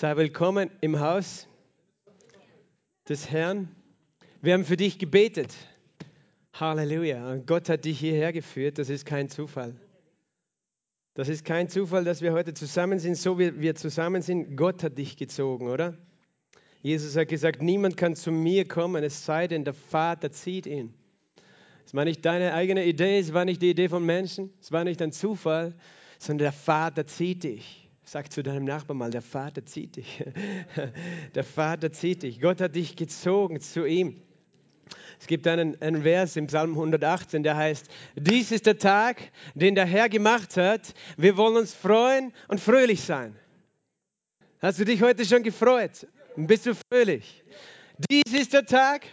Sei 0.00 0.16
willkommen 0.16 0.70
im 0.80 1.00
Haus 1.00 1.48
des 3.08 3.32
Herrn. 3.32 3.74
Wir 4.40 4.54
haben 4.54 4.64
für 4.64 4.76
dich 4.76 5.00
gebetet. 5.00 5.52
Halleluja. 6.52 7.32
Und 7.32 7.48
Gott 7.48 7.68
hat 7.68 7.84
dich 7.84 7.98
hierher 7.98 8.32
geführt. 8.32 8.78
Das 8.78 8.90
ist 8.90 9.04
kein 9.04 9.28
Zufall. 9.28 9.74
Das 11.14 11.28
ist 11.28 11.44
kein 11.44 11.68
Zufall, 11.68 12.04
dass 12.04 12.22
wir 12.22 12.32
heute 12.32 12.54
zusammen 12.54 13.00
sind, 13.00 13.16
so 13.16 13.40
wie 13.40 13.60
wir 13.60 13.74
zusammen 13.74 14.22
sind. 14.22 14.56
Gott 14.56 14.84
hat 14.84 14.96
dich 14.98 15.16
gezogen, 15.16 15.68
oder? 15.68 15.98
Jesus 16.80 17.16
hat 17.16 17.26
gesagt, 17.26 17.60
niemand 17.60 17.96
kann 17.96 18.14
zu 18.14 18.30
mir 18.30 18.68
kommen, 18.68 19.02
es 19.02 19.24
sei 19.24 19.48
denn, 19.48 19.64
der 19.64 19.74
Vater 19.74 20.30
zieht 20.30 20.66
ihn. 20.66 20.94
Es 21.84 21.92
war 21.92 22.04
nicht 22.04 22.24
deine 22.24 22.54
eigene 22.54 22.84
Idee, 22.84 23.18
es 23.18 23.34
war 23.34 23.44
nicht 23.44 23.60
die 23.62 23.70
Idee 23.70 23.88
von 23.88 24.06
Menschen, 24.06 24.52
es 24.60 24.70
war 24.70 24.84
nicht 24.84 25.02
ein 25.02 25.10
Zufall, 25.10 25.74
sondern 26.20 26.44
der 26.44 26.52
Vater 26.52 27.04
zieht 27.04 27.42
dich. 27.42 27.87
Sag 28.10 28.32
zu 28.32 28.42
deinem 28.42 28.64
Nachbarn 28.64 28.96
mal, 28.96 29.10
der 29.10 29.20
Vater 29.20 29.66
zieht 29.66 29.96
dich. 29.96 30.24
Der 31.34 31.44
Vater 31.44 31.92
zieht 31.92 32.22
dich. 32.22 32.40
Gott 32.40 32.58
hat 32.58 32.74
dich 32.74 32.96
gezogen 32.96 33.60
zu 33.60 33.84
ihm. 33.84 34.22
Es 35.20 35.26
gibt 35.26 35.46
einen, 35.46 35.78
einen 35.82 36.04
Vers 36.04 36.34
im 36.36 36.46
Psalm 36.46 36.70
118, 36.70 37.42
der 37.42 37.54
heißt, 37.54 37.86
dies 38.16 38.50
ist 38.50 38.64
der 38.64 38.78
Tag, 38.78 39.30
den 39.54 39.74
der 39.74 39.84
Herr 39.84 40.08
gemacht 40.08 40.56
hat. 40.56 40.94
Wir 41.18 41.36
wollen 41.36 41.58
uns 41.58 41.74
freuen 41.74 42.32
und 42.48 42.60
fröhlich 42.60 43.02
sein. 43.02 43.36
Hast 44.60 44.78
du 44.78 44.86
dich 44.86 45.02
heute 45.02 45.26
schon 45.26 45.42
gefreut? 45.42 46.06
Bist 46.34 46.64
du 46.64 46.72
fröhlich? 46.74 47.44
Dies 48.10 48.32
ist 48.32 48.54
der 48.54 48.64
Tag, 48.64 49.04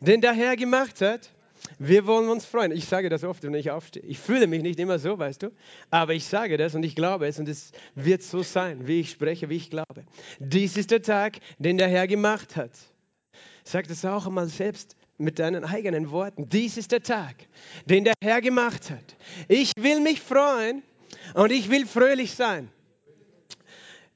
den 0.00 0.20
der 0.20 0.34
Herr 0.34 0.56
gemacht 0.56 1.00
hat. 1.00 1.33
Wir 1.78 2.06
wollen 2.06 2.28
uns 2.28 2.44
freuen. 2.44 2.72
Ich 2.72 2.86
sage 2.86 3.08
das 3.08 3.24
oft, 3.24 3.42
wenn 3.42 3.54
ich 3.54 3.70
aufstehe. 3.70 4.02
Ich 4.02 4.18
fühle 4.18 4.46
mich 4.46 4.62
nicht 4.62 4.78
immer 4.78 4.98
so, 4.98 5.18
weißt 5.18 5.42
du, 5.42 5.50
aber 5.90 6.14
ich 6.14 6.24
sage 6.24 6.56
das 6.56 6.74
und 6.74 6.82
ich 6.84 6.94
glaube 6.94 7.26
es 7.26 7.38
und 7.38 7.48
es 7.48 7.72
wird 7.94 8.22
so 8.22 8.42
sein, 8.42 8.86
wie 8.86 9.00
ich 9.00 9.10
spreche, 9.10 9.48
wie 9.48 9.56
ich 9.56 9.70
glaube. 9.70 10.04
Dies 10.38 10.76
ist 10.76 10.90
der 10.90 11.02
Tag, 11.02 11.38
den 11.58 11.78
der 11.78 11.88
Herr 11.88 12.06
gemacht 12.06 12.56
hat. 12.56 12.72
Sag 13.64 13.88
das 13.88 14.04
auch 14.04 14.26
einmal 14.26 14.48
selbst 14.48 14.96
mit 15.16 15.38
deinen 15.38 15.64
eigenen 15.64 16.10
Worten. 16.10 16.48
Dies 16.48 16.76
ist 16.76 16.92
der 16.92 17.02
Tag, 17.02 17.34
den 17.86 18.04
der 18.04 18.14
Herr 18.22 18.40
gemacht 18.40 18.90
hat. 18.90 19.16
Ich 19.48 19.72
will 19.78 20.00
mich 20.00 20.20
freuen 20.20 20.82
und 21.34 21.50
ich 21.50 21.70
will 21.70 21.86
fröhlich 21.86 22.34
sein. 22.34 22.70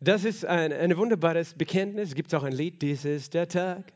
Das 0.01 0.25
ist 0.25 0.45
ein, 0.45 0.73
ein 0.73 0.97
wunderbares 0.97 1.55
Bekenntnis. 1.55 2.11
Es 2.11 2.15
gibt 2.15 2.33
auch 2.35 2.45
ein 2.45 2.53
Lied. 2.53 2.83
Dies 2.83 3.05
ist 3.05 3.35
der 3.35 3.49
Tag, 3.49 3.93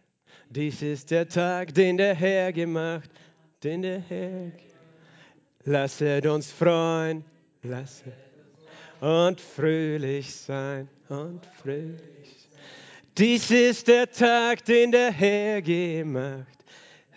dies 0.50 0.83
ist 0.83 1.11
der 1.11 1.28
Tag, 1.28 1.75
den 1.75 1.97
der 1.97 2.15
Herr 2.15 2.53
gemacht, 2.53 3.11
den 3.63 3.83
der 3.83 4.01
Herr. 4.01 4.53
Lasset 5.65 6.27
uns 6.27 6.51
freuen, 6.51 7.25
lasset 7.63 8.13
und 9.01 9.41
fröhlich 9.41 10.35
sein 10.35 10.89
und 11.09 11.47
fröhlich. 11.63 12.49
Dies 13.17 13.51
ist 13.51 13.89
der 13.89 14.11
Tag, 14.11 14.65
den 14.65 14.91
der 14.91 15.13
Herr 15.13 15.63
gemacht. 15.63 16.65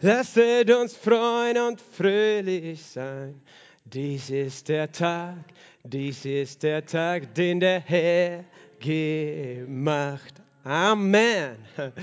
Lasset 0.02 0.70
uns 0.70 0.96
freuen 0.96 1.58
und 1.58 1.82
fröhlich 1.82 2.86
sein. 2.86 3.42
Dies 3.86 4.30
ist 4.30 4.68
der 4.68 4.92
Tag, 4.92 5.38
dies 5.84 6.26
ist 6.26 6.62
der 6.64 6.86
Tag, 6.86 7.34
den 7.34 7.60
der 7.60 7.80
Herr 7.80 8.44
gemacht. 8.80 10.34
Amen. 10.64 11.56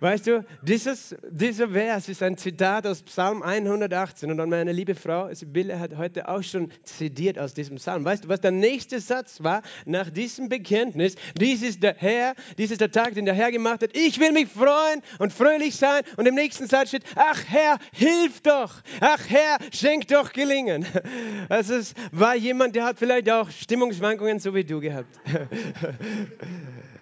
Weißt 0.00 0.28
du, 0.28 0.44
dieses, 0.62 1.16
dieser 1.28 1.70
Vers 1.70 2.08
ist 2.08 2.22
ein 2.22 2.36
Zitat 2.36 2.86
aus 2.86 3.02
Psalm 3.02 3.42
118 3.42 4.30
und 4.30 4.48
meine 4.48 4.70
liebe 4.70 4.94
Frau 4.94 5.32
Sibylle 5.34 5.80
hat 5.80 5.96
heute 5.96 6.28
auch 6.28 6.42
schon 6.42 6.70
zitiert 6.84 7.36
aus 7.36 7.52
diesem 7.52 7.76
Psalm. 7.78 8.04
Weißt 8.04 8.24
du, 8.24 8.28
was 8.28 8.40
der 8.40 8.52
nächste 8.52 9.00
Satz 9.00 9.42
war 9.42 9.62
nach 9.86 10.08
diesem 10.08 10.48
Bekenntnis? 10.48 11.16
Dies 11.36 11.62
ist 11.62 11.82
der 11.82 11.96
Herr, 11.96 12.34
dies 12.58 12.70
ist 12.70 12.80
der 12.80 12.92
Tag, 12.92 13.14
den 13.14 13.24
der 13.24 13.34
Herr 13.34 13.50
gemacht 13.50 13.82
hat. 13.82 13.96
Ich 13.96 14.20
will 14.20 14.30
mich 14.30 14.46
freuen 14.46 15.02
und 15.18 15.32
fröhlich 15.32 15.74
sein. 15.74 16.02
Und 16.16 16.26
im 16.26 16.36
nächsten 16.36 16.68
Satz 16.68 16.90
steht, 16.90 17.02
ach 17.16 17.42
Herr, 17.48 17.78
hilf 17.92 18.40
doch. 18.42 18.74
Ach 19.00 19.28
Herr, 19.28 19.58
schenk 19.72 20.06
doch 20.08 20.32
Gelingen. 20.32 20.86
Also 21.48 21.74
es 21.74 21.94
war 22.12 22.36
jemand, 22.36 22.76
der 22.76 22.84
hat 22.84 22.98
vielleicht 22.98 23.30
auch 23.30 23.50
Stimmungsschwankungen 23.50 24.38
so 24.38 24.54
wie 24.54 24.64
du 24.64 24.80
gehabt. 24.80 25.08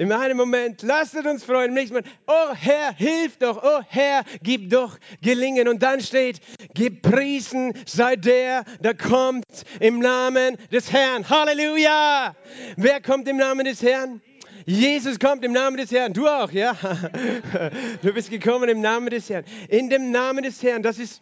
In 0.00 0.12
einem 0.12 0.38
Moment, 0.38 0.80
lasst 0.80 1.14
uns 1.14 1.44
freuen, 1.44 1.68
im 1.68 1.74
nächsten 1.74 1.92
Moment, 1.92 2.10
oh 2.26 2.54
Herr, 2.54 2.94
hilf 2.94 3.36
doch, 3.36 3.62
oh 3.62 3.82
Herr, 3.86 4.24
gib 4.42 4.70
doch 4.70 4.96
Gelingen. 5.20 5.68
Und 5.68 5.82
dann 5.82 6.00
steht, 6.00 6.40
gepriesen 6.74 7.74
sei 7.84 8.16
der, 8.16 8.64
der 8.82 8.94
kommt 8.94 9.44
im 9.78 9.98
Namen 9.98 10.56
des 10.72 10.90
Herrn. 10.90 11.28
Halleluja! 11.28 12.34
Wer 12.78 13.02
kommt 13.02 13.28
im 13.28 13.36
Namen 13.36 13.66
des 13.66 13.82
Herrn? 13.82 14.22
Jesus 14.64 15.18
kommt 15.18 15.44
im 15.44 15.52
Namen 15.52 15.76
des 15.76 15.90
Herrn. 15.90 16.14
Du 16.14 16.26
auch, 16.26 16.50
ja? 16.50 16.74
Du 18.02 18.14
bist 18.14 18.30
gekommen 18.30 18.70
im 18.70 18.80
Namen 18.80 19.10
des 19.10 19.28
Herrn. 19.28 19.44
In 19.68 19.90
dem 19.90 20.12
Namen 20.12 20.44
des 20.44 20.62
Herrn, 20.62 20.82
das 20.82 20.98
ist 20.98 21.20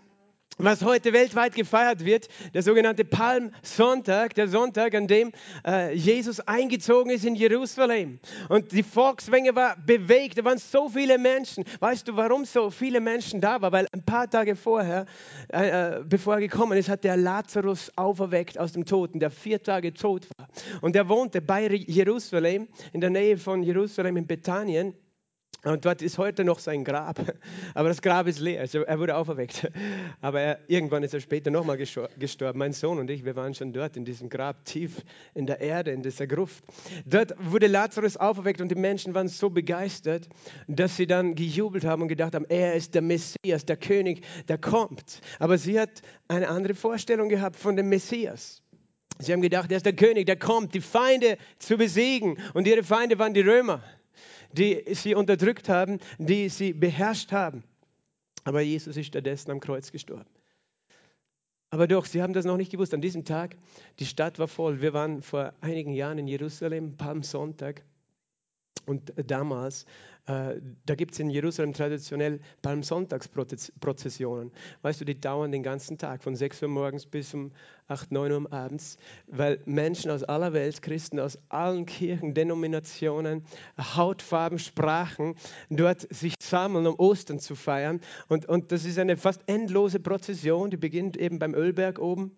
was 0.58 0.82
heute 0.82 1.12
weltweit 1.12 1.54
gefeiert 1.54 2.04
wird, 2.04 2.28
der 2.52 2.62
sogenannte 2.62 3.04
Palmsonntag, 3.04 4.34
der 4.34 4.48
Sonntag, 4.48 4.94
an 4.94 5.06
dem 5.06 5.32
äh, 5.64 5.94
Jesus 5.94 6.40
eingezogen 6.40 7.10
ist 7.12 7.24
in 7.24 7.36
Jerusalem. 7.36 8.18
Und 8.48 8.72
die 8.72 8.82
Volksmenge 8.82 9.54
war 9.54 9.76
bewegt, 9.76 10.36
da 10.36 10.44
waren 10.44 10.58
so 10.58 10.88
viele 10.88 11.16
Menschen. 11.16 11.64
Weißt 11.78 12.08
du, 12.08 12.16
warum 12.16 12.44
so 12.44 12.70
viele 12.70 13.00
Menschen 13.00 13.40
da 13.40 13.62
waren? 13.62 13.72
Weil 13.72 13.86
ein 13.92 14.04
paar 14.04 14.28
Tage 14.28 14.56
vorher, 14.56 15.06
äh, 15.52 15.98
äh 15.98 16.04
bevor 16.04 16.34
er 16.34 16.40
gekommen 16.40 16.76
ist, 16.76 16.88
hat 16.88 17.04
der 17.04 17.16
Lazarus 17.16 17.92
auferweckt 17.94 18.58
aus 18.58 18.72
dem 18.72 18.84
Toten, 18.84 19.20
der 19.20 19.30
vier 19.30 19.62
Tage 19.62 19.94
tot 19.94 20.26
war. 20.36 20.48
Und 20.80 20.96
er 20.96 21.08
wohnte 21.08 21.40
bei 21.40 21.68
Jerusalem, 21.68 22.66
in 22.92 23.00
der 23.00 23.10
Nähe 23.10 23.36
von 23.36 23.62
Jerusalem 23.62 24.16
in 24.16 24.26
Bethanien. 24.26 24.94
Und 25.64 25.84
dort 25.84 26.02
ist 26.02 26.18
heute 26.18 26.44
noch 26.44 26.60
sein 26.60 26.84
Grab. 26.84 27.18
Aber 27.74 27.88
das 27.88 28.00
Grab 28.00 28.28
ist 28.28 28.38
leer. 28.38 28.60
Also 28.60 28.82
er 28.82 28.98
wurde 29.00 29.16
auferweckt. 29.16 29.68
Aber 30.20 30.40
er, 30.40 30.60
irgendwann 30.68 31.02
ist 31.02 31.14
er 31.14 31.20
später 31.20 31.50
nochmal 31.50 31.76
gestorben. 31.76 32.58
Mein 32.58 32.72
Sohn 32.72 32.98
und 32.98 33.10
ich, 33.10 33.24
wir 33.24 33.34
waren 33.34 33.54
schon 33.54 33.72
dort 33.72 33.96
in 33.96 34.04
diesem 34.04 34.28
Grab, 34.28 34.64
tief 34.64 35.02
in 35.34 35.46
der 35.46 35.60
Erde, 35.60 35.90
in 35.90 36.02
dieser 36.02 36.28
Gruft. 36.28 36.62
Dort 37.04 37.34
wurde 37.38 37.66
Lazarus 37.66 38.16
auferweckt 38.16 38.60
und 38.60 38.68
die 38.68 38.76
Menschen 38.76 39.14
waren 39.14 39.26
so 39.26 39.50
begeistert, 39.50 40.28
dass 40.68 40.96
sie 40.96 41.08
dann 41.08 41.34
gejubelt 41.34 41.84
haben 41.84 42.02
und 42.02 42.08
gedacht 42.08 42.36
haben, 42.36 42.46
er 42.48 42.74
ist 42.74 42.94
der 42.94 43.02
Messias, 43.02 43.66
der 43.66 43.76
König, 43.76 44.24
der 44.46 44.58
kommt. 44.58 45.20
Aber 45.40 45.58
sie 45.58 45.80
hat 45.80 46.02
eine 46.28 46.48
andere 46.48 46.74
Vorstellung 46.74 47.28
gehabt 47.28 47.56
von 47.56 47.74
dem 47.74 47.88
Messias. 47.88 48.62
Sie 49.18 49.32
haben 49.32 49.42
gedacht, 49.42 49.72
er 49.72 49.78
ist 49.78 49.86
der 49.86 49.96
König, 49.96 50.26
der 50.26 50.36
kommt, 50.36 50.74
die 50.74 50.80
Feinde 50.80 51.38
zu 51.58 51.76
besiegen. 51.76 52.38
Und 52.54 52.68
ihre 52.68 52.84
Feinde 52.84 53.18
waren 53.18 53.34
die 53.34 53.40
Römer 53.40 53.82
die 54.52 54.84
sie 54.94 55.14
unterdrückt 55.14 55.68
haben, 55.68 55.98
die 56.18 56.48
sie 56.48 56.72
beherrscht 56.72 57.32
haben. 57.32 57.64
Aber 58.44 58.60
Jesus 58.60 58.96
ist 58.96 59.06
stattdessen 59.06 59.50
am 59.50 59.60
Kreuz 59.60 59.92
gestorben. 59.92 60.30
Aber 61.70 61.86
doch, 61.86 62.06
sie 62.06 62.22
haben 62.22 62.32
das 62.32 62.46
noch 62.46 62.56
nicht 62.56 62.72
gewusst. 62.72 62.94
An 62.94 63.02
diesem 63.02 63.24
Tag, 63.24 63.56
die 63.98 64.06
Stadt 64.06 64.38
war 64.38 64.48
voll. 64.48 64.80
Wir 64.80 64.94
waren 64.94 65.20
vor 65.20 65.52
einigen 65.60 65.92
Jahren 65.92 66.18
in 66.18 66.26
Jerusalem, 66.26 66.96
Palmsonntag. 66.96 67.84
Und 68.86 69.12
damals 69.26 69.84
äh, 70.28 70.60
da 70.84 70.94
gibt 70.94 71.14
es 71.14 71.20
in 71.20 71.30
Jerusalem 71.30 71.72
traditionell 71.72 72.40
Palmsonntagsprozessionen. 72.60 74.52
Weißt 74.82 75.00
du, 75.00 75.06
die 75.06 75.18
dauern 75.18 75.52
den 75.52 75.62
ganzen 75.62 75.96
Tag, 75.96 76.22
von 76.22 76.36
6 76.36 76.62
Uhr 76.62 76.68
morgens 76.68 77.06
bis 77.06 77.32
um 77.32 77.50
8, 77.88 78.12
9 78.12 78.32
Uhr 78.32 78.52
abends, 78.52 78.98
weil 79.26 79.58
Menschen 79.64 80.10
aus 80.10 80.22
aller 80.22 80.52
Welt, 80.52 80.82
Christen 80.82 81.18
aus 81.18 81.38
allen 81.48 81.86
Kirchen, 81.86 82.34
Denominationen, 82.34 83.42
Hautfarben, 83.78 84.58
Sprachen, 84.58 85.34
dort 85.70 86.06
sich 86.14 86.34
sammeln, 86.42 86.86
um 86.86 86.98
Ostern 86.98 87.40
zu 87.40 87.54
feiern. 87.54 88.00
Und, 88.28 88.46
und 88.46 88.70
das 88.70 88.84
ist 88.84 88.98
eine 88.98 89.16
fast 89.16 89.40
endlose 89.46 89.98
Prozession, 89.98 90.70
die 90.70 90.76
beginnt 90.76 91.16
eben 91.16 91.38
beim 91.38 91.54
Ölberg 91.54 91.98
oben. 91.98 92.36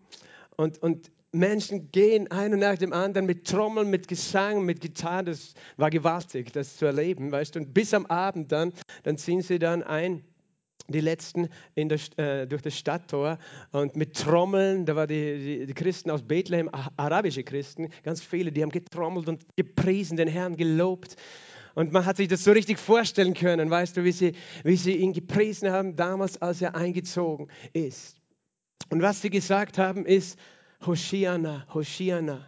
Und, 0.57 0.81
und 0.81 1.11
Menschen 1.33 1.93
gehen 1.93 2.31
einer 2.31 2.57
nach 2.57 2.77
dem 2.77 2.93
anderen 2.93 3.27
mit 3.27 3.47
Trommeln, 3.47 3.89
mit 3.89 4.09
Gesang, 4.09 4.65
mit 4.65 4.81
Gitarre. 4.81 5.25
Das 5.25 5.55
war 5.77 5.91
gewaltig, 5.91 6.53
das 6.53 6.77
zu 6.77 6.87
erleben, 6.87 7.31
weißt 7.31 7.55
du. 7.55 7.61
Und 7.61 7.73
bis 7.73 7.95
am 7.95 8.07
Abend 8.07 8.51
dann, 8.51 8.73
dann 9.05 9.17
ziehen 9.17 9.43
sie 9.43 9.59
dann 9.59 9.83
ein, 9.83 10.25
die 10.89 11.01
letzten 11.01 11.49
der, 11.77 11.99
äh, 12.17 12.47
durch 12.49 12.63
das 12.63 12.77
Stadttor 12.77 13.39
und 13.71 13.95
mit 13.95 14.17
Trommeln, 14.17 14.87
da 14.87 14.97
waren 14.97 15.07
die, 15.07 15.59
die, 15.59 15.67
die, 15.67 15.75
Christen 15.75 16.11
aus 16.11 16.23
Bethlehem, 16.23 16.69
arabische 16.97 17.45
Christen, 17.45 17.91
ganz 18.03 18.21
viele, 18.21 18.51
die 18.51 18.63
haben 18.63 18.71
getrommelt 18.71 19.29
und 19.29 19.45
gepriesen, 19.57 20.17
den 20.17 20.27
Herrn 20.27 20.57
gelobt. 20.57 21.15
Und 21.75 21.93
man 21.93 22.05
hat 22.05 22.17
sich 22.17 22.27
das 22.27 22.43
so 22.43 22.51
richtig 22.51 22.79
vorstellen 22.81 23.35
können, 23.35 23.71
weißt 23.71 23.97
du, 23.97 24.03
wie 24.03 24.11
sie, 24.11 24.33
wie 24.65 24.75
sie 24.75 24.97
ihn 24.97 25.13
gepriesen 25.13 25.71
haben 25.71 25.95
damals, 25.95 26.43
als 26.43 26.61
er 26.61 26.75
eingezogen 26.75 27.47
ist. 27.73 28.17
Und 28.89 29.03
was 29.03 29.23
sie 29.23 29.31
gesagt 29.31 29.79
haben, 29.79 30.05
ist, 30.05 30.37
Hosiana, 30.81 31.67
Hosiana. 31.75 32.47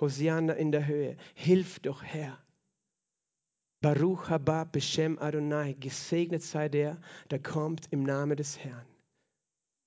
Hosiana 0.00 0.54
in 0.54 0.72
der 0.72 0.86
Höhe. 0.86 1.16
Hilf 1.34 1.78
doch, 1.80 2.02
Herr. 2.02 2.38
Baruch 3.80 4.28
haba 4.28 4.64
Beshem 4.64 5.18
Adonai. 5.18 5.74
Gesegnet 5.74 6.42
sei 6.42 6.68
der, 6.68 7.00
der 7.30 7.40
kommt 7.40 7.86
im 7.92 8.02
Namen 8.02 8.36
des 8.36 8.58
Herrn. 8.58 8.86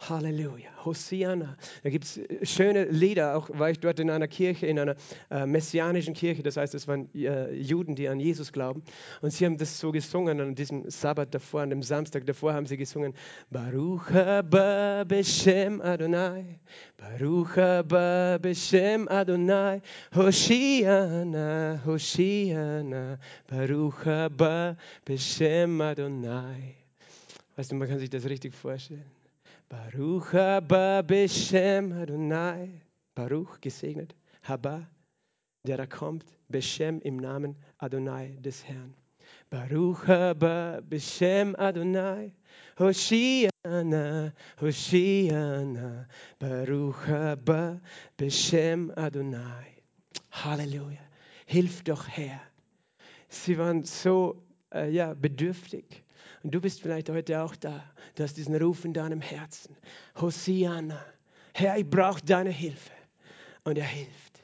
Halleluja, 0.09 0.69
Hosianna. 0.83 1.55
Da 1.83 1.89
gibt 1.91 2.05
es 2.05 2.19
schöne 2.49 2.85
Lieder, 2.85 3.37
auch 3.37 3.49
war 3.53 3.69
ich 3.69 3.79
dort 3.79 3.99
in 3.99 4.09
einer 4.09 4.27
Kirche, 4.27 4.65
in 4.65 4.79
einer 4.79 4.95
äh, 5.29 5.45
messianischen 5.45 6.15
Kirche, 6.15 6.41
das 6.41 6.57
heißt, 6.57 6.73
es 6.73 6.87
waren 6.87 7.07
äh, 7.13 7.53
Juden, 7.53 7.95
die 7.95 8.07
an 8.07 8.19
Jesus 8.19 8.51
glauben. 8.51 8.81
Und 9.21 9.31
sie 9.31 9.45
haben 9.45 9.57
das 9.57 9.79
so 9.79 9.91
gesungen 9.91 10.41
an 10.41 10.55
diesem 10.55 10.89
Sabbat 10.89 11.35
davor, 11.35 11.61
an 11.61 11.69
dem 11.69 11.83
Samstag 11.83 12.25
davor 12.25 12.53
haben 12.53 12.65
sie 12.65 12.77
gesungen, 12.77 13.13
Baruch 13.51 14.09
haba 14.09 15.03
Beshem 15.03 15.81
Adonai, 15.81 16.59
Baruch 16.97 17.57
haba 17.57 18.39
Beshem 18.39 19.07
Adonai, 19.07 19.81
Hoshiana, 20.15 21.79
Hoshiana, 21.85 23.19
Baruch 23.47 24.05
haba 24.05 24.77
Beshem 25.05 25.79
Adonai. 25.79 26.75
Weißt 27.55 27.71
du, 27.71 27.75
man 27.75 27.87
kann 27.87 27.99
sich 27.99 28.09
das 28.09 28.25
richtig 28.25 28.55
vorstellen. 28.55 29.20
Baruch 29.71 30.33
haba 30.33 31.01
Beshem 31.01 31.93
Adonai. 31.93 32.81
Baruch, 33.15 33.61
gesegnet. 33.61 34.13
Haba, 34.43 34.85
der 35.65 35.77
da 35.77 35.85
kommt. 35.85 36.25
Beshem 36.49 36.99
im 36.99 37.15
Namen 37.15 37.55
Adonai 37.77 38.35
des 38.41 38.67
Herrn. 38.67 38.93
Baruch 39.49 40.07
haba 40.07 40.81
Beshem 40.81 41.55
Adonai. 41.55 42.33
Hoshiana, 42.77 44.33
Hoshiana. 44.59 46.05
Baruch 46.37 47.07
haba 47.07 47.79
Beshem 48.17 48.91
Adonai. 48.97 49.83
Halleluja. 50.33 50.99
Hilf 51.45 51.81
doch 51.83 52.09
Herr. 52.09 52.41
Sie 53.29 53.57
waren 53.57 53.85
so 53.85 54.43
äh, 54.73 54.89
ja, 54.89 55.13
bedürftig. 55.13 56.00
Und 56.43 56.51
du 56.51 56.61
bist 56.61 56.81
vielleicht 56.81 57.09
heute 57.09 57.41
auch 57.41 57.55
da. 57.55 57.83
Du 58.15 58.23
hast 58.23 58.37
diesen 58.37 58.55
Ruf 58.55 58.83
in 58.85 58.93
deinem 58.93 59.21
Herzen. 59.21 59.75
Hosiana. 60.19 61.03
Herr, 61.53 61.77
ich 61.77 61.89
brauche 61.89 62.21
deine 62.21 62.49
Hilfe. 62.49 62.91
Und 63.63 63.77
er 63.77 63.85
hilft. 63.85 64.43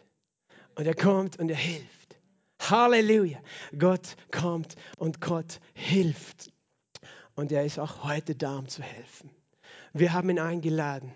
Und 0.76 0.86
er 0.86 0.96
kommt 0.96 1.40
und 1.40 1.50
er 1.50 1.58
hilft. 1.58 2.18
Halleluja. 2.60 3.40
Gott 3.78 4.16
kommt 4.32 4.76
und 4.98 5.22
Gott 5.22 5.60
hilft. 5.74 6.52
Und 7.36 7.52
er 7.52 7.66
ist 7.66 7.80
auch 7.80 8.04
heute 8.04 8.36
da, 8.36 8.58
um 8.58 8.68
zu 8.68 8.84
helfen. 8.84 9.30
Wir 9.94 10.14
haben 10.14 10.30
ihn 10.30 10.40
eingeladen. 10.40 11.14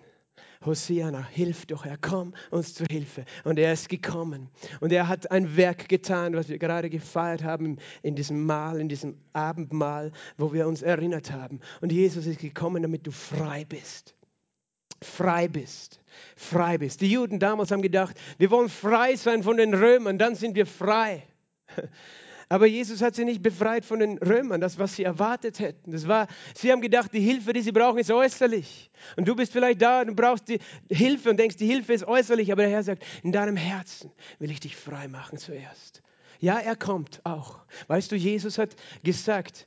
Hosiana, 0.66 1.28
hilf 1.28 1.66
doch, 1.66 1.86
Herr, 1.86 1.98
komm 1.98 2.34
uns 2.52 2.74
zu 2.74 2.86
Hilfe. 2.90 3.26
Und 3.44 3.58
er 3.58 3.74
ist 3.74 3.90
gekommen. 3.90 4.50
Und 4.80 4.92
er 4.92 5.08
hat 5.08 5.32
ein 5.32 5.58
Werk 5.58 5.90
getan, 5.90 6.36
was 6.36 6.50
wir 6.50 6.60
gerade 6.60 6.90
gefeiert 6.90 7.44
haben 7.44 7.78
in 8.04 8.16
diesem 8.16 8.46
Mahl, 8.46 8.80
in 8.80 8.88
diesem 8.88 9.18
Abendmahl, 9.34 10.12
wo 10.38 10.54
wir 10.54 10.68
uns 10.68 10.82
erinnert 10.82 11.32
haben. 11.32 11.60
Und 11.82 11.92
Jesus 11.92 12.28
ist 12.28 12.40
gekommen, 12.40 12.84
damit 12.84 13.08
du 13.08 13.12
frei 13.12 13.66
bist. 13.66 14.16
Frei 15.02 15.48
bist. 15.48 16.00
Frei 16.36 16.78
bist. 16.78 17.02
Die 17.02 17.12
Juden 17.12 17.40
damals 17.40 17.72
haben 17.72 17.82
gedacht, 17.82 18.16
wir 18.38 18.52
wollen 18.52 18.70
frei 18.70 19.16
sein 19.16 19.42
von 19.42 19.58
den 19.58 19.74
Römern, 19.74 20.20
dann 20.20 20.36
sind 20.36 20.56
wir 20.56 20.68
frei. 20.68 21.24
Aber 22.52 22.66
Jesus 22.66 23.02
hat 23.02 23.16
sie 23.16 23.24
nicht 23.24 23.42
befreit 23.42 23.86
von 23.86 24.00
den 24.00 24.18
Römern, 24.18 24.60
das, 24.60 24.78
was 24.78 24.98
sie 24.98 25.06
erwartet 25.06 25.62
hätten. 25.62 25.94
Das 25.94 26.06
war, 26.10 26.28
sie 26.54 26.70
haben 26.70 26.82
gedacht, 26.82 27.14
die 27.14 27.22
Hilfe, 27.22 27.54
die 27.54 27.62
sie 27.62 27.72
brauchen, 27.72 27.98
ist 27.98 28.12
äußerlich. 28.12 28.92
Und 29.16 29.26
du 29.26 29.38
bist 29.38 29.54
vielleicht 29.54 29.82
da, 29.82 30.04
du 30.04 30.14
brauchst 30.14 30.50
die 30.50 30.60
Hilfe 30.90 31.30
und 31.30 31.40
denkst, 31.40 31.56
die 31.56 31.66
Hilfe 31.66 31.94
ist 31.94 32.04
äußerlich. 32.04 32.52
Aber 32.52 32.64
der 32.64 32.72
Herr 32.72 32.84
sagt, 32.84 33.06
in 33.24 33.32
deinem 33.32 33.56
Herzen 33.56 34.12
will 34.40 34.52
ich 34.52 34.60
dich 34.60 34.76
frei 34.76 35.08
machen 35.08 35.38
zuerst. 35.38 36.04
Ja, 36.42 36.60
er 36.60 36.76
kommt 36.76 37.22
auch. 37.24 37.60
Weißt 37.88 38.12
du, 38.12 38.18
Jesus 38.18 38.58
hat 38.58 38.76
gesagt, 39.02 39.66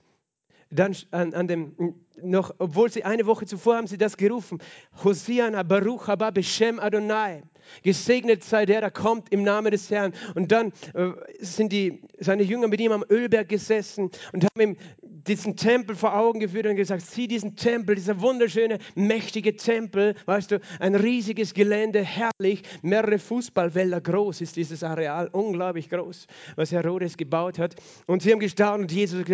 dann 0.68 0.94
an, 1.10 1.32
an 1.32 1.48
dem, 1.48 1.94
noch, 2.22 2.54
obwohl 2.58 2.90
sie 2.90 3.04
eine 3.04 3.26
Woche 3.26 3.46
zuvor 3.46 3.76
haben 3.76 3.86
sie 3.86 3.98
das 3.98 4.16
gerufen, 4.16 4.58
Hosiana 5.02 5.62
Baruch 5.62 6.08
Haba 6.08 6.30
Beshem 6.30 6.78
Adonai. 6.78 7.42
Gesegnet 7.82 8.44
sei 8.44 8.66
der, 8.66 8.80
der 8.80 8.90
kommt 8.90 9.32
im 9.32 9.42
Namen 9.42 9.70
des 9.70 9.90
Herrn. 9.90 10.12
Und 10.34 10.52
dann 10.52 10.72
äh, 10.94 11.12
sind 11.40 11.72
die, 11.72 12.02
seine 12.18 12.42
Jünger 12.42 12.68
mit 12.68 12.80
ihm 12.80 12.92
am 12.92 13.04
Ölberg 13.08 13.48
gesessen 13.48 14.10
und 14.32 14.44
haben 14.44 14.60
ihm 14.60 14.76
diesen 15.02 15.56
Tempel 15.56 15.96
vor 15.96 16.14
Augen 16.14 16.40
geführt 16.40 16.66
und 16.66 16.76
gesagt, 16.76 17.02
sieh 17.02 17.26
diesen 17.26 17.56
Tempel, 17.56 17.94
dieser 17.94 18.20
wunderschöne, 18.20 18.78
mächtige 18.94 19.56
Tempel, 19.56 20.14
weißt 20.26 20.50
du, 20.50 20.60
ein 20.80 20.94
riesiges 20.94 21.54
Gelände, 21.54 22.02
herrlich, 22.02 22.62
mehrere 22.82 23.18
Fußballwälder 23.18 24.00
groß 24.00 24.42
ist 24.42 24.56
dieses 24.56 24.82
Areal, 24.82 25.28
unglaublich 25.32 25.88
groß, 25.88 26.26
was 26.56 26.72
Herodes 26.72 27.16
gebaut 27.16 27.58
hat. 27.58 27.76
Und 28.06 28.22
sie 28.22 28.32
haben 28.32 28.40
gestaunt 28.40 28.82
und 28.82 28.92
Jesus 28.92 29.24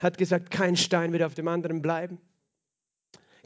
hat 0.00 0.18
gesagt, 0.18 0.50
kein 0.50 0.76
Stein 0.76 1.12
wird 1.12 1.24
auf 1.24 1.34
dem 1.34 1.48
anderen 1.48 1.82
bleiben. 1.82 2.18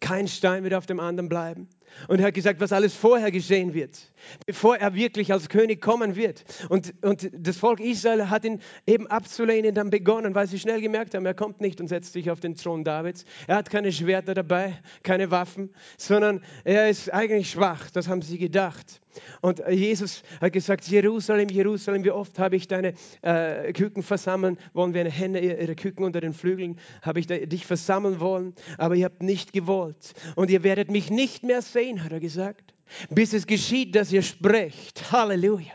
Kein 0.00 0.28
Stein 0.28 0.64
wird 0.64 0.74
auf 0.74 0.86
dem 0.86 1.00
anderen 1.00 1.28
bleiben. 1.28 1.68
Und 2.08 2.20
er 2.20 2.26
hat 2.26 2.34
gesagt, 2.34 2.60
was 2.60 2.72
alles 2.72 2.94
vorher 2.94 3.30
geschehen 3.30 3.72
wird, 3.72 4.12
bevor 4.46 4.76
er 4.76 4.94
wirklich 4.94 5.32
als 5.32 5.48
König 5.48 5.80
kommen 5.80 6.16
wird. 6.16 6.44
Und, 6.68 6.92
und 7.04 7.30
das 7.32 7.56
Volk 7.56 7.80
Israel 7.80 8.30
hat 8.30 8.44
ihn 8.44 8.60
eben 8.86 9.06
abzulehnen 9.06 9.74
dann 9.74 9.90
begonnen, 9.90 10.34
weil 10.34 10.46
sie 10.48 10.58
schnell 10.58 10.80
gemerkt 10.80 11.14
haben, 11.14 11.24
er 11.24 11.34
kommt 11.34 11.60
nicht 11.60 11.80
und 11.80 11.88
setzt 11.88 12.12
sich 12.12 12.30
auf 12.30 12.40
den 12.40 12.56
Thron 12.56 12.84
Davids. 12.84 13.24
Er 13.46 13.56
hat 13.56 13.70
keine 13.70 13.92
Schwerter 13.92 14.34
dabei, 14.34 14.80
keine 15.02 15.30
Waffen, 15.30 15.72
sondern 15.96 16.42
er 16.64 16.88
ist 16.88 17.12
eigentlich 17.12 17.50
schwach. 17.50 17.90
Das 17.90 18.08
haben 18.08 18.22
sie 18.22 18.38
gedacht. 18.38 19.00
Und 19.40 19.62
Jesus 19.68 20.22
hat 20.40 20.52
gesagt, 20.52 20.86
Jerusalem, 20.86 21.48
Jerusalem, 21.48 22.04
wie 22.04 22.10
oft 22.10 22.38
habe 22.38 22.56
ich 22.56 22.68
deine 22.68 22.94
äh, 23.22 23.72
Küken 23.72 24.02
versammeln 24.02 24.58
wollen, 24.72 24.94
wie 24.94 25.00
eine 25.00 25.10
Henne 25.10 25.40
ihre 25.40 25.74
Küken 25.74 26.04
unter 26.04 26.20
den 26.20 26.34
Flügeln, 26.34 26.78
habe 27.02 27.20
ich 27.20 27.26
dich 27.26 27.66
versammeln 27.66 28.20
wollen, 28.20 28.54
aber 28.78 28.94
ihr 28.94 29.06
habt 29.06 29.22
nicht 29.22 29.52
gewollt. 29.52 30.14
Und 30.36 30.50
ihr 30.50 30.62
werdet 30.62 30.90
mich 30.90 31.10
nicht 31.10 31.42
mehr 31.42 31.62
sehen 31.62 32.04
hat 32.04 32.12
er 32.12 32.20
gesagt, 32.20 32.74
bis 33.10 33.32
es 33.32 33.46
geschieht, 33.46 33.94
dass 33.94 34.12
ihr 34.12 34.22
sprecht. 34.22 35.12
Halleluja. 35.12 35.72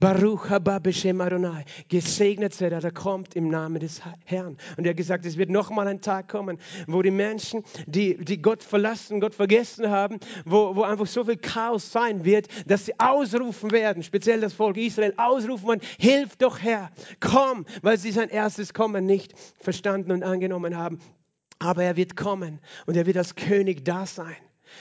Baruch 0.00 0.48
haba 0.48 0.78
Beshem 0.78 1.20
Adonai. 1.20 1.64
Gesegnet 1.88 2.54
sei 2.54 2.68
der, 2.68 2.80
der 2.80 2.92
kommt 2.92 3.34
im 3.34 3.48
Namen 3.48 3.80
des 3.80 4.00
Herrn. 4.26 4.56
Und 4.76 4.84
er 4.84 4.90
hat 4.90 4.96
gesagt, 4.96 5.26
es 5.26 5.36
wird 5.36 5.50
noch 5.50 5.70
mal 5.70 5.88
ein 5.88 6.00
Tag 6.00 6.28
kommen, 6.28 6.58
wo 6.86 7.02
die 7.02 7.10
Menschen, 7.10 7.64
die, 7.86 8.16
die 8.16 8.40
Gott 8.40 8.62
verlassen, 8.62 9.20
Gott 9.20 9.34
vergessen 9.34 9.90
haben, 9.90 10.20
wo, 10.44 10.76
wo 10.76 10.82
einfach 10.82 11.08
so 11.08 11.24
viel 11.24 11.36
Chaos 11.36 11.90
sein 11.90 12.24
wird, 12.24 12.46
dass 12.70 12.86
sie 12.86 12.94
ausrufen 13.00 13.72
werden, 13.72 14.04
speziell 14.04 14.40
das 14.40 14.52
Volk 14.52 14.76
Israel, 14.76 15.14
ausrufen 15.16 15.66
werden, 15.66 15.82
hilf 15.98 16.36
doch 16.36 16.60
Herr, 16.60 16.92
komm, 17.18 17.66
weil 17.82 17.98
sie 17.98 18.12
sein 18.12 18.28
erstes 18.28 18.74
Kommen 18.74 19.04
nicht 19.04 19.34
verstanden 19.58 20.12
und 20.12 20.22
angenommen 20.22 20.76
haben. 20.76 21.00
Aber 21.58 21.82
er 21.82 21.96
wird 21.96 22.14
kommen 22.14 22.60
und 22.86 22.96
er 22.96 23.06
wird 23.06 23.16
als 23.16 23.34
König 23.34 23.84
da 23.84 24.06
sein. 24.06 24.36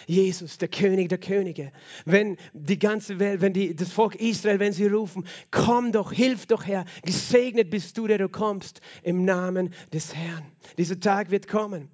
Jesus, 0.06 0.58
der 0.58 0.68
König 0.68 1.10
der 1.10 1.18
Könige. 1.18 1.72
Wenn 2.06 2.38
die 2.54 2.80
ganze 2.80 3.20
Welt, 3.20 3.42
wenn 3.42 3.54
die, 3.54 3.76
das 3.76 3.92
Volk 3.92 4.16
Israel, 4.16 4.60
wenn 4.60 4.74
sie 4.74 4.88
rufen, 4.88 5.26
komm 5.52 5.92
doch, 5.92 6.12
hilf 6.12 6.46
doch 6.46 6.66
Herr, 6.66 6.86
gesegnet 7.04 7.70
bist 7.70 7.98
du, 7.98 8.08
der 8.08 8.18
du 8.18 8.30
kommst, 8.30 8.82
im 9.04 9.26
Namen 9.26 9.74
des 9.94 10.16
Herrn. 10.16 10.46
Dieser 10.78 11.00
Tag 11.00 11.32
wird 11.32 11.48
kommen. 11.48 11.90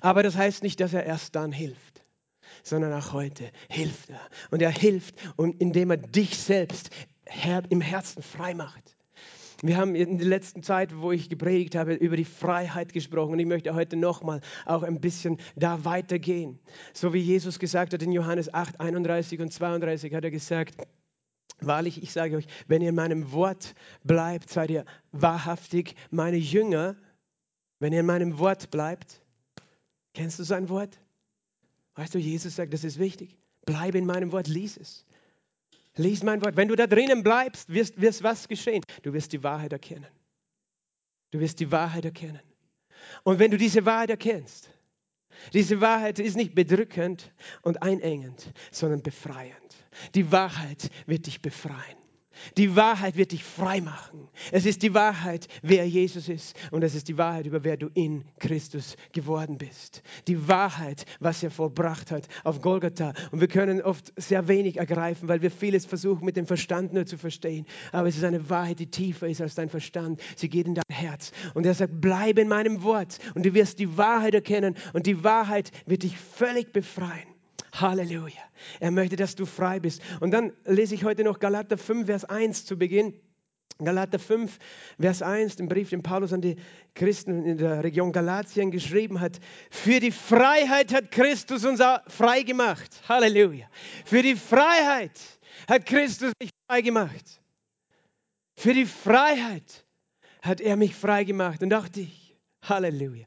Aber 0.00 0.22
das 0.22 0.36
heißt 0.36 0.62
nicht, 0.62 0.80
dass 0.80 0.94
er 0.94 1.04
erst 1.04 1.34
dann 1.34 1.52
hilft, 1.52 2.04
sondern 2.62 2.92
auch 2.92 3.12
heute 3.12 3.50
hilft 3.68 4.10
er. 4.10 4.20
Und 4.50 4.62
er 4.62 4.70
hilft, 4.70 5.14
indem 5.58 5.90
er 5.90 5.96
dich 5.98 6.38
selbst 6.38 6.90
im 7.68 7.80
Herzen 7.80 8.22
frei 8.22 8.54
macht. 8.54 8.95
Wir 9.62 9.76
haben 9.76 9.94
in 9.94 10.18
der 10.18 10.26
letzten 10.26 10.62
Zeit, 10.62 10.96
wo 10.96 11.12
ich 11.12 11.28
gepredigt 11.28 11.74
habe, 11.74 11.94
über 11.94 12.16
die 12.16 12.24
Freiheit 12.24 12.92
gesprochen 12.92 13.32
und 13.32 13.38
ich 13.38 13.46
möchte 13.46 13.74
heute 13.74 13.96
nochmal 13.96 14.40
auch 14.66 14.82
ein 14.82 15.00
bisschen 15.00 15.38
da 15.54 15.84
weitergehen. 15.84 16.58
So 16.92 17.14
wie 17.14 17.20
Jesus 17.20 17.58
gesagt 17.58 17.94
hat 17.94 18.02
in 18.02 18.12
Johannes 18.12 18.52
8, 18.52 18.80
31 18.80 19.40
und 19.40 19.52
32 19.52 20.14
hat 20.14 20.24
er 20.24 20.30
gesagt, 20.30 20.76
Wahrlich, 21.60 22.02
ich 22.02 22.12
sage 22.12 22.36
euch, 22.36 22.46
wenn 22.66 22.82
ihr 22.82 22.90
in 22.90 22.94
meinem 22.94 23.32
Wort 23.32 23.74
bleibt, 24.04 24.50
seid 24.50 24.70
ihr 24.70 24.84
wahrhaftig 25.12 25.94
meine 26.10 26.36
Jünger. 26.36 26.96
Wenn 27.78 27.92
ihr 27.92 28.00
in 28.00 28.06
meinem 28.06 28.38
Wort 28.38 28.70
bleibt, 28.70 29.22
kennst 30.12 30.38
du 30.38 30.44
sein 30.44 30.68
Wort? 30.68 30.98
Weißt 31.94 32.14
du, 32.14 32.18
Jesus 32.18 32.56
sagt, 32.56 32.74
das 32.74 32.84
ist 32.84 32.98
wichtig. 32.98 33.36
Bleibe 33.64 33.96
in 33.96 34.04
meinem 34.04 34.32
Wort, 34.32 34.48
lies 34.48 34.76
es. 34.76 35.05
Lies 35.96 36.22
mein 36.22 36.42
Wort. 36.42 36.56
Wenn 36.56 36.68
du 36.68 36.76
da 36.76 36.86
drinnen 36.86 37.22
bleibst, 37.22 37.72
wirst, 37.72 38.00
wirst 38.00 38.22
was 38.22 38.48
geschehen? 38.48 38.82
Du 39.02 39.12
wirst 39.12 39.32
die 39.32 39.42
Wahrheit 39.42 39.72
erkennen. 39.72 40.06
Du 41.30 41.40
wirst 41.40 41.60
die 41.60 41.70
Wahrheit 41.72 42.04
erkennen. 42.04 42.40
Und 43.22 43.38
wenn 43.38 43.50
du 43.50 43.56
diese 43.56 43.84
Wahrheit 43.84 44.10
erkennst, 44.10 44.70
diese 45.52 45.80
Wahrheit 45.80 46.18
ist 46.18 46.36
nicht 46.36 46.54
bedrückend 46.54 47.32
und 47.62 47.82
einengend, 47.82 48.52
sondern 48.70 49.02
befreiend. 49.02 49.76
Die 50.14 50.32
Wahrheit 50.32 50.90
wird 51.06 51.26
dich 51.26 51.42
befreien. 51.42 51.98
Die 52.56 52.76
Wahrheit 52.76 53.16
wird 53.16 53.32
dich 53.32 53.44
frei 53.44 53.80
machen. 53.80 54.28
Es 54.52 54.66
ist 54.66 54.82
die 54.82 54.94
Wahrheit, 54.94 55.48
wer 55.62 55.86
Jesus 55.86 56.28
ist. 56.28 56.56
Und 56.70 56.82
es 56.82 56.94
ist 56.94 57.08
die 57.08 57.18
Wahrheit, 57.18 57.46
über 57.46 57.64
wer 57.64 57.76
du 57.76 57.88
in 57.94 58.24
Christus 58.38 58.96
geworden 59.12 59.58
bist. 59.58 60.02
Die 60.28 60.48
Wahrheit, 60.48 61.04
was 61.20 61.42
er 61.42 61.50
vollbracht 61.50 62.10
hat 62.10 62.28
auf 62.44 62.60
Golgatha. 62.60 63.12
Und 63.30 63.40
wir 63.40 63.48
können 63.48 63.82
oft 63.82 64.12
sehr 64.16 64.48
wenig 64.48 64.76
ergreifen, 64.76 65.28
weil 65.28 65.42
wir 65.42 65.50
vieles 65.50 65.86
versuchen 65.86 66.24
mit 66.24 66.36
dem 66.36 66.46
Verstand 66.46 66.92
nur 66.92 67.06
zu 67.06 67.18
verstehen. 67.18 67.66
Aber 67.92 68.08
es 68.08 68.16
ist 68.16 68.24
eine 68.24 68.48
Wahrheit, 68.50 68.78
die 68.78 68.90
tiefer 68.90 69.28
ist 69.28 69.40
als 69.40 69.54
dein 69.54 69.68
Verstand. 69.68 70.20
Sie 70.36 70.48
geht 70.48 70.66
in 70.66 70.74
dein 70.74 70.84
Herz. 70.90 71.32
Und 71.54 71.66
er 71.66 71.74
sagt, 71.74 72.00
bleib 72.00 72.38
in 72.38 72.48
meinem 72.48 72.82
Wort. 72.82 73.18
Und 73.34 73.46
du 73.46 73.54
wirst 73.54 73.78
die 73.78 73.96
Wahrheit 73.96 74.34
erkennen. 74.34 74.74
Und 74.92 75.06
die 75.06 75.22
Wahrheit 75.24 75.70
wird 75.86 76.02
dich 76.02 76.16
völlig 76.16 76.72
befreien. 76.72 77.35
Halleluja. 77.80 78.42
Er 78.80 78.90
möchte, 78.90 79.16
dass 79.16 79.34
du 79.34 79.46
frei 79.46 79.80
bist. 79.80 80.02
Und 80.20 80.30
dann 80.30 80.52
lese 80.64 80.94
ich 80.94 81.04
heute 81.04 81.24
noch 81.24 81.38
Galater 81.38 81.78
5, 81.78 82.06
Vers 82.06 82.24
1 82.24 82.64
zu 82.66 82.76
Beginn. 82.76 83.14
Galater 83.78 84.18
5, 84.18 84.58
Vers 84.98 85.20
1, 85.20 85.56
den 85.56 85.68
Brief, 85.68 85.90
den 85.90 86.02
Paulus 86.02 86.32
an 86.32 86.40
die 86.40 86.56
Christen 86.94 87.44
in 87.44 87.58
der 87.58 87.84
Region 87.84 88.10
Galatien 88.10 88.70
geschrieben 88.70 89.20
hat. 89.20 89.38
Für 89.70 90.00
die 90.00 90.12
Freiheit 90.12 90.94
hat 90.94 91.10
Christus 91.10 91.64
uns 91.64 91.80
frei 92.08 92.42
gemacht. 92.42 93.02
Halleluja. 93.06 93.66
Für 94.06 94.22
die 94.22 94.34
Freiheit 94.34 95.20
hat 95.68 95.84
Christus 95.84 96.32
mich 96.40 96.50
frei 96.66 96.80
gemacht. 96.80 97.42
Für 98.56 98.72
die 98.72 98.86
Freiheit 98.86 99.84
hat 100.40 100.62
er 100.62 100.76
mich 100.76 100.94
frei 100.94 101.24
gemacht 101.24 101.62
und 101.62 101.74
auch 101.74 101.88
dich. 101.88 102.34
Halleluja. 102.62 103.26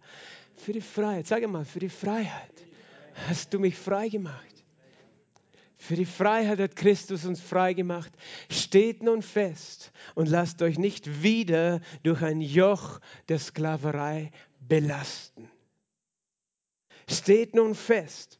Für 0.55 0.73
die 0.73 0.81
Freiheit, 0.81 1.27
sage 1.27 1.47
mal, 1.47 1.63
für 1.63 1.79
die 1.79 1.89
Freiheit 1.89 2.68
hast 3.27 3.53
du 3.53 3.59
mich 3.59 3.75
frei 3.75 4.09
gemacht. 4.09 4.45
Für 5.77 5.95
die 5.95 6.05
Freiheit 6.05 6.59
hat 6.59 6.75
Christus 6.75 7.25
uns 7.25 7.39
frei 7.39 7.73
gemacht. 7.73 8.11
Steht 8.51 9.01
nun 9.01 9.21
fest 9.21 9.91
und 10.13 10.27
lasst 10.27 10.61
euch 10.61 10.77
nicht 10.77 11.23
wieder 11.23 11.79
durch 12.03 12.21
ein 12.21 12.41
Joch 12.41 12.99
der 13.29 13.39
Sklaverei 13.39 14.31
belasten. 14.59 15.49
Steht 17.09 17.55
nun 17.55 17.75
fest 17.75 18.39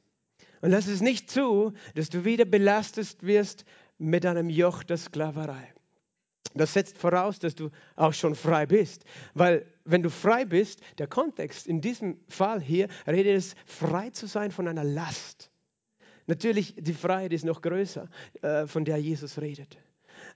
und 0.61 0.71
lass 0.71 0.87
es 0.87 1.01
nicht 1.01 1.31
zu, 1.31 1.73
dass 1.95 2.09
du 2.09 2.25
wieder 2.25 2.45
belastet 2.45 3.17
wirst 3.21 3.65
mit 3.97 4.25
einem 4.25 4.49
Joch 4.49 4.83
der 4.83 4.97
Sklaverei. 4.97 5.73
Das 6.53 6.73
setzt 6.73 6.97
voraus, 6.97 7.39
dass 7.39 7.55
du 7.55 7.69
auch 7.95 8.13
schon 8.13 8.35
frei 8.35 8.65
bist. 8.65 9.05
Weil 9.33 9.65
wenn 9.85 10.03
du 10.03 10.09
frei 10.09 10.45
bist, 10.45 10.81
der 10.97 11.07
Kontext 11.07 11.67
in 11.67 11.81
diesem 11.81 12.19
Fall 12.27 12.61
hier 12.61 12.87
redet 13.07 13.37
es, 13.37 13.55
frei 13.65 14.09
zu 14.09 14.25
sein 14.25 14.51
von 14.51 14.67
einer 14.67 14.83
Last. 14.83 15.51
Natürlich, 16.27 16.75
die 16.77 16.93
Freiheit 16.93 17.33
ist 17.33 17.45
noch 17.45 17.61
größer, 17.61 18.07
äh, 18.41 18.67
von 18.67 18.85
der 18.85 18.97
Jesus 18.97 19.39
redet. 19.39 19.77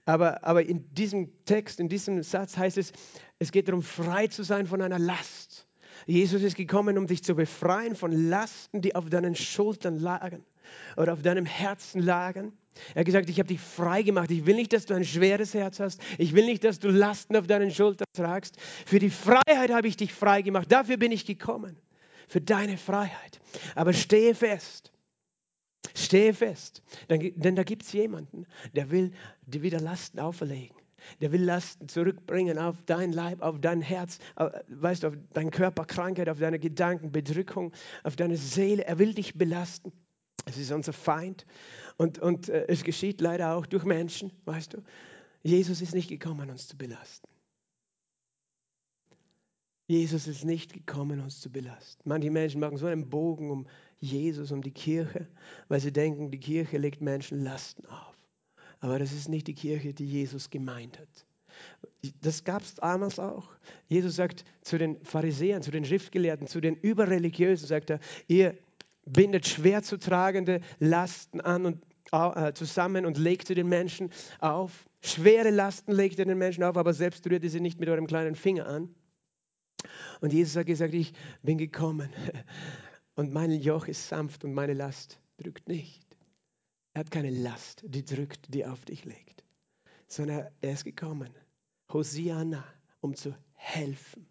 Aber, 0.06 0.44
aber 0.44 0.64
in 0.64 0.92
diesem 0.92 1.44
Text, 1.44 1.78
in 1.78 1.88
diesem 1.88 2.22
Satz 2.22 2.56
heißt 2.56 2.78
es, 2.78 2.92
es 3.38 3.52
geht 3.52 3.68
darum, 3.68 3.82
frei 3.82 4.26
zu 4.26 4.42
sein 4.42 4.66
von 4.66 4.82
einer 4.82 4.98
Last. 4.98 5.66
Jesus 6.06 6.42
ist 6.42 6.56
gekommen, 6.56 6.98
um 6.98 7.06
dich 7.06 7.22
zu 7.22 7.34
befreien 7.34 7.94
von 7.94 8.12
Lasten, 8.12 8.82
die 8.82 8.94
auf 8.94 9.08
deinen 9.08 9.34
Schultern 9.34 9.96
lagen 9.96 10.44
oder 10.96 11.12
auf 11.12 11.22
deinem 11.22 11.46
Herzen 11.46 12.02
lagen. 12.02 12.52
Er 12.94 13.00
hat 13.00 13.06
gesagt, 13.06 13.30
ich 13.30 13.38
habe 13.38 13.48
dich 13.48 13.60
frei 13.60 14.02
gemacht. 14.02 14.30
Ich 14.30 14.46
will 14.46 14.56
nicht, 14.56 14.72
dass 14.72 14.86
du 14.86 14.94
ein 14.94 15.04
schweres 15.04 15.54
Herz 15.54 15.80
hast. 15.80 16.00
Ich 16.18 16.34
will 16.34 16.44
nicht, 16.44 16.64
dass 16.64 16.78
du 16.78 16.88
Lasten 16.88 17.36
auf 17.36 17.46
deinen 17.46 17.70
Schultern 17.70 18.06
tragst. 18.14 18.60
Für 18.86 18.98
die 18.98 19.10
Freiheit 19.10 19.70
habe 19.70 19.88
ich 19.88 19.96
dich 19.96 20.12
frei 20.12 20.42
gemacht. 20.42 20.70
Dafür 20.70 20.96
bin 20.96 21.12
ich 21.12 21.26
gekommen. 21.26 21.76
Für 22.28 22.40
deine 22.40 22.78
Freiheit. 22.78 23.40
Aber 23.74 23.92
stehe 23.92 24.34
fest. 24.34 24.92
Stehe 25.94 26.34
fest. 26.34 26.82
Denn 27.08 27.54
da 27.54 27.62
gibt 27.62 27.82
es 27.82 27.92
jemanden, 27.92 28.46
der 28.74 28.90
will 28.90 29.12
dir 29.46 29.62
wieder 29.62 29.80
Lasten 29.80 30.18
auferlegen. 30.18 30.76
Der 31.20 31.32
will 31.32 31.42
Lasten 31.42 31.86
zurückbringen 31.86 32.58
auf 32.58 32.76
dein 32.86 33.12
Leib, 33.12 33.42
auf 33.42 33.60
dein 33.60 33.82
Herz, 33.82 34.18
weißt 34.68 35.02
du, 35.02 35.08
auf 35.08 35.14
deine 35.34 35.50
Körperkrankheit, 35.50 36.30
auf 36.30 36.38
deine 36.38 36.58
Gedanken, 36.58 37.12
Bedrückung, 37.12 37.72
auf 38.02 38.16
deine 38.16 38.38
Seele. 38.38 38.86
Er 38.86 38.98
will 38.98 39.12
dich 39.12 39.34
belasten. 39.34 39.92
Es 40.44 40.56
ist 40.56 40.72
unser 40.72 40.92
Feind. 40.92 41.46
Und, 41.96 42.18
und 42.18 42.48
äh, 42.48 42.66
es 42.68 42.84
geschieht 42.84 43.20
leider 43.20 43.54
auch 43.54 43.66
durch 43.66 43.84
Menschen, 43.84 44.32
weißt 44.44 44.74
du. 44.74 44.82
Jesus 45.42 45.82
ist 45.82 45.94
nicht 45.94 46.08
gekommen, 46.08 46.50
uns 46.50 46.68
zu 46.68 46.76
belasten. 46.76 47.28
Jesus 49.86 50.26
ist 50.26 50.44
nicht 50.44 50.72
gekommen, 50.72 51.20
uns 51.20 51.40
zu 51.40 51.50
belasten. 51.50 52.02
Manche 52.08 52.30
Menschen 52.30 52.60
machen 52.60 52.78
so 52.78 52.86
einen 52.86 53.10
Bogen 53.10 53.50
um 53.50 53.66
Jesus, 54.00 54.50
um 54.50 54.62
die 54.62 54.70
Kirche, 54.70 55.28
weil 55.68 55.80
sie 55.80 55.92
denken, 55.92 56.30
die 56.30 56.40
Kirche 56.40 56.78
legt 56.78 57.02
Menschen 57.02 57.44
Lasten 57.44 57.84
auf. 57.86 58.16
Aber 58.80 58.98
das 58.98 59.12
ist 59.12 59.28
nicht 59.28 59.46
die 59.46 59.54
Kirche, 59.54 59.92
die 59.92 60.06
Jesus 60.06 60.48
gemeint 60.48 60.98
hat. 60.98 61.26
Das 62.22 62.44
gab 62.44 62.62
es 62.62 62.74
damals 62.74 63.18
auch. 63.18 63.48
Jesus 63.88 64.16
sagt 64.16 64.44
zu 64.62 64.78
den 64.78 65.02
Pharisäern, 65.04 65.62
zu 65.62 65.70
den 65.70 65.84
Schriftgelehrten, 65.84 66.46
zu 66.46 66.60
den 66.60 66.76
Überreligiösen, 66.76 67.68
sagt 67.68 67.90
er, 67.90 68.00
ihr 68.26 68.58
bindet 69.04 69.46
schwer 69.46 69.82
zu 69.82 69.98
tragende 69.98 70.60
Lasten 70.78 71.40
an 71.40 71.66
und 71.66 71.84
äh, 72.12 72.52
zusammen 72.52 73.06
und 73.06 73.18
legt 73.18 73.48
sie 73.48 73.54
den 73.54 73.68
Menschen 73.68 74.10
auf. 74.40 74.88
Schwere 75.02 75.50
Lasten 75.50 75.92
legt 75.92 76.18
ihr 76.18 76.24
den 76.24 76.38
Menschen 76.38 76.62
auf, 76.64 76.76
aber 76.76 76.94
selbst 76.94 77.26
rührt 77.28 77.44
ihr 77.44 77.50
sie 77.50 77.60
nicht 77.60 77.80
mit 77.80 77.88
eurem 77.88 78.06
kleinen 78.06 78.34
Finger 78.34 78.66
an. 78.66 78.94
Und 80.20 80.32
Jesus 80.32 80.56
hat 80.56 80.66
gesagt, 80.66 80.94
ich 80.94 81.12
bin 81.42 81.58
gekommen 81.58 82.10
und 83.14 83.32
mein 83.32 83.50
Joch 83.50 83.88
ist 83.88 84.08
sanft 84.08 84.44
und 84.44 84.54
meine 84.54 84.74
Last 84.74 85.20
drückt 85.36 85.68
nicht. 85.68 86.04
Er 86.94 87.00
hat 87.00 87.10
keine 87.10 87.30
Last, 87.30 87.82
die 87.86 88.04
drückt, 88.04 88.54
die 88.54 88.64
auf 88.64 88.84
dich 88.84 89.04
legt, 89.04 89.44
sondern 90.06 90.46
er 90.60 90.72
ist 90.72 90.84
gekommen, 90.84 91.30
Hosianna, 91.92 92.64
um 93.00 93.14
zu 93.16 93.34
helfen. 93.54 94.26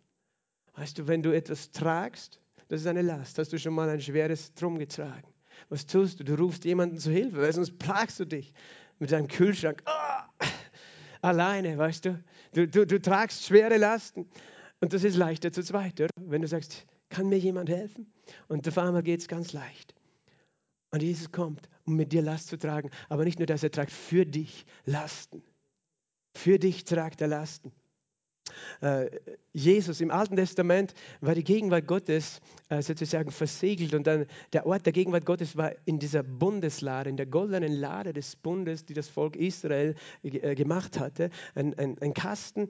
Weißt 0.75 0.97
du, 0.97 1.07
wenn 1.07 1.21
du 1.21 1.35
etwas 1.35 1.71
tragst, 1.71 2.41
das 2.67 2.81
ist 2.81 2.87
eine 2.87 3.01
Last. 3.01 3.37
Hast 3.37 3.53
du 3.53 3.59
schon 3.59 3.73
mal 3.73 3.89
ein 3.89 4.01
schweres 4.01 4.53
Drum 4.53 4.77
getragen? 4.77 5.27
Was 5.69 5.85
tust 5.85 6.19
du? 6.19 6.23
Du 6.23 6.35
rufst 6.35 6.65
jemanden 6.65 6.97
zu 6.97 7.11
Hilfe, 7.11 7.37
weil 7.37 7.53
sonst 7.53 7.77
plagst 7.79 8.19
du 8.19 8.25
dich 8.25 8.53
mit 8.99 9.11
deinem 9.11 9.27
Kühlschrank. 9.27 9.83
Oh, 9.85 10.45
alleine, 11.21 11.77
weißt 11.77 12.05
du? 12.05 12.23
Du, 12.53 12.67
du? 12.67 12.85
du 12.85 13.01
tragst 13.01 13.45
schwere 13.45 13.77
Lasten. 13.77 14.27
Und 14.81 14.93
das 14.93 15.03
ist 15.03 15.15
leichter 15.15 15.51
zu 15.51 15.63
zweit, 15.63 16.01
oder? 16.01 16.09
Wenn 16.19 16.41
du 16.41 16.47
sagst, 16.47 16.85
kann 17.09 17.29
mir 17.29 17.37
jemand 17.37 17.69
helfen? 17.69 18.11
Und 18.47 18.67
auf 18.67 18.77
einmal 18.77 19.03
geht 19.03 19.21
es 19.21 19.27
ganz 19.27 19.53
leicht. 19.53 19.93
Und 20.91 21.01
Jesus 21.01 21.31
kommt, 21.31 21.69
um 21.85 21.95
mit 21.95 22.11
dir 22.11 22.21
Last 22.21 22.49
zu 22.49 22.57
tragen. 22.57 22.91
Aber 23.09 23.23
nicht 23.23 23.39
nur, 23.39 23.45
dass 23.45 23.63
er 23.63 23.71
tragt 23.71 23.91
für 23.91 24.25
dich 24.25 24.65
Lasten. 24.85 25.41
Für 26.35 26.59
dich 26.59 26.83
tragt 26.83 27.21
er 27.21 27.27
Lasten. 27.27 27.71
Äh, 28.81 29.09
Jesus 29.53 30.01
im 30.01 30.11
Alten 30.11 30.35
Testament 30.35 30.93
war 31.21 31.35
die 31.35 31.43
Gegenwart 31.43 31.87
Gottes 31.87 32.41
äh, 32.69 32.81
sozusagen 32.81 33.31
versiegelt 33.31 33.93
und 33.93 34.07
dann 34.07 34.25
der 34.51 34.65
Ort 34.65 34.85
der 34.85 34.93
Gegenwart 34.93 35.25
Gottes 35.25 35.55
war 35.55 35.73
in 35.85 35.99
dieser 35.99 36.23
Bundeslade, 36.23 37.09
in 37.09 37.17
der 37.17 37.25
goldenen 37.25 37.73
Lade 37.73 38.13
des 38.13 38.35
Bundes, 38.35 38.85
die 38.85 38.93
das 38.93 39.07
Volk 39.07 39.35
Israel 39.35 39.95
äh, 40.23 40.55
gemacht 40.55 40.99
hatte. 40.99 41.29
Ein, 41.55 41.77
ein, 41.77 41.97
ein 41.99 42.13
Kasten 42.13 42.69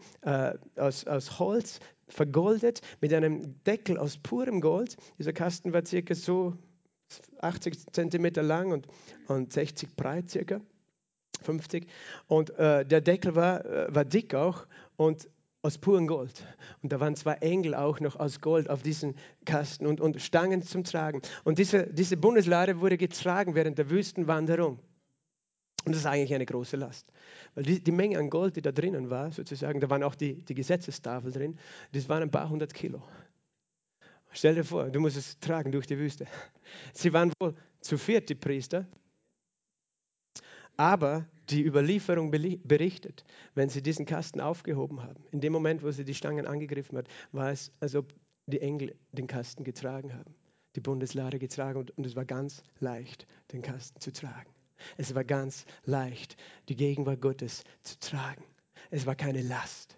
aus, 0.76 1.06
aus 1.06 1.40
Holz, 1.40 1.80
vergoldet, 2.08 2.82
mit 3.02 3.14
einem 3.14 3.64
Deckel 3.64 3.98
aus 3.98 4.18
purem 4.18 4.62
Gold. 4.62 4.98
Dieser 5.18 5.34
Kasten 5.34 5.74
war 5.74 5.86
circa 5.86 6.14
so 6.16 6.54
80 7.40 7.92
Zentimeter 7.92 8.44
lang 8.44 8.72
und, 8.72 8.88
und 9.28 9.54
60 9.54 9.96
breit 9.96 10.30
circa. 10.30 10.62
50. 11.42 11.88
Und 12.28 12.52
äh, 12.52 12.86
der 12.86 13.02
Deckel 13.02 13.36
war, 13.36 13.64
war 13.94 14.06
dick 14.06 14.34
auch 14.34 14.66
und 14.96 15.28
aus 15.64 15.78
purem 15.78 16.08
Gold. 16.08 16.46
Und 16.82 16.92
da 16.92 17.00
waren 17.00 17.16
zwei 17.16 17.36
Engel 17.36 17.74
auch 17.74 18.00
noch 18.02 18.18
aus 18.18 18.42
Gold 18.42 18.70
auf 18.70 18.84
diesen 18.84 19.16
Kasten 19.46 19.88
und, 19.88 20.02
und 20.02 20.22
Stangen 20.22 20.62
zum 20.62 20.84
Tragen. 20.84 21.22
Und 21.46 21.58
diese, 21.58 21.88
diese 21.88 22.18
Bundeslade 22.18 22.82
wurde 22.82 22.98
getragen 22.98 23.56
während 23.56 23.78
der 23.78 23.90
Wüstenwanderung. 23.90 24.80
Und 25.86 25.92
das 25.92 26.02
ist 26.02 26.06
eigentlich 26.06 26.34
eine 26.34 26.46
große 26.46 26.76
Last. 26.76 27.12
Weil 27.56 27.64
die, 27.64 27.82
die, 27.82 27.92
Menge 27.92 28.20
an 28.20 28.30
Gold, 28.30 28.58
die 28.58 28.62
da 28.62 28.72
drinnen 28.72 29.10
war, 29.10 29.32
sozusagen, 29.32 29.80
da 29.80 29.90
waren 29.90 30.04
auch 30.04 30.16
die, 30.16 30.44
die 30.44 30.54
Gesetzestafel 30.54 31.32
drin, 31.32 31.58
das 31.94 32.08
waren 32.10 32.24
ein 32.24 32.32
paar 32.32 32.50
hundert 32.50 32.74
Kilo. 32.74 33.02
Stell 34.32 34.56
dir 34.56 34.64
vor, 34.66 34.90
du 34.90 35.00
musst 35.00 35.16
es 35.16 35.40
tragen 35.40 35.72
durch 35.72 35.88
die 35.88 35.98
Wüste. 35.98 36.26
Sie 36.94 37.14
waren 37.14 37.32
wohl 37.40 37.56
zu 37.80 37.98
viert, 37.98 38.30
die 38.30 38.36
Priester, 38.36 38.86
aber 40.78 41.28
die 41.50 41.66
Überlieferung 41.66 42.32
berichtet, 42.32 43.26
wenn 43.54 43.70
sie 43.70 43.82
diesen 43.82 44.06
Kasten 44.06 44.40
aufgehoben 44.40 45.04
haben, 45.04 45.24
in 45.32 45.42
dem 45.42 45.54
Moment, 45.54 45.84
wo 45.84 45.92
sie 45.92 46.06
die 46.06 46.16
Stangen 46.16 46.46
angegriffen 46.46 46.98
hat, 46.98 47.08
war 47.32 47.52
es, 47.52 47.72
als 47.80 47.96
ob 47.96 48.14
die 48.48 48.62
Engel 48.62 48.96
den 49.12 49.28
Kasten 49.28 49.64
getragen 49.64 50.14
haben, 50.14 50.34
die 50.76 50.82
Bundeslade 50.82 51.40
getragen 51.40 51.80
und, 51.80 51.98
und 51.98 52.06
es 52.06 52.16
war 52.16 52.26
ganz 52.26 52.64
leicht, 52.80 53.28
den 53.52 53.62
Kasten 53.62 54.00
zu 54.00 54.12
tragen. 54.12 54.52
Es 54.98 55.16
war 55.16 55.24
ganz 55.24 55.66
leicht, 55.86 56.36
die 56.70 56.76
Gegenwart 56.76 57.22
Gottes 57.22 57.64
zu 57.84 58.00
tragen. 58.00 58.44
Es 58.90 59.06
war 59.06 59.16
keine 59.16 59.42
Last. 59.42 59.98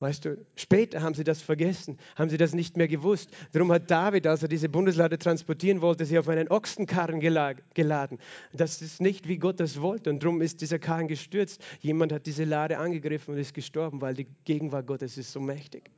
Weißt 0.00 0.24
du, 0.24 0.46
später 0.54 1.02
haben 1.02 1.14
sie 1.14 1.24
das 1.24 1.42
vergessen, 1.42 1.98
haben 2.14 2.30
sie 2.30 2.36
das 2.36 2.54
nicht 2.54 2.76
mehr 2.76 2.86
gewusst. 2.86 3.30
Darum 3.50 3.72
hat 3.72 3.90
David, 3.90 4.28
als 4.28 4.42
er 4.42 4.48
diese 4.48 4.68
Bundeslade 4.68 5.18
transportieren 5.18 5.80
wollte, 5.80 6.04
sie 6.04 6.16
auf 6.20 6.28
einen 6.28 6.48
Ochsenkarren 6.48 7.18
geladen. 7.18 8.18
Das 8.52 8.80
ist 8.80 9.00
nicht, 9.00 9.26
wie 9.26 9.38
Gott 9.38 9.58
das 9.58 9.80
wollte. 9.80 10.10
Und 10.10 10.22
darum 10.22 10.40
ist 10.40 10.60
dieser 10.60 10.78
Karren 10.78 11.08
gestürzt. 11.08 11.60
Jemand 11.80 12.12
hat 12.12 12.26
diese 12.26 12.44
Lade 12.44 12.78
angegriffen 12.78 13.34
und 13.34 13.40
ist 13.40 13.54
gestorben, 13.54 14.00
weil 14.00 14.14
die 14.14 14.28
Gegenwart 14.44 14.86
Gottes 14.86 15.18
ist 15.18 15.32
so 15.32 15.40
mächtig. 15.40 15.90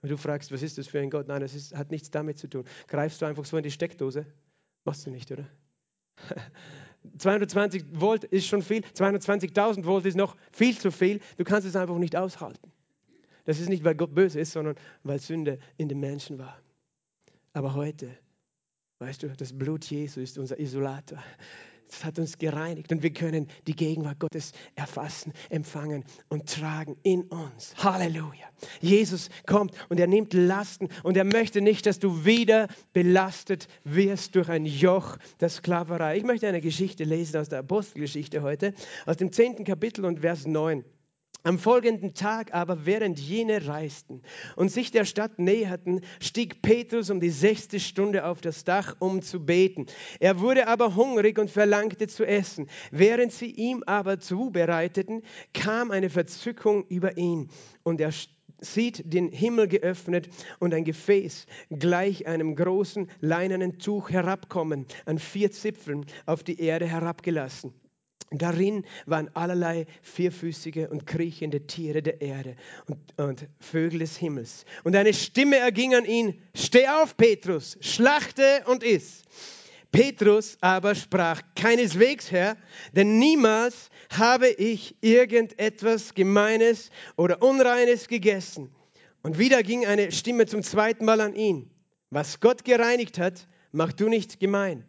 Und 0.00 0.08
du 0.08 0.16
fragst, 0.16 0.50
was 0.50 0.62
ist 0.62 0.78
das 0.78 0.86
für 0.86 1.00
ein 1.00 1.10
Gott? 1.10 1.28
Nein, 1.28 1.42
das 1.42 1.54
ist, 1.54 1.76
hat 1.76 1.90
nichts 1.90 2.10
damit 2.10 2.38
zu 2.38 2.48
tun. 2.48 2.64
Greifst 2.88 3.20
du 3.20 3.26
einfach 3.26 3.44
so 3.44 3.58
in 3.58 3.62
die 3.62 3.70
Steckdose? 3.70 4.24
Machst 4.84 5.04
du 5.06 5.10
nicht, 5.10 5.30
oder? 5.30 5.46
220 7.18 7.84
Volt 7.92 8.24
ist 8.24 8.46
schon 8.46 8.62
viel, 8.62 8.80
220.000 8.94 9.84
Volt 9.84 10.06
ist 10.06 10.16
noch 10.16 10.36
viel 10.52 10.76
zu 10.78 10.90
viel. 10.90 11.20
Du 11.36 11.44
kannst 11.44 11.68
es 11.68 11.76
einfach 11.76 11.98
nicht 11.98 12.16
aushalten. 12.16 12.72
Das 13.44 13.60
ist 13.60 13.68
nicht, 13.68 13.84
weil 13.84 13.94
Gott 13.94 14.14
böse 14.14 14.40
ist, 14.40 14.52
sondern 14.52 14.76
weil 15.02 15.18
Sünde 15.18 15.58
in 15.76 15.88
den 15.88 16.00
Menschen 16.00 16.38
war. 16.38 16.58
Aber 17.52 17.74
heute, 17.74 18.10
weißt 18.98 19.22
du, 19.22 19.28
das 19.28 19.56
Blut 19.56 19.84
Jesu 19.84 20.20
ist 20.20 20.38
unser 20.38 20.58
Isolator. 20.58 21.22
Das 21.88 22.04
hat 22.04 22.18
uns 22.18 22.38
gereinigt 22.38 22.90
und 22.90 23.02
wir 23.02 23.12
können 23.12 23.46
die 23.66 23.76
Gegenwart 23.76 24.18
Gottes 24.18 24.52
erfassen, 24.74 25.32
empfangen 25.50 26.04
und 26.28 26.48
tragen 26.48 26.96
in 27.02 27.22
uns. 27.24 27.74
Halleluja. 27.76 28.48
Jesus 28.80 29.28
kommt 29.46 29.72
und 29.90 30.00
er 30.00 30.06
nimmt 30.06 30.32
Lasten 30.32 30.88
und 31.02 31.16
er 31.16 31.24
möchte 31.24 31.60
nicht, 31.60 31.86
dass 31.86 31.98
du 31.98 32.24
wieder 32.24 32.68
belastet 32.92 33.68
wirst 33.84 34.34
durch 34.34 34.48
ein 34.48 34.66
Joch 34.66 35.18
der 35.40 35.50
Sklaverei. 35.50 36.16
Ich 36.16 36.24
möchte 36.24 36.48
eine 36.48 36.60
Geschichte 36.60 37.04
lesen 37.04 37.36
aus 37.36 37.50
der 37.50 37.60
Apostelgeschichte 37.60 38.42
heute, 38.42 38.74
aus 39.06 39.18
dem 39.18 39.30
10. 39.30 39.64
Kapitel 39.64 40.04
und 40.04 40.20
Vers 40.20 40.46
9. 40.46 40.84
Am 41.46 41.58
folgenden 41.58 42.14
Tag 42.14 42.54
aber, 42.54 42.86
während 42.86 43.20
jene 43.20 43.66
reisten 43.66 44.22
und 44.56 44.70
sich 44.70 44.90
der 44.92 45.04
Stadt 45.04 45.38
näherten, 45.38 46.00
stieg 46.18 46.62
Petrus 46.62 47.10
um 47.10 47.20
die 47.20 47.28
sechste 47.28 47.80
Stunde 47.80 48.24
auf 48.24 48.40
das 48.40 48.64
Dach, 48.64 48.96
um 48.98 49.20
zu 49.20 49.44
beten. 49.44 49.84
Er 50.20 50.40
wurde 50.40 50.68
aber 50.68 50.96
hungrig 50.96 51.38
und 51.38 51.50
verlangte 51.50 52.06
zu 52.06 52.26
essen. 52.26 52.70
Während 52.90 53.30
sie 53.30 53.50
ihm 53.50 53.82
aber 53.84 54.20
zubereiteten, 54.20 55.20
kam 55.52 55.90
eine 55.90 56.08
Verzückung 56.08 56.86
über 56.86 57.18
ihn 57.18 57.50
und 57.82 58.00
er 58.00 58.12
sieht 58.62 59.12
den 59.12 59.28
Himmel 59.28 59.68
geöffnet 59.68 60.30
und 60.60 60.72
ein 60.72 60.84
Gefäß 60.84 61.44
gleich 61.68 62.26
einem 62.26 62.56
großen 62.56 63.10
leinenen 63.20 63.78
Tuch 63.78 64.08
herabkommen, 64.08 64.86
an 65.04 65.18
vier 65.18 65.50
Zipfeln 65.50 66.06
auf 66.24 66.42
die 66.42 66.58
Erde 66.58 66.86
herabgelassen. 66.86 67.74
Darin 68.30 68.84
waren 69.06 69.30
allerlei 69.34 69.86
vierfüßige 70.02 70.88
und 70.90 71.06
kriechende 71.06 71.66
Tiere 71.66 72.02
der 72.02 72.20
Erde 72.20 72.56
und, 72.86 72.98
und, 73.18 73.46
Vögel 73.60 74.00
des 74.00 74.16
Himmels. 74.16 74.64
Und 74.82 74.96
eine 74.96 75.14
Stimme 75.14 75.56
erging 75.56 75.94
an 75.94 76.04
ihn, 76.04 76.40
steh 76.54 76.88
auf, 76.88 77.16
Petrus, 77.16 77.78
schlachte 77.80 78.64
und 78.66 78.82
iss. 78.82 79.22
Petrus 79.92 80.58
aber 80.60 80.96
sprach, 80.96 81.40
keineswegs, 81.54 82.32
Herr, 82.32 82.56
denn 82.92 83.20
niemals 83.20 83.90
habe 84.10 84.48
ich 84.48 84.96
irgendetwas 85.00 86.14
Gemeines 86.14 86.90
oder 87.16 87.42
Unreines 87.42 88.08
gegessen. 88.08 88.74
Und 89.22 89.38
wieder 89.38 89.62
ging 89.62 89.86
eine 89.86 90.10
Stimme 90.10 90.46
zum 90.46 90.64
zweiten 90.64 91.04
Mal 91.04 91.20
an 91.20 91.36
ihn, 91.36 91.70
was 92.10 92.40
Gott 92.40 92.64
gereinigt 92.64 93.18
hat, 93.18 93.46
mach 93.70 93.92
du 93.92 94.08
nicht 94.08 94.40
gemein. 94.40 94.84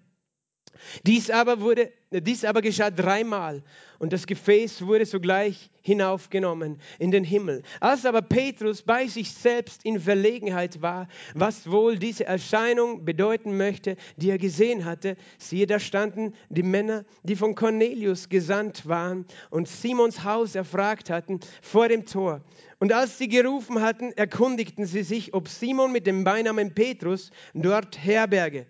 Dies 1.05 1.29
aber, 1.29 1.62
wurde, 1.62 1.91
dies 2.12 2.46
aber 2.46 2.62
geschah 2.62 2.91
dreimal 2.91 3.63
und 4.00 4.13
das 4.13 4.27
Gefäß 4.27 4.86
wurde 4.86 5.05
sogleich 5.05 5.70
hinaufgenommen 5.82 6.79
in 7.00 7.12
den 7.12 7.24
Himmel. 7.24 7.63
Als 7.79 8.05
aber 8.05 8.22
Petrus 8.22 8.82
bei 8.82 9.08
sich 9.08 9.32
selbst 9.32 9.86
in 9.86 10.00
Verlegenheit 10.00 10.82
war, 10.82 11.08
was 11.34 11.70
wohl 11.70 11.98
diese 11.98 12.25
Erscheinung 12.25 13.05
bedeuten 13.05 13.55
möchte, 13.58 13.96
die 14.17 14.29
er 14.29 14.38
gesehen 14.38 14.86
hatte, 14.86 15.15
siehe, 15.38 15.67
da 15.67 15.79
standen 15.79 16.34
die 16.50 16.63
Männer, 16.63 17.05
die 17.24 17.36
von 17.36 17.55
Cornelius 17.55 18.29
gesandt 18.29 18.88
waren 18.88 19.25
und 19.50 19.67
Simons 19.67 20.24
Haus 20.24 20.55
erfragt 20.55 21.10
hatten, 21.10 21.39
vor 21.62 21.88
dem 21.88 22.05
Tor. 22.05 22.41
Und 22.79 22.91
als 22.91 23.17
sie 23.17 23.27
gerufen 23.27 23.82
hatten, 23.82 24.12
erkundigten 24.13 24.86
sie 24.86 25.03
sich, 25.03 25.34
ob 25.34 25.48
Simon 25.48 25.91
mit 25.91 26.05
dem 26.08 26.24
Beinamen 26.24 26.74
Petrus 26.74 27.32
dort 27.53 27.98
herberge. 28.03 28.67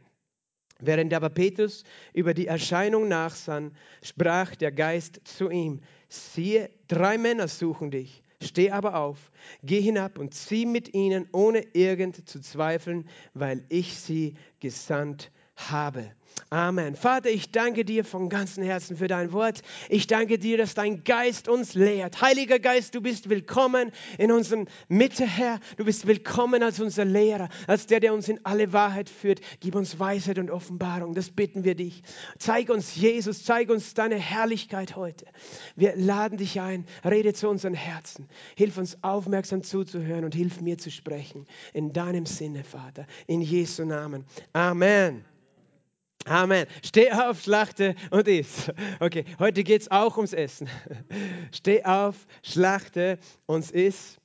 Während 0.80 1.14
aber 1.14 1.30
Petrus 1.30 1.84
über 2.14 2.34
die 2.34 2.48
Erscheinung 2.48 3.08
nachsann, 3.08 3.76
sprach 4.02 4.56
der 4.56 4.72
Geist 4.72 5.22
zu 5.24 5.50
ihm, 5.50 5.82
siehe, 6.10 6.70
drei 6.88 7.18
Männer 7.18 7.48
suchen 7.48 7.92
dich. 7.92 8.24
Steh 8.42 8.72
aber 8.72 8.96
auf, 8.96 9.32
geh 9.64 9.80
hinab 9.80 10.20
und 10.20 10.34
zieh 10.34 10.66
mit 10.66 10.94
ihnen, 10.94 11.30
ohne 11.32 11.62
irgend 11.74 12.28
zu 12.28 12.42
zweifeln, 12.42 13.08
weil 13.34 13.64
ich 13.70 13.98
sie 13.98 14.36
gesandt 14.60 15.32
habe. 15.56 16.12
Amen. 16.52 16.96
Vater, 16.96 17.32
ich 17.32 17.52
danke 17.52 17.84
dir 17.84 18.06
von 18.06 18.30
ganzem 18.30 18.64
Herzen 18.64 18.98
für 18.98 19.08
dein 19.08 19.32
Wort. 19.32 19.62
Ich 19.90 20.06
danke 20.06 20.38
dir, 20.38 20.58
dass 20.58 20.76
dein 20.76 21.04
Geist 21.04 21.50
uns 21.50 21.74
lehrt. 21.74 22.22
Heiliger 22.22 22.60
Geist, 22.60 22.94
du 22.94 23.02
bist 23.02 23.30
willkommen 23.30 23.92
in 24.20 24.32
unserer 24.32 24.66
Mitte, 24.88 25.26
Herr. 25.26 25.60
Du 25.78 25.86
bist 25.86 26.06
willkommen 26.06 26.62
als 26.62 26.80
unser 26.80 27.04
Lehrer, 27.04 27.50
als 27.68 27.88
der, 27.88 28.00
der 28.00 28.14
uns 28.14 28.30
in 28.30 28.40
alle 28.46 28.74
Wahrheit 28.74 29.10
führt. 29.10 29.42
Gib 29.60 29.76
uns 29.76 30.00
Weisheit 30.00 30.38
und 30.38 30.52
Offenbarung. 30.52 31.16
Das 31.16 31.32
bitten 31.32 31.64
wir 31.64 31.76
dich. 31.76 32.04
Zeig 32.38 32.70
uns 32.70 32.96
Jesus, 32.96 33.44
zeig 33.44 33.70
uns 33.70 33.94
deine 33.96 34.16
Herrlichkeit 34.16 34.96
heute. 34.96 35.26
Wir 35.76 35.96
laden 35.96 36.38
dich 36.38 36.62
ein. 36.62 36.86
Rede 37.04 37.34
zu 37.34 37.50
unseren 37.50 37.74
Herzen. 37.74 38.30
Hilf 38.56 38.78
uns 38.78 39.04
aufmerksam 39.04 39.64
zuzuhören 39.64 40.24
und 40.24 40.36
hilf 40.36 40.62
mir 40.62 40.78
zu 40.78 40.92
sprechen. 40.92 41.48
In 41.74 41.92
deinem 41.92 42.28
Sinne, 42.28 42.64
Vater. 42.64 43.08
In 43.26 43.42
Jesu 43.42 43.84
Namen. 43.84 44.26
Amen. 44.54 45.26
Amen. 46.24 46.66
Steh 46.84 47.12
auf, 47.12 47.42
schlachte 47.42 47.96
und 48.10 48.28
iss. 48.28 48.72
Okay, 49.00 49.26
heute 49.38 49.64
geht 49.64 49.82
es 49.82 49.92
auch 49.92 50.18
ums 50.18 50.34
Essen. 50.34 50.68
Steh 51.52 51.84
auf, 51.84 52.26
schlachte 52.42 53.20
und 53.46 53.70
iss. 53.72 54.18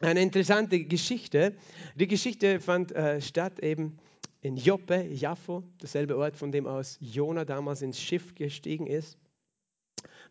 Eine 0.00 0.20
interessante 0.20 0.80
Geschichte. 0.84 1.54
Die 1.94 2.08
Geschichte 2.08 2.58
fand 2.58 2.90
äh, 2.92 3.20
statt 3.20 3.60
eben 3.60 3.98
in 4.40 4.56
Joppe, 4.56 5.04
Jaffo, 5.04 5.62
derselbe 5.80 6.16
Ort, 6.16 6.36
von 6.36 6.50
dem 6.50 6.66
aus 6.66 6.98
Jona 7.00 7.44
damals 7.44 7.82
ins 7.82 8.00
Schiff 8.00 8.34
gestiegen 8.34 8.88
ist. 8.88 9.16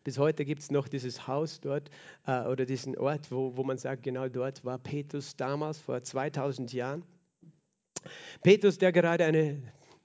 Bis 0.04 0.18
heute 0.18 0.44
gibt 0.44 0.62
es 0.62 0.72
noch 0.72 0.90
dieses 0.90 1.28
Haus 1.28 1.62
dort 1.62 1.90
äh, 2.28 2.42
oder 2.42 2.66
diesen 2.66 2.98
Ort, 2.98 3.32
wo, 3.32 3.56
wo 3.56 3.64
man 3.64 3.78
sagt, 3.78 4.04
genau 4.04 4.28
dort 4.28 4.66
war 4.66 4.78
Petrus 4.78 5.38
damals 5.38 5.78
vor 5.78 6.04
2000 6.04 6.74
Jahren. 6.74 7.04
Petrus, 8.42 8.78
der 8.78 8.92
gerade 8.92 9.24
eine 9.24 9.62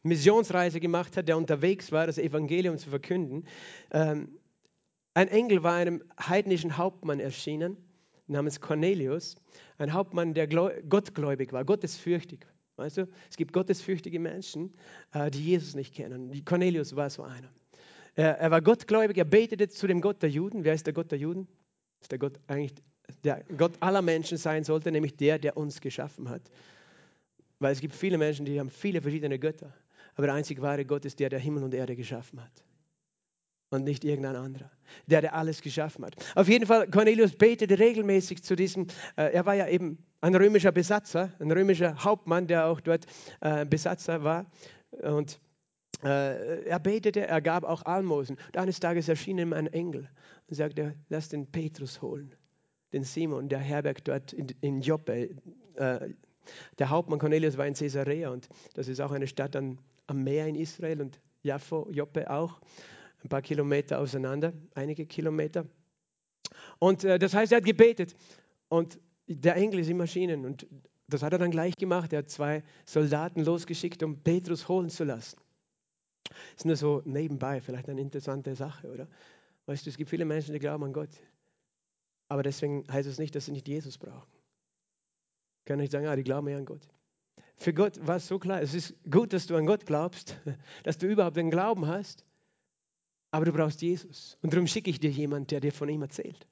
Missionsreise 0.07 0.81
gemacht 0.81 1.16
hat, 1.16 1.29
der 1.29 1.37
unterwegs 1.37 1.92
war, 1.92 2.07
das 2.07 2.19
Evangelium 2.19 2.79
zu 2.79 2.90
verkünden. 2.90 3.45
Ähm, 3.90 4.38
ein 5.14 5.29
Engel 5.29 5.62
war 5.62 5.75
einem 5.75 6.03
heidnischen 6.21 6.77
Hauptmann 6.77 7.21
erschienen, 7.21 7.77
namens 8.27 8.61
Cornelius, 8.61 9.37
ein 9.79 9.92
Hauptmann, 9.92 10.35
der 10.35 10.47
gottgläubig 10.47 11.53
war, 11.53 11.64
gottesfürchtig. 11.64 12.47
Weißt 12.77 12.99
du, 12.99 13.09
es 13.31 13.37
gibt 13.37 13.53
gottesfürchtige 13.53 14.19
Menschen, 14.19 14.75
äh, 15.12 15.31
die 15.31 15.42
Jesus 15.42 15.75
nicht 15.75 15.95
kennen. 15.95 16.45
Cornelius 16.45 16.95
war 16.95 17.09
so 17.09 17.23
einer. 17.23 17.51
Er, 18.14 18.38
er 18.38 18.51
war 18.51 18.61
gottgläubig, 18.61 19.16
er 19.16 19.25
betete 19.25 19.69
zu 19.69 19.87
dem 19.87 20.01
Gott 20.01 20.23
der 20.23 20.31
Juden. 20.31 20.64
Wer 20.64 20.75
ist 20.75 20.87
der 20.87 20.92
Gott 20.92 21.11
der 21.11 21.19
Juden? 21.19 21.49
Ist 22.01 22.12
der 22.12 22.19
Gott 22.19 22.38
eigentlich 22.47 22.75
der 23.25 23.45
Gott 23.57 23.73
aller 23.81 24.03
Menschen 24.03 24.37
sein 24.37 24.64
sollte, 24.64 24.90
nämlich 24.90 25.16
der, 25.16 25.38
der 25.38 25.57
uns 25.57 25.81
geschaffen 25.81 26.29
hat. 26.29 26.42
Weil 27.59 27.73
es 27.73 27.81
gibt 27.81 27.95
viele 27.95 28.19
Menschen, 28.19 28.45
die 28.45 28.59
haben 28.59 28.71
viele 28.71 29.01
verschiedene 29.01 29.38
Götter. 29.38 29.73
Aber 30.16 30.26
der 30.26 30.35
einzig 30.35 30.61
wahre 30.61 30.85
Gott 30.85 31.05
ist 31.05 31.20
der, 31.20 31.29
der 31.29 31.38
Himmel 31.38 31.62
und 31.62 31.74
Erde 31.74 31.94
geschaffen 31.94 32.42
hat. 32.42 32.64
Und 33.70 33.85
nicht 33.85 34.05
irgendein 34.05 34.37
anderer. 34.37 34.70
Der, 35.07 35.20
der 35.20 35.35
alles 35.35 35.61
geschaffen 35.61 36.05
hat. 36.05 36.14
Auf 36.35 36.48
jeden 36.48 36.66
Fall, 36.66 36.88
Cornelius 36.88 37.33
betete 37.33 37.79
regelmäßig 37.79 38.42
zu 38.42 38.57
diesem, 38.57 38.87
äh, 39.16 39.33
er 39.33 39.44
war 39.44 39.55
ja 39.55 39.68
eben 39.68 39.98
ein 40.20 40.35
römischer 40.35 40.72
Besatzer, 40.72 41.33
ein 41.40 41.50
römischer 41.50 42.02
Hauptmann, 42.02 42.46
der 42.46 42.66
auch 42.66 42.81
dort 42.81 43.07
äh, 43.40 43.66
Besatzer 43.66 44.22
war. 44.24 44.46
Und 45.02 45.40
äh, 46.02 46.64
er 46.64 46.79
betete, 46.79 47.26
er 47.26 47.40
gab 47.40 47.64
auch 47.64 47.83
Almosen. 47.85 48.37
Und 48.37 48.57
eines 48.57 48.81
Tages 48.81 49.09
erschien 49.09 49.38
ihm 49.38 49.52
ein 49.52 49.66
Engel 49.66 50.09
und 50.48 50.55
sagte, 50.55 50.94
lass 51.09 51.29
den 51.29 51.46
Petrus 51.46 52.00
holen, 52.00 52.35
den 52.92 53.02
Simon, 53.02 53.48
der 53.48 53.59
herbergt 53.59 54.09
dort 54.09 54.33
in, 54.33 54.48
in 54.61 54.81
Joppe. 54.81 55.37
Äh, 55.74 56.11
der 56.79 56.90
Hauptmann 56.90 57.18
Cornelius 57.18 57.57
war 57.59 57.66
in 57.66 57.74
Caesarea 57.74 58.31
und 58.31 58.48
das 58.74 58.87
ist 58.87 59.00
auch 59.00 59.11
eine 59.11 59.26
Stadt 59.26 59.57
an, 59.57 59.79
am 60.07 60.23
Meer 60.23 60.47
in 60.47 60.55
Israel 60.55 61.01
und 61.01 61.21
Jaffo, 61.42 61.88
Joppe 61.90 62.31
auch, 62.31 62.61
ein 63.23 63.29
paar 63.29 63.42
Kilometer 63.42 63.99
auseinander, 63.99 64.53
einige 64.75 65.07
Kilometer. 65.07 65.66
Und 66.79 67.05
äh, 67.05 67.19
das 67.19 67.35
heißt, 67.35 67.53
er 67.53 67.59
hat 67.59 67.64
gebetet 67.64 68.14
und 68.69 68.99
der 69.27 69.57
Engel 69.57 69.81
ist 69.81 69.88
im 69.88 69.97
Maschinen 69.97 70.45
und 70.45 70.66
das 71.09 71.23
hat 71.23 71.33
er 71.33 71.38
dann 71.38 71.51
gleich 71.51 71.77
gemacht. 71.77 72.12
Er 72.12 72.21
hat 72.21 72.31
zwei 72.31 72.62
Soldaten 72.85 73.45
losgeschickt, 73.45 74.03
um 74.03 74.23
Petrus 74.23 74.69
holen 74.69 74.90
zu 74.90 75.05
lassen. 75.05 75.38
Ist 76.57 76.64
nur 76.66 76.77
so 76.77 77.03
nebenbei, 77.05 77.61
vielleicht 77.61 77.88
eine 77.88 78.01
interessante 78.01 78.55
Sache, 78.55 78.90
oder? 78.90 79.09
Weißt 79.66 79.87
du, 79.87 79.90
es 79.90 79.97
gibt 79.97 80.11
viele 80.11 80.25
Menschen, 80.25 80.53
die 80.53 80.59
glauben 80.59 80.85
an 80.85 80.92
Gott. 80.92 81.11
Aber 82.29 82.42
deswegen 82.42 82.85
heißt 82.90 83.09
es 83.09 83.19
nicht, 83.19 83.35
dass 83.35 83.47
sie 83.47 83.53
nicht 83.53 83.69
Jesus 83.69 83.99
brauchen. 83.99 84.31
Ich 85.61 85.64
kann 85.64 85.79
nicht 85.79 85.92
sagen, 85.92 86.07
ah, 86.07 86.16
die 86.16 86.25
glauben 86.25 86.49
eher 86.49 86.59
an 86.59 86.64
Gott. 86.64 86.88
Für 87.57 87.73
Gott 87.73 88.07
war 88.07 88.16
es 88.16 88.27
so 88.27 88.38
klar, 88.38 88.61
es 88.61 88.75
ist 88.75 88.95
gut, 89.11 89.33
dass 89.33 89.47
du 89.47 89.57
an 89.57 89.66
Gott 89.66 89.87
glaubst, 89.87 90.37
dass 90.85 90.99
du 90.99 91.07
überhaupt 91.07 91.37
den 91.37 91.51
Glauben 91.51 91.87
hast, 91.87 92.25
aber 93.31 93.45
du 93.45 93.53
brauchst 93.53 93.83
Jesus. 93.83 94.38
Und 94.42 94.53
darum 94.53 94.66
schicke 94.66 94.90
ich 94.90 95.01
dir 95.01 95.11
jemanden, 95.11 95.49
der 95.49 95.61
dir 95.61 95.73
von 95.73 95.88
ihm 95.88 96.03
erzählt. 96.03 96.47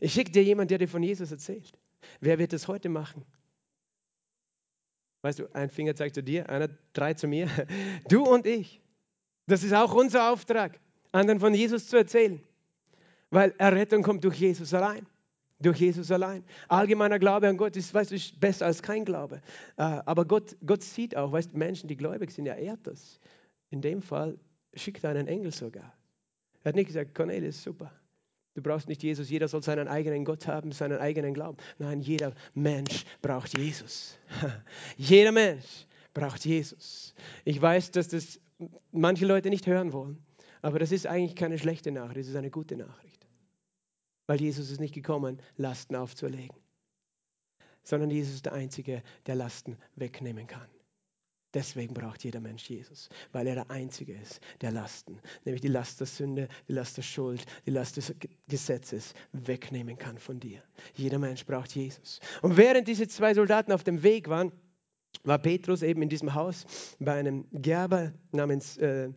Ich 0.00 0.12
schicke 0.12 0.32
dir 0.32 0.42
jemanden, 0.42 0.68
der 0.68 0.78
dir 0.78 0.88
von 0.88 1.02
Jesus 1.02 1.30
erzählt. 1.30 1.78
Wer 2.20 2.38
wird 2.38 2.52
das 2.52 2.68
heute 2.68 2.88
machen? 2.88 3.24
Weißt 5.22 5.38
du, 5.38 5.54
ein 5.54 5.70
Finger 5.70 5.94
zeigt 5.94 6.14
zu 6.14 6.22
dir, 6.22 6.48
einer, 6.50 6.68
drei 6.92 7.14
zu 7.14 7.26
mir. 7.26 7.48
Du 8.08 8.24
und 8.24 8.46
ich. 8.46 8.82
Das 9.46 9.62
ist 9.62 9.72
auch 9.72 9.94
unser 9.94 10.30
Auftrag, 10.30 10.78
anderen 11.12 11.40
von 11.40 11.54
Jesus 11.54 11.86
zu 11.88 11.96
erzählen. 11.96 12.42
Weil 13.30 13.54
Errettung 13.58 14.02
kommt 14.02 14.24
durch 14.24 14.38
Jesus 14.38 14.74
allein. 14.74 15.06
Durch 15.60 15.78
Jesus 15.78 16.10
allein. 16.10 16.44
Allgemeiner 16.68 17.18
Glaube 17.18 17.48
an 17.48 17.56
Gott 17.56 17.76
ist, 17.76 17.94
weißt 17.94 18.10
du, 18.10 18.38
besser 18.40 18.66
als 18.66 18.82
kein 18.82 19.04
Glaube. 19.04 19.40
Äh, 19.76 19.82
aber 19.82 20.24
Gott, 20.24 20.56
Gott 20.66 20.82
sieht 20.82 21.16
auch, 21.16 21.32
weißt 21.32 21.52
du, 21.52 21.58
Menschen, 21.58 21.88
die 21.88 21.96
gläubig 21.96 22.30
sind, 22.32 22.46
er 22.46 22.56
ehrt 22.56 22.86
das. 22.86 23.20
In 23.70 23.80
dem 23.80 24.02
Fall 24.02 24.38
schickt 24.74 25.04
er 25.04 25.10
einen 25.10 25.28
Engel 25.28 25.52
sogar. 25.52 25.94
Er 26.62 26.70
hat 26.70 26.74
nicht 26.74 26.88
gesagt, 26.88 27.14
Cornelius, 27.14 27.62
super. 27.62 27.92
Du 28.54 28.62
brauchst 28.62 28.88
nicht 28.88 29.02
Jesus, 29.02 29.30
jeder 29.30 29.48
soll 29.48 29.62
seinen 29.62 29.88
eigenen 29.88 30.24
Gott 30.24 30.46
haben, 30.46 30.70
seinen 30.70 30.98
eigenen 30.98 31.34
Glauben. 31.34 31.58
Nein, 31.78 32.00
jeder 32.00 32.32
Mensch 32.54 33.04
braucht 33.20 33.58
Jesus. 33.58 34.16
jeder 34.96 35.32
Mensch 35.32 35.86
braucht 36.14 36.44
Jesus. 36.44 37.14
Ich 37.44 37.60
weiß, 37.60 37.90
dass 37.90 38.08
das 38.08 38.40
manche 38.92 39.26
Leute 39.26 39.50
nicht 39.50 39.66
hören 39.66 39.92
wollen, 39.92 40.24
aber 40.62 40.78
das 40.78 40.92
ist 40.92 41.06
eigentlich 41.06 41.34
keine 41.34 41.58
schlechte 41.58 41.90
Nachricht, 41.90 42.20
es 42.20 42.28
ist 42.28 42.36
eine 42.36 42.50
gute 42.50 42.76
Nachricht. 42.76 43.13
Weil 44.26 44.40
Jesus 44.40 44.70
ist 44.70 44.80
nicht 44.80 44.94
gekommen, 44.94 45.40
Lasten 45.56 45.96
aufzulegen, 45.96 46.56
sondern 47.82 48.10
Jesus 48.10 48.36
ist 48.36 48.46
der 48.46 48.54
Einzige, 48.54 49.02
der 49.26 49.34
Lasten 49.34 49.76
wegnehmen 49.96 50.46
kann. 50.46 50.68
Deswegen 51.54 51.94
braucht 51.94 52.24
jeder 52.24 52.40
Mensch 52.40 52.68
Jesus, 52.68 53.08
weil 53.30 53.46
er 53.46 53.54
der 53.54 53.70
Einzige 53.70 54.12
ist, 54.14 54.40
der 54.60 54.72
Lasten, 54.72 55.20
nämlich 55.44 55.60
die 55.60 55.68
Last 55.68 56.00
der 56.00 56.08
Sünde, 56.08 56.48
die 56.68 56.72
Last 56.72 56.96
der 56.96 57.02
Schuld, 57.02 57.46
die 57.64 57.70
Last 57.70 57.96
des 57.96 58.12
Gesetzes 58.48 59.14
wegnehmen 59.32 59.96
kann 59.96 60.18
von 60.18 60.40
dir. 60.40 60.62
Jeder 60.94 61.20
Mensch 61.20 61.46
braucht 61.46 61.72
Jesus. 61.76 62.18
Und 62.42 62.56
während 62.56 62.88
diese 62.88 63.06
zwei 63.06 63.34
Soldaten 63.34 63.70
auf 63.70 63.84
dem 63.84 64.02
Weg 64.02 64.28
waren, 64.28 64.50
war 65.22 65.38
Petrus 65.38 65.82
eben 65.82 66.02
in 66.02 66.08
diesem 66.08 66.34
Haus 66.34 66.66
bei 66.98 67.14
einem 67.14 67.46
Gerber 67.52 68.12
namens 68.32 68.76
äh, 68.78 69.10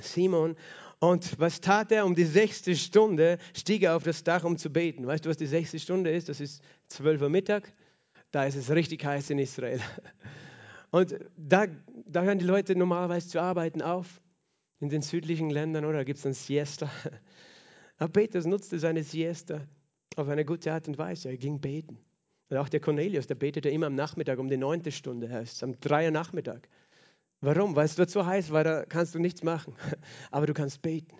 Simon. 0.00 0.56
Und 1.02 1.40
was 1.40 1.60
tat 1.60 1.90
er? 1.90 2.06
Um 2.06 2.14
die 2.14 2.24
sechste 2.24 2.76
Stunde 2.76 3.38
stieg 3.54 3.82
er 3.82 3.96
auf 3.96 4.04
das 4.04 4.22
Dach, 4.22 4.44
um 4.44 4.56
zu 4.56 4.70
beten. 4.70 5.04
Weißt 5.04 5.24
du, 5.24 5.30
was 5.30 5.36
die 5.36 5.48
sechste 5.48 5.80
Stunde 5.80 6.12
ist? 6.12 6.28
Das 6.28 6.38
ist 6.38 6.62
12 6.90 7.22
Uhr 7.22 7.28
Mittag. 7.28 7.72
Da 8.30 8.44
ist 8.44 8.54
es 8.54 8.70
richtig 8.70 9.04
heiß 9.04 9.30
in 9.30 9.40
Israel. 9.40 9.80
Und 10.92 11.16
da, 11.36 11.66
da 12.06 12.22
hören 12.22 12.38
die 12.38 12.44
Leute 12.44 12.76
normalerweise 12.76 13.26
zu 13.26 13.42
arbeiten 13.42 13.82
auf. 13.82 14.20
In 14.78 14.90
den 14.90 15.02
südlichen 15.02 15.50
Ländern, 15.50 15.86
oder? 15.86 15.98
Da 15.98 16.04
gibt 16.04 16.18
es 16.18 16.22
dann 16.22 16.34
Siesta. 16.34 16.88
Aber 17.98 18.12
Petrus 18.12 18.46
nutzte 18.46 18.78
seine 18.78 19.02
Siesta 19.02 19.60
auf 20.14 20.28
eine 20.28 20.44
gute 20.44 20.72
Art 20.72 20.86
und 20.86 20.98
Weise. 20.98 21.30
Er 21.30 21.36
ging 21.36 21.60
beten. 21.60 21.98
Und 22.48 22.58
auch 22.58 22.68
der 22.68 22.78
Cornelius, 22.78 23.26
der 23.26 23.34
betete 23.34 23.70
immer 23.70 23.88
am 23.88 23.96
Nachmittag 23.96 24.38
um 24.38 24.48
die 24.48 24.56
neunte 24.56 24.92
Stunde, 24.92 25.28
heißt 25.28 25.64
am 25.64 25.80
dreier 25.80 26.12
Nachmittag. 26.12 26.68
Warum? 27.44 27.74
Weil 27.74 27.86
es 27.86 27.96
dort 27.96 28.08
so 28.08 28.24
heiß 28.24 28.52
war, 28.52 28.62
da 28.62 28.84
kannst 28.88 29.16
du 29.16 29.18
nichts 29.18 29.42
machen. 29.42 29.74
Aber 30.30 30.46
du 30.46 30.54
kannst 30.54 30.80
beten. 30.80 31.16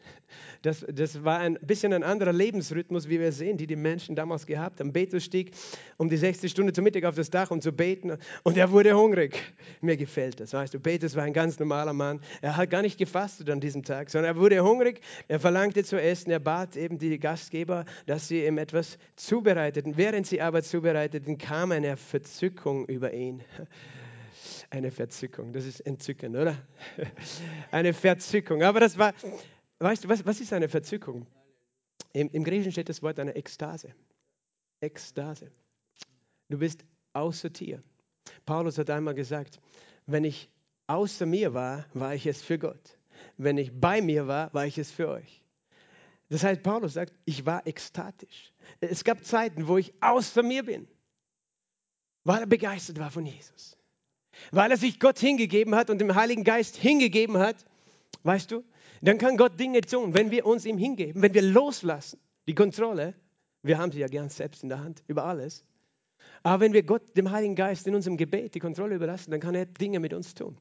Das, 0.63 0.87
das 0.89 1.25
war 1.25 1.41
ein 1.41 1.59
bisschen 1.61 1.93
ein 1.93 2.05
anderer 2.05 2.33
Lebensrhythmus, 2.33 3.09
wie 3.09 3.19
wir 3.19 3.33
sehen, 3.33 3.57
die 3.57 3.67
die 3.67 3.75
Menschen 3.75 4.15
damals 4.15 4.47
gehabt 4.47 4.79
haben. 4.79 4.93
Petrus 4.93 5.25
stieg 5.25 5.51
um 5.97 6.09
die 6.09 6.17
sechste 6.17 6.49
Stunde 6.49 6.73
zum 6.73 6.85
Mittag 6.85 7.05
auf 7.05 7.17
das 7.17 7.29
Dach, 7.29 7.51
um 7.51 7.61
zu 7.61 7.73
beten. 7.73 8.17
Und 8.45 8.57
er 8.57 8.71
wurde 8.71 8.97
hungrig. 8.97 9.37
Mir 9.81 9.97
gefällt 9.97 10.39
das. 10.39 10.53
Weißt 10.53 10.73
du, 10.73 10.79
Petrus 10.79 11.17
war 11.17 11.25
ein 11.25 11.33
ganz 11.33 11.59
normaler 11.59 11.93
Mann. 11.93 12.21
Er 12.41 12.57
hat 12.57 12.71
gar 12.71 12.83
nicht 12.83 12.99
gefastet 12.99 13.51
an 13.51 13.59
diesem 13.59 13.83
Tag, 13.83 14.09
sondern 14.09 14.37
er 14.37 14.41
wurde 14.41 14.63
hungrig. 14.63 15.01
Er 15.27 15.41
verlangte 15.41 15.83
zu 15.83 16.01
essen. 16.01 16.31
Er 16.31 16.39
bat 16.39 16.77
eben 16.77 16.99
die 16.99 17.19
Gastgeber, 17.19 17.85
dass 18.07 18.29
sie 18.29 18.47
ihm 18.47 18.59
etwas 18.59 18.97
zubereiteten. 19.17 19.97
Während 19.97 20.29
sie 20.29 20.41
aber 20.41 20.63
zubereiteten, 20.63 21.37
kam 21.37 21.73
eine 21.73 21.97
Verzückung 21.97 22.87
über 22.87 23.13
ihn 23.13 23.43
eine 24.73 24.91
Verzückung. 24.91 25.53
Das 25.53 25.67
ist 25.67 25.81
entzückend, 25.81 26.35
oder? 26.35 26.57
Eine 27.71 27.93
Verzückung. 27.93 28.63
Aber 28.63 28.81
das 28.81 28.97
war, 28.97 29.13
weißt 29.81 30.05
du, 30.05 30.09
was, 30.09 30.25
was 30.25 30.41
ist 30.41 30.53
eine 30.53 30.69
Verzückung? 30.69 31.27
Im, 32.15 32.31
Im 32.31 32.43
Griechischen 32.43 32.73
steht 32.73 32.89
das 32.89 33.03
Wort 33.03 33.19
eine 33.19 33.35
Ekstase. 33.37 33.95
Ekstase. 34.81 35.53
Du 36.49 36.59
bist 36.59 36.85
außer 37.13 37.51
dir. 37.51 37.83
Paulus 38.47 38.79
hat 38.79 38.89
einmal 38.89 39.15
gesagt, 39.15 39.61
wenn 40.07 40.25
ich 40.25 40.51
außer 40.87 41.27
mir 41.27 41.53
war, 41.53 41.85
war 41.93 42.15
ich 42.15 42.27
es 42.27 42.41
für 42.43 42.59
Gott. 42.59 42.99
Wenn 43.37 43.59
ich 43.59 43.79
bei 43.79 44.01
mir 44.01 44.27
war, 44.27 44.53
war 44.55 44.67
ich 44.67 44.79
es 44.79 44.91
für 44.91 45.09
euch. 45.09 45.43
Das 46.31 46.45
heißt, 46.45 46.63
Paulus 46.63 46.95
sagt, 46.95 47.13
ich 47.27 47.45
war 47.45 47.67
ekstatisch. 47.67 48.55
Es 48.81 49.05
gab 49.05 49.23
Zeiten, 49.23 49.69
wo 49.69 49.77
ich 49.77 49.93
außer 50.01 50.43
mir 50.43 50.65
bin, 50.65 50.89
weil 52.25 52.41
er 52.41 52.47
begeistert 52.47 52.99
war 52.99 53.11
von 53.11 53.27
Jesus 53.27 53.77
weil 54.51 54.71
er 54.71 54.77
sich 54.77 54.99
Gott 54.99 55.19
hingegeben 55.19 55.75
hat 55.75 55.91
und 55.91 56.01
dem 56.01 56.15
Heiligen 56.15 56.45
Geist 56.45 56.77
hingegeben 56.77 57.39
hat, 57.39 57.57
weißt 58.25 58.51
du, 58.51 58.65
dann 59.03 59.19
kann 59.19 59.37
Gott 59.37 59.59
Dinge 59.59 59.81
tun, 59.81 60.15
wenn 60.15 60.31
wir 60.31 60.47
uns 60.47 60.65
ihm 60.65 60.79
hingeben, 60.79 61.23
wenn 61.23 61.35
wir 61.35 61.43
loslassen. 61.43 62.19
Die 62.47 62.55
Kontrolle, 62.55 63.15
wir 63.63 63.79
haben 63.79 63.93
sie 63.93 64.01
ja 64.01 64.09
gern 64.09 64.29
selbst 64.29 64.63
in 64.63 64.69
der 64.69 64.81
Hand, 64.81 65.03
über 65.07 65.25
alles. 65.25 65.65
Aber 66.43 66.61
wenn 66.61 66.73
wir 66.73 66.83
Gott, 66.83 67.17
dem 67.17 67.31
Heiligen 67.31 67.55
Geist 67.55 67.87
in 67.87 67.95
unserem 67.95 68.17
Gebet 68.17 68.55
die 68.55 68.59
Kontrolle 68.59 68.95
überlassen, 68.95 69.31
dann 69.31 69.41
kann 69.41 69.55
er 69.55 69.67
Dinge 69.67 70.01
mit 70.01 70.13
uns 70.13 70.35
tun. 70.35 70.57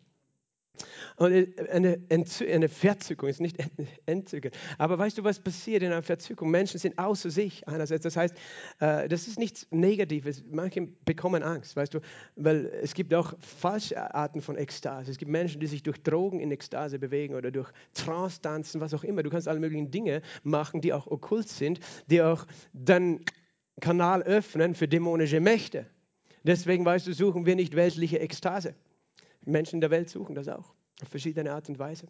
Und 1.18 1.60
eine, 1.70 2.02
eine 2.10 2.70
Verzückung 2.70 3.30
ist 3.30 3.42
nicht 3.42 3.58
entzückend. 4.06 4.58
Aber 4.78 4.98
weißt 4.98 5.18
du, 5.18 5.24
was 5.24 5.40
passiert 5.40 5.84
in 5.84 5.92
einer 5.92 6.02
Verzückung? 6.02 6.50
Menschen 6.50 6.80
sind 6.80 6.98
außer 6.98 7.30
sich 7.30 7.68
einerseits. 7.68 8.04
Das 8.04 8.16
heißt, 8.16 8.36
äh, 8.80 9.08
das 9.08 9.28
ist 9.28 9.38
nichts 9.38 9.68
Negatives. 9.70 10.44
Manche 10.50 10.88
bekommen 11.06 11.44
Angst, 11.44 11.76
weißt 11.76 11.94
du, 11.94 12.00
weil 12.36 12.66
es 12.82 12.94
gibt 12.94 13.14
auch 13.14 13.34
falsche 13.40 14.14
Arten 14.16 14.42
von 14.42 14.58
Ekstase. 14.58 15.12
Es 15.12 15.18
gibt 15.18 15.30
Menschen, 15.30 15.60
die 15.60 15.68
sich 15.68 15.84
durch 15.84 16.02
Drogen 16.02 16.40
in 16.40 16.52
Ekstase 16.52 16.98
bewegen 16.98 17.36
oder 17.36 17.52
durch 17.52 17.70
Trance 17.94 18.42
tanzen, 18.42 18.82
was 18.82 18.94
auch 18.94 19.04
immer. 19.04 19.22
Du 19.22 19.30
kannst 19.30 19.48
alle 19.48 19.60
möglichen 19.60 19.92
Dinge 19.92 20.22
machen, 20.44 20.82
die 20.82 20.94
auch 20.94 21.08
okkult 21.08 21.50
sind, 21.50 21.80
die 22.08 22.22
auch 22.22 22.48
dann 22.74 23.20
Kanal 23.80 24.24
öffnen 24.24 24.76
für 24.76 24.88
dämonische 24.88 25.40
Mächte. 25.40 25.86
Deswegen, 26.44 26.86
weißt 26.86 27.06
du, 27.06 27.14
suchen 27.14 27.46
wir 27.46 27.56
nicht 27.56 27.76
weltliche 27.76 28.20
Ekstase. 28.20 28.74
Menschen 29.45 29.75
in 29.75 29.82
der 29.82 29.91
Welt 29.91 30.10
suchen 30.10 30.36
das 30.36 30.47
auch 30.47 30.73
auf 31.01 31.08
verschiedene 31.08 31.51
Art 31.51 31.69
und 31.69 31.80
Weise. 31.80 32.08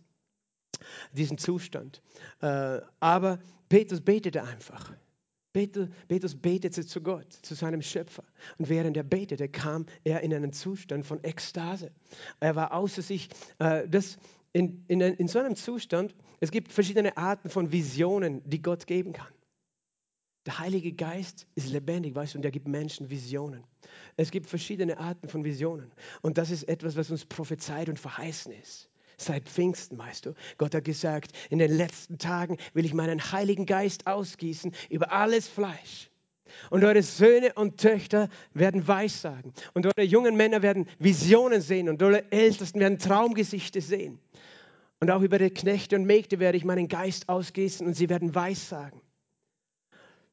Diesen 1.14 1.38
Zustand. 1.38 2.02
Äh, 2.42 2.80
aber 3.00 3.40
Petrus 3.70 4.02
betete 4.02 4.44
einfach. 4.44 4.94
Petrus 5.54 6.36
betete 6.36 6.86
zu 6.86 7.02
Gott, 7.02 7.32
zu 7.34 7.56
seinem 7.56 7.82
Schöpfer. 7.82 8.24
Und 8.58 8.70
während 8.70 8.96
er 8.96 9.04
betete, 9.04 9.50
kam 9.50 9.86
er 10.04 10.22
in 10.22 10.34
einen 10.34 10.54
Zustand 10.54 11.06
von 11.06 11.24
Ekstase. 11.24 11.92
Er 12.40 12.56
war 12.56 12.74
außer 12.74 13.02
sich. 13.02 13.30
Äh, 13.60 13.88
das 13.88 14.18
in, 14.54 14.84
in, 14.88 15.02
in 15.02 15.28
so 15.28 15.40
einem 15.40 15.56
Zustand, 15.56 16.16
es 16.40 16.52
gibt 16.52 16.72
verschiedene 16.72 17.16
Arten 17.16 17.50
von 17.50 17.72
Visionen, 17.72 18.42
die 18.46 18.62
Gott 18.62 18.86
geben 18.86 19.14
kann. 19.14 19.32
Der 20.48 20.58
Heilige 20.58 20.92
Geist 20.94 21.46
ist 21.54 21.70
lebendig, 21.70 22.16
weißt 22.16 22.34
du, 22.34 22.40
und 22.40 22.46
er 22.46 22.52
gibt 22.52 22.68
Menschen 22.68 23.10
Visionen. 23.12 23.64
Es 24.18 24.32
gibt 24.32 24.48
verschiedene 24.48 24.98
Arten 24.98 25.28
von 25.28 25.44
Visionen. 25.44 25.92
Und 26.22 26.40
das 26.40 26.50
ist 26.50 26.64
etwas, 26.64 26.96
was 26.96 27.12
uns 27.12 27.26
prophezeit 27.26 27.90
und 27.90 28.00
verheißen 28.00 28.52
ist. 28.52 28.90
Seit 29.18 29.48
Pfingsten, 29.48 30.00
weißt 30.00 30.26
du. 30.26 30.34
Gott 30.58 30.74
hat 30.74 30.84
gesagt, 30.84 31.32
in 31.52 31.60
den 31.60 31.72
letzten 31.72 32.18
Tagen 32.18 32.58
will 32.74 32.86
ich 32.86 32.96
meinen 32.96 33.32
Heiligen 33.32 33.68
Geist 33.68 34.08
ausgießen 34.08 34.74
über 34.90 35.12
alles 35.12 35.48
Fleisch. 35.48 36.10
Und 36.72 36.84
eure 36.84 37.04
Söhne 37.04 37.54
und 37.54 37.80
Töchter 37.80 38.28
werden 38.56 38.88
Weissagen. 38.88 39.54
Und 39.74 39.86
eure 39.86 40.06
jungen 40.06 40.36
Männer 40.36 40.64
werden 40.64 40.88
Visionen 40.98 41.62
sehen. 41.62 41.88
Und 41.88 42.02
eure 42.02 42.32
Ältesten 42.32 42.80
werden 42.80 42.98
Traumgesichte 42.98 43.80
sehen. 43.80 44.20
Und 45.00 45.12
auch 45.12 45.22
über 45.22 45.38
die 45.38 45.52
Knechte 45.52 45.96
und 45.96 46.06
Mägde 46.06 46.40
werde 46.40 46.58
ich 46.58 46.66
meinen 46.66 46.88
Geist 46.88 47.30
ausgießen 47.30 47.86
und 47.86 47.94
sie 47.94 48.10
werden 48.10 48.34
Weissagen. 48.34 49.02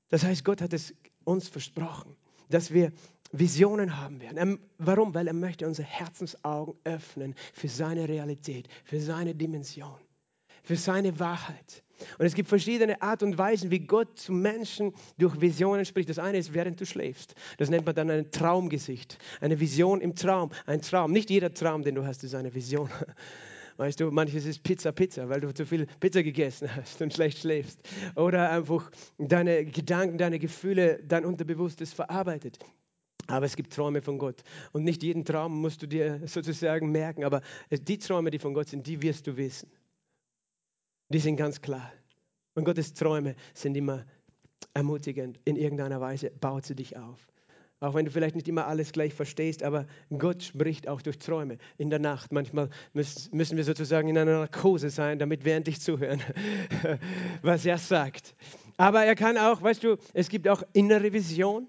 Das 0.09 0.25
heißt, 0.25 0.45
Gott 0.45 0.61
hat 0.61 0.73
es 0.73 0.95
uns 1.25 1.49
versprochen, 1.49 2.17
dass 2.49 2.73
wir 2.73 2.93
Visionen 3.33 3.99
haben 3.99 4.21
werden. 4.21 4.59
warum? 4.79 5.13
Weil 5.15 5.27
er 5.27 5.35
möchte 5.35 5.67
unsere 5.67 5.87
Herzensaugen 5.87 6.75
öffnen 6.85 7.35
für 7.53 7.69
seine 7.69 8.09
Realität, 8.09 8.69
für 8.85 9.01
seine 9.01 9.35
Dimension, 9.35 10.01
für 10.63 10.77
seine 10.77 11.19
Wahrheit. 11.21 11.85
Und 12.19 12.27
es 12.27 12.35
gibt 12.35 12.49
verschiedene 12.49 13.03
Art 13.03 13.23
und 13.23 13.37
Weisen, 13.37 13.71
wie 13.71 13.81
Gott 13.81 14.19
zu 14.19 14.33
Menschen 14.33 14.95
durch 15.19 15.41
Visionen 15.41 15.85
spricht. 15.85 16.09
Das 16.09 16.19
eine 16.19 16.39
ist, 16.39 16.55
während 16.55 16.81
du 16.81 16.87
schläfst. 16.87 17.35
Das 17.59 17.71
nennt 17.71 17.85
man 17.85 17.95
dann 17.95 18.11
ein 18.11 18.31
Traumgesicht. 18.31 19.19
Eine 19.41 19.59
Vision 19.61 20.01
im 20.01 20.15
Traum. 20.15 20.51
Ein 20.65 20.81
Traum. 20.81 21.13
Nicht 21.13 21.29
jeder 21.29 21.53
Traum, 21.53 21.83
den 21.83 21.97
du 21.97 22.07
hast, 22.07 22.23
ist 22.25 22.35
eine 22.35 22.55
Vision. 22.55 22.89
Weißt 23.79 24.01
du, 24.01 24.11
manches 24.11 24.45
ist 24.45 24.65
Pizza, 24.65 24.91
Pizza, 24.91 25.29
weil 25.29 25.41
du 25.41 25.55
zu 25.55 25.65
viel 25.65 25.87
Pizza 26.01 26.25
gegessen 26.25 26.69
hast 26.75 27.01
und 27.01 27.15
schlecht 27.15 27.39
schläfst. 27.39 27.81
Oder 28.17 28.51
einfach 28.51 28.91
deine 29.19 29.65
Gedanken, 29.65 30.19
deine 30.19 30.41
Gefühle, 30.41 31.01
dein 31.07 31.25
Unterbewusstes 31.25 31.93
verarbeitet. 31.93 32.59
Aber 33.29 33.47
es 33.47 33.55
gibt 33.55 33.73
Träume 33.73 34.03
von 34.03 34.19
Gott. 34.19 34.43
Und 34.73 34.83
nicht 34.83 35.05
jeden 35.05 35.25
Traum 35.25 35.61
musst 35.61 35.81
du 35.81 35.87
dir 35.87 36.21
sozusagen 36.27 36.91
merken. 36.91 37.23
Aber 37.23 37.41
die 37.71 37.99
Träume, 37.99 38.33
die 38.33 38.41
von 38.41 38.53
Gott 38.53 38.69
sind, 38.69 38.85
die 38.85 39.01
wirst 39.01 39.29
du 39.29 39.37
wissen. 39.37 39.71
Die 41.09 41.21
sind 41.21 41.37
ganz 41.37 41.61
klar. 41.61 41.93
Und 42.55 42.65
Gottes 42.65 42.95
Träume 42.95 43.37
sind 43.55 43.77
immer 43.77 44.05
ermutigend. 44.75 45.39
In 45.45 45.55
irgendeiner 45.55 46.01
Weise 46.01 46.33
baut 46.33 46.67
sie 46.67 46.75
dich 46.75 46.97
auf. 46.97 47.29
Auch 47.81 47.95
wenn 47.95 48.05
du 48.05 48.11
vielleicht 48.11 48.35
nicht 48.35 48.49
immer 48.49 48.67
alles 48.67 48.91
gleich 48.91 49.15
verstehst, 49.15 49.63
aber 49.63 49.87
Gott 50.11 50.43
spricht 50.43 50.89
auch 50.89 51.01
durch 51.01 51.19
Träume 51.19 51.59
in 51.77 51.91
der 51.91 52.01
Nacht. 52.01 52.33
Manchmal 52.33 52.71
müssen 52.93 53.57
wir 53.57 53.65
sozusagen 53.65 54.09
in 54.09 54.19
einer 54.19 54.39
Narkose 54.39 54.91
sein, 54.91 55.21
damit 55.21 55.45
wir 55.45 55.55
endlich 55.55 55.81
zuhören, 55.81 56.21
was 57.43 57.65
er 57.65 57.79
sagt. 57.79 58.35
Aber 58.79 59.05
er 59.05 59.15
kann 59.15 59.39
auch, 59.39 59.63
weißt 59.63 59.85
du, 59.85 59.97
es 60.13 60.29
gibt 60.29 60.49
auch 60.49 60.63
innere 60.73 61.13
Vision. 61.13 61.69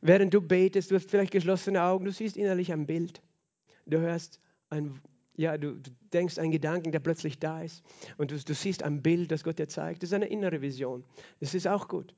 Während 0.00 0.34
du 0.34 0.40
betest, 0.40 0.90
du 0.90 0.96
hast 0.96 1.10
vielleicht 1.10 1.32
geschlossene 1.32 1.82
Augen, 1.82 2.04
du 2.04 2.12
siehst 2.12 2.36
innerlich 2.36 2.72
ein 2.72 2.86
Bild. 2.86 3.22
Du 3.86 4.00
hörst 4.00 4.40
ein, 4.68 5.00
ja, 5.36 5.56
du, 5.56 5.76
du 5.76 5.90
denkst 6.12 6.38
einen 6.38 6.50
Gedanken, 6.50 6.90
der 6.90 6.98
plötzlich 6.98 7.38
da 7.38 7.62
ist. 7.62 7.84
Und 8.16 8.32
du, 8.32 8.36
du 8.36 8.52
siehst 8.52 8.82
ein 8.82 9.00
Bild, 9.00 9.30
das 9.30 9.44
Gott 9.44 9.60
dir 9.60 9.68
zeigt. 9.68 10.02
Das 10.02 10.10
ist 10.10 10.14
eine 10.14 10.26
innere 10.26 10.60
Vision. 10.60 11.04
Das 11.38 11.54
ist 11.54 11.68
auch 11.68 11.86
gut. 11.86 12.14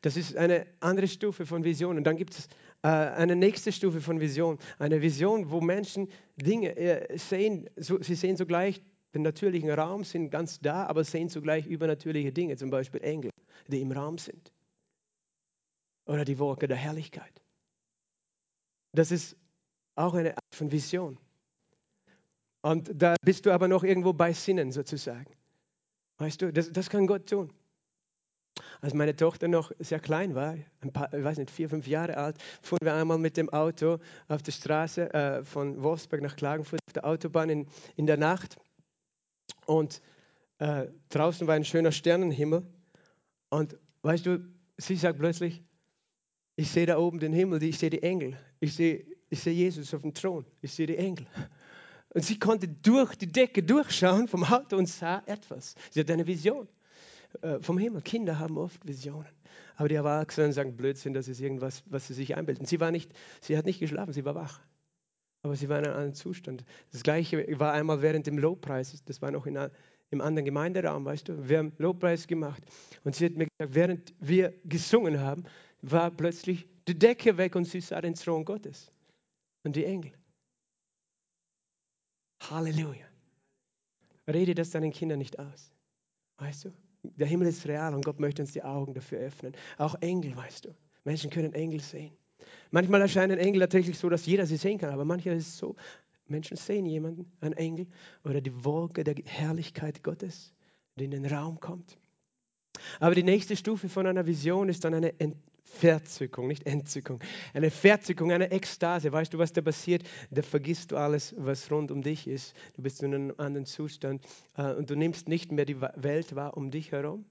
Das 0.00 0.16
ist 0.16 0.36
eine 0.36 0.66
andere 0.80 1.08
Stufe 1.08 1.46
von 1.46 1.64
Vision. 1.64 1.96
Und 1.96 2.04
dann 2.04 2.16
gibt 2.16 2.34
es 2.34 2.48
äh, 2.82 2.88
eine 2.88 3.36
nächste 3.36 3.72
Stufe 3.72 4.00
von 4.00 4.20
Vision. 4.20 4.58
Eine 4.78 5.02
Vision, 5.02 5.50
wo 5.50 5.60
Menschen 5.60 6.08
Dinge 6.36 6.76
äh, 6.76 7.18
sehen, 7.18 7.68
so, 7.76 8.00
sie 8.02 8.14
sehen 8.14 8.36
sogleich 8.36 8.82
den 9.14 9.22
natürlichen 9.22 9.70
Raum, 9.70 10.04
sind 10.04 10.30
ganz 10.30 10.60
da, 10.60 10.86
aber 10.86 11.04
sehen 11.04 11.28
zugleich 11.28 11.66
übernatürliche 11.66 12.32
Dinge, 12.32 12.56
zum 12.56 12.70
Beispiel 12.70 13.02
Engel, 13.02 13.30
die 13.68 13.80
im 13.80 13.92
Raum 13.92 14.18
sind. 14.18 14.52
Oder 16.06 16.24
die 16.24 16.38
Wolke 16.38 16.66
der 16.66 16.76
Herrlichkeit. 16.76 17.42
Das 18.92 19.10
ist 19.10 19.36
auch 19.94 20.14
eine 20.14 20.36
Art 20.36 20.54
von 20.54 20.70
Vision. 20.70 21.18
Und 22.62 22.90
da 22.94 23.14
bist 23.22 23.46
du 23.46 23.52
aber 23.52 23.68
noch 23.68 23.84
irgendwo 23.84 24.12
bei 24.12 24.32
Sinnen 24.32 24.72
sozusagen. 24.72 25.30
Weißt 26.18 26.40
du, 26.42 26.52
das, 26.52 26.72
das 26.72 26.88
kann 26.88 27.06
Gott 27.06 27.28
tun. 27.28 27.52
Als 28.80 28.94
meine 28.94 29.16
Tochter 29.16 29.48
noch 29.48 29.72
sehr 29.78 30.00
klein 30.00 30.34
war, 30.34 30.56
ein 30.80 30.92
paar, 30.92 31.12
ich 31.12 31.24
weiß 31.24 31.38
nicht, 31.38 31.50
vier, 31.50 31.68
fünf 31.68 31.86
Jahre 31.86 32.16
alt, 32.16 32.36
fuhren 32.62 32.80
wir 32.82 32.94
einmal 32.94 33.18
mit 33.18 33.36
dem 33.36 33.48
Auto 33.50 33.98
auf 34.28 34.42
der 34.42 34.52
Straße 34.52 35.12
äh, 35.12 35.44
von 35.44 35.82
Wolfsburg 35.82 36.22
nach 36.22 36.36
Klagenfurt 36.36 36.80
auf 36.86 36.92
der 36.92 37.04
Autobahn 37.04 37.50
in, 37.50 37.66
in 37.96 38.06
der 38.06 38.16
Nacht. 38.16 38.56
Und 39.66 40.02
äh, 40.58 40.86
draußen 41.08 41.46
war 41.46 41.54
ein 41.54 41.64
schöner 41.64 41.92
Sternenhimmel. 41.92 42.66
Und 43.50 43.76
weißt 44.02 44.26
du, 44.26 44.38
sie 44.76 44.96
sagt 44.96 45.18
plötzlich, 45.18 45.62
ich 46.56 46.70
sehe 46.70 46.86
da 46.86 46.98
oben 46.98 47.18
den 47.18 47.32
Himmel, 47.32 47.62
ich 47.62 47.78
sehe 47.78 47.90
die 47.90 48.02
Engel, 48.02 48.36
ich 48.60 48.74
sehe, 48.74 49.04
ich 49.28 49.40
sehe 49.40 49.52
Jesus 49.52 49.92
auf 49.94 50.02
dem 50.02 50.14
Thron, 50.14 50.44
ich 50.60 50.72
sehe 50.72 50.86
die 50.86 50.96
Engel. 50.96 51.26
Und 52.14 52.24
sie 52.24 52.38
konnte 52.38 52.68
durch 52.68 53.16
die 53.16 53.30
Decke 53.30 53.62
durchschauen 53.62 54.28
vom 54.28 54.44
Auto 54.44 54.76
und 54.76 54.88
sah 54.88 55.22
etwas. 55.26 55.74
Sie 55.90 55.98
hat 55.98 56.10
eine 56.10 56.26
Vision 56.26 56.68
äh, 57.42 57.60
vom 57.60 57.78
Himmel. 57.78 58.02
Kinder 58.02 58.38
haben 58.38 58.58
oft 58.58 58.86
Visionen. 58.86 59.28
Aber 59.76 59.88
die 59.88 59.94
Erwachsenen 59.94 60.52
sagen 60.52 60.76
Blödsinn, 60.76 61.14
das 61.14 61.28
ist 61.28 61.40
irgendwas, 61.40 61.82
was 61.86 62.06
sie 62.06 62.14
sich 62.14 62.36
einbilden. 62.36 62.66
Sie, 62.66 62.80
war 62.80 62.90
nicht, 62.90 63.12
sie 63.40 63.56
hat 63.56 63.64
nicht 63.64 63.80
geschlafen, 63.80 64.12
sie 64.12 64.24
war 64.24 64.34
wach. 64.34 64.60
Aber 65.42 65.56
sie 65.56 65.68
war 65.68 65.78
in 65.78 65.86
einem 65.86 66.14
Zustand. 66.14 66.64
Das 66.92 67.02
gleiche 67.02 67.58
war 67.58 67.72
einmal 67.72 68.00
während 68.02 68.26
dem 68.26 68.38
Lobpreis, 68.38 69.02
das 69.04 69.20
war 69.20 69.30
noch 69.30 69.46
in, 69.46 69.58
im 70.10 70.20
anderen 70.20 70.44
Gemeinderaum, 70.44 71.04
weißt 71.04 71.28
du. 71.28 71.48
Wir 71.48 71.58
haben 71.58 71.72
Lobpreis 71.78 72.26
gemacht. 72.26 72.62
Und 73.02 73.14
sie 73.14 73.26
hat 73.26 73.34
mir 73.34 73.46
gesagt, 73.46 73.74
während 73.74 74.14
wir 74.20 74.54
gesungen 74.64 75.20
haben, 75.20 75.44
war 75.82 76.10
plötzlich 76.10 76.66
die 76.88 76.98
Decke 76.98 77.36
weg 77.36 77.56
und 77.56 77.64
sie 77.64 77.80
sah 77.80 78.00
den 78.00 78.14
Thron 78.14 78.44
Gottes 78.44 78.90
und 79.64 79.76
die 79.76 79.84
Engel. 79.84 80.12
Halleluja. 82.50 83.06
Rede 84.26 84.54
das 84.54 84.70
deinen 84.70 84.92
Kindern 84.92 85.18
nicht 85.18 85.38
aus. 85.38 85.72
Weißt 86.38 86.66
du? 86.66 86.72
Der 87.16 87.26
Himmel 87.26 87.48
ist 87.48 87.66
real 87.66 87.94
und 87.94 88.04
Gott 88.04 88.20
möchte 88.20 88.42
uns 88.42 88.52
die 88.52 88.62
Augen 88.62 88.94
dafür 88.94 89.18
öffnen. 89.18 89.52
Auch 89.78 89.94
Engel, 90.00 90.36
weißt 90.36 90.64
du. 90.64 90.74
Menschen 91.04 91.30
können 91.30 91.52
Engel 91.52 91.80
sehen. 91.80 92.16
Manchmal 92.70 93.00
erscheinen 93.00 93.38
Engel 93.38 93.60
tatsächlich 93.60 93.98
so, 93.98 94.08
dass 94.08 94.26
jeder 94.26 94.46
sie 94.46 94.56
sehen 94.56 94.78
kann, 94.78 94.90
aber 94.90 95.04
manchmal 95.04 95.36
ist 95.36 95.48
es 95.48 95.58
so, 95.58 95.76
Menschen 96.26 96.56
sehen 96.56 96.86
jemanden, 96.86 97.30
einen 97.40 97.54
Engel 97.54 97.86
oder 98.24 98.40
die 98.40 98.64
Wolke 98.64 99.04
der 99.04 99.14
Herrlichkeit 99.24 100.02
Gottes, 100.02 100.54
die 100.96 101.04
in 101.04 101.10
den 101.10 101.26
Raum 101.26 101.60
kommt. 101.60 101.98
Aber 103.00 103.14
die 103.14 103.22
nächste 103.22 103.56
Stufe 103.56 103.88
von 103.88 104.06
einer 104.06 104.26
Vision 104.26 104.68
ist 104.68 104.84
dann 104.84 104.94
eine 104.94 105.14
Verzückung, 105.64 106.46
nicht 106.46 106.66
Entzückung. 106.66 107.20
Eine 107.52 107.70
Verzückung, 107.70 108.30
eine 108.30 108.50
Ekstase. 108.50 109.10
Weißt 109.12 109.34
du, 109.34 109.38
was 109.38 109.52
da 109.52 109.60
passiert? 109.60 110.04
Da 110.30 110.42
vergisst 110.42 110.92
du 110.92 110.96
alles, 110.96 111.34
was 111.36 111.70
rund 111.70 111.90
um 111.90 112.02
dich 112.02 112.28
ist. 112.28 112.54
Du 112.74 112.82
bist 112.82 113.02
in 113.02 113.14
einem 113.14 113.34
anderen 113.38 113.66
Zustand 113.66 114.24
äh, 114.56 114.72
und 114.72 114.90
du 114.90 114.94
nimmst 114.94 115.28
nicht 115.28 115.52
mehr 115.52 115.64
die 115.64 115.80
Welt 115.80 116.34
wahr 116.34 116.56
um 116.56 116.70
dich 116.70 116.92
herum, 116.92 117.24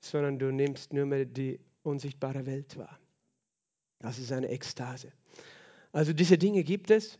sondern 0.00 0.38
du 0.38 0.52
nimmst 0.52 0.92
nur 0.92 1.06
mehr 1.06 1.24
die 1.24 1.60
unsichtbare 1.82 2.44
Welt 2.46 2.76
wahr. 2.76 2.98
Das 4.00 4.18
ist 4.18 4.32
eine 4.32 4.48
Ekstase. 4.48 5.12
Also 5.92 6.12
diese 6.12 6.36
Dinge 6.36 6.62
gibt 6.62 6.90
es. 6.90 7.18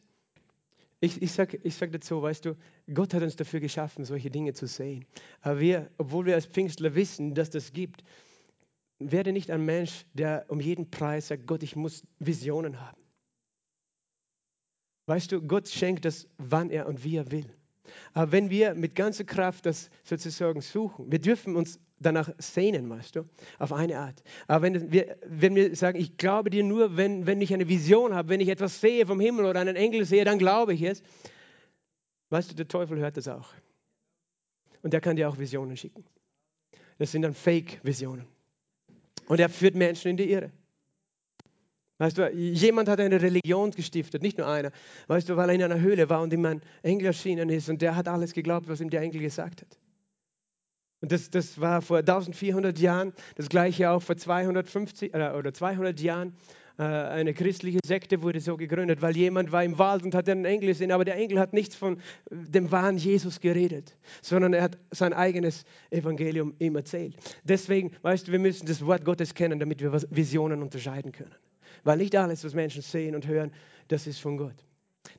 Ich, 1.00 1.20
ich 1.22 1.32
sage 1.32 1.58
ich 1.62 1.74
sag 1.74 1.92
dazu, 1.92 2.20
weißt 2.22 2.46
du, 2.46 2.56
Gott 2.92 3.14
hat 3.14 3.22
uns 3.22 3.36
dafür 3.36 3.60
geschaffen, 3.60 4.04
solche 4.04 4.30
Dinge 4.30 4.54
zu 4.54 4.66
sehen. 4.66 5.06
Aber 5.40 5.60
wir, 5.60 5.90
obwohl 5.98 6.26
wir 6.26 6.34
als 6.34 6.46
Pfingstler 6.46 6.94
wissen, 6.94 7.34
dass 7.34 7.50
das 7.50 7.72
gibt, 7.72 8.02
werde 8.98 9.32
nicht 9.32 9.50
ein 9.50 9.64
Mensch, 9.64 10.06
der 10.14 10.46
um 10.48 10.60
jeden 10.60 10.90
Preis 10.90 11.28
sagt, 11.28 11.46
Gott, 11.46 11.62
ich 11.62 11.76
muss 11.76 12.02
Visionen 12.18 12.80
haben. 12.80 13.00
Weißt 15.06 15.30
du, 15.30 15.40
Gott 15.40 15.68
schenkt 15.68 16.04
das, 16.04 16.28
wann 16.38 16.70
er 16.70 16.86
und 16.86 17.04
wie 17.04 17.16
er 17.16 17.30
will. 17.30 17.46
Aber 18.12 18.32
wenn 18.32 18.50
wir 18.50 18.74
mit 18.74 18.94
ganzer 18.94 19.24
Kraft 19.24 19.66
das 19.66 19.90
sozusagen 20.02 20.60
suchen, 20.60 21.10
wir 21.10 21.20
dürfen 21.20 21.54
uns 21.54 21.78
danach 21.98 22.28
sehnen, 22.38 22.90
weißt 22.90 23.16
du, 23.16 23.28
auf 23.58 23.72
eine 23.72 23.98
Art. 23.98 24.22
Aber 24.48 24.62
wenn 24.62 24.92
wir, 24.92 25.16
wenn 25.24 25.54
wir 25.54 25.76
sagen, 25.76 25.98
ich 25.98 26.16
glaube 26.16 26.50
dir 26.50 26.64
nur, 26.64 26.96
wenn, 26.96 27.26
wenn 27.26 27.40
ich 27.40 27.54
eine 27.54 27.68
Vision 27.68 28.14
habe, 28.14 28.28
wenn 28.28 28.40
ich 28.40 28.48
etwas 28.48 28.80
sehe 28.80 29.06
vom 29.06 29.20
Himmel 29.20 29.44
oder 29.44 29.60
einen 29.60 29.76
Engel 29.76 30.04
sehe, 30.04 30.24
dann 30.24 30.38
glaube 30.38 30.74
ich 30.74 30.82
es. 30.82 31.02
Weißt 32.30 32.50
du, 32.50 32.56
der 32.56 32.66
Teufel 32.66 32.98
hört 32.98 33.16
das 33.16 33.28
auch. 33.28 33.48
Und 34.82 34.92
der 34.92 35.00
kann 35.00 35.16
dir 35.16 35.28
auch 35.28 35.38
Visionen 35.38 35.76
schicken. 35.76 36.04
Das 36.98 37.12
sind 37.12 37.22
dann 37.22 37.34
Fake-Visionen. 37.34 38.26
Und 39.28 39.40
er 39.40 39.48
führt 39.48 39.74
Menschen 39.74 40.12
in 40.12 40.16
die 40.16 40.30
Irre. 40.30 40.52
Weißt 41.98 42.18
du, 42.18 42.30
jemand 42.30 42.88
hat 42.88 43.00
eine 43.00 43.22
Religion 43.22 43.70
gestiftet, 43.70 44.22
nicht 44.22 44.36
nur 44.36 44.46
einer. 44.46 44.70
Weißt 45.06 45.28
du, 45.28 45.36
weil 45.36 45.48
er 45.48 45.54
in 45.54 45.62
einer 45.62 45.80
Höhle 45.80 46.10
war 46.10 46.20
und 46.20 46.32
ihm 46.32 46.44
ein 46.44 46.60
Engel 46.82 47.06
erschienen 47.06 47.48
ist 47.48 47.70
und 47.70 47.80
der 47.80 47.96
hat 47.96 48.06
alles 48.06 48.34
geglaubt, 48.34 48.68
was 48.68 48.80
ihm 48.80 48.90
der 48.90 49.00
Engel 49.00 49.22
gesagt 49.22 49.62
hat. 49.62 49.78
Und 51.00 51.12
das, 51.12 51.30
das 51.30 51.60
war 51.60 51.82
vor 51.82 51.98
1400 51.98 52.78
Jahren, 52.78 53.12
das 53.36 53.48
gleiche 53.48 53.90
auch 53.90 54.02
vor 54.02 54.16
250 54.16 55.14
äh, 55.14 55.30
oder 55.30 55.52
200 55.52 55.98
Jahren. 56.00 56.36
Äh, 56.78 56.82
eine 56.82 57.32
christliche 57.32 57.78
Sekte 57.84 58.22
wurde 58.22 58.40
so 58.40 58.56
gegründet, 58.56 59.00
weil 59.00 59.16
jemand 59.16 59.50
war 59.50 59.64
im 59.64 59.78
Wald 59.78 60.02
und 60.02 60.14
hat 60.14 60.28
einen 60.28 60.44
Engel 60.44 60.68
gesehen, 60.68 60.92
aber 60.92 61.04
der 61.04 61.16
Engel 61.16 61.38
hat 61.38 61.52
nichts 61.52 61.74
von 61.74 61.98
dem 62.30 62.70
wahren 62.70 62.98
Jesus 62.98 63.40
geredet, 63.40 63.96
sondern 64.20 64.52
er 64.52 64.62
hat 64.62 64.78
sein 64.90 65.12
eigenes 65.12 65.64
Evangelium 65.90 66.54
ihm 66.58 66.76
erzählt. 66.76 67.16
Deswegen, 67.44 67.92
weißt 68.02 68.28
du, 68.28 68.32
wir 68.32 68.38
müssen 68.38 68.66
das 68.66 68.84
Wort 68.84 69.04
Gottes 69.04 69.34
kennen, 69.34 69.58
damit 69.58 69.80
wir 69.80 69.92
Visionen 70.10 70.62
unterscheiden 70.62 71.12
können. 71.12 71.34
Weil 71.84 71.98
nicht 71.98 72.14
alles, 72.16 72.44
was 72.44 72.54
Menschen 72.54 72.82
sehen 72.82 73.14
und 73.14 73.26
hören, 73.26 73.52
das 73.88 74.06
ist 74.06 74.18
von 74.18 74.36
Gott. 74.36 74.56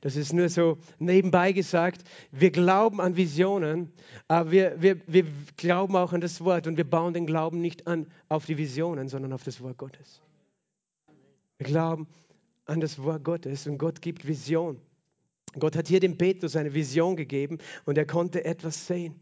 Das 0.02 0.16
ist 0.16 0.34
nur 0.34 0.50
so 0.50 0.78
nebenbei 1.00 1.54
gesagt. 1.54 2.04
Wir 2.32 2.52
glauben 2.52 3.00
an 3.00 3.16
Visionen, 3.16 3.94
aber 4.28 4.52
wir, 4.52 4.82
wir, 4.82 4.98
wir 5.08 5.24
glauben 5.56 5.96
auch 5.96 6.14
an 6.14 6.22
das 6.22 6.42
Wort 6.42 6.68
und 6.68 6.78
wir 6.78 6.84
bauen 6.84 7.14
den 7.14 7.26
Glauben 7.26 7.62
nicht 7.62 7.88
an 7.88 8.08
auf 8.28 8.46
die 8.46 8.58
Visionen, 8.58 9.08
sondern 9.08 9.34
auf 9.34 9.44
das 9.44 9.62
Wort 9.62 9.78
Gottes. 9.78 10.22
Wir 11.58 11.68
glauben 11.68 12.08
an 12.66 12.80
das 12.80 13.02
Wort 13.02 13.24
Gottes 13.24 13.68
und 13.68 13.78
Gott 13.78 14.02
gibt 14.02 14.28
Vision. 14.28 14.80
Gott 15.58 15.76
hat 15.76 15.88
hier 15.88 16.00
dem 16.00 16.18
Petrus 16.18 16.56
eine 16.56 16.74
Vision 16.74 17.16
gegeben 17.16 17.58
und 17.86 17.98
er 17.98 18.06
konnte 18.06 18.46
etwas 18.46 18.88
sehen. 18.88 19.20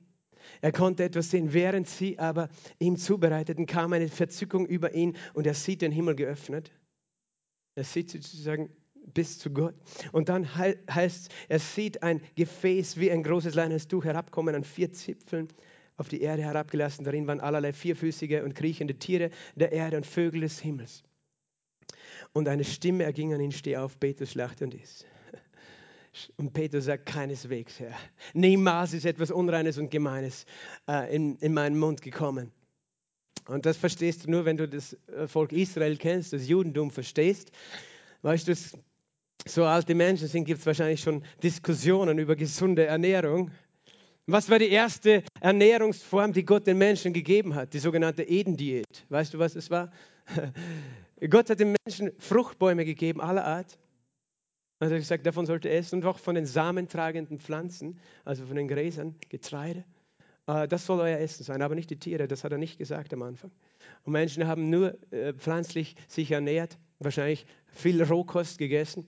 Er 0.61 0.71
konnte 0.71 1.03
etwas 1.03 1.31
sehen. 1.31 1.53
Während 1.53 1.87
sie 1.87 2.19
aber 2.19 2.49
ihm 2.79 2.97
zubereiteten, 2.97 3.65
kam 3.65 3.93
eine 3.93 4.09
Verzückung 4.09 4.65
über 4.65 4.93
ihn 4.93 5.15
und 5.33 5.47
er 5.47 5.53
sieht 5.53 5.81
den 5.81 5.91
Himmel 5.91 6.15
geöffnet. 6.15 6.71
Er 7.75 7.83
sieht 7.83 8.11
sozusagen 8.11 8.69
bis 9.13 9.39
zu 9.39 9.51
Gott. 9.51 9.75
Und 10.11 10.29
dann 10.29 10.55
heißt 10.57 11.31
er 11.47 11.59
sieht 11.59 12.03
ein 12.03 12.21
Gefäß 12.35 12.97
wie 12.97 13.11
ein 13.11 13.23
großes 13.23 13.55
Tuch 13.87 14.05
herabkommen 14.05 14.55
an 14.55 14.63
vier 14.63 14.91
Zipfeln 14.91 15.47
auf 15.97 16.09
die 16.09 16.21
Erde 16.21 16.43
herabgelassen. 16.43 17.05
Darin 17.05 17.27
waren 17.27 17.39
allerlei 17.39 17.71
vierfüßige 17.71 18.41
und 18.43 18.55
kriechende 18.55 18.95
Tiere 18.95 19.29
der 19.55 19.71
Erde 19.71 19.97
und 19.97 20.05
Vögel 20.05 20.41
des 20.41 20.59
Himmels. 20.59 21.03
Und 22.35 22.49
eine 22.49 22.65
Stimme 22.65 23.05
erging 23.05 23.33
an 23.33 23.39
ihn, 23.39 23.53
steh 23.53 23.77
auf, 23.77 23.95
bete, 23.97 24.27
schlachte 24.27 24.65
und 24.65 24.73
iss. 24.73 25.05
Und 26.35 26.51
Petrus 26.51 26.83
sagt, 26.83 27.05
keineswegs, 27.05 27.79
Herr. 27.79 27.93
Niemals 28.33 28.91
ist 28.93 29.05
etwas 29.05 29.31
Unreines 29.31 29.77
und 29.77 29.89
Gemeines 29.89 30.45
äh, 30.85 31.15
in, 31.15 31.37
in 31.37 31.53
meinen 31.53 31.79
Mund 31.79 32.01
gekommen. 32.01 32.51
Und 33.47 33.65
das 33.65 33.77
verstehst 33.77 34.25
du 34.25 34.31
nur, 34.31 34.43
wenn 34.43 34.57
du 34.57 34.67
das 34.67 34.97
äh, 35.07 35.27
Volk 35.27 35.53
Israel 35.53 35.95
kennst, 35.95 36.33
das 36.33 36.45
Judentum 36.45 36.91
verstehst. 36.91 37.51
Weißt 38.21 38.49
du, 38.49 38.53
so 39.45 39.63
alte 39.63 39.95
Menschen 39.95 40.27
sind, 40.27 40.43
gibt 40.43 40.59
es 40.59 40.65
wahrscheinlich 40.65 40.99
schon 40.99 41.23
Diskussionen 41.41 42.19
über 42.19 42.35
gesunde 42.35 42.85
Ernährung. 42.85 43.51
Was 44.27 44.49
war 44.49 44.59
die 44.59 44.69
erste 44.69 45.23
Ernährungsform, 45.39 46.33
die 46.33 46.43
Gott 46.43 46.67
den 46.67 46.79
Menschen 46.79 47.13
gegeben 47.13 47.55
hat? 47.55 47.73
Die 47.73 47.79
sogenannte 47.79 48.23
Eden-Diät. 48.23 49.05
Weißt 49.07 49.33
du, 49.33 49.39
was 49.39 49.55
es 49.55 49.69
war? 49.69 49.89
Gott 51.29 51.49
hat 51.49 51.59
den 51.59 51.75
Menschen 51.85 52.11
Fruchtbäume 52.19 52.85
gegeben, 52.85 53.21
aller 53.21 53.45
Art. 53.45 53.77
Er 54.79 54.89
hat 54.89 54.97
gesagt, 54.97 55.25
davon 55.25 55.45
sollte 55.45 55.69
er 55.69 55.77
essen 55.77 56.01
und 56.01 56.05
auch 56.05 56.19
von 56.19 56.35
den 56.35 56.45
samentragenden 56.45 57.39
Pflanzen, 57.39 57.99
also 58.25 58.45
von 58.45 58.57
den 58.57 58.67
Gräsern, 58.67 59.15
Getreide. 59.29 59.85
Äh, 60.47 60.67
das 60.67 60.85
soll 60.85 60.99
euer 60.99 61.17
Essen 61.17 61.43
sein, 61.43 61.61
aber 61.61 61.75
nicht 61.75 61.89
die 61.89 61.99
Tiere, 61.99 62.27
das 62.27 62.43
hat 62.43 62.51
er 62.51 62.57
nicht 62.57 62.77
gesagt 62.77 63.13
am 63.13 63.21
Anfang. 63.21 63.51
Und 64.03 64.11
Menschen 64.11 64.47
haben 64.47 64.69
nur 64.69 64.97
äh, 65.11 65.33
pflanzlich 65.33 65.95
sich 66.07 66.31
ernährt, 66.31 66.77
wahrscheinlich 66.99 67.45
viel 67.67 68.03
Rohkost 68.03 68.57
gegessen. 68.57 69.05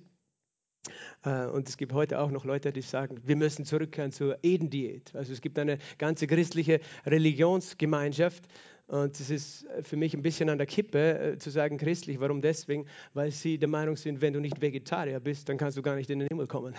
Äh, 1.24 1.48
und 1.48 1.68
es 1.68 1.78
gibt 1.78 1.92
heute 1.94 2.20
auch 2.20 2.32
noch 2.32 2.46
Leute, 2.46 2.72
die 2.72 2.82
sagen, 2.82 3.20
wir 3.24 3.36
müssen 3.36 3.66
zurückkehren 3.66 4.12
zur 4.12 4.38
Eden-Diät. 4.44 5.16
Also 5.16 5.34
es 5.34 5.42
gibt 5.42 5.60
eine 5.60 5.80
ganze 5.98 6.28
christliche 6.28 6.80
Religionsgemeinschaft, 7.06 8.48
und 8.88 9.20
es 9.20 9.30
ist 9.30 9.66
für 9.84 9.98
mich 9.98 10.14
ein 10.14 10.22
bisschen 10.22 10.50
an 10.50 10.58
der 10.58 10.66
Kippe 10.66 11.20
äh, 11.20 11.38
zu 11.38 11.50
sagen 11.50 11.78
christlich. 11.78 12.22
Warum 12.22 12.42
deswegen? 12.42 12.86
Weil 13.14 13.32
sie 13.32 13.58
der 13.58 13.68
Meinung 13.68 13.98
sind, 13.98 14.22
wenn 14.22 14.32
du 14.32 14.40
nicht 14.40 14.62
Vegetarier 14.62 15.20
bist, 15.20 15.50
dann 15.50 15.58
kannst 15.58 15.78
du 15.78 15.82
gar 15.82 15.96
nicht 15.96 16.10
in 16.10 16.20
den 16.20 16.28
Himmel 16.30 16.48
kommen. 16.48 16.74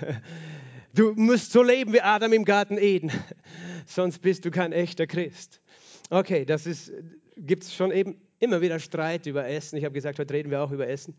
du 0.94 1.12
musst 1.12 1.52
so 1.52 1.62
leben 1.62 1.92
wie 1.92 2.00
Adam 2.00 2.32
im 2.32 2.46
Garten 2.46 2.78
Eden, 2.78 3.12
sonst 3.86 4.20
bist 4.20 4.46
du 4.46 4.50
kein 4.50 4.72
echter 4.72 5.06
Christ. 5.06 5.60
Okay, 6.08 6.46
das 6.46 6.90
gibt 7.36 7.64
es 7.64 7.74
schon 7.74 7.90
eben 7.90 8.18
immer 8.38 8.62
wieder 8.62 8.78
Streit 8.78 9.26
über 9.26 9.46
Essen. 9.46 9.76
Ich 9.76 9.84
habe 9.84 9.92
gesagt, 9.92 10.18
heute 10.18 10.32
reden 10.32 10.50
wir 10.50 10.62
auch 10.62 10.72
über 10.72 10.88
Essen. 10.88 11.14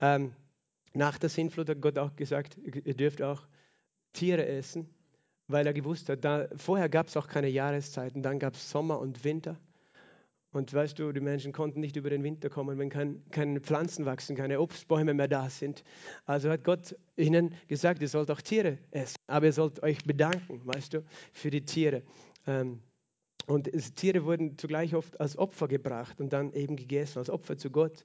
Ähm, 0.00 0.32
nach 0.94 1.18
der 1.18 1.28
Sintflut 1.28 1.68
hat 1.68 1.80
Gott 1.82 1.98
auch 1.98 2.16
gesagt, 2.16 2.56
ihr 2.58 2.94
dürft 2.94 3.20
auch 3.20 3.46
Tiere 4.14 4.46
essen 4.46 4.88
weil 5.52 5.66
er 5.66 5.72
gewusst 5.72 6.08
hat, 6.08 6.24
da, 6.24 6.48
vorher 6.56 6.88
gab 6.88 7.08
es 7.08 7.16
auch 7.16 7.28
keine 7.28 7.48
Jahreszeiten, 7.48 8.22
dann 8.22 8.38
gab 8.38 8.54
es 8.54 8.70
Sommer 8.70 8.98
und 8.98 9.24
Winter. 9.24 9.56
Und 10.52 10.72
weißt 10.72 10.98
du, 10.98 11.12
die 11.12 11.20
Menschen 11.20 11.52
konnten 11.52 11.80
nicht 11.80 11.96
über 11.96 12.10
den 12.10 12.22
Winter 12.22 12.50
kommen, 12.50 12.78
wenn 12.78 12.90
kein, 12.90 13.22
keine 13.30 13.60
Pflanzen 13.60 14.04
wachsen, 14.04 14.36
keine 14.36 14.60
Obstbäume 14.60 15.14
mehr 15.14 15.28
da 15.28 15.48
sind. 15.48 15.82
Also 16.26 16.50
hat 16.50 16.62
Gott 16.62 16.94
ihnen 17.16 17.54
gesagt, 17.68 18.02
ihr 18.02 18.08
sollt 18.08 18.30
auch 18.30 18.40
Tiere 18.42 18.78
essen, 18.90 19.16
aber 19.28 19.46
ihr 19.46 19.52
sollt 19.52 19.82
euch 19.82 20.04
bedanken, 20.04 20.60
weißt 20.64 20.94
du, 20.94 21.04
für 21.32 21.50
die 21.50 21.64
Tiere. 21.64 22.02
Ähm, 22.46 22.80
und 23.46 23.66
es, 23.66 23.94
Tiere 23.94 24.24
wurden 24.24 24.58
zugleich 24.58 24.94
oft 24.94 25.18
als 25.20 25.38
Opfer 25.38 25.68
gebracht 25.68 26.20
und 26.20 26.32
dann 26.32 26.52
eben 26.52 26.76
gegessen, 26.76 27.18
als 27.18 27.30
Opfer 27.30 27.56
zu 27.56 27.70
Gott. 27.70 28.04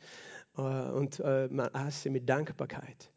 Äh, 0.57 0.61
und 0.61 1.19
äh, 1.19 1.49
man 1.51 1.67
aß 1.73 2.03
sie 2.03 2.09
mit 2.09 2.29
Dankbarkeit. 2.29 3.11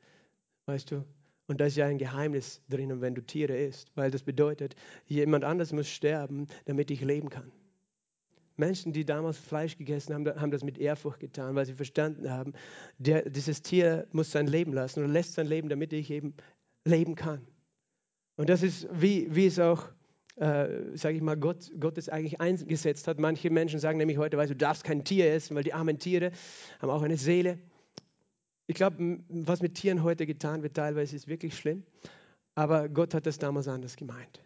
Weißt 0.67 0.91
du, 0.91 1.05
und 1.51 1.61
da 1.61 1.67
ist 1.67 1.77
ja 1.77 1.87
ein 1.87 1.99
Geheimnis 1.99 2.63
drinnen, 2.69 3.01
wenn 3.01 3.17
du 3.17 3.23
Tiere 3.23 3.57
isst, 3.57 3.91
weil 3.97 4.13
das 4.13 4.23
bedeutet, 4.23 4.77
jemand 5.07 5.43
anders 5.43 5.73
muss 5.73 5.89
sterben, 5.89 6.47
damit 6.67 6.93
ich 6.93 7.01
leben 7.01 7.29
kann. 7.29 7.51
Menschen, 8.57 8.93
die 8.93 9.05
damals 9.05 9.37
Fleisch 9.37 9.77
gegessen 9.77 10.15
haben, 10.15 10.27
haben 10.41 10.53
das 10.53 10.63
mit 10.63 10.79
Ehrfurcht 10.79 11.19
getan, 11.19 11.57
weil 11.57 11.67
sie 11.67 11.75
verstanden 11.75 12.31
haben, 12.31 12.53
der, 12.99 13.29
dieses 13.29 13.63
Tier 13.63 14.07
muss 14.13 14.31
sein 14.31 14.47
Leben 14.47 14.73
lassen 14.73 15.03
und 15.03 15.11
lässt 15.11 15.35
sein 15.35 15.49
Leben, 15.49 15.69
damit 15.69 15.93
ich 15.93 16.13
eben 16.13 16.35
leben 16.85 17.17
kann. 17.17 17.45
Und 18.37 18.49
das 18.49 18.63
ist, 18.63 18.87
wie, 18.93 19.35
wie 19.35 19.47
es 19.47 19.59
auch, 19.59 19.89
äh, 20.37 20.69
sage 20.95 21.17
ich 21.17 21.21
mal, 21.21 21.37
Gott, 21.37 21.73
Gott 21.81 21.99
es 21.99 22.09
eigentlich 22.09 22.41
eingesetzt 22.41 23.09
hat. 23.09 23.19
Manche 23.19 23.51
Menschen 23.51 23.81
sagen 23.81 23.99
nämlich 23.99 24.19
heute, 24.19 24.37
weißt 24.37 24.53
du 24.53 24.57
darfst 24.57 24.85
kein 24.85 25.03
Tier 25.03 25.33
essen, 25.33 25.57
weil 25.57 25.65
die 25.65 25.73
armen 25.73 25.99
Tiere 25.99 26.31
haben 26.79 26.91
auch 26.91 27.03
eine 27.03 27.17
Seele. 27.17 27.59
Ich 28.71 28.77
glaube, 28.77 29.19
was 29.29 29.63
mit 29.63 29.75
Tieren 29.75 30.05
heute 30.05 30.27
getan 30.27 30.63
wird, 30.63 30.75
teilweise 30.75 31.17
ist 31.17 31.27
wirklich 31.27 31.57
schlimm. 31.57 31.83
Aber 32.55 32.89
Gott 32.89 33.15
hat 33.15 33.27
das 33.27 33.37
damals 33.37 33.67
anders 33.67 33.97
gemeint. 33.97 34.41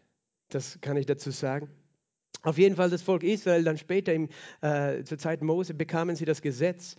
Das 0.48 0.78
kann 0.80 0.96
ich 0.96 1.04
dazu 1.04 1.30
sagen. 1.30 1.68
Auf 2.40 2.56
jeden 2.56 2.74
Fall 2.74 2.88
das 2.88 3.02
Volk 3.02 3.22
Israel, 3.22 3.64
dann 3.64 3.76
später 3.76 4.14
im, 4.14 4.30
äh, 4.62 5.04
zur 5.04 5.18
Zeit 5.18 5.42
Mose 5.42 5.74
bekamen 5.74 6.16
sie 6.16 6.24
das 6.24 6.40
Gesetz. 6.40 6.96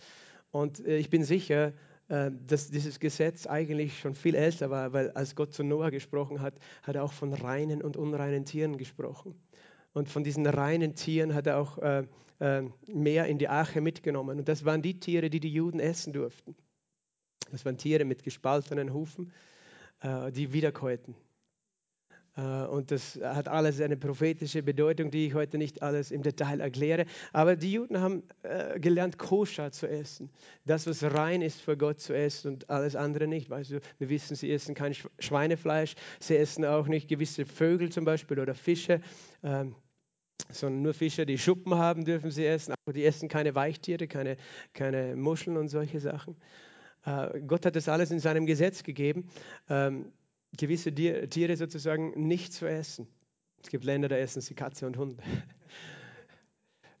Und 0.52 0.86
äh, 0.86 0.98
ich 0.98 1.10
bin 1.10 1.24
sicher, 1.24 1.72
äh, 2.06 2.30
dass 2.46 2.70
dieses 2.70 3.00
Gesetz 3.00 3.48
eigentlich 3.48 3.98
schon 3.98 4.14
viel 4.14 4.36
älter 4.36 4.70
war, 4.70 4.92
weil 4.92 5.10
als 5.10 5.34
Gott 5.34 5.52
zu 5.52 5.64
Noah 5.64 5.90
gesprochen 5.90 6.40
hat, 6.40 6.54
hat 6.84 6.94
er 6.94 7.02
auch 7.02 7.12
von 7.12 7.32
reinen 7.32 7.82
und 7.82 7.96
unreinen 7.96 8.44
Tieren 8.44 8.78
gesprochen. 8.78 9.34
Und 9.92 10.08
von 10.08 10.22
diesen 10.22 10.46
reinen 10.46 10.94
Tieren 10.94 11.34
hat 11.34 11.48
er 11.48 11.58
auch 11.58 11.78
äh, 11.78 12.04
äh, 12.38 12.62
mehr 12.86 13.26
in 13.26 13.38
die 13.38 13.48
Arche 13.48 13.80
mitgenommen. 13.80 14.38
Und 14.38 14.48
das 14.48 14.64
waren 14.64 14.80
die 14.80 15.00
Tiere, 15.00 15.28
die 15.28 15.40
die 15.40 15.52
Juden 15.52 15.80
essen 15.80 16.12
durften. 16.12 16.54
Das 17.50 17.64
waren 17.64 17.78
Tiere 17.78 18.04
mit 18.04 18.22
gespaltenen 18.22 18.92
Hufen, 18.92 19.32
äh, 20.00 20.32
die 20.32 20.52
wiederkäuten. 20.52 21.14
Äh, 22.36 22.66
und 22.66 22.90
das 22.90 23.18
hat 23.22 23.48
alles 23.48 23.80
eine 23.80 23.96
prophetische 23.96 24.62
Bedeutung, 24.62 25.10
die 25.10 25.26
ich 25.26 25.34
heute 25.34 25.58
nicht 25.58 25.82
alles 25.82 26.10
im 26.10 26.22
Detail 26.22 26.60
erkläre. 26.60 27.06
Aber 27.32 27.56
die 27.56 27.72
Juden 27.72 28.00
haben 28.00 28.22
äh, 28.42 28.78
gelernt, 28.78 29.18
koscher 29.18 29.72
zu 29.72 29.88
essen. 29.88 30.30
Das, 30.64 30.86
was 30.86 31.02
rein 31.02 31.42
ist 31.42 31.60
für 31.60 31.76
Gott 31.76 32.00
zu 32.00 32.14
essen 32.14 32.52
und 32.54 32.70
alles 32.70 32.96
andere 32.96 33.26
nicht. 33.26 33.50
Weißt 33.50 33.72
du, 33.72 33.80
wir 33.98 34.08
wissen, 34.08 34.36
sie 34.36 34.52
essen 34.52 34.74
kein 34.74 34.94
Schweinefleisch. 35.18 35.94
Sie 36.20 36.36
essen 36.36 36.64
auch 36.64 36.86
nicht 36.86 37.08
gewisse 37.08 37.46
Vögel 37.46 37.90
zum 37.90 38.04
Beispiel 38.04 38.38
oder 38.38 38.54
Fische. 38.54 39.00
Ähm, 39.42 39.74
sondern 40.50 40.82
nur 40.82 40.94
Fische, 40.94 41.26
die 41.26 41.38
Schuppen 41.38 41.74
haben, 41.74 42.04
dürfen 42.04 42.30
sie 42.30 42.44
essen. 42.44 42.74
Aber 42.84 42.92
die 42.92 43.04
essen 43.04 43.28
keine 43.28 43.54
Weichtiere, 43.54 44.06
keine, 44.06 44.36
keine 44.74 45.16
Muscheln 45.16 45.56
und 45.56 45.68
solche 45.68 45.98
Sachen. 45.98 46.36
Äh, 47.06 47.40
Gott 47.46 47.64
hat 47.64 47.76
das 47.76 47.88
alles 47.88 48.10
in 48.10 48.18
seinem 48.18 48.46
Gesetz 48.46 48.82
gegeben, 48.82 49.28
ähm, 49.70 50.12
gewisse 50.56 50.92
Tiere 50.92 51.56
sozusagen 51.56 52.26
nicht 52.26 52.52
zu 52.52 52.66
essen. 52.66 53.06
Es 53.62 53.70
gibt 53.70 53.84
Länder, 53.84 54.08
da 54.08 54.16
essen 54.16 54.42
sie 54.42 54.54
Katze 54.54 54.86
und 54.86 54.98
Hund. 54.98 55.20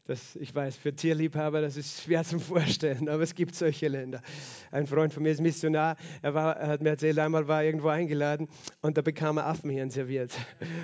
Das, 0.08 0.36
ich 0.36 0.54
weiß, 0.54 0.76
für 0.76 0.94
Tierliebhaber, 0.94 1.60
das 1.60 1.76
ist 1.76 2.04
schwer 2.04 2.22
zu 2.22 2.38
vorstellen, 2.38 3.08
aber 3.08 3.24
es 3.24 3.34
gibt 3.34 3.56
solche 3.56 3.88
Länder. 3.88 4.22
Ein 4.70 4.86
Freund 4.86 5.12
von 5.12 5.24
mir 5.24 5.30
ist 5.30 5.40
Missionar, 5.40 5.96
er, 6.22 6.32
war, 6.32 6.60
hat 6.60 6.80
mir 6.80 6.90
erzählt, 6.90 7.18
einmal 7.18 7.48
war 7.48 7.62
er 7.62 7.66
irgendwo 7.66 7.88
eingeladen 7.88 8.46
und 8.82 8.96
da 8.96 9.02
bekam 9.02 9.38
er 9.38 9.46
Affenhirn 9.46 9.90
serviert. 9.90 10.32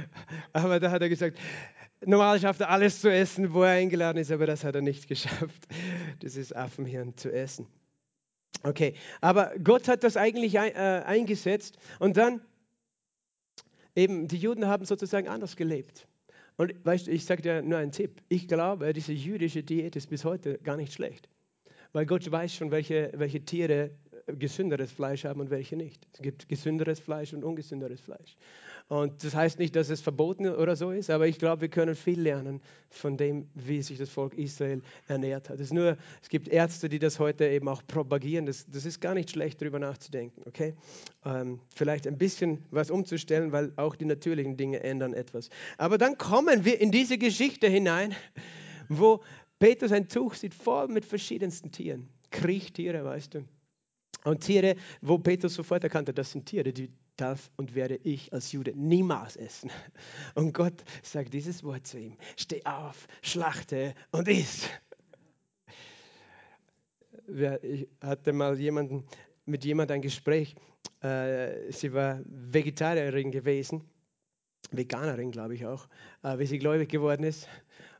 Aber 0.52 0.80
da 0.80 0.90
hat 0.90 1.02
er 1.02 1.08
gesagt, 1.08 1.38
normal 2.04 2.40
schafft 2.40 2.62
er 2.62 2.70
alles 2.70 3.00
zu 3.00 3.12
essen, 3.12 3.54
wo 3.54 3.62
er 3.62 3.74
eingeladen 3.74 4.18
ist, 4.18 4.32
aber 4.32 4.46
das 4.46 4.64
hat 4.64 4.74
er 4.74 4.82
nicht 4.82 5.06
geschafft, 5.08 5.68
dieses 6.20 6.52
Affenhirn 6.52 7.16
zu 7.16 7.32
essen. 7.32 7.68
Okay, 8.62 8.94
aber 9.20 9.52
Gott 9.62 9.88
hat 9.88 10.04
das 10.04 10.16
eigentlich 10.16 10.58
ein, 10.58 10.72
äh, 10.74 11.02
eingesetzt 11.04 11.78
und 11.98 12.16
dann 12.16 12.40
eben, 13.96 14.28
die 14.28 14.36
Juden 14.36 14.66
haben 14.66 14.84
sozusagen 14.84 15.28
anders 15.28 15.56
gelebt. 15.56 16.06
Und 16.56 16.72
weißt 16.84 17.06
du, 17.06 17.10
ich 17.10 17.24
sage 17.24 17.42
dir 17.42 17.62
nur 17.62 17.78
einen 17.78 17.92
Tipp. 17.92 18.22
Ich 18.28 18.46
glaube, 18.46 18.92
diese 18.92 19.12
jüdische 19.12 19.62
Diät 19.62 19.96
ist 19.96 20.10
bis 20.10 20.24
heute 20.24 20.58
gar 20.58 20.76
nicht 20.76 20.92
schlecht. 20.92 21.28
Weil 21.92 22.06
Gott 22.06 22.30
weiß 22.30 22.54
schon, 22.54 22.70
welche, 22.70 23.10
welche 23.14 23.44
Tiere 23.44 23.90
gesünderes 24.26 24.92
Fleisch 24.92 25.24
haben 25.24 25.40
und 25.40 25.50
welche 25.50 25.76
nicht. 25.76 26.06
Es 26.12 26.22
gibt 26.22 26.48
gesünderes 26.48 27.00
Fleisch 27.00 27.32
und 27.32 27.44
ungesünderes 27.44 28.00
Fleisch. 28.00 28.36
Und 28.92 29.24
das 29.24 29.34
heißt 29.34 29.58
nicht, 29.58 29.74
dass 29.74 29.88
es 29.88 30.02
verboten 30.02 30.46
oder 30.46 30.76
so 30.76 30.90
ist, 30.90 31.08
aber 31.08 31.26
ich 31.26 31.38
glaube, 31.38 31.62
wir 31.62 31.70
können 31.70 31.94
viel 31.94 32.20
lernen 32.20 32.60
von 32.90 33.16
dem, 33.16 33.48
wie 33.54 33.80
sich 33.80 33.96
das 33.96 34.10
Volk 34.10 34.34
Israel 34.34 34.82
ernährt 35.08 35.48
hat. 35.48 35.60
Es, 35.60 35.72
nur, 35.72 35.96
es 36.20 36.28
gibt 36.28 36.46
Ärzte, 36.46 36.90
die 36.90 36.98
das 36.98 37.18
heute 37.18 37.48
eben 37.48 37.68
auch 37.68 37.80
propagieren. 37.86 38.44
Das, 38.44 38.66
das 38.66 38.84
ist 38.84 39.00
gar 39.00 39.14
nicht 39.14 39.30
schlecht, 39.30 39.62
darüber 39.62 39.78
nachzudenken. 39.78 40.42
Okay? 40.44 40.74
Ähm, 41.24 41.58
vielleicht 41.74 42.06
ein 42.06 42.18
bisschen 42.18 42.66
was 42.70 42.90
umzustellen, 42.90 43.50
weil 43.50 43.72
auch 43.76 43.96
die 43.96 44.04
natürlichen 44.04 44.58
Dinge 44.58 44.82
ändern 44.82 45.14
etwas. 45.14 45.48
Aber 45.78 45.96
dann 45.96 46.18
kommen 46.18 46.66
wir 46.66 46.78
in 46.78 46.90
diese 46.90 47.16
Geschichte 47.16 47.68
hinein, 47.68 48.14
wo 48.90 49.22
Petrus 49.58 49.92
ein 49.92 50.06
Tuch 50.06 50.34
sieht 50.34 50.52
voll 50.52 50.88
mit 50.88 51.06
verschiedensten 51.06 51.72
Tieren. 51.72 52.10
Kriechtiere, 52.30 53.02
weißt 53.06 53.36
du 53.36 53.44
und 54.24 54.40
Tiere, 54.40 54.76
wo 55.00 55.18
Petrus 55.18 55.54
sofort 55.54 55.82
erkannte, 55.82 56.12
das 56.12 56.30
sind 56.30 56.46
Tiere, 56.46 56.72
die 56.72 56.90
darf 57.22 57.50
und 57.56 57.74
werde 57.74 57.96
ich 58.02 58.32
als 58.32 58.52
Jude 58.52 58.72
niemals 58.74 59.36
essen. 59.36 59.70
Und 60.34 60.52
Gott 60.52 60.84
sagt 61.02 61.32
dieses 61.32 61.62
Wort 61.62 61.86
zu 61.86 61.98
ihm, 61.98 62.16
steh 62.36 62.64
auf, 62.64 63.06
schlachte 63.22 63.94
und 64.10 64.28
iss. 64.28 64.68
Ich 67.62 67.88
hatte 68.00 68.32
mal 68.32 68.58
jemanden, 68.58 69.06
mit 69.46 69.64
jemandem 69.64 69.96
ein 69.96 70.02
Gespräch, 70.02 70.54
äh, 71.00 71.70
sie 71.72 71.92
war 71.92 72.20
Vegetarierin 72.24 73.30
gewesen, 73.30 73.82
Veganerin 74.70 75.30
glaube 75.30 75.54
ich 75.54 75.66
auch, 75.66 75.88
äh, 76.22 76.38
wie 76.38 76.46
sie 76.46 76.58
gläubig 76.58 76.88
geworden 76.88 77.24
ist. 77.24 77.48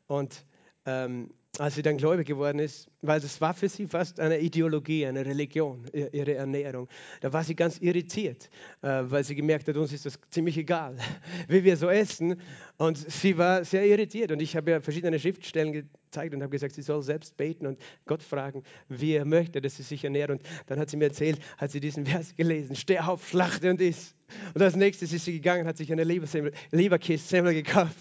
Und 0.06 0.44
ähm, 0.84 1.32
als 1.58 1.74
sie 1.76 1.82
dann 1.82 1.96
gläubig 1.96 2.26
geworden 2.26 2.58
ist, 2.58 2.90
weil 3.02 3.20
das 3.20 3.40
war 3.40 3.52
für 3.52 3.68
sie 3.68 3.86
fast 3.86 4.20
eine 4.20 4.38
Ideologie, 4.38 5.06
eine 5.06 5.26
Religion, 5.26 5.84
ihre 5.92 6.34
Ernährung. 6.34 6.88
Da 7.20 7.32
war 7.32 7.42
sie 7.42 7.54
ganz 7.54 7.78
irritiert, 7.78 8.48
äh, 8.80 9.02
weil 9.02 9.24
sie 9.24 9.34
gemerkt 9.34 9.68
hat, 9.68 9.76
uns 9.76 9.92
ist 9.92 10.06
das 10.06 10.18
ziemlich 10.30 10.56
egal, 10.56 10.96
wie 11.48 11.64
wir 11.64 11.76
so 11.76 11.90
essen. 11.90 12.40
Und 12.78 12.96
sie 12.96 13.36
war 13.36 13.64
sehr 13.64 13.84
irritiert. 13.86 14.30
Und 14.30 14.40
ich 14.40 14.56
habe 14.56 14.70
ihr 14.70 14.80
verschiedene 14.80 15.18
Schriftstellen 15.18 15.72
gezeigt 15.72 16.32
und 16.34 16.42
habe 16.42 16.50
gesagt, 16.50 16.74
sie 16.74 16.82
soll 16.82 17.02
selbst 17.02 17.36
beten 17.36 17.66
und 17.66 17.78
Gott 18.06 18.22
fragen, 18.22 18.62
wie 18.88 19.14
er 19.14 19.24
möchte, 19.24 19.60
dass 19.60 19.76
sie 19.76 19.82
sich 19.82 20.04
ernährt. 20.04 20.30
Und 20.30 20.42
dann 20.66 20.78
hat 20.78 20.88
sie 20.88 20.96
mir 20.96 21.06
erzählt, 21.06 21.40
hat 21.58 21.72
sie 21.72 21.80
diesen 21.80 22.06
Vers 22.06 22.36
gelesen, 22.36 22.76
steh 22.76 23.00
auf, 23.00 23.28
schlachte 23.28 23.70
und 23.70 23.80
iss. 23.80 24.14
Und 24.54 24.62
als 24.62 24.76
nächstes 24.76 25.12
ist 25.12 25.24
sie 25.24 25.32
gegangen, 25.32 25.66
hat 25.66 25.76
sich 25.76 25.92
eine 25.92 26.04
Leberkiste 26.04 27.42
gekauft, 27.42 27.96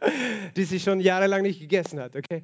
die 0.56 0.64
sie 0.64 0.80
schon 0.80 1.00
jahrelang 1.00 1.42
nicht 1.42 1.60
gegessen 1.60 2.00
hat. 2.00 2.16
Okay? 2.16 2.42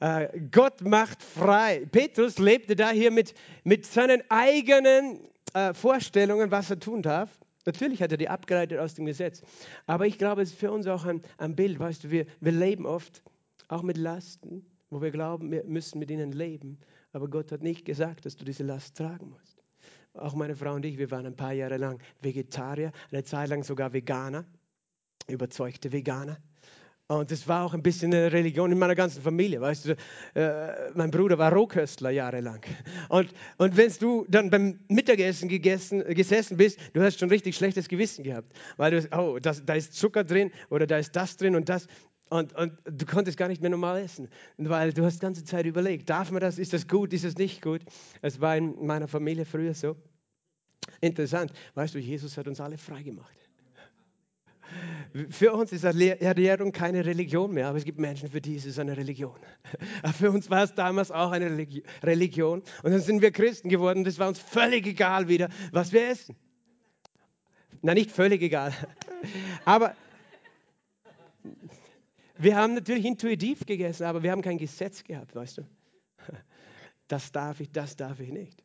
Äh, 0.00 0.40
Gott 0.50 0.80
macht 0.82 1.22
frei. 1.22 1.86
Petrus 1.90 2.38
lebte 2.38 2.76
da 2.76 2.90
hier 2.90 3.10
mit, 3.10 3.34
mit 3.64 3.84
seinen 3.84 4.22
eigenen 4.30 5.20
äh, 5.54 5.74
Vorstellungen, 5.74 6.50
was 6.50 6.70
er 6.70 6.78
tun 6.78 7.02
darf. 7.02 7.30
Natürlich 7.66 8.00
hat 8.02 8.12
er 8.12 8.18
die 8.18 8.28
abgeleitet 8.28 8.78
aus 8.78 8.94
dem 8.94 9.06
Gesetz. 9.06 9.42
Aber 9.86 10.06
ich 10.06 10.16
glaube, 10.18 10.42
es 10.42 10.50
ist 10.50 10.58
für 10.58 10.70
uns 10.70 10.86
auch 10.86 11.04
ein, 11.04 11.22
ein 11.36 11.54
Bild. 11.54 11.78
Weißt 11.78 12.04
du, 12.04 12.10
wir, 12.10 12.26
wir 12.40 12.52
leben 12.52 12.86
oft 12.86 13.22
auch 13.68 13.82
mit 13.82 13.96
Lasten, 13.96 14.64
wo 14.90 15.02
wir 15.02 15.10
glauben, 15.10 15.50
wir 15.50 15.64
müssen 15.64 15.98
mit 15.98 16.10
ihnen 16.10 16.32
leben. 16.32 16.78
Aber 17.12 17.28
Gott 17.28 17.52
hat 17.52 17.62
nicht 17.62 17.84
gesagt, 17.84 18.24
dass 18.24 18.36
du 18.36 18.44
diese 18.44 18.62
Last 18.62 18.96
tragen 18.96 19.30
musst. 19.30 19.62
Auch 20.14 20.34
meine 20.34 20.56
Frau 20.56 20.74
und 20.74 20.84
ich, 20.84 20.98
wir 20.98 21.10
waren 21.10 21.26
ein 21.26 21.36
paar 21.36 21.52
Jahre 21.52 21.76
lang 21.76 22.00
Vegetarier, 22.20 22.92
eine 23.10 23.24
Zeit 23.24 23.48
lang 23.50 23.62
sogar 23.62 23.92
Veganer, 23.92 24.44
überzeugte 25.28 25.92
Veganer. 25.92 26.38
Und 27.10 27.30
das 27.30 27.48
war 27.48 27.64
auch 27.64 27.72
ein 27.72 27.82
bisschen 27.82 28.12
eine 28.12 28.30
Religion 28.30 28.70
in 28.70 28.78
meiner 28.78 28.94
ganzen 28.94 29.22
Familie. 29.22 29.62
Weißt 29.62 29.86
du, 29.86 29.96
äh, 30.34 30.90
mein 30.94 31.10
Bruder 31.10 31.38
war 31.38 31.50
Rohköstler 31.50 32.10
jahrelang. 32.10 32.60
Und, 33.08 33.32
und 33.56 33.78
wenn 33.78 33.90
du 33.98 34.26
dann 34.28 34.50
beim 34.50 34.78
Mittagessen 34.88 35.48
gegessen, 35.48 36.04
gesessen 36.04 36.58
bist, 36.58 36.78
du 36.92 37.00
hast 37.00 37.18
schon 37.18 37.30
richtig 37.30 37.56
schlechtes 37.56 37.88
Gewissen 37.88 38.24
gehabt. 38.24 38.52
Weil 38.76 38.90
du, 38.90 39.18
oh, 39.18 39.38
das, 39.38 39.64
da 39.64 39.72
ist 39.72 39.94
Zucker 39.94 40.22
drin 40.22 40.50
oder 40.68 40.86
da 40.86 40.98
ist 40.98 41.16
das 41.16 41.38
drin 41.38 41.56
und 41.56 41.70
das. 41.70 41.86
Und, 42.28 42.52
und 42.54 42.74
du 42.84 43.06
konntest 43.06 43.38
gar 43.38 43.48
nicht 43.48 43.62
mehr 43.62 43.70
normal 43.70 44.02
essen, 44.02 44.28
weil 44.58 44.92
du 44.92 45.02
hast 45.02 45.14
die 45.14 45.20
ganze 45.20 45.44
Zeit 45.44 45.64
überlegt, 45.64 46.10
darf 46.10 46.30
man 46.30 46.42
das, 46.42 46.58
ist 46.58 46.74
das 46.74 46.86
gut, 46.86 47.14
ist 47.14 47.24
das 47.24 47.36
nicht 47.36 47.62
gut. 47.62 47.80
Es 48.20 48.38
war 48.42 48.54
in 48.54 48.84
meiner 48.84 49.08
Familie 49.08 49.46
früher 49.46 49.72
so. 49.72 49.96
Interessant, 51.00 51.52
weißt 51.74 51.94
du, 51.94 51.98
Jesus 52.00 52.36
hat 52.36 52.46
uns 52.48 52.60
alle 52.60 52.76
frei 52.76 53.02
gemacht. 53.02 53.37
Für 55.30 55.52
uns 55.54 55.72
ist 55.72 55.84
Ernährung 55.84 56.72
keine 56.72 57.04
Religion 57.04 57.52
mehr, 57.52 57.68
aber 57.68 57.78
es 57.78 57.84
gibt 57.84 57.98
Menschen, 57.98 58.28
für 58.28 58.40
die 58.40 58.54
ist 58.54 58.66
es 58.66 58.78
eine 58.78 58.96
Religion. 58.96 59.36
Für 60.18 60.30
uns 60.30 60.50
war 60.50 60.64
es 60.64 60.74
damals 60.74 61.10
auch 61.10 61.30
eine 61.30 61.66
Religion. 62.02 62.62
Und 62.82 62.90
dann 62.92 63.00
sind 63.00 63.22
wir 63.22 63.30
Christen 63.30 63.68
geworden. 63.68 64.04
Das 64.04 64.18
war 64.18 64.28
uns 64.28 64.38
völlig 64.38 64.86
egal 64.86 65.28
wieder, 65.28 65.48
was 65.72 65.92
wir 65.92 66.08
essen. 66.08 66.36
Na, 67.80 67.94
nicht 67.94 68.10
völlig 68.10 68.42
egal. 68.42 68.72
Aber 69.64 69.94
wir 72.36 72.56
haben 72.56 72.74
natürlich 72.74 73.04
intuitiv 73.04 73.64
gegessen, 73.64 74.04
aber 74.04 74.22
wir 74.22 74.30
haben 74.30 74.42
kein 74.42 74.58
Gesetz 74.58 75.02
gehabt, 75.04 75.34
weißt 75.34 75.58
du. 75.58 75.62
Das 77.08 77.32
darf 77.32 77.60
ich, 77.60 77.72
das 77.72 77.96
darf 77.96 78.20
ich 78.20 78.30
nicht. 78.30 78.62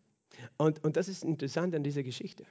Und, 0.58 0.84
und 0.84 0.98
das 0.98 1.08
ist 1.08 1.24
interessant 1.24 1.74
an 1.74 1.84
dieser 1.84 2.04
Geschichte 2.04 2.46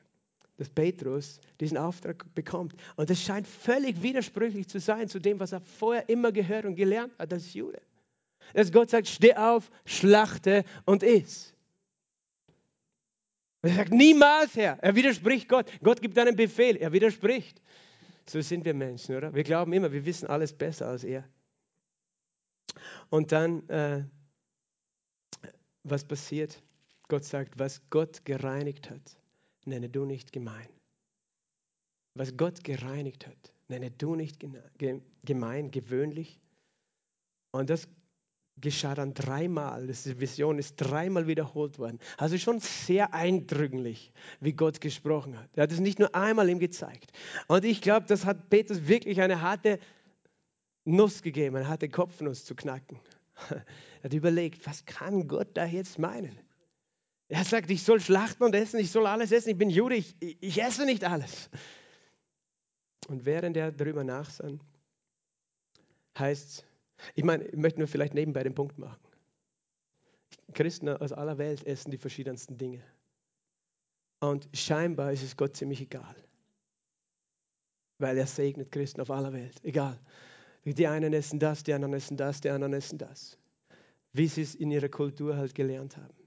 dass 0.57 0.69
Petrus 0.69 1.41
diesen 1.61 1.79
Auftrag 1.79 2.25
bekommt. 2.35 2.75
Und 2.97 3.11
das 3.11 3.21
scheint 3.21 3.47
völlig 3.47 4.03
widersprüchlich 4.03 4.69
zu 4.69 4.81
sein 4.81 5.09
zu 5.09 5.19
dem, 5.19 5.41
was 5.41 5.53
er 5.53 5.61
vorher 5.61 6.09
immer 6.09 6.33
gehört 6.33 6.65
und 6.65 6.77
gelernt 6.77 7.13
hat 7.19 7.33
als 7.33 7.55
Jude. 7.55 7.81
Dass 8.55 8.71
Gott 8.71 8.91
sagt, 8.91 9.09
steh 9.09 9.35
auf, 9.35 9.71
schlachte 9.85 10.65
und 10.85 11.03
iss. 11.03 11.55
er 13.63 13.75
sagt, 13.75 13.93
niemals, 13.93 14.55
Herr. 14.57 14.79
Er 14.81 14.95
widerspricht 14.95 15.49
Gott. 15.49 15.71
Gott 15.83 16.03
gibt 16.03 16.19
einen 16.19 16.37
Befehl. 16.37 16.77
Er 16.77 16.93
widerspricht. 16.93 17.63
So 18.29 18.41
sind 18.41 18.65
wir 18.65 18.75
Menschen, 18.75 19.17
oder? 19.17 19.35
Wir 19.35 19.43
glauben 19.43 19.73
immer, 19.73 19.93
wir 19.93 20.05
wissen 20.05 20.29
alles 20.29 20.53
besser 20.53 20.89
als 20.89 21.05
er. 21.05 21.29
Und 23.11 23.33
dann, 23.33 23.69
äh, 23.69 24.05
was 25.83 26.05
passiert? 26.05 26.63
Gott 27.09 27.25
sagt, 27.25 27.59
was 27.59 27.83
Gott 27.91 28.25
gereinigt 28.25 28.91
hat, 28.91 29.17
nenne 29.67 29.89
du 29.89 30.05
nicht 30.05 30.33
gemein. 30.33 30.69
Was 32.15 32.37
Gott 32.37 32.63
gereinigt 32.65 33.27
hat, 33.27 33.53
nenne 33.69 33.91
du 33.91 34.15
nicht 34.15 34.45
gemein, 35.25 35.71
gewöhnlich. 35.71 36.41
Und 37.53 37.71
das 37.71 37.89
geschah 38.61 38.95
dann 38.95 39.15
dreimal. 39.15 39.87
Diese 39.87 40.21
Vision 40.21 40.59
ist 40.59 40.77
dreimal 40.77 41.27
wiederholt 41.27 41.79
worden. 41.79 41.99
Also 42.19 42.37
schon 42.39 42.61
sehr 42.61 43.15
eindrücklich, 43.15 44.13
wie 44.41 44.53
Gott 44.53 44.81
gesprochen 44.81 45.39
hat. 45.39 45.49
Er 45.57 45.65
hat 45.65 45.73
es 45.73 45.81
nicht 45.81 45.99
nur 45.99 46.15
einmal 46.15 46.49
ihm 46.49 46.59
gezeigt. 46.59 47.13
Und 47.49 47.65
ich 47.65 47.81
glaube, 47.81 48.07
das 48.07 48.25
hat 48.25 48.51
Petrus 48.51 48.87
wirklich 48.87 49.21
eine 49.21 49.41
harte 49.41 49.79
Nuss 50.85 51.23
gegeben, 51.23 51.57
eine 51.57 51.69
harte 51.69 51.89
Kopfnuss 51.89 52.45
zu 52.45 52.55
knacken. 52.55 52.99
Er 54.03 54.07
hat 54.07 54.15
überlegt, 54.15 54.67
was 54.67 54.85
kann 54.85 55.29
Gott 55.29 55.51
da 55.55 55.65
jetzt 55.65 55.97
meinen? 55.97 56.37
Er 57.33 57.45
sagt, 57.45 57.71
ich 57.71 57.83
soll 57.83 57.99
schlachten 57.99 58.43
und 58.43 58.55
essen, 58.55 58.79
ich 58.79 58.91
soll 58.91 59.07
alles 59.07 59.33
essen. 59.33 59.49
Ich 59.49 59.57
bin 59.57 59.71
Jude, 59.71 59.95
ich, 59.95 60.15
ich 60.21 60.63
esse 60.63 60.85
nicht 60.85 61.03
alles. 61.03 61.49
Und 63.09 63.25
während 63.25 63.57
er 63.57 63.73
darüber 63.73 64.05
nachsann, 64.05 64.61
heißt 66.19 66.47
es, 66.47 66.65
ich 67.15 67.25
meine, 67.25 67.45
ich 67.45 67.57
möchte 67.57 67.79
nur 67.79 67.89
vielleicht 67.89 68.13
nebenbei 68.13 68.43
den 68.43 68.55
Punkt 68.55 68.77
machen. 68.77 69.01
Christen 70.53 70.91
aus 70.91 71.11
aller 71.15 71.39
Welt 71.39 71.67
essen 71.67 71.91
die 71.91 71.97
verschiedensten 71.97 72.59
Dinge. 72.59 72.83
Und 74.21 74.47
scheinbar 74.53 75.11
ist 75.11 75.23
es 75.23 75.35
Gott 75.35 75.57
ziemlich 75.57 75.81
egal. 75.81 76.15
Weil 77.97 78.19
er 78.19 78.27
segnet 78.27 78.71
Christen 78.71 79.01
auf 79.01 79.11
aller 79.11 79.33
Welt. 79.33 79.59
Egal. 79.65 79.99
Die 80.67 80.87
einen 80.87 81.15
essen 81.15 81.39
das, 81.39 81.65
die 81.65 81.73
anderen 81.73 81.95
essen 81.95 82.19
das, 82.19 82.43
die 82.43 82.51
anderen 82.51 82.75
essen 82.75 82.99
das. 82.99 83.39
Wie 84.13 84.29
sie 84.29 84.43
es 84.43 84.55
in 84.55 84.71
ihrer 84.71 84.91
Kultur 84.91 85.35
halt 85.39 85.55
gelernt 85.55 85.97
haben. 85.97 86.22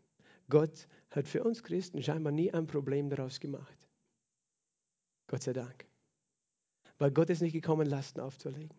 Gott 0.49 0.87
hat 1.11 1.27
für 1.27 1.43
uns 1.43 1.63
Christen 1.63 2.01
scheinbar 2.01 2.31
nie 2.31 2.53
ein 2.53 2.67
Problem 2.67 3.09
daraus 3.09 3.39
gemacht. 3.39 3.87
Gott 5.27 5.43
sei 5.43 5.53
Dank. 5.53 5.85
Weil 6.97 7.11
Gott 7.11 7.29
ist 7.29 7.41
nicht 7.41 7.53
gekommen, 7.53 7.87
Lasten 7.87 8.19
aufzulegen. 8.19 8.77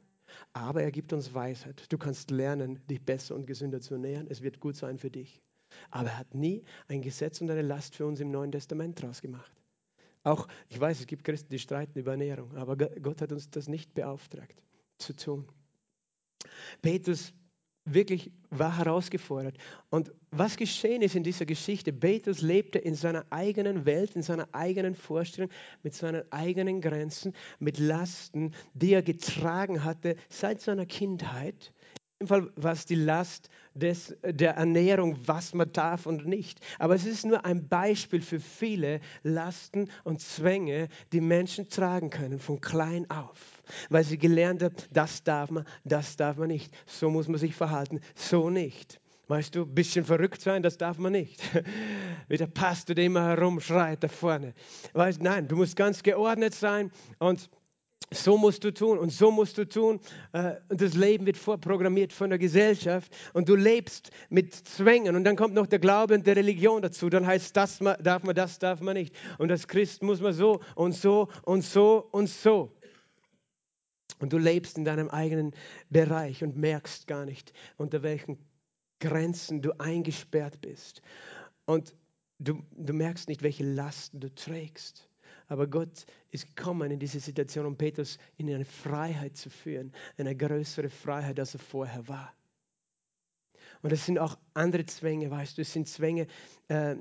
Aber 0.52 0.82
er 0.82 0.90
gibt 0.90 1.12
uns 1.12 1.32
Weisheit. 1.34 1.90
Du 1.90 1.98
kannst 1.98 2.30
lernen, 2.30 2.80
dich 2.86 3.02
besser 3.02 3.34
und 3.34 3.46
gesünder 3.46 3.80
zu 3.80 3.94
ernähren. 3.94 4.26
Es 4.28 4.42
wird 4.42 4.60
gut 4.60 4.76
sein 4.76 4.98
für 4.98 5.10
dich. 5.10 5.42
Aber 5.90 6.08
er 6.08 6.18
hat 6.18 6.34
nie 6.34 6.64
ein 6.88 7.02
Gesetz 7.02 7.40
und 7.40 7.50
eine 7.50 7.62
Last 7.62 7.96
für 7.96 8.06
uns 8.06 8.20
im 8.20 8.30
Neuen 8.30 8.52
Testament 8.52 9.00
draus 9.00 9.20
gemacht. 9.20 9.52
Auch, 10.22 10.48
ich 10.68 10.80
weiß, 10.80 11.00
es 11.00 11.06
gibt 11.06 11.24
Christen, 11.24 11.50
die 11.50 11.58
streiten 11.58 11.98
über 11.98 12.12
Ernährung, 12.12 12.56
aber 12.56 12.76
Gott 12.76 13.20
hat 13.20 13.30
uns 13.32 13.48
das 13.50 13.68
nicht 13.68 13.94
beauftragt 13.94 14.60
zu 14.98 15.14
tun. 15.14 15.46
Petrus 16.82 17.32
wirklich 17.86 18.30
war 18.50 18.76
herausgefordert. 18.76 19.56
Und 19.88 20.12
was 20.30 20.56
geschehen 20.56 21.02
ist 21.02 21.14
in 21.14 21.22
dieser 21.22 21.46
Geschichte, 21.46 21.92
Petrus 21.92 22.42
lebte 22.42 22.78
in 22.78 22.94
seiner 22.94 23.24
eigenen 23.30 23.86
Welt, 23.86 24.14
in 24.16 24.22
seiner 24.22 24.48
eigenen 24.52 24.94
Vorstellung, 24.94 25.50
mit 25.82 25.94
seinen 25.94 26.30
eigenen 26.32 26.80
Grenzen, 26.80 27.32
mit 27.58 27.78
Lasten, 27.78 28.52
die 28.74 28.92
er 28.92 29.02
getragen 29.02 29.84
hatte 29.84 30.16
seit 30.28 30.60
seiner 30.60 30.86
Kindheit. 30.86 31.72
In 32.18 32.26
dem 32.26 32.28
Fall 32.28 32.50
war 32.56 32.72
es 32.72 32.86
die 32.86 32.94
Last 32.94 33.50
des, 33.74 34.16
der 34.24 34.54
Ernährung, 34.54 35.18
was 35.26 35.52
man 35.52 35.70
darf 35.72 36.06
und 36.06 36.26
nicht. 36.26 36.60
Aber 36.78 36.94
es 36.94 37.04
ist 37.04 37.26
nur 37.26 37.44
ein 37.44 37.68
Beispiel 37.68 38.22
für 38.22 38.40
viele 38.40 39.00
Lasten 39.22 39.90
und 40.02 40.20
Zwänge, 40.20 40.88
die 41.12 41.20
Menschen 41.20 41.68
tragen 41.68 42.08
können, 42.08 42.38
von 42.38 42.60
klein 42.60 43.08
auf. 43.10 43.55
Weil 43.90 44.04
sie 44.04 44.18
gelernt 44.18 44.62
haben, 44.62 44.74
das 44.92 45.24
darf 45.24 45.50
man, 45.50 45.64
das 45.84 46.16
darf 46.16 46.36
man 46.36 46.48
nicht. 46.48 46.72
So 46.86 47.10
muss 47.10 47.28
man 47.28 47.38
sich 47.38 47.54
verhalten, 47.54 48.00
so 48.14 48.50
nicht. 48.50 49.00
Weißt 49.28 49.56
du, 49.56 49.62
ein 49.62 49.74
bisschen 49.74 50.04
verrückt 50.04 50.40
sein, 50.40 50.62
das 50.62 50.78
darf 50.78 50.98
man 50.98 51.12
nicht. 51.12 51.42
Wie 52.28 52.36
der 52.36 52.46
Pastor, 52.46 52.94
der 52.94 53.06
immer 53.06 53.26
herumschreit 53.26 54.02
da 54.02 54.08
vorne. 54.08 54.54
Weißt, 54.92 55.20
nein, 55.20 55.48
du 55.48 55.56
musst 55.56 55.74
ganz 55.74 56.04
geordnet 56.04 56.54
sein 56.54 56.92
und 57.18 57.50
so 58.12 58.38
musst 58.38 58.62
du 58.62 58.72
tun 58.72 58.98
und 58.98 59.10
so 59.10 59.32
musst 59.32 59.58
du 59.58 59.68
tun. 59.68 59.98
Äh, 60.32 60.54
und 60.68 60.80
das 60.80 60.94
Leben 60.94 61.26
wird 61.26 61.36
vorprogrammiert 61.36 62.12
von 62.12 62.30
der 62.30 62.38
Gesellschaft 62.38 63.12
und 63.32 63.48
du 63.48 63.56
lebst 63.56 64.10
mit 64.28 64.54
Zwängen. 64.54 65.16
Und 65.16 65.24
dann 65.24 65.34
kommt 65.34 65.54
noch 65.54 65.66
der 65.66 65.80
Glaube 65.80 66.14
und 66.14 66.24
der 66.24 66.36
Religion 66.36 66.82
dazu. 66.82 67.08
Dann 67.08 67.26
heißt 67.26 67.56
das 67.56 67.80
darf 67.80 68.22
man, 68.22 68.36
das 68.36 68.60
darf 68.60 68.80
man 68.80 68.94
nicht. 68.94 69.14
Und 69.38 69.50
als 69.50 69.66
Christ 69.66 70.04
muss 70.04 70.20
man 70.20 70.32
so 70.32 70.60
und 70.76 70.94
so 70.94 71.28
und 71.42 71.62
so 71.62 72.06
und 72.12 72.28
so. 72.28 72.72
Und 74.18 74.32
du 74.32 74.38
lebst 74.38 74.78
in 74.78 74.84
deinem 74.84 75.10
eigenen 75.10 75.52
Bereich 75.90 76.42
und 76.42 76.56
merkst 76.56 77.06
gar 77.06 77.24
nicht, 77.24 77.52
unter 77.76 78.02
welchen 78.02 78.38
Grenzen 79.00 79.62
du 79.62 79.78
eingesperrt 79.78 80.60
bist. 80.60 81.02
Und 81.66 81.94
du, 82.38 82.62
du 82.72 82.92
merkst 82.92 83.28
nicht, 83.28 83.42
welche 83.42 83.64
Lasten 83.64 84.20
du 84.20 84.34
trägst. 84.34 85.08
Aber 85.48 85.66
Gott 85.66 86.06
ist 86.30 86.56
gekommen 86.56 86.90
in 86.90 86.98
diese 86.98 87.20
Situation, 87.20 87.66
um 87.66 87.76
Petrus 87.76 88.18
in 88.36 88.52
eine 88.52 88.64
Freiheit 88.64 89.36
zu 89.36 89.50
führen, 89.50 89.92
eine 90.16 90.34
größere 90.34 90.88
Freiheit, 90.88 91.38
als 91.38 91.54
er 91.54 91.60
vorher 91.60 92.08
war. 92.08 92.34
Und 93.82 93.92
es 93.92 94.06
sind 94.06 94.18
auch 94.18 94.38
andere 94.54 94.86
Zwänge, 94.86 95.30
weißt 95.30 95.58
du, 95.58 95.62
es 95.62 95.72
sind 95.72 95.88
Zwänge, 95.88 96.26
äh, 96.68 96.96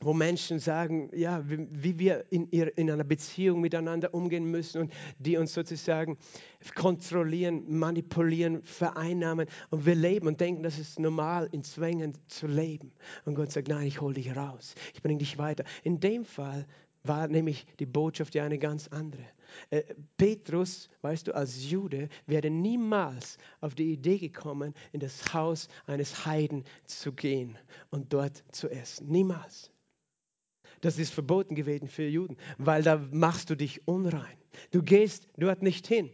wo 0.00 0.12
Menschen 0.12 0.58
sagen, 0.58 1.10
ja, 1.14 1.42
wie, 1.46 1.98
wir 1.98 2.24
in, 2.30 2.48
in, 2.48 2.90
einer 2.90 3.04
Beziehung 3.04 3.60
miteinander 3.60 4.14
umgehen 4.14 4.44
müssen 4.44 4.82
und 4.82 4.92
die 5.18 5.36
uns 5.36 5.54
sozusagen 5.54 6.18
kontrollieren, 6.74 7.64
manipulieren, 7.68 8.62
vereinnahmen. 8.62 9.48
Und 9.70 9.86
wir 9.86 9.94
leben 9.94 10.28
und 10.28 10.40
denken, 10.40 10.62
das 10.62 10.78
ist 10.78 10.98
normal, 10.98 11.48
in 11.52 11.62
Zwängen 11.62 12.14
zu 12.28 12.46
leben. 12.46 12.92
Und 13.24 13.34
Gott 13.34 13.52
sagt, 13.52 13.68
nein, 13.68 13.86
ich 13.86 14.00
hole 14.00 14.14
dich 14.14 14.36
raus, 14.36 14.74
ich 14.94 15.02
bringe 15.02 15.18
dich 15.18 15.38
weiter. 15.38 15.64
In 15.82 16.00
dem 16.00 16.24
Fall 16.24 16.66
war 17.02 17.28
nämlich 17.28 17.66
die 17.78 17.86
Botschaft 17.86 18.34
ja 18.34 18.44
eine 18.44 18.58
ganz 18.58 18.88
andere. 18.88 19.24
Äh, 19.70 19.82
Petrus, 20.16 20.90
weißt 21.02 21.28
du, 21.28 21.34
als 21.34 21.70
Jude 21.70 22.08
wäre 22.26 22.50
niemals 22.50 23.38
auf 23.60 23.74
die 23.74 23.92
Idee 23.92 24.18
gekommen, 24.18 24.74
in 24.92 25.00
das 25.00 25.32
Haus 25.32 25.68
eines 25.86 26.26
Heiden 26.26 26.64
zu 26.84 27.12
gehen 27.12 27.56
und 27.90 28.12
dort 28.12 28.44
zu 28.52 28.68
essen. 28.68 29.08
Niemals. 29.08 29.70
Das 30.80 30.98
ist 30.98 31.12
verboten 31.12 31.54
gewesen 31.54 31.88
für 31.88 32.06
Juden, 32.06 32.36
weil 32.58 32.82
da 32.82 32.96
machst 33.10 33.50
du 33.50 33.56
dich 33.56 33.86
unrein. 33.86 34.36
Du 34.70 34.82
gehst 34.82 35.28
dort 35.36 35.62
nicht 35.62 35.86
hin. 35.86 36.10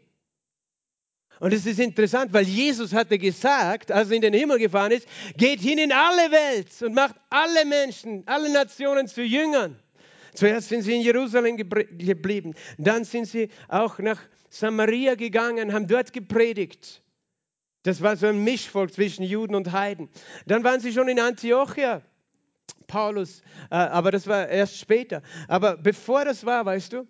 Und 1.40 1.52
es 1.52 1.66
ist 1.66 1.80
interessant, 1.80 2.32
weil 2.32 2.44
Jesus 2.44 2.92
hatte 2.92 3.18
gesagt, 3.18 3.90
als 3.90 4.08
er 4.10 4.16
in 4.16 4.22
den 4.22 4.34
Himmel 4.34 4.58
gefahren 4.58 4.92
ist, 4.92 5.08
geht 5.36 5.60
hin 5.60 5.78
in 5.78 5.92
alle 5.92 6.30
Welt 6.30 6.68
und 6.82 6.94
macht 6.94 7.16
alle 7.28 7.64
Menschen, 7.64 8.22
alle 8.26 8.52
Nationen 8.52 9.08
zu 9.08 9.22
Jüngern. 9.22 9.76
Zuerst 10.34 10.68
sind 10.68 10.82
sie 10.82 10.94
in 10.94 11.02
Jerusalem 11.02 11.56
geblieben, 11.56 12.54
dann 12.78 13.04
sind 13.04 13.26
sie 13.26 13.48
auch 13.68 13.98
nach 13.98 14.20
Samaria 14.48 15.14
gegangen, 15.14 15.72
haben 15.72 15.86
dort 15.86 16.12
gepredigt. 16.12 17.02
Das 17.82 18.00
war 18.00 18.16
so 18.16 18.26
ein 18.26 18.42
Mischvolk 18.42 18.92
zwischen 18.92 19.24
Juden 19.24 19.54
und 19.54 19.72
Heiden. 19.72 20.08
Dann 20.46 20.64
waren 20.64 20.80
sie 20.80 20.92
schon 20.92 21.08
in 21.08 21.20
Antiochia, 21.20 22.02
Paulus, 22.86 23.40
äh, 23.70 23.74
aber 23.76 24.12
das 24.12 24.26
war 24.26 24.48
erst 24.48 24.78
später. 24.78 25.22
Aber 25.48 25.76
bevor 25.76 26.24
das 26.24 26.46
war, 26.46 26.64
weißt 26.64 26.92
du, 26.92 27.08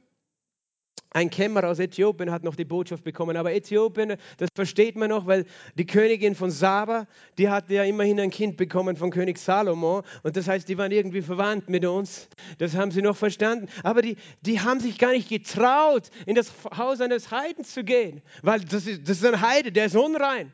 ein 1.11 1.31
Kämmerer 1.31 1.69
aus 1.69 1.79
Äthiopien 1.79 2.33
hat 2.33 2.43
noch 2.43 2.57
die 2.57 2.65
Botschaft 2.65 3.05
bekommen. 3.05 3.37
Aber 3.37 3.53
Äthiopien, 3.53 4.17
das 4.37 4.49
versteht 4.57 4.97
man 4.97 5.11
noch, 5.11 5.27
weil 5.27 5.45
die 5.77 5.87
Königin 5.87 6.35
von 6.35 6.51
Saba, 6.51 7.07
die 7.39 7.49
hatte 7.49 7.75
ja 7.75 7.85
immerhin 7.85 8.19
ein 8.19 8.31
Kind 8.31 8.57
bekommen 8.57 8.97
von 8.97 9.11
König 9.11 9.39
Salomo. 9.39 10.03
Und 10.25 10.37
das 10.37 10.49
heißt, 10.49 10.69
die 10.69 10.77
waren 10.77 10.91
irgendwie 10.91 11.23
verwandt 11.23 11.69
mit 11.69 11.85
uns. 11.85 12.29
Das 12.59 12.75
haben 12.75 12.91
sie 12.91 13.01
noch 13.01 13.17
verstanden. 13.17 13.69
Aber 13.85 14.03
die, 14.03 14.17
die 14.41 14.61
haben 14.61 14.81
sich 14.81 14.99
gar 14.99 15.13
nicht 15.13 15.29
getraut, 15.29 16.11
in 16.27 16.35
das 16.35 16.53
Haus 16.77 17.01
eines 17.01 17.31
Heiden 17.31 17.65
zu 17.65 17.85
gehen. 17.85 18.21
Weil 18.43 18.61
das 18.61 18.87
ist, 18.87 19.09
das 19.09 19.19
ist 19.19 19.25
ein 19.25 19.41
Heide, 19.41 19.71
der 19.71 19.87
ist 19.87 19.95
unrein. 19.95 20.53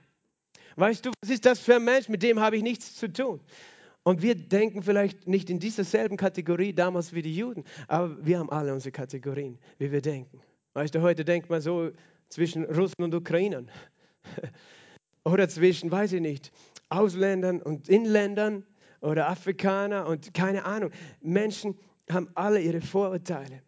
Weißt 0.76 1.07
du, 1.07 1.11
was 1.22 1.30
ist 1.30 1.46
das 1.46 1.61
für 1.61 1.76
ein 1.76 1.84
Mensch? 1.84 2.09
Mit 2.09 2.22
dem 2.22 2.38
habe 2.38 2.57
ich 2.57 2.62
nichts 2.62 2.96
zu 2.96 3.11
tun. 3.11 3.40
Und 4.11 4.22
wir 4.22 4.34
denken 4.34 4.82
vielleicht 4.82 5.28
nicht 5.28 5.50
in 5.50 5.61
dieser 5.61 5.84
selben 5.84 6.16
Kategorie 6.16 6.72
damals 6.72 7.12
wie 7.12 7.22
die 7.22 7.32
Juden, 7.32 7.62
aber 7.86 8.26
wir 8.26 8.40
haben 8.40 8.50
alle 8.50 8.72
unsere 8.72 8.90
Kategorien, 8.90 9.56
wie 9.78 9.92
wir 9.92 10.02
denken. 10.02 10.42
Weißt 10.72 10.96
du, 10.96 11.00
heute 11.00 11.24
denkt 11.24 11.48
man 11.48 11.61
so 11.61 11.92
zwischen 12.28 12.64
Russen 12.64 13.04
und 13.04 13.14
Ukrainern. 13.14 13.70
oder 15.24 15.48
zwischen, 15.48 15.92
weiß 15.92 16.14
ich 16.14 16.20
nicht, 16.20 16.50
Ausländern 16.88 17.62
und 17.62 17.88
Inländern 17.88 18.66
oder 19.00 19.28
Afrikaner 19.28 20.08
und 20.08 20.34
keine 20.34 20.64
Ahnung. 20.64 20.90
Menschen 21.20 21.78
haben 22.11 22.30
alle 22.34 22.61
ihre 22.61 22.80
Vorurteile. 22.80 23.62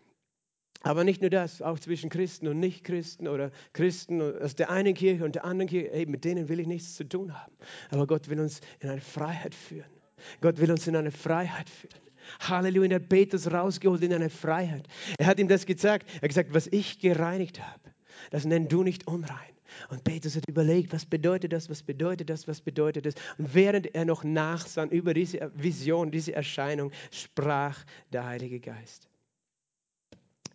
Aber 0.80 1.04
nicht 1.04 1.20
nur 1.20 1.30
das, 1.30 1.62
auch 1.62 1.78
zwischen 1.78 2.10
Christen 2.10 2.48
und 2.48 2.58
Nichtchristen 2.58 3.28
oder 3.28 3.52
Christen 3.74 4.20
aus 4.20 4.56
der 4.56 4.70
einen 4.70 4.94
Kirche 4.94 5.24
und 5.24 5.36
der 5.36 5.44
anderen 5.44 5.68
Kirche. 5.68 5.90
Hey, 5.92 6.06
mit 6.06 6.24
denen 6.24 6.48
will 6.48 6.58
ich 6.58 6.66
nichts 6.66 6.96
zu 6.96 7.08
tun 7.08 7.32
haben. 7.32 7.52
Aber 7.90 8.08
Gott 8.08 8.28
will 8.28 8.40
uns 8.40 8.60
in 8.80 8.90
eine 8.90 9.00
Freiheit 9.00 9.54
führen. 9.54 10.01
Gott 10.40 10.58
will 10.58 10.70
uns 10.70 10.86
in 10.86 10.96
eine 10.96 11.10
Freiheit 11.10 11.68
führen. 11.68 12.00
Halleluja, 12.40 12.90
er 12.90 12.94
hat 12.96 13.08
Petrus 13.08 13.50
rausgeholt 13.50 14.02
in 14.02 14.12
eine 14.12 14.30
Freiheit. 14.30 14.86
Er 15.18 15.26
hat 15.26 15.38
ihm 15.38 15.48
das 15.48 15.66
gesagt. 15.66 16.08
Er 16.16 16.22
hat 16.22 16.28
gesagt, 16.28 16.54
was 16.54 16.66
ich 16.68 16.98
gereinigt 16.98 17.60
habe, 17.60 17.92
das 18.30 18.44
nenn 18.44 18.68
du 18.68 18.82
nicht 18.82 19.06
unrein. 19.06 19.52
Und 19.88 20.04
Petrus 20.04 20.36
hat 20.36 20.48
überlegt, 20.48 20.92
was 20.92 21.06
bedeutet 21.06 21.52
das, 21.52 21.70
was 21.70 21.82
bedeutet 21.82 22.28
das, 22.30 22.46
was 22.46 22.60
bedeutet 22.60 23.06
das. 23.06 23.14
Und 23.38 23.54
während 23.54 23.94
er 23.94 24.04
noch 24.04 24.22
nachsann 24.22 24.90
über 24.90 25.14
diese 25.14 25.50
Vision, 25.54 26.10
diese 26.10 26.34
Erscheinung, 26.34 26.92
sprach 27.10 27.84
der 28.12 28.26
Heilige 28.26 28.60
Geist 28.60 29.08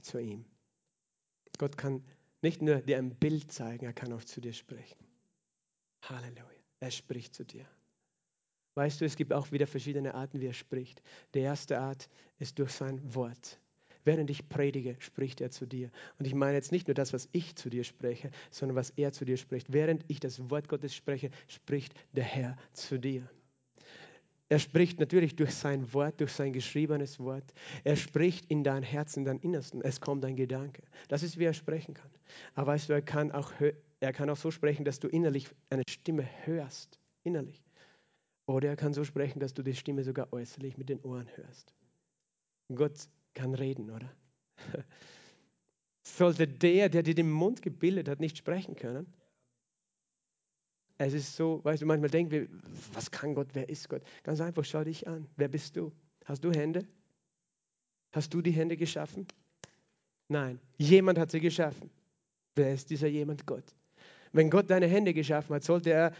zu 0.01 0.19
ihm. 0.19 0.45
Gott 1.57 1.77
kann 1.77 2.03
nicht 2.41 2.61
nur 2.61 2.77
dir 2.77 2.97
ein 2.97 3.15
Bild 3.15 3.51
zeigen, 3.51 3.85
er 3.85 3.93
kann 3.93 4.13
auch 4.13 4.23
zu 4.23 4.39
dir 4.39 4.53
sprechen. 4.53 4.97
Halleluja, 6.03 6.43
er 6.79 6.91
spricht 6.91 7.33
zu 7.33 7.43
dir. 7.43 7.65
Weißt 8.77 9.01
du, 9.01 9.05
es 9.05 9.15
gibt 9.15 9.33
auch 9.33 9.51
wieder 9.51 9.65
verschiedene 9.65 10.13
Arten, 10.13 10.39
wie 10.39 10.45
er 10.45 10.53
spricht. 10.53 11.01
Die 11.33 11.39
erste 11.39 11.79
Art 11.79 12.07
ist 12.37 12.59
durch 12.59 12.69
sein 12.69 13.01
Wort. 13.15 13.59
Während 14.03 14.29
ich 14.29 14.49
predige, 14.49 14.95
spricht 14.99 15.41
er 15.41 15.49
zu 15.49 15.65
dir. 15.65 15.89
Und 16.19 16.27
ich 16.27 16.35
meine 16.35 16.53
jetzt 16.53 16.71
nicht 16.71 16.87
nur 16.87 16.93
das, 16.93 17.11
was 17.11 17.27
ich 17.31 17.55
zu 17.55 17.71
dir 17.71 17.83
spreche, 17.83 18.29
sondern 18.51 18.75
was 18.75 18.91
er 18.91 19.11
zu 19.13 19.25
dir 19.25 19.37
spricht. 19.37 19.73
Während 19.73 20.05
ich 20.07 20.19
das 20.19 20.51
Wort 20.51 20.69
Gottes 20.69 20.93
spreche, 20.93 21.31
spricht 21.47 21.95
der 22.11 22.23
Herr 22.23 22.55
zu 22.71 22.99
dir. 22.99 23.27
Er 24.47 24.59
spricht 24.59 24.99
natürlich 24.99 25.35
durch 25.35 25.55
sein 25.55 25.91
Wort, 25.95 26.21
durch 26.21 26.31
sein 26.31 26.53
geschriebenes 26.53 27.19
Wort. 27.19 27.55
Er 27.83 27.95
spricht 27.95 28.45
in 28.45 28.63
dein 28.63 28.83
Herz, 28.83 29.17
in 29.17 29.25
dein 29.25 29.39
Innersten. 29.39 29.81
Es 29.81 29.99
kommt 29.99 30.23
ein 30.23 30.35
Gedanke. 30.35 30.83
Das 31.07 31.23
ist, 31.23 31.39
wie 31.39 31.45
er 31.45 31.55
sprechen 31.55 31.95
kann. 31.95 32.11
Aber 32.53 32.73
weißt 32.73 32.89
du, 32.89 32.93
er 32.93 33.01
kann 33.01 33.31
auch, 33.31 33.51
er 34.01 34.13
kann 34.13 34.29
auch 34.29 34.37
so 34.37 34.51
sprechen, 34.51 34.85
dass 34.85 34.99
du 34.99 35.07
innerlich 35.07 35.49
eine 35.71 35.81
Stimme 35.89 36.27
hörst. 36.45 36.99
Innerlich. 37.23 37.66
Oder 38.47 38.69
er 38.69 38.75
kann 38.77 38.93
so 38.93 39.03
sprechen, 39.03 39.39
dass 39.39 39.53
du 39.53 39.61
die 39.61 39.75
Stimme 39.75 40.03
sogar 40.03 40.31
äußerlich 40.31 40.77
mit 40.77 40.89
den 40.89 41.01
Ohren 41.01 41.27
hörst. 41.35 41.73
Gott 42.73 43.09
kann 43.33 43.53
reden, 43.53 43.91
oder? 43.91 44.09
Sollte 46.03 46.47
der, 46.47 46.89
der 46.89 47.03
dir 47.03 47.13
den 47.13 47.29
Mund 47.29 47.61
gebildet 47.61 48.07
hat, 48.07 48.21
nicht 48.21 48.37
sprechen 48.37 48.75
können? 48.75 49.13
Es 50.97 51.13
ist 51.13 51.35
so, 51.35 51.63
weißt 51.63 51.83
du, 51.83 51.85
manchmal 51.85 52.09
denken 52.09 52.31
wir, 52.31 52.47
was 52.93 53.11
kann 53.11 53.35
Gott, 53.35 53.49
wer 53.53 53.69
ist 53.69 53.87
Gott? 53.89 54.01
Ganz 54.23 54.41
einfach, 54.41 54.63
schau 54.65 54.83
dich 54.83 55.07
an. 55.07 55.27
Wer 55.35 55.49
bist 55.49 55.75
du? 55.75 55.91
Hast 56.25 56.43
du 56.43 56.51
Hände? 56.51 56.87
Hast 58.13 58.33
du 58.33 58.41
die 58.41 58.51
Hände 58.51 58.77
geschaffen? 58.77 59.27
Nein, 60.29 60.59
jemand 60.77 61.19
hat 61.19 61.31
sie 61.31 61.39
geschaffen. 61.39 61.89
Wer 62.55 62.73
ist 62.73 62.89
dieser 62.89 63.07
jemand? 63.07 63.45
Gott. 63.45 63.75
Wenn 64.31 64.49
Gott 64.49 64.69
deine 64.69 64.87
Hände 64.87 65.13
geschaffen 65.13 65.55
hat, 65.55 65.63
sollte 65.63 65.91
er 65.91 66.13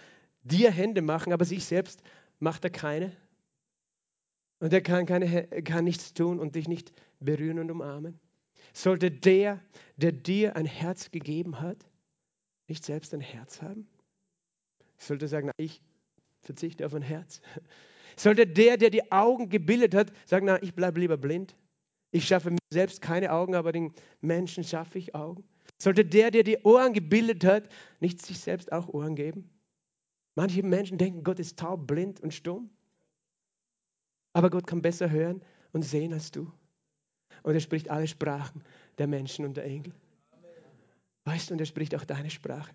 dir 0.48 0.72
Hände 0.72 1.02
machen, 1.02 1.34
aber 1.34 1.45
sich 1.45 1.66
selbst 1.66 2.02
macht 2.39 2.64
er 2.64 2.70
keine. 2.70 3.12
Und 4.60 4.74
er 4.74 4.82
kann, 4.82 5.06
keine, 5.06 5.48
kann 5.64 5.84
nichts 5.84 6.14
tun 6.14 6.39
und 6.39 6.56
dich 6.56 6.68
nicht 6.68 6.91
berühren 7.20 7.60
und 7.60 7.70
umarmen. 7.70 8.20
Sollte 8.74 9.12
der, 9.12 9.62
der 9.98 10.12
dir 10.12 10.56
ein 10.56 10.66
Herz 10.66 11.12
gegeben 11.12 11.60
hat, 11.60 11.86
nicht 12.68 12.84
selbst 12.84 13.14
ein 13.14 13.22
Herz 13.22 13.62
haben? 13.62 13.88
Sollte 14.98 15.28
sagen, 15.28 15.48
na, 15.48 15.64
ich 15.64 15.82
verzichte 16.41 16.86
auf 16.86 16.93
ein 16.93 17.02
Herz. 17.02 17.41
Sollte 18.16 18.48
der, 18.48 18.78
der 18.78 18.89
die 18.89 19.12
Augen 19.12 19.50
gebildet 19.50 19.93
hat, 19.93 20.12
sagen, 20.26 20.48
na, 20.48 20.62
ich 20.62 20.74
bleibe 20.74 21.00
lieber 21.00 21.18
blind. 21.18 21.56
Ich 22.12 22.26
schaffe 22.26 22.50
mir 22.50 22.58
selbst 22.74 23.02
keine 23.02 23.32
Augen, 23.32 23.54
aber 23.54 23.72
den 23.72 23.93
Menschen 24.22 24.64
schaffe 24.64 24.98
ich 24.98 25.14
Augen. 25.14 25.43
Sollte 25.78 26.04
der, 26.04 26.32
der 26.32 26.43
die 26.43 26.58
Ohren 26.64 26.93
gebildet 26.93 27.45
hat, 27.45 27.70
nicht 28.00 28.26
sich 28.26 28.39
selbst 28.39 28.72
auch 28.72 28.88
Ohren 28.88 29.16
geben? 29.16 29.50
Manche 30.38 30.62
Menschen 30.62 31.00
denken, 31.00 31.24
Gott 31.24 31.40
ist 31.40 31.58
taub, 31.58 31.88
blind 31.88 32.20
und 32.20 32.32
stumm. 32.32 32.70
Aber 34.34 34.52
Gott 34.52 34.68
kann 34.68 34.84
besser 34.84 35.10
hören 35.10 35.42
und 35.74 35.82
sehen 35.82 36.14
als 36.14 36.30
du. 36.30 36.52
Und 37.42 37.56
er 37.56 37.60
spricht 37.60 37.90
alle 37.90 38.08
Sprachen 38.08 38.64
der 39.00 39.08
Menschen 39.08 39.46
und 39.46 39.58
der 39.58 39.66
Engel. 39.66 39.96
Weißt 41.26 41.50
du, 41.50 41.56
und 41.56 41.60
er 41.60 41.66
spricht 41.66 41.96
auch 41.96 42.06
deine 42.06 42.30
Sprache. 42.30 42.72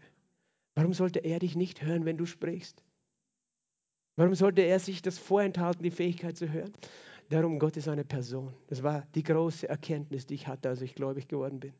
Warum 0.74 0.92
sollte 0.92 1.20
er 1.20 1.38
dich 1.38 1.54
nicht 1.54 1.82
hören, 1.82 2.04
wenn 2.04 2.16
du 2.16 2.26
sprichst? 2.26 2.82
Warum 4.16 4.34
sollte 4.34 4.62
er 4.62 4.80
sich 4.80 5.00
das 5.00 5.20
vorenthalten, 5.20 5.84
die 5.84 5.92
Fähigkeit 5.92 6.36
zu 6.36 6.52
hören? 6.52 6.72
Darum, 7.28 7.60
Gott 7.60 7.76
ist 7.76 7.86
eine 7.86 8.04
Person. 8.04 8.52
Das 8.66 8.82
war 8.82 9.06
die 9.14 9.22
große 9.22 9.68
Erkenntnis, 9.68 10.26
die 10.26 10.34
ich 10.34 10.48
hatte, 10.48 10.68
als 10.68 10.80
ich 10.80 10.96
gläubig 10.96 11.28
geworden 11.28 11.60
bin. 11.60 11.74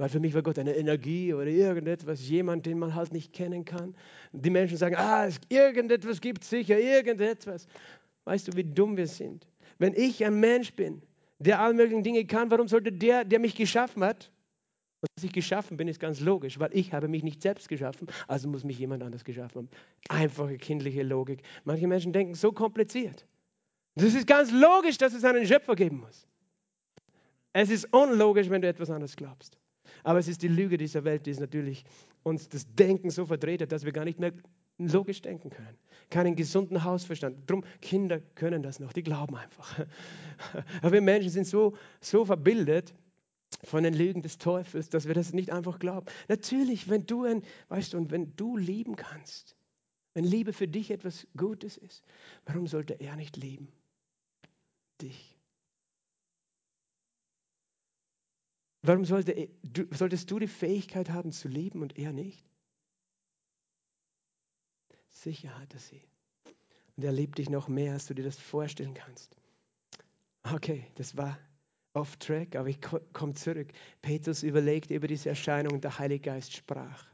Weil 0.00 0.08
für 0.08 0.18
mich 0.18 0.32
war 0.32 0.42
Gott 0.42 0.58
eine 0.58 0.74
Energie 0.76 1.34
oder 1.34 1.48
irgendetwas, 1.48 2.26
jemand, 2.26 2.64
den 2.64 2.78
man 2.78 2.94
halt 2.94 3.12
nicht 3.12 3.34
kennen 3.34 3.66
kann. 3.66 3.94
Die 4.32 4.48
Menschen 4.48 4.78
sagen, 4.78 4.94
ah, 4.96 5.28
irgendetwas 5.50 6.22
gibt 6.22 6.42
sicher, 6.42 6.80
irgendetwas. 6.80 7.66
Weißt 8.24 8.48
du, 8.48 8.56
wie 8.56 8.64
dumm 8.64 8.96
wir 8.96 9.06
sind? 9.06 9.46
Wenn 9.78 9.92
ich 9.92 10.24
ein 10.24 10.40
Mensch 10.40 10.72
bin, 10.72 11.02
der 11.38 11.60
all 11.60 11.74
möglichen 11.74 12.02
Dinge 12.02 12.24
kann, 12.24 12.50
warum 12.50 12.66
sollte 12.66 12.90
der, 12.90 13.26
der 13.26 13.40
mich 13.40 13.54
geschaffen 13.54 14.02
hat, 14.02 14.32
und 15.02 15.10
dass 15.16 15.24
ich 15.24 15.32
geschaffen 15.32 15.76
bin, 15.76 15.86
ist 15.86 16.00
ganz 16.00 16.20
logisch, 16.20 16.58
weil 16.58 16.70
ich 16.72 16.94
habe 16.94 17.06
mich 17.06 17.22
nicht 17.22 17.42
selbst 17.42 17.68
geschaffen, 17.68 18.08
also 18.26 18.48
muss 18.48 18.64
mich 18.64 18.78
jemand 18.78 19.02
anders 19.02 19.22
geschaffen 19.22 19.54
haben. 19.54 19.68
Einfache 20.08 20.56
kindliche 20.56 21.02
Logik. 21.02 21.42
Manche 21.64 21.86
Menschen 21.86 22.14
denken 22.14 22.34
so 22.34 22.52
kompliziert. 22.52 23.26
Das 23.96 24.14
ist 24.14 24.26
ganz 24.26 24.50
logisch, 24.50 24.96
dass 24.96 25.12
es 25.12 25.24
einen 25.24 25.46
Schöpfer 25.46 25.74
geben 25.74 26.00
muss. 26.00 26.26
Es 27.52 27.68
ist 27.68 27.92
unlogisch, 27.92 28.48
wenn 28.48 28.62
du 28.62 28.68
etwas 28.68 28.88
anderes 28.88 29.14
glaubst. 29.14 29.59
Aber 30.02 30.18
es 30.18 30.28
ist 30.28 30.42
die 30.42 30.48
Lüge 30.48 30.76
dieser 30.76 31.04
Welt, 31.04 31.26
die 31.26 31.30
es 31.30 31.40
natürlich 31.40 31.84
uns 32.22 32.48
das 32.48 32.72
Denken 32.74 33.10
so 33.10 33.26
verdreht 33.26 33.62
hat, 33.62 33.72
dass 33.72 33.84
wir 33.84 33.92
gar 33.92 34.04
nicht 34.04 34.20
mehr 34.20 34.32
logisch 34.78 35.20
denken 35.22 35.50
können, 35.50 35.76
keinen 36.08 36.36
gesunden 36.36 36.84
Hausverstand. 36.84 37.48
Drum, 37.48 37.64
Kinder 37.82 38.20
können 38.34 38.62
das 38.62 38.80
noch, 38.80 38.92
die 38.92 39.02
glauben 39.02 39.36
einfach. 39.36 39.78
Aber 40.82 40.92
wir 40.92 41.02
Menschen 41.02 41.30
sind 41.30 41.46
so, 41.46 41.76
so 42.00 42.24
verbildet 42.24 42.94
von 43.64 43.82
den 43.82 43.94
Lügen 43.94 44.22
des 44.22 44.38
Teufels, 44.38 44.88
dass 44.88 45.06
wir 45.06 45.14
das 45.14 45.32
nicht 45.32 45.52
einfach 45.52 45.78
glauben. 45.78 46.06
Natürlich, 46.28 46.88
wenn 46.88 47.06
du 47.06 47.24
ein, 47.24 47.42
weißt 47.68 47.92
du, 47.92 47.98
und 47.98 48.10
wenn 48.10 48.34
du 48.36 48.56
lieben 48.56 48.96
kannst, 48.96 49.56
wenn 50.14 50.24
Liebe 50.24 50.52
für 50.52 50.68
dich 50.68 50.90
etwas 50.90 51.26
Gutes 51.36 51.76
ist, 51.76 52.04
warum 52.46 52.66
sollte 52.66 52.94
er 52.94 53.16
nicht 53.16 53.36
lieben? 53.36 53.68
Dich. 55.00 55.39
Warum 58.82 59.04
sollte 59.04 59.32
er, 59.32 59.48
du, 59.62 59.86
solltest 59.94 60.30
du 60.30 60.38
die 60.38 60.46
Fähigkeit 60.46 61.10
haben 61.10 61.32
zu 61.32 61.48
lieben 61.48 61.82
und 61.82 61.98
er 61.98 62.12
nicht? 62.12 62.44
Sicher 65.10 65.58
hat 65.58 65.74
er 65.74 65.80
sie. 65.80 66.02
Und 66.96 67.04
er 67.04 67.12
liebt 67.12 67.38
dich 67.38 67.50
noch 67.50 67.68
mehr, 67.68 67.92
als 67.92 68.06
du 68.06 68.14
dir 68.14 68.24
das 68.24 68.38
vorstellen 68.38 68.94
kannst. 68.94 69.36
Okay, 70.42 70.86
das 70.94 71.16
war 71.16 71.38
off 71.92 72.16
track, 72.16 72.56
aber 72.56 72.68
ich 72.68 72.80
komme 73.12 73.34
zurück. 73.34 73.72
Petrus 74.00 74.42
überlegte 74.42 74.94
über 74.94 75.08
diese 75.08 75.28
Erscheinung 75.28 75.74
und 75.74 75.84
der 75.84 75.98
Heilige 75.98 76.30
Geist 76.30 76.54
sprach, 76.54 77.06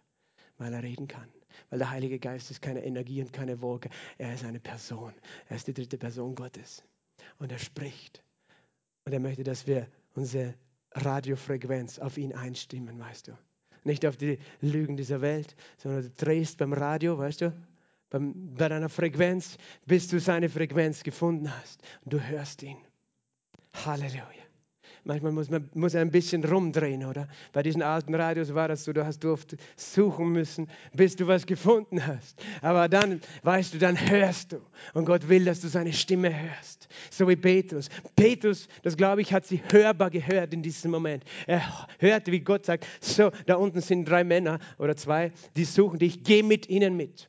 weil 0.58 0.72
er 0.72 0.82
reden 0.82 1.08
kann. 1.08 1.28
Weil 1.70 1.78
der 1.80 1.90
Heilige 1.90 2.18
Geist 2.18 2.50
ist 2.50 2.62
keine 2.62 2.84
Energie 2.84 3.22
und 3.22 3.32
keine 3.32 3.60
Wolke. 3.62 3.88
Er 4.18 4.34
ist 4.34 4.44
eine 4.44 4.60
Person. 4.60 5.14
Er 5.48 5.56
ist 5.56 5.66
die 5.66 5.74
dritte 5.74 5.98
Person 5.98 6.34
Gottes. 6.34 6.84
Und 7.38 7.50
er 7.50 7.58
spricht. 7.58 8.22
Und 9.04 9.12
er 9.12 9.20
möchte, 9.20 9.42
dass 9.42 9.66
wir 9.66 9.88
unsere 10.14 10.54
Radiofrequenz 10.96 11.98
auf 11.98 12.18
ihn 12.18 12.34
einstimmen, 12.34 12.98
weißt 12.98 13.28
du. 13.28 13.38
Nicht 13.84 14.04
auf 14.04 14.16
die 14.16 14.38
Lügen 14.60 14.96
dieser 14.96 15.20
Welt, 15.20 15.54
sondern 15.78 16.02
du 16.02 16.10
drehst 16.10 16.58
beim 16.58 16.72
Radio, 16.72 17.18
weißt 17.18 17.42
du, 17.42 17.52
beim, 18.10 18.54
bei 18.54 18.68
deiner 18.68 18.88
Frequenz, 18.88 19.58
bis 19.84 20.08
du 20.08 20.18
seine 20.18 20.48
Frequenz 20.48 21.02
gefunden 21.02 21.56
hast. 21.56 21.82
Und 22.04 22.12
du 22.12 22.20
hörst 22.20 22.62
ihn. 22.62 22.78
Halleluja. 23.84 24.35
Manchmal 25.06 25.30
muss 25.30 25.48
man 25.50 25.70
muss 25.74 25.94
ein 25.94 26.10
bisschen 26.10 26.44
rumdrehen, 26.44 27.04
oder? 27.04 27.28
Bei 27.52 27.62
diesen 27.62 27.80
alten 27.80 28.12
Radios 28.12 28.52
war 28.54 28.66
das 28.66 28.82
so, 28.82 28.92
du 28.92 29.06
hast 29.06 29.24
oft 29.24 29.56
suchen 29.76 30.32
müssen, 30.32 30.68
bis 30.94 31.14
du 31.14 31.28
was 31.28 31.46
gefunden 31.46 32.04
hast. 32.04 32.42
Aber 32.60 32.88
dann, 32.88 33.20
weißt 33.44 33.74
du, 33.74 33.78
dann 33.78 33.96
hörst 34.10 34.50
du. 34.50 34.56
Und 34.94 35.04
Gott 35.04 35.28
will, 35.28 35.44
dass 35.44 35.60
du 35.60 35.68
seine 35.68 35.92
Stimme 35.92 36.36
hörst. 36.36 36.88
So 37.12 37.28
wie 37.28 37.36
Petrus. 37.36 37.88
Petrus, 38.16 38.66
das 38.82 38.96
glaube 38.96 39.20
ich, 39.20 39.32
hat 39.32 39.46
sie 39.46 39.62
hörbar 39.70 40.10
gehört 40.10 40.52
in 40.52 40.62
diesem 40.62 40.90
Moment. 40.90 41.22
Er 41.46 41.62
hörte, 42.00 42.32
wie 42.32 42.40
Gott 42.40 42.66
sagt, 42.66 42.84
so, 43.00 43.30
da 43.46 43.54
unten 43.54 43.82
sind 43.82 44.06
drei 44.06 44.24
Männer 44.24 44.58
oder 44.76 44.96
zwei, 44.96 45.30
die 45.54 45.64
suchen 45.64 46.00
dich, 46.00 46.24
geh 46.24 46.42
mit 46.42 46.68
ihnen 46.68 46.96
mit. 46.96 47.28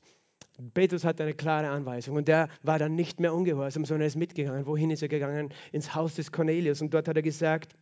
Petrus 0.73 1.03
hat 1.03 1.21
eine 1.21 1.33
klare 1.33 1.69
Anweisung 1.69 2.15
und 2.15 2.27
der 2.27 2.49
war 2.63 2.79
dann 2.79 2.95
nicht 2.95 3.19
mehr 3.19 3.33
ungehorsam, 3.33 3.85
sondern 3.85 4.01
er 4.01 4.07
ist 4.07 4.15
mitgegangen. 4.15 4.65
Wohin 4.65 4.89
ist 4.89 5.03
er 5.03 5.07
gegangen? 5.07 5.53
Ins 5.71 5.93
Haus 5.93 6.15
des 6.15 6.31
Cornelius 6.31 6.81
und 6.81 6.93
dort 6.93 7.07
hat 7.07 7.15
er 7.15 7.21
gesagt, 7.21 7.75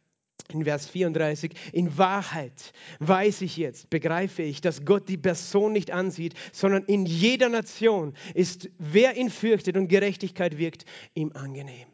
in 0.51 0.65
Vers 0.65 0.89
34, 0.89 1.53
in 1.71 1.97
Wahrheit 1.97 2.73
weiß 2.99 3.41
ich 3.41 3.55
jetzt, 3.55 3.89
begreife 3.89 4.43
ich, 4.43 4.59
dass 4.59 4.83
Gott 4.83 5.07
die 5.07 5.17
Person 5.17 5.71
nicht 5.71 5.91
ansieht, 5.91 6.35
sondern 6.51 6.83
in 6.83 7.05
jeder 7.05 7.47
Nation 7.49 8.13
ist, 8.33 8.69
wer 8.77 9.15
ihn 9.15 9.29
fürchtet 9.29 9.77
und 9.77 9.87
Gerechtigkeit 9.87 10.57
wirkt, 10.57 10.85
ihm 11.13 11.31
angenehm. 11.33 11.87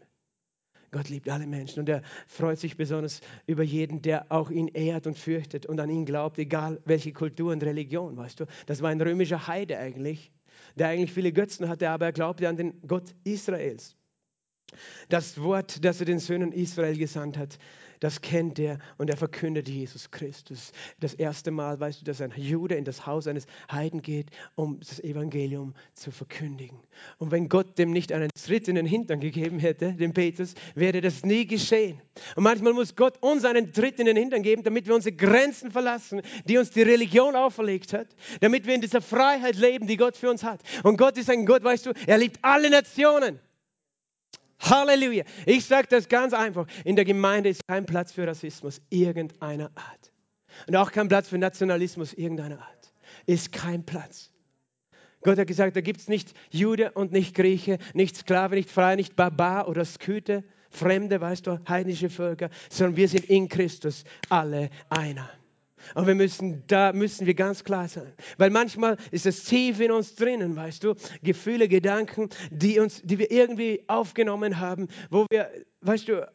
Gott 0.91 1.07
liebt 1.07 1.29
alle 1.29 1.47
Menschen 1.47 1.79
und 1.79 1.89
er 1.89 2.01
freut 2.27 2.59
sich 2.59 2.75
besonders 2.75 3.21
über 3.45 3.63
jeden, 3.63 4.01
der 4.01 4.29
auch 4.29 4.49
ihn 4.49 4.67
ehrt 4.67 5.07
und 5.07 5.17
fürchtet 5.17 5.65
und 5.67 5.79
an 5.79 5.89
ihn 5.89 6.05
glaubt, 6.05 6.37
egal 6.37 6.81
welche 6.83 7.13
Kultur 7.13 7.53
und 7.53 7.63
Religion, 7.63 8.17
weißt 8.17 8.41
du. 8.41 8.45
Das 8.65 8.81
war 8.81 8.89
ein 8.89 8.99
römischer 8.99 9.47
Heide 9.47 9.77
eigentlich 9.77 10.31
der 10.75 10.87
eigentlich 10.87 11.13
viele 11.13 11.31
Götzen 11.31 11.67
hatte, 11.67 11.89
aber 11.89 12.05
er 12.05 12.11
glaubte 12.11 12.47
an 12.47 12.57
den 12.57 12.81
Gott 12.87 13.13
Israels. 13.23 13.95
Das 15.09 15.41
Wort, 15.41 15.83
das 15.83 15.99
er 15.99 16.05
den 16.05 16.19
Söhnen 16.19 16.51
Israel 16.51 16.97
gesandt 16.97 17.37
hat, 17.37 17.57
das 18.01 18.19
kennt 18.19 18.57
er 18.57 18.79
und 18.97 19.09
er 19.09 19.15
verkündet 19.15 19.69
Jesus 19.69 20.09
Christus. 20.09 20.71
Das 20.99 21.13
erste 21.13 21.51
Mal 21.51 21.79
weißt 21.79 22.01
du, 22.01 22.05
dass 22.05 22.19
ein 22.19 22.33
Jude 22.35 22.75
in 22.75 22.83
das 22.83 23.05
Haus 23.05 23.27
eines 23.27 23.45
Heiden 23.71 24.01
geht, 24.01 24.31
um 24.55 24.79
das 24.79 24.99
Evangelium 24.99 25.75
zu 25.93 26.09
verkündigen. 26.09 26.79
Und 27.19 27.29
wenn 27.31 27.47
Gott 27.47 27.77
dem 27.77 27.91
nicht 27.91 28.11
einen 28.11 28.29
Tritt 28.33 28.67
in 28.67 28.73
den 28.73 28.87
Hintern 28.87 29.19
gegeben 29.19 29.59
hätte, 29.59 29.93
dem 29.93 30.13
Petrus, 30.13 30.55
wäre 30.73 30.99
das 30.99 31.23
nie 31.23 31.45
geschehen. 31.45 32.01
Und 32.35 32.43
manchmal 32.43 32.73
muss 32.73 32.95
Gott 32.95 33.21
uns 33.21 33.45
einen 33.45 33.71
Tritt 33.71 33.99
in 33.99 34.07
den 34.07 34.17
Hintern 34.17 34.41
geben, 34.41 34.63
damit 34.63 34.87
wir 34.87 34.95
unsere 34.95 35.15
Grenzen 35.15 35.69
verlassen, 35.69 36.23
die 36.45 36.57
uns 36.57 36.71
die 36.71 36.81
Religion 36.81 37.35
auferlegt 37.35 37.93
hat, 37.93 38.07
damit 38.39 38.65
wir 38.65 38.73
in 38.73 38.81
dieser 38.81 39.01
Freiheit 39.01 39.57
leben, 39.57 39.85
die 39.85 39.97
Gott 39.97 40.17
für 40.17 40.31
uns 40.31 40.43
hat. 40.43 40.61
Und 40.81 40.97
Gott 40.97 41.17
ist 41.19 41.29
ein 41.29 41.45
Gott, 41.45 41.63
weißt 41.63 41.85
du, 41.85 41.91
er 42.07 42.17
liebt 42.17 42.39
alle 42.41 42.71
Nationen. 42.71 43.39
Halleluja. 44.61 45.23
Ich 45.45 45.65
sage 45.65 45.87
das 45.89 46.07
ganz 46.07 46.33
einfach. 46.33 46.67
In 46.85 46.95
der 46.95 47.05
Gemeinde 47.05 47.49
ist 47.49 47.67
kein 47.67 47.85
Platz 47.85 48.11
für 48.11 48.27
Rassismus 48.27 48.81
irgendeiner 48.89 49.71
Art. 49.75 50.11
Und 50.67 50.75
auch 50.75 50.91
kein 50.91 51.07
Platz 51.07 51.29
für 51.29 51.37
Nationalismus 51.37 52.13
irgendeiner 52.13 52.59
Art. 52.59 52.93
Ist 53.25 53.51
kein 53.51 53.85
Platz. 53.85 54.31
Gott 55.23 55.37
hat 55.37 55.47
gesagt, 55.47 55.75
da 55.75 55.81
gibt 55.81 55.99
es 55.99 56.07
nicht 56.07 56.33
Jude 56.49 56.91
und 56.91 57.11
nicht 57.11 57.35
Grieche, 57.35 57.77
nicht 57.93 58.17
Sklave, 58.17 58.55
nicht 58.55 58.71
Frei, 58.71 58.95
nicht 58.95 59.15
Barbar 59.15 59.67
oder 59.67 59.85
Sküte, 59.85 60.43
Fremde, 60.71 61.21
weißt 61.21 61.45
du, 61.47 61.59
heidnische 61.67 62.09
Völker, 62.09 62.49
sondern 62.69 62.95
wir 62.95 63.07
sind 63.07 63.25
in 63.25 63.47
Christus 63.47 64.03
alle 64.29 64.69
einer. 64.89 65.29
Und 65.95 66.07
wir 66.07 66.15
müssen, 66.15 66.63
da 66.67 66.93
müssen 66.93 67.25
wir 67.27 67.33
ganz 67.33 67.63
klar 67.63 67.87
sein. 67.87 68.13
Weil 68.37 68.49
manchmal 68.49 68.97
ist 69.11 69.25
es 69.25 69.43
tief 69.43 69.79
in 69.79 69.91
uns 69.91 70.15
drinnen, 70.15 70.55
weißt 70.55 70.83
du, 70.83 70.95
Gefühle, 71.23 71.67
Gedanken, 71.67 72.29
die, 72.49 72.79
uns, 72.79 73.01
die 73.03 73.19
wir 73.19 73.31
irgendwie 73.31 73.83
aufgenommen 73.87 74.59
haben, 74.59 74.87
wo 75.09 75.25
wir, 75.29 75.49
weißt 75.81 76.07
du, 76.07 76.31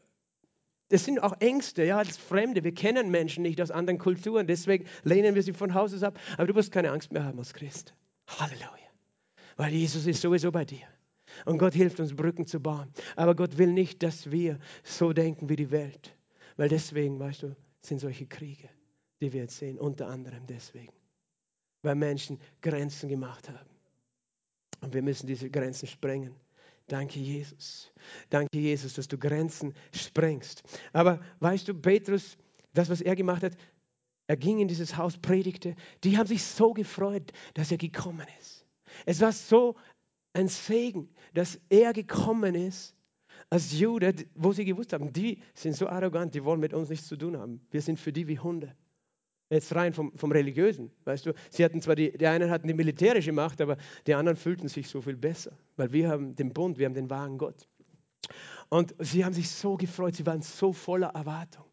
das 0.88 1.05
sind 1.05 1.20
auch 1.22 1.40
Ängste, 1.40 1.84
ja, 1.84 1.99
als 1.99 2.16
Fremde. 2.16 2.62
Wir 2.62 2.74
kennen 2.74 3.11
Menschen 3.11 3.42
nicht 3.42 3.61
aus 3.61 3.70
anderen 3.70 3.99
Kulturen, 3.99 4.47
deswegen 4.47 4.86
lehnen 5.03 5.34
wir 5.34 5.42
sie 5.42 5.53
von 5.53 5.74
Haus 5.74 5.92
aus 5.92 6.03
ab. 6.03 6.18
Aber 6.36 6.47
du 6.47 6.55
musst 6.55 6.70
keine 6.70 6.92
Angst 6.92 7.12
mehr 7.12 7.24
haben 7.24 7.38
als 7.38 7.55
Christ. 7.55 7.94
Halleluja. 8.28 8.70
Weil 9.57 9.72
Jesus 9.72 10.07
ist 10.07 10.20
sowieso 10.20 10.53
bei 10.53 10.64
dir. 10.64 10.86
Und 11.44 11.59
Gott 11.59 11.74
hilft 11.74 11.99
uns, 11.99 12.14
Brücken 12.14 12.47
zu 12.47 12.61
bauen. 12.61 12.88
Aber 13.16 13.34
Gott 13.34 13.59
will 13.59 13.72
nicht, 13.72 14.03
dass 14.03 14.30
wir 14.30 14.59
so 14.84 15.12
denken 15.12 15.49
wie 15.49 15.57
die 15.57 15.70
Welt. 15.70 16.16
Weil 16.57 16.68
deswegen, 16.68 17.18
weißt 17.18 17.42
du, 17.42 17.57
sind 17.80 18.01
solche 18.01 18.26
Kriege 18.26 18.68
die 19.21 19.33
wir 19.33 19.43
jetzt 19.43 19.59
sehen, 19.59 19.79
unter 19.79 20.09
anderem 20.09 20.47
deswegen, 20.47 20.93
weil 21.83 21.95
Menschen 21.95 22.39
Grenzen 22.61 23.09
gemacht 23.09 23.49
haben. 23.49 23.71
Und 24.81 24.95
wir 24.95 25.03
müssen 25.03 25.27
diese 25.27 25.51
Grenzen 25.51 25.87
sprengen. 25.87 26.35
Danke, 26.89 27.19
Jesus. 27.19 27.93
Danke, 28.31 28.59
Jesus, 28.59 28.95
dass 28.95 29.09
du 29.09 29.19
Grenzen 29.19 29.75
sprengst. 29.93 30.62
Aber 30.93 31.21
weißt 31.41 31.67
du, 31.69 31.75
Petrus, 31.75 32.37
das, 32.73 32.89
was 32.89 33.01
er 33.01 33.17
gemacht 33.17 33.43
hat, 33.43 33.57
er 34.29 34.37
ging 34.37 34.59
in 34.61 34.69
dieses 34.69 34.97
Haus, 34.97 35.19
predigte. 35.19 35.75
Die 36.05 36.19
haben 36.19 36.27
sich 36.27 36.43
so 36.43 36.73
gefreut, 36.73 37.33
dass 37.55 37.71
er 37.71 37.79
gekommen 37.79 38.27
ist. 38.41 38.67
Es 39.05 39.21
war 39.21 39.33
so 39.33 39.77
ein 40.33 40.49
Segen, 40.49 41.09
dass 41.35 41.61
er 41.69 41.93
gekommen 41.93 42.55
ist 42.55 42.95
als 43.51 43.79
Jude, 43.79 44.14
wo 44.35 44.53
sie 44.53 44.64
gewusst 44.64 44.93
haben, 44.93 45.12
die 45.12 45.43
sind 45.55 45.77
so 45.77 45.89
arrogant, 45.89 46.35
die 46.35 46.45
wollen 46.45 46.61
mit 46.61 46.75
uns 46.75 46.89
nichts 46.89 47.07
zu 47.07 47.17
tun 47.17 47.37
haben. 47.37 47.61
Wir 47.71 47.83
sind 47.83 47.99
für 47.99 48.12
die 48.12 48.27
wie 48.27 48.39
Hunde. 48.39 48.75
Jetzt 49.49 49.74
rein 49.74 49.92
vom, 49.92 50.12
vom 50.16 50.32
Religiösen, 50.32 50.90
weißt 51.05 51.26
du. 51.26 51.32
Sie 51.51 51.64
hatten 51.64 51.80
zwar 51.80 51.94
die, 51.94 52.11
die 52.16 52.26
einen 52.26 52.51
hatten 52.51 52.66
die 52.66 52.74
militärische 52.74 53.32
Macht, 53.32 53.61
aber 53.61 53.76
die 54.07 54.14
anderen 54.14 54.36
fühlten 54.36 54.68
sich 54.68 54.88
so 54.88 55.01
viel 55.01 55.16
besser, 55.16 55.57
weil 55.76 55.92
wir 55.92 56.09
haben 56.09 56.34
den 56.34 56.53
Bund, 56.53 56.78
wir 56.78 56.86
haben 56.86 56.94
den 56.94 57.11
wahren 57.11 57.38
Gott. 57.38 57.68
Und 58.68 58.94
sie 58.99 59.24
haben 59.24 59.34
sich 59.34 59.49
so 59.49 59.76
gefreut, 59.76 60.16
sie 60.16 60.26
waren 60.26 60.42
so 60.42 60.72
voller 60.72 61.09
Erwartung. 61.09 61.64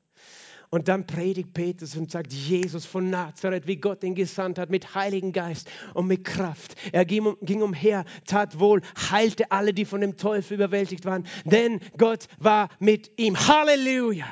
Und 0.74 0.88
dann 0.88 1.06
predigt 1.06 1.54
Petrus 1.54 1.96
und 1.96 2.10
sagt, 2.10 2.34
Jesus 2.34 2.84
von 2.84 3.12
Nazareth, 3.12 3.68
wie 3.68 3.76
Gott 3.76 4.04
ihn 4.04 4.16
gesandt 4.16 4.58
hat, 4.58 4.72
mit 4.72 4.96
Heiligen 4.96 5.32
Geist 5.32 5.70
und 5.94 6.08
mit 6.08 6.24
Kraft. 6.24 6.74
Er 6.92 7.06
ging, 7.06 7.36
ging 7.44 7.62
umher, 7.62 8.06
tat 8.26 8.60
wohl, 8.60 8.82
heilte 9.12 9.52
alle, 9.52 9.76
die 9.76 9.86
von 9.86 10.02
dem 10.02 10.18
Teufel 10.18 10.56
überwältigt 10.56 11.06
waren, 11.06 11.28
denn 11.46 11.80
Gott 12.00 12.28
war 12.40 12.70
mit 12.80 13.12
ihm. 13.20 13.38
Halleluja! 13.38 14.26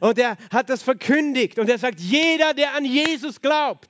Und 0.00 0.18
er 0.18 0.36
hat 0.50 0.68
das 0.68 0.82
verkündigt 0.82 1.58
und 1.58 1.70
er 1.70 1.78
sagt, 1.78 1.98
jeder, 1.98 2.52
der 2.52 2.74
an 2.74 2.84
Jesus 2.84 3.40
glaubt, 3.40 3.88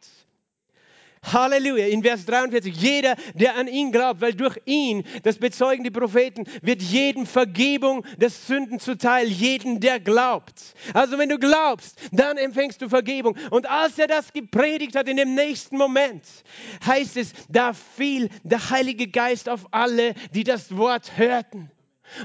Halleluja. 1.33 1.87
In 1.87 2.03
Vers 2.03 2.25
43, 2.25 2.75
jeder, 2.77 3.17
der 3.35 3.57
an 3.57 3.69
ihn 3.69 3.93
glaubt, 3.93 4.21
weil 4.21 4.35
durch 4.35 4.59
ihn, 4.65 5.05
das 5.23 5.39
bezeugen 5.39 5.85
die 5.85 5.91
Propheten, 5.91 6.45
wird 6.63 6.83
jedem 6.83 7.27
Vergebung 7.27 8.05
des 8.17 8.47
Sünden 8.47 8.79
zuteil, 8.81 9.27
jeden, 9.29 9.81
der 9.81 10.01
glaubt. 10.01 10.75
Also 10.95 11.19
wenn 11.19 11.29
du 11.29 11.39
glaubst, 11.39 11.99
dann 12.13 12.37
empfängst 12.37 12.81
du 12.83 12.89
Vergebung. 12.89 13.37
Und 13.51 13.69
als 13.69 13.99
er 13.99 14.07
das 14.07 14.33
gepredigt 14.33 14.97
hat, 14.97 15.09
in 15.09 15.17
dem 15.17 15.35
nächsten 15.35 15.77
Moment, 15.77 16.25
heißt 16.87 17.17
es, 17.17 17.33
da 17.49 17.73
fiel 17.73 18.29
der 18.43 18.71
Heilige 18.71 19.09
Geist 19.09 19.49
auf 19.49 19.67
alle, 19.71 20.15
die 20.35 20.45
das 20.45 20.77
Wort 20.77 21.17
hörten. 21.17 21.71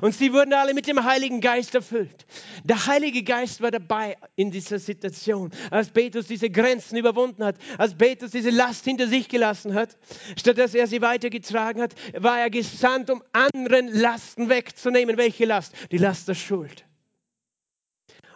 Und 0.02 0.14
sie 0.14 0.34
wurden 0.34 0.54
alle 0.54 0.74
mit 0.74 0.88
dem 0.88 1.04
Heiligen 1.04 1.42
Geist 1.42 1.76
erfüllt. 1.76 2.26
Der 2.64 2.86
Heilige 2.88 3.24
Geist 3.24 3.62
war 3.62 3.72
dabei 3.72 4.18
in 4.36 4.52
dieser 4.52 4.80
Situation, 4.80 5.52
als 5.70 5.90
Petrus 5.90 6.28
diese 6.28 6.50
Grenzen 6.50 6.98
überwunden 6.98 7.44
hat, 7.44 7.58
als 7.78 7.96
Petrus 7.96 8.32
diese 8.32 8.50
Last 8.50 8.86
hinter 8.86 9.08
sich 9.08 9.28
gelassen 9.28 9.74
hat. 9.74 9.98
Statt 10.38 10.58
dass 10.58 10.76
er 10.76 10.88
sie 10.88 11.02
weitergetragen 11.02 11.82
hat, 11.82 11.96
war 12.18 12.40
er 12.40 12.50
gesandt, 12.50 13.10
um 13.10 13.24
anderen 13.32 13.88
Lasten 13.88 14.50
wegzunehmen. 14.50 15.18
Welche 15.18 15.46
Last? 15.46 15.74
Die 15.92 15.98
Last 15.98 16.28
der 16.28 16.36
Schuld. 16.36 16.86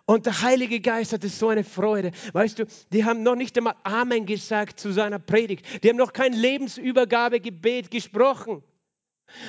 Und 0.08 0.28
der 0.28 0.42
Heilige 0.44 0.80
Geist 0.82 1.14
hatte 1.14 1.30
so 1.30 1.50
eine 1.50 1.64
Freude. 1.64 2.12
Weißt 2.34 2.60
du, 2.60 2.66
die 2.94 3.06
haben 3.06 3.24
noch 3.24 3.36
nicht 3.36 3.58
einmal 3.58 3.76
Amen 3.84 4.28
gesagt 4.28 4.80
zu 4.80 4.92
seiner 4.92 5.18
Predigt. 5.18 5.84
Die 5.84 5.90
haben 5.90 5.98
noch 5.98 6.14
kein 6.14 6.34
Lebensübergabegebet 6.34 7.90
gesprochen. 7.90 8.64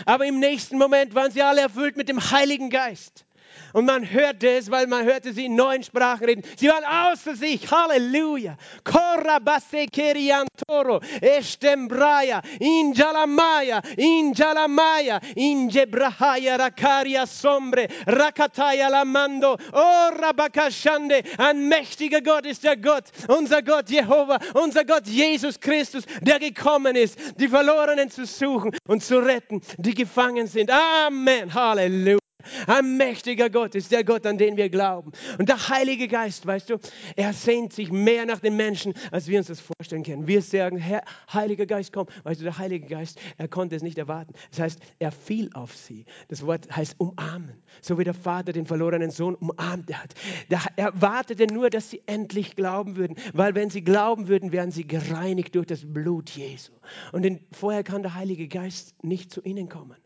Aber 0.04 0.26
im 0.26 0.38
nächsten 0.38 0.78
Moment 0.78 1.14
waren 1.14 1.30
sie 1.30 1.42
alle 1.42 1.60
erfüllt 1.60 1.96
mit 1.96 2.08
dem 2.08 2.30
Heiligen 2.30 2.70
Geist. 2.70 3.25
Und 3.72 3.86
man 3.86 4.10
hörte 4.10 4.48
es, 4.48 4.70
weil 4.70 4.86
man 4.86 5.04
hörte 5.04 5.32
sie 5.32 5.46
in 5.46 5.56
neuen 5.56 5.82
Sprachen 5.82 6.24
reden. 6.24 6.42
Sie 6.56 6.68
waren 6.68 6.84
außer 6.84 7.36
sich. 7.36 7.70
Halleluja. 7.70 8.56
Korabase 8.84 9.86
keriantoro. 9.86 11.00
Estembraya. 11.20 12.42
Injalamaya. 12.58 13.82
Injalamaya. 13.96 15.20
Injebrahaya 15.34 16.56
rakaria 16.58 17.26
sombre. 17.26 17.88
Rakataya 18.06 18.88
lamando. 18.88 19.56
Oh 19.72 20.10
rabakashande. 20.20 21.22
Ein 21.38 21.68
mächtiger 21.68 22.20
Gott 22.20 22.46
ist 22.46 22.64
der 22.64 22.76
Gott. 22.76 23.04
Unser 23.28 23.62
Gott 23.62 23.90
Jehova. 23.90 24.38
Unser 24.54 24.84
Gott 24.84 25.06
Jesus 25.06 25.58
Christus, 25.60 26.04
der 26.20 26.38
gekommen 26.38 26.96
ist, 26.96 27.18
die 27.38 27.48
Verlorenen 27.48 28.10
zu 28.10 28.26
suchen 28.26 28.76
und 28.86 29.02
zu 29.02 29.18
retten, 29.18 29.60
die 29.78 29.94
gefangen 29.94 30.46
sind. 30.46 30.70
Amen. 30.70 31.52
Halleluja. 31.52 32.25
Ein 32.66 32.96
mächtiger 32.96 33.50
Gott 33.50 33.74
ist 33.74 33.92
der 33.92 34.04
Gott, 34.04 34.26
an 34.26 34.38
den 34.38 34.56
wir 34.56 34.68
glauben. 34.68 35.12
Und 35.38 35.48
der 35.48 35.68
Heilige 35.68 36.08
Geist, 36.08 36.46
weißt 36.46 36.70
du, 36.70 36.78
er 37.16 37.32
sehnt 37.32 37.72
sich 37.72 37.90
mehr 37.90 38.26
nach 38.26 38.40
den 38.40 38.56
Menschen, 38.56 38.94
als 39.10 39.28
wir 39.28 39.38
uns 39.38 39.48
das 39.48 39.60
vorstellen 39.60 40.02
können. 40.02 40.26
Wir 40.26 40.42
sagen, 40.42 40.76
Herr, 40.78 41.02
Heiliger 41.32 41.66
Geist, 41.66 41.92
komm. 41.92 42.06
Weißt 42.24 42.40
du, 42.40 42.44
der 42.44 42.58
Heilige 42.58 42.86
Geist, 42.86 43.18
er 43.36 43.48
konnte 43.48 43.76
es 43.76 43.82
nicht 43.82 43.98
erwarten. 43.98 44.34
Das 44.50 44.60
heißt, 44.60 44.80
er 44.98 45.12
fiel 45.12 45.50
auf 45.54 45.76
sie. 45.76 46.04
Das 46.28 46.44
Wort 46.46 46.74
heißt 46.74 46.96
umarmen. 46.98 47.62
So 47.80 47.98
wie 47.98 48.04
der 48.04 48.14
Vater 48.14 48.52
den 48.52 48.66
verlorenen 48.66 49.10
Sohn 49.10 49.34
umarmt 49.34 49.92
hat. 49.94 50.14
Er 50.76 50.92
wartete 51.00 51.46
nur, 51.46 51.70
dass 51.70 51.90
sie 51.90 52.02
endlich 52.06 52.56
glauben 52.56 52.96
würden. 52.96 53.16
Weil 53.32 53.54
wenn 53.54 53.70
sie 53.70 53.82
glauben 53.82 54.28
würden, 54.28 54.52
wären 54.52 54.70
sie 54.70 54.86
gereinigt 54.86 55.54
durch 55.54 55.66
das 55.66 55.84
Blut 55.84 56.30
Jesu. 56.30 56.72
Und 57.12 57.40
vorher 57.52 57.82
kann 57.82 58.02
der 58.02 58.14
Heilige 58.14 58.48
Geist 58.48 58.94
nicht 59.02 59.32
zu 59.32 59.42
ihnen 59.42 59.68
kommen. 59.68 59.96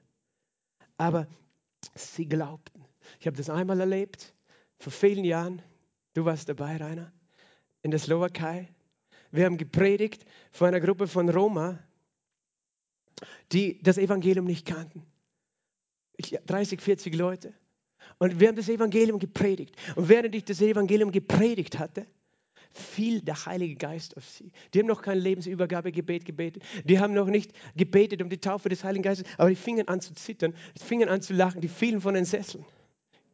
Aber 0.97 1.27
Sie 1.95 2.27
glaubten. 2.27 2.85
Ich 3.19 3.27
habe 3.27 3.37
das 3.37 3.51
einmal 3.51 3.81
erlebt, 3.81 4.35
vor 4.79 4.93
vielen 4.93 5.25
Jahren. 5.25 5.63
Du 6.15 6.25
warst 6.25 6.49
dabei, 6.49 6.77
Rainer, 6.77 7.13
in 7.83 7.91
der 7.91 8.01
Slowakei. 8.01 8.69
Wir 9.31 9.45
haben 9.45 9.59
gepredigt 9.59 10.25
vor 10.51 10.69
einer 10.69 10.81
Gruppe 10.81 11.07
von 11.07 11.29
Roma, 11.29 11.79
die 13.53 13.81
das 13.83 13.99
Evangelium 13.99 14.47
nicht 14.47 14.67
kannten. 14.67 15.07
30, 16.47 16.81
40 16.81 17.15
Leute. 17.15 17.55
Und 18.19 18.39
wir 18.41 18.49
haben 18.49 18.57
das 18.57 18.69
Evangelium 18.69 19.19
gepredigt. 19.19 19.75
Und 19.97 20.09
während 20.09 20.35
ich 20.35 20.45
das 20.45 20.61
Evangelium 20.61 21.11
gepredigt 21.11 21.79
hatte, 21.79 22.07
fiel 22.73 23.21
der 23.21 23.47
Heilige 23.47 23.77
Geist 23.77 24.17
auf 24.17 24.25
sie. 24.25 24.53
Die 24.73 24.79
haben 24.79 24.87
noch 24.87 25.03
kein 25.03 25.19
Lebensübergabegebet 25.19 26.25
gebetet. 26.25 26.63
Die 26.85 26.99
haben 26.99 27.15
noch 27.15 27.27
nicht 27.27 27.53
gebetet 27.77 28.23
um 28.23 28.29
die 28.29 28.39
Taufe 28.39 28.69
des 28.69 28.85
Heiligen 28.85 29.03
Geistes, 29.03 29.27
aber 29.39 29.51
die 29.51 29.57
fingen 29.57 29.89
an 29.89 30.01
zu 30.01 30.15
zittern, 30.15 30.55
die 30.79 30.85
fingen 30.85 31.09
an 31.09 31.23
zu 31.23 31.33
lachen, 31.33 31.61
die 31.61 31.69
fielen 31.69 32.01
von 32.01 32.15
den 32.15 32.25
Sesseln. 32.25 32.65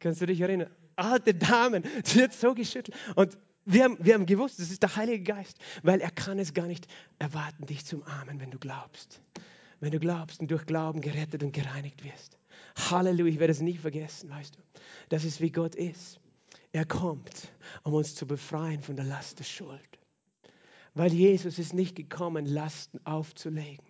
Kannst 0.00 0.20
du 0.20 0.26
dich 0.26 0.40
erinnern? 0.40 0.70
Alte 0.96 1.34
Damen, 1.34 1.84
sie 2.04 2.22
hat 2.22 2.32
so 2.32 2.54
geschüttelt. 2.54 2.96
Und 3.14 3.36
wir 3.64 3.84
haben, 3.84 3.98
wir 4.00 4.14
haben 4.14 4.26
gewusst, 4.26 4.58
das 4.58 4.70
ist 4.70 4.82
der 4.82 4.96
Heilige 4.96 5.24
Geist, 5.24 5.58
weil 5.82 6.00
er 6.00 6.10
kann 6.10 6.38
es 6.38 6.54
gar 6.54 6.66
nicht 6.66 6.86
erwarten, 7.18 7.66
dich 7.66 7.84
zum 7.84 8.02
Armen, 8.04 8.40
wenn 8.40 8.50
du 8.50 8.58
glaubst. 8.58 9.20
Wenn 9.80 9.90
du 9.90 9.98
glaubst 9.98 10.40
und 10.40 10.50
durch 10.50 10.64
Glauben 10.64 11.00
gerettet 11.00 11.42
und 11.42 11.52
gereinigt 11.52 12.04
wirst. 12.04 12.38
Halleluja, 12.90 13.32
ich 13.32 13.40
werde 13.40 13.52
es 13.52 13.60
nie 13.60 13.76
vergessen, 13.76 14.30
weißt 14.30 14.56
du. 14.56 14.60
Das 15.08 15.24
ist 15.24 15.40
wie 15.40 15.50
Gott 15.50 15.74
ist. 15.74 16.20
Er 16.76 16.84
kommt, 16.84 17.50
um 17.84 17.94
uns 17.94 18.14
zu 18.14 18.26
befreien 18.26 18.82
von 18.82 18.96
der 18.96 19.06
Last 19.06 19.38
der 19.38 19.44
Schuld. 19.44 19.98
Weil 20.92 21.10
Jesus 21.10 21.58
ist 21.58 21.72
nicht 21.72 21.96
gekommen, 21.96 22.44
Lasten 22.44 23.00
aufzulegen. 23.06 23.86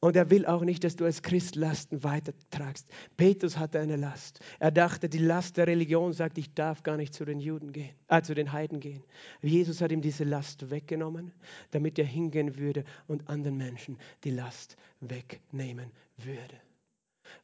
Und 0.00 0.16
er 0.16 0.30
will 0.30 0.46
auch 0.46 0.62
nicht, 0.62 0.82
dass 0.82 0.96
du 0.96 1.04
als 1.04 1.20
Christ 1.20 1.56
Lasten 1.56 2.02
weitertragst. 2.02 2.88
Petrus 3.18 3.58
hatte 3.58 3.80
eine 3.80 3.96
Last. 3.96 4.40
Er 4.60 4.70
dachte, 4.70 5.10
die 5.10 5.18
Last 5.18 5.58
der 5.58 5.66
Religion 5.66 6.14
sagt, 6.14 6.38
ich 6.38 6.54
darf 6.54 6.82
gar 6.84 6.96
nicht 6.96 7.12
zu 7.12 7.26
den 7.26 7.38
Juden 7.38 7.70
gehen, 7.72 7.94
äh, 8.08 8.22
zu 8.22 8.34
den 8.34 8.52
Heiden 8.52 8.80
gehen. 8.80 9.04
Jesus 9.42 9.82
hat 9.82 9.92
ihm 9.92 10.00
diese 10.00 10.24
Last 10.24 10.70
weggenommen, 10.70 11.32
damit 11.70 11.98
er 11.98 12.06
hingehen 12.06 12.56
würde 12.56 12.84
und 13.08 13.28
anderen 13.28 13.58
Menschen 13.58 13.98
die 14.24 14.30
Last 14.30 14.78
wegnehmen 15.00 15.90
würde. 16.16 16.62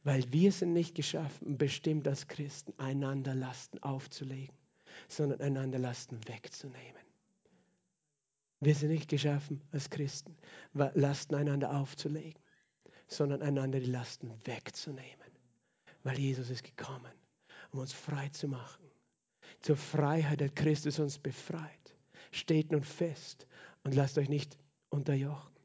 Weil 0.04 0.24
wir 0.32 0.52
sind 0.52 0.72
nicht 0.72 0.94
geschaffen, 0.94 1.58
bestimmt 1.58 2.06
als 2.08 2.26
Christen, 2.28 2.72
einander 2.78 3.34
Lasten 3.34 3.78
aufzulegen, 3.82 4.54
sondern 5.08 5.40
einander 5.40 5.78
Lasten 5.78 6.18
wegzunehmen. 6.26 7.02
Wir 8.60 8.74
sind 8.74 8.90
nicht 8.90 9.08
geschaffen 9.08 9.62
als 9.72 9.88
Christen, 9.88 10.36
Lasten 10.74 11.34
einander 11.34 11.74
aufzulegen, 11.74 12.40
sondern 13.06 13.42
einander 13.42 13.80
die 13.80 13.90
Lasten 13.90 14.30
wegzunehmen. 14.44 15.30
Weil 16.02 16.18
Jesus 16.18 16.50
ist 16.50 16.64
gekommen, 16.64 17.12
um 17.72 17.80
uns 17.80 17.92
frei 17.92 18.28
zu 18.28 18.48
machen. 18.48 18.84
Zur 19.60 19.76
Freiheit 19.76 20.42
hat 20.42 20.56
Christus 20.56 20.98
uns 20.98 21.18
befreit. 21.18 21.96
Steht 22.32 22.70
nun 22.70 22.84
fest 22.84 23.46
und 23.82 23.94
lasst 23.94 24.18
euch 24.18 24.28
nicht 24.28 24.58
unterjochen. 24.90 25.59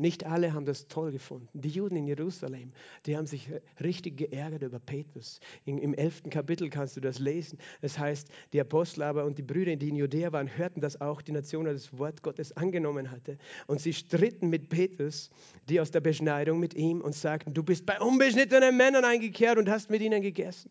Nicht 0.00 0.24
alle 0.24 0.54
haben 0.54 0.64
das 0.64 0.88
toll 0.88 1.12
gefunden. 1.12 1.60
Die 1.60 1.68
Juden 1.68 1.94
in 1.94 2.06
Jerusalem, 2.06 2.72
die 3.04 3.18
haben 3.18 3.26
sich 3.26 3.50
richtig 3.82 4.16
geärgert 4.16 4.62
über 4.62 4.78
Petrus. 4.78 5.40
Im 5.66 5.92
elften 5.92 6.30
Kapitel 6.30 6.70
kannst 6.70 6.96
du 6.96 7.02
das 7.02 7.18
lesen. 7.18 7.58
Das 7.82 7.98
heißt, 7.98 8.30
die 8.54 8.60
Apostel 8.62 9.02
aber 9.02 9.26
und 9.26 9.36
die 9.36 9.42
Brüder, 9.42 9.76
die 9.76 9.90
in 9.90 9.96
Judäa 9.96 10.32
waren, 10.32 10.56
hörten, 10.56 10.80
dass 10.80 11.02
auch 11.02 11.20
die 11.20 11.32
Nation 11.32 11.66
das 11.66 11.98
Wort 11.98 12.22
Gottes 12.22 12.56
angenommen 12.56 13.10
hatte. 13.10 13.36
Und 13.66 13.82
sie 13.82 13.92
stritten 13.92 14.48
mit 14.48 14.70
Petrus, 14.70 15.28
die 15.68 15.78
aus 15.78 15.90
der 15.90 16.00
Beschneidung 16.00 16.60
mit 16.60 16.72
ihm, 16.72 17.02
und 17.02 17.14
sagten, 17.14 17.52
du 17.52 17.62
bist 17.62 17.84
bei 17.84 18.00
unbeschnittenen 18.00 18.74
Männern 18.74 19.04
eingekehrt 19.04 19.58
und 19.58 19.68
hast 19.68 19.90
mit 19.90 20.00
ihnen 20.00 20.22
gegessen. 20.22 20.70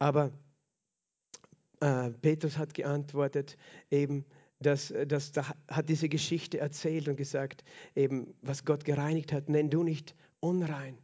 Aber 0.00 0.32
äh, 1.78 2.10
Petrus 2.10 2.58
hat 2.58 2.74
geantwortet, 2.74 3.56
eben, 3.88 4.24
das, 4.60 4.90
äh, 4.90 5.06
das, 5.06 5.32
das 5.32 5.46
hat 5.68 5.88
diese 5.88 6.08
Geschichte 6.08 6.58
erzählt 6.58 7.08
und 7.08 7.16
gesagt, 7.16 7.64
eben, 7.94 8.34
was 8.42 8.64
Gott 8.64 8.84
gereinigt 8.84 9.32
hat, 9.32 9.48
nenn 9.48 9.70
du 9.70 9.82
nicht 9.82 10.14
unrein. 10.40 10.98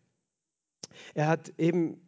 Er 1.15 1.29
hat 1.29 1.53
eben 1.59 2.01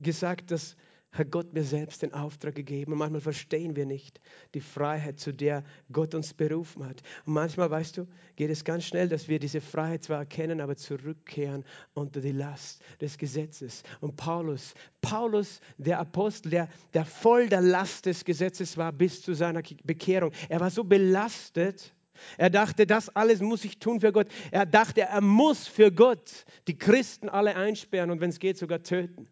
gesagt, 0.00 0.50
dass 0.50 0.76
hat 1.12 1.30
Gott 1.30 1.52
mir 1.52 1.64
selbst 1.64 2.02
den 2.02 2.12
Auftrag 2.12 2.54
gegeben. 2.54 2.92
Und 2.92 2.98
manchmal 2.98 3.20
verstehen 3.20 3.76
wir 3.76 3.86
nicht 3.86 4.20
die 4.54 4.60
Freiheit, 4.60 5.18
zu 5.18 5.32
der 5.32 5.64
Gott 5.90 6.14
uns 6.14 6.34
berufen 6.34 6.84
hat. 6.84 7.02
Und 7.24 7.32
manchmal, 7.32 7.70
weißt 7.70 7.98
du, 7.98 8.06
geht 8.36 8.50
es 8.50 8.64
ganz 8.64 8.84
schnell, 8.84 9.08
dass 9.08 9.28
wir 9.28 9.38
diese 9.38 9.60
Freiheit 9.60 10.04
zwar 10.04 10.18
erkennen, 10.18 10.60
aber 10.60 10.76
zurückkehren 10.76 11.64
unter 11.94 12.20
die 12.20 12.32
Last 12.32 12.82
des 13.00 13.16
Gesetzes. 13.16 13.82
Und 14.00 14.16
Paulus, 14.16 14.74
Paulus, 15.00 15.60
der 15.78 15.98
Apostel, 15.98 16.50
der, 16.50 16.68
der 16.94 17.04
voll 17.04 17.48
der 17.48 17.62
Last 17.62 18.06
des 18.06 18.24
Gesetzes 18.24 18.76
war 18.76 18.92
bis 18.92 19.22
zu 19.22 19.34
seiner 19.34 19.62
Bekehrung. 19.84 20.32
Er 20.48 20.60
war 20.60 20.70
so 20.70 20.84
belastet, 20.84 21.94
er 22.36 22.50
dachte, 22.50 22.86
das 22.86 23.14
alles 23.14 23.40
muss 23.40 23.64
ich 23.64 23.78
tun 23.78 24.00
für 24.00 24.12
Gott. 24.12 24.28
Er 24.50 24.66
dachte, 24.66 25.02
er 25.02 25.20
muss 25.20 25.68
für 25.68 25.92
Gott 25.92 26.44
die 26.66 26.76
Christen 26.76 27.28
alle 27.28 27.54
einsperren 27.56 28.10
und 28.10 28.20
wenn 28.20 28.30
es 28.30 28.40
geht, 28.40 28.58
sogar 28.58 28.82
töten. 28.82 29.28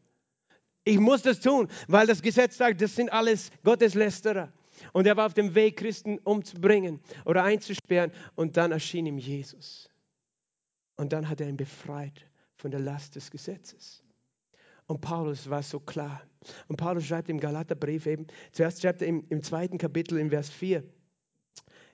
Ich 0.87 1.01
muss 1.01 1.23
das 1.23 1.41
tun, 1.41 1.67
weil 1.89 2.07
das 2.07 2.23
Gesetz 2.23 2.57
sagt, 2.57 2.81
das 2.81 2.95
sind 2.95 3.13
alles 3.13 3.51
Gotteslästerer. 3.65 4.53
Und 4.93 5.07
er 5.09 5.17
war 5.17 5.27
auf 5.27 5.35
dem 5.35 5.53
Weg, 5.57 5.79
Christen 5.79 6.19
umzubringen 6.21 7.01
oder 7.25 7.43
einzusperren. 7.43 8.13
Und 8.37 8.57
dann 8.57 8.71
erschien 8.71 9.05
ihm 9.05 9.19
Jesus. 9.19 9.91
Und 10.97 11.13
dann 11.13 11.29
hat 11.29 11.41
er 11.41 11.49
ihn 11.49 11.57
befreit 11.57 12.25
von 12.55 12.71
der 12.71 12.79
Last 12.79 13.17
des 13.17 13.33
Gesetzes. 13.33 14.05
Und 14.87 15.01
Paulus 15.01 15.51
war 15.51 15.65
so 15.65 15.81
klar. 15.81 16.23
Und 16.69 16.77
Paulus 16.77 17.05
schreibt 17.05 17.29
im 17.31 17.41
Galaterbrief 17.41 18.07
eben, 18.07 18.29
zuerst 18.53 18.81
schreibt 18.81 19.03
er 19.03 19.09
im, 19.09 19.25
im 19.29 19.43
zweiten 19.43 19.79
Kapitel, 19.79 20.19
im 20.19 20.31
Vers 20.31 20.51
4, 20.51 20.85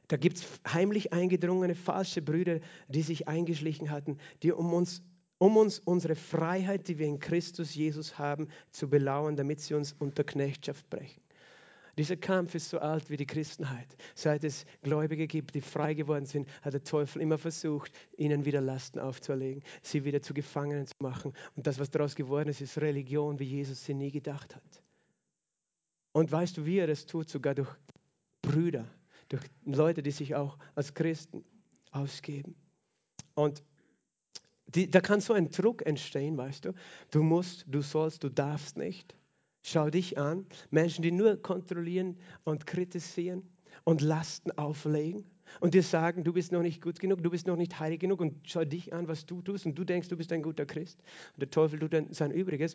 da 0.09 0.19
gibt 0.19 0.37
es 0.37 0.45
heimlich 0.71 1.15
eingedrungene 1.15 1.75
falsche 1.75 2.21
Brüder, 2.21 2.61
die 2.89 3.01
sich 3.01 3.27
eingeschlichen 3.27 3.91
hatten, 3.91 4.19
die 4.43 4.53
um 4.53 4.75
uns 4.75 5.03
um 5.43 5.57
uns 5.57 5.81
unsere 5.81 6.15
Freiheit, 6.15 6.87
die 6.87 7.01
wir 7.01 7.07
in 7.09 7.19
Christus 7.19 7.75
Jesus 7.75 8.17
haben, 8.17 8.47
zu 8.71 8.89
belauern, 8.89 9.35
damit 9.35 9.61
sie 9.61 9.75
uns 9.75 9.93
unter 9.99 10.23
Knechtschaft 10.23 10.89
brechen. 10.89 11.21
Dieser 11.99 12.17
Kampf 12.17 12.55
ist 12.55 12.71
so 12.71 12.79
alt 12.79 13.11
wie 13.11 13.17
die 13.17 13.27
Christenheit. 13.27 13.89
Seit 14.15 14.45
es 14.45 14.65
Gläubige 14.85 15.27
gibt, 15.27 15.57
die 15.57 15.61
frei 15.61 15.95
geworden 15.95 16.27
sind, 16.27 16.49
hat 16.63 16.75
der 16.75 16.85
Teufel 16.85 17.21
immer 17.21 17.39
versucht, 17.39 17.91
ihnen 18.17 18.45
wieder 18.45 18.61
Lasten 18.61 19.01
aufzuerlegen, 19.01 19.65
sie 19.83 20.05
wieder 20.05 20.23
zu 20.23 20.33
Gefangenen 20.33 20.87
zu 20.87 20.95
machen. 21.01 21.33
Und 21.57 21.67
das, 21.67 21.81
was 21.81 21.91
daraus 21.91 22.15
geworden 22.15 22.49
ist, 22.49 22.61
ist 22.61 22.79
Religion, 22.79 23.41
wie 23.41 23.45
Jesus 23.45 23.85
sie 23.85 23.95
nie 23.95 24.13
gedacht 24.13 24.55
hat. 24.55 24.83
Und 26.13 26.31
weißt 26.31 26.57
du, 26.57 26.67
wie 26.67 26.79
er 26.79 26.87
das 26.87 27.05
tut? 27.05 27.29
Sogar 27.29 27.57
durch 27.57 27.75
Brüder, 28.43 28.89
durch 29.29 29.43
Leute, 29.65 30.05
die 30.05 30.13
sich 30.13 30.37
auch 30.37 30.57
als 30.77 30.95
Christen 30.95 31.45
ausgeben. 31.91 32.55
Und 33.35 33.65
die, 34.75 34.91
da 34.91 35.01
kann 35.01 35.21
so 35.21 35.33
ein 35.33 35.51
Druck 35.51 35.85
entstehen, 35.87 36.37
weißt 36.37 36.67
du. 36.67 36.73
Du 37.11 37.23
musst, 37.23 37.65
du 37.69 37.83
sollst, 37.83 38.25
du 38.25 38.29
darfst 38.29 38.77
nicht. 38.77 39.15
Schau 39.63 39.91
dich 39.91 40.19
an. 40.19 40.47
Menschen, 40.71 41.03
die 41.03 41.13
nur 41.13 41.41
kontrollieren 41.41 42.19
und 42.45 42.67
kritisieren 42.67 43.43
und 43.85 44.01
Lasten 44.01 44.51
auflegen 44.53 45.25
und 45.61 45.75
dir 45.75 45.83
sagen, 45.83 46.25
du 46.25 46.33
bist 46.33 46.53
noch 46.53 46.63
nicht 46.63 46.81
gut 46.81 46.99
genug, 46.99 47.23
du 47.23 47.31
bist 47.31 47.47
noch 47.47 47.57
nicht 47.57 47.79
heilig 47.79 48.01
genug 48.01 48.21
und 48.21 48.35
schau 48.45 48.65
dich 48.65 48.93
an, 48.93 49.09
was 49.09 49.27
du 49.27 49.43
tust 49.43 49.67
und 49.67 49.75
du 49.77 49.85
denkst, 49.85 50.09
du 50.09 50.17
bist 50.17 50.33
ein 50.33 50.43
guter 50.43 50.67
Christ 50.67 51.01
und 51.35 51.41
der 51.41 51.51
Teufel 51.51 51.79
tut 51.79 51.93
dann 51.93 52.13
sein 52.13 52.31
Übriges. 52.31 52.75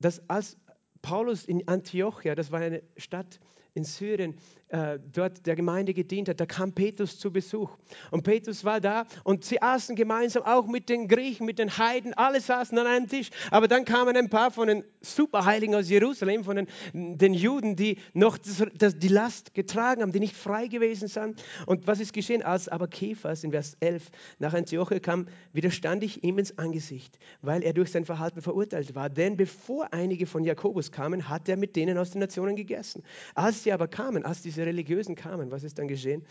Das 0.00 0.22
als 0.28 0.56
Paulus 1.02 1.44
in 1.44 1.66
Antiochia, 1.66 2.34
das 2.34 2.52
war 2.52 2.60
eine 2.60 2.82
Stadt 2.96 3.40
in 3.74 3.84
Syrien, 3.84 4.36
äh, 4.68 4.98
dort 5.12 5.46
der 5.46 5.56
Gemeinde 5.56 5.94
gedient 5.94 6.28
hat, 6.28 6.40
da 6.40 6.46
kam 6.46 6.72
Petrus 6.72 7.18
zu 7.18 7.32
Besuch. 7.32 7.70
Und 8.10 8.22
Petrus 8.22 8.64
war 8.64 8.80
da 8.80 9.06
und 9.24 9.44
sie 9.44 9.62
aßen 9.62 9.96
gemeinsam 9.96 10.42
auch 10.42 10.66
mit 10.66 10.88
den 10.88 11.08
Griechen, 11.08 11.46
mit 11.46 11.58
den 11.58 11.78
Heiden, 11.78 12.14
alle 12.14 12.40
saßen 12.40 12.76
an 12.78 12.86
einem 12.86 13.08
Tisch. 13.08 13.30
Aber 13.50 13.68
dann 13.68 13.84
kamen 13.84 14.16
ein 14.16 14.28
paar 14.28 14.50
von 14.50 14.68
den 14.68 14.84
Superheiligen 15.00 15.74
aus 15.74 15.88
Jerusalem, 15.88 16.44
von 16.44 16.56
den, 16.56 16.66
den 16.92 17.34
Juden, 17.34 17.76
die 17.76 17.98
noch 18.12 18.36
das, 18.38 18.64
das, 18.76 18.98
die 18.98 19.08
Last 19.08 19.54
getragen 19.54 20.02
haben, 20.02 20.12
die 20.12 20.20
nicht 20.20 20.36
frei 20.36 20.66
gewesen 20.66 21.08
sind. 21.08 21.42
Und 21.66 21.86
was 21.86 22.00
ist 22.00 22.12
geschehen? 22.12 22.42
Als 22.42 22.68
aber 22.68 22.88
Kephas 22.88 23.44
in 23.44 23.52
Vers 23.52 23.76
11 23.80 24.10
nach 24.38 24.54
Antiochia 24.54 24.98
kam, 24.98 25.28
widerstand 25.52 26.04
ich 26.04 26.24
ihm 26.24 26.38
ins 26.38 26.58
Angesicht, 26.58 27.18
weil 27.42 27.62
er 27.62 27.72
durch 27.72 27.90
sein 27.90 28.04
Verhalten 28.04 28.42
verurteilt 28.42 28.94
war. 28.94 29.08
Denn 29.08 29.36
bevor 29.36 29.92
einige 29.92 30.26
von 30.26 30.44
Jakobus 30.44 30.92
kamen, 30.92 31.28
hat 31.28 31.48
er 31.48 31.56
mit 31.56 31.76
denen 31.76 31.98
aus 31.98 32.10
den 32.10 32.20
Nationen 32.20 32.56
gegessen. 32.56 33.02
Als 33.34 33.62
sie 33.64 33.72
aber 33.72 33.88
kamen, 33.88 34.24
als 34.24 34.42
diese 34.42 34.57
Religiösen 34.66 35.14
kamen, 35.14 35.50
was 35.50 35.64
ist 35.64 35.78
dann 35.78 35.88
geschehen? 35.88 36.24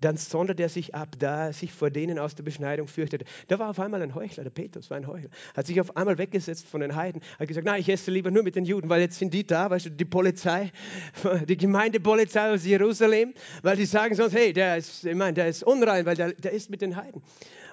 Dann 0.00 0.16
sondert 0.16 0.58
er 0.60 0.70
sich 0.70 0.94
ab, 0.94 1.16
da 1.18 1.48
er 1.48 1.52
sich 1.52 1.72
vor 1.72 1.90
denen 1.90 2.18
aus 2.18 2.34
der 2.34 2.42
Beschneidung 2.42 2.88
fürchtete. 2.88 3.26
Da 3.48 3.58
war 3.58 3.68
auf 3.68 3.78
einmal 3.78 4.00
ein 4.00 4.14
Heuchler, 4.14 4.44
der 4.44 4.50
Petrus 4.50 4.88
war 4.88 4.96
ein 4.96 5.06
Heuchler. 5.06 5.28
Hat 5.54 5.66
sich 5.66 5.78
auf 5.78 5.94
einmal 5.94 6.16
weggesetzt 6.16 6.66
von 6.66 6.80
den 6.80 6.96
Heiden, 6.96 7.20
hat 7.38 7.48
gesagt, 7.48 7.66
nein, 7.66 7.80
ich 7.80 7.88
esse 7.88 8.10
lieber 8.10 8.30
nur 8.30 8.42
mit 8.42 8.56
den 8.56 8.64
Juden, 8.64 8.88
weil 8.88 9.02
jetzt 9.02 9.18
sind 9.18 9.34
die 9.34 9.46
da, 9.46 9.68
weißt 9.68 9.86
du, 9.86 9.90
die 9.90 10.06
Polizei, 10.06 10.72
die 11.48 11.56
Gemeindepolizei 11.56 12.50
aus 12.50 12.64
Jerusalem, 12.64 13.34
weil 13.62 13.76
die 13.76 13.84
sagen 13.84 14.14
sonst, 14.14 14.34
hey, 14.34 14.54
der 14.54 14.78
ist, 14.78 15.04
ich 15.04 15.14
meine, 15.14 15.34
der 15.34 15.48
ist 15.48 15.62
unrein, 15.64 16.06
weil 16.06 16.16
der, 16.16 16.32
der 16.32 16.52
ist 16.52 16.70
mit 16.70 16.80
den 16.80 16.96
Heiden. 16.96 17.22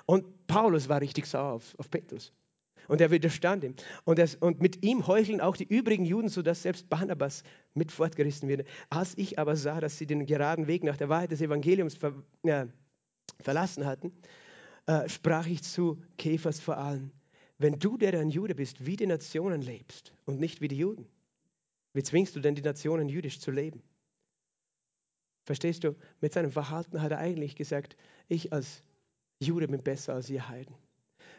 Und 0.06 0.48
Paulus 0.48 0.90
war 0.90 1.00
richtig 1.00 1.28
sauer 1.28 1.54
auf, 1.54 1.76
auf 1.78 1.90
Petrus. 1.90 2.34
Und 2.88 3.02
er 3.02 3.12
widerstand 3.12 3.64
ihm. 3.64 3.76
Und, 4.06 4.20
er, 4.20 4.30
und 4.40 4.62
mit 4.62 4.84
ihm 4.84 5.08
heucheln 5.08 5.42
auch 5.42 5.58
die 5.58 5.68
übrigen 5.68 6.06
Juden, 6.06 6.30
sodass 6.30 6.64
selbst 6.64 6.90
Barnabas 6.90 7.44
mit 7.74 7.92
fortgerissen 7.92 8.48
wird. 8.48 8.68
Als 8.90 9.18
ich 9.18 9.40
aber 9.40 9.56
sah, 9.56 9.80
dass 9.80 9.98
sie 9.98 10.08
den 10.08 10.26
geraden 10.26 10.68
Weg 10.68 10.84
nach 10.84 10.98
der 10.98 11.10
Wahrheit 11.10 11.32
des 11.32 11.42
Evangeliums 11.42 11.96
ver, 11.96 12.14
äh, 12.44 12.68
verlassen 13.42 13.86
hatten, 13.86 14.14
äh, 14.86 15.08
sprach 15.10 15.48
ich 15.48 15.64
zu 15.64 16.02
Käfers 16.18 16.60
vor 16.60 16.78
allem, 16.78 17.12
wenn 17.58 17.80
du, 17.80 17.98
der 17.98 18.20
ein 18.20 18.30
Jude 18.30 18.56
bist, 18.56 18.86
wie 18.86 18.96
die 18.96 19.08
Nationen 19.08 19.62
lebst 19.62 20.14
und 20.26 20.40
nicht 20.40 20.62
wie 20.62 20.68
die 20.68 20.78
Juden, 20.78 21.08
wie 21.94 22.04
zwingst 22.04 22.36
du 22.36 22.40
denn 22.40 22.56
die 22.56 22.62
Nationen 22.62 23.10
jüdisch 23.10 23.40
zu 23.40 23.52
leben? 23.52 23.82
Verstehst 25.46 25.84
du? 25.84 25.96
Mit 26.22 26.34
seinem 26.34 26.52
Verhalten 26.52 27.02
hat 27.02 27.12
er 27.12 27.18
eigentlich 27.20 27.56
gesagt, 27.56 27.98
ich 28.28 28.54
als 28.54 28.84
Jude 29.40 29.68
bin 29.68 29.82
besser 29.82 30.14
als 30.14 30.30
ihr 30.30 30.48
Heiden. 30.48 30.76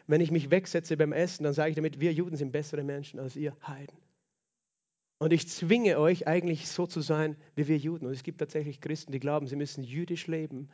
Wenn 0.09 0.21
ich 0.21 0.31
mich 0.31 0.49
wegsetze 0.49 0.97
beim 0.97 1.13
Essen, 1.13 1.43
dann 1.43 1.53
sage 1.53 1.69
ich 1.69 1.75
damit, 1.75 1.99
wir 1.99 2.11
Juden 2.11 2.35
sind 2.35 2.51
bessere 2.51 2.83
Menschen 2.83 3.19
als 3.19 3.35
ihr 3.35 3.55
Heiden. 3.61 3.95
Und 5.19 5.31
ich 5.31 5.47
zwinge 5.47 5.99
euch 5.99 6.25
eigentlich 6.25 6.67
so 6.67 6.87
zu 6.87 7.01
sein 7.01 7.37
wie 7.53 7.67
wir 7.67 7.77
Juden. 7.77 8.07
Und 8.07 8.13
es 8.13 8.23
gibt 8.23 8.39
tatsächlich 8.39 8.81
Christen, 8.81 9.11
die 9.11 9.19
glauben, 9.19 9.45
sie 9.45 9.55
müssen 9.55 9.83
jüdisch 9.83 10.25
leben, 10.25 10.67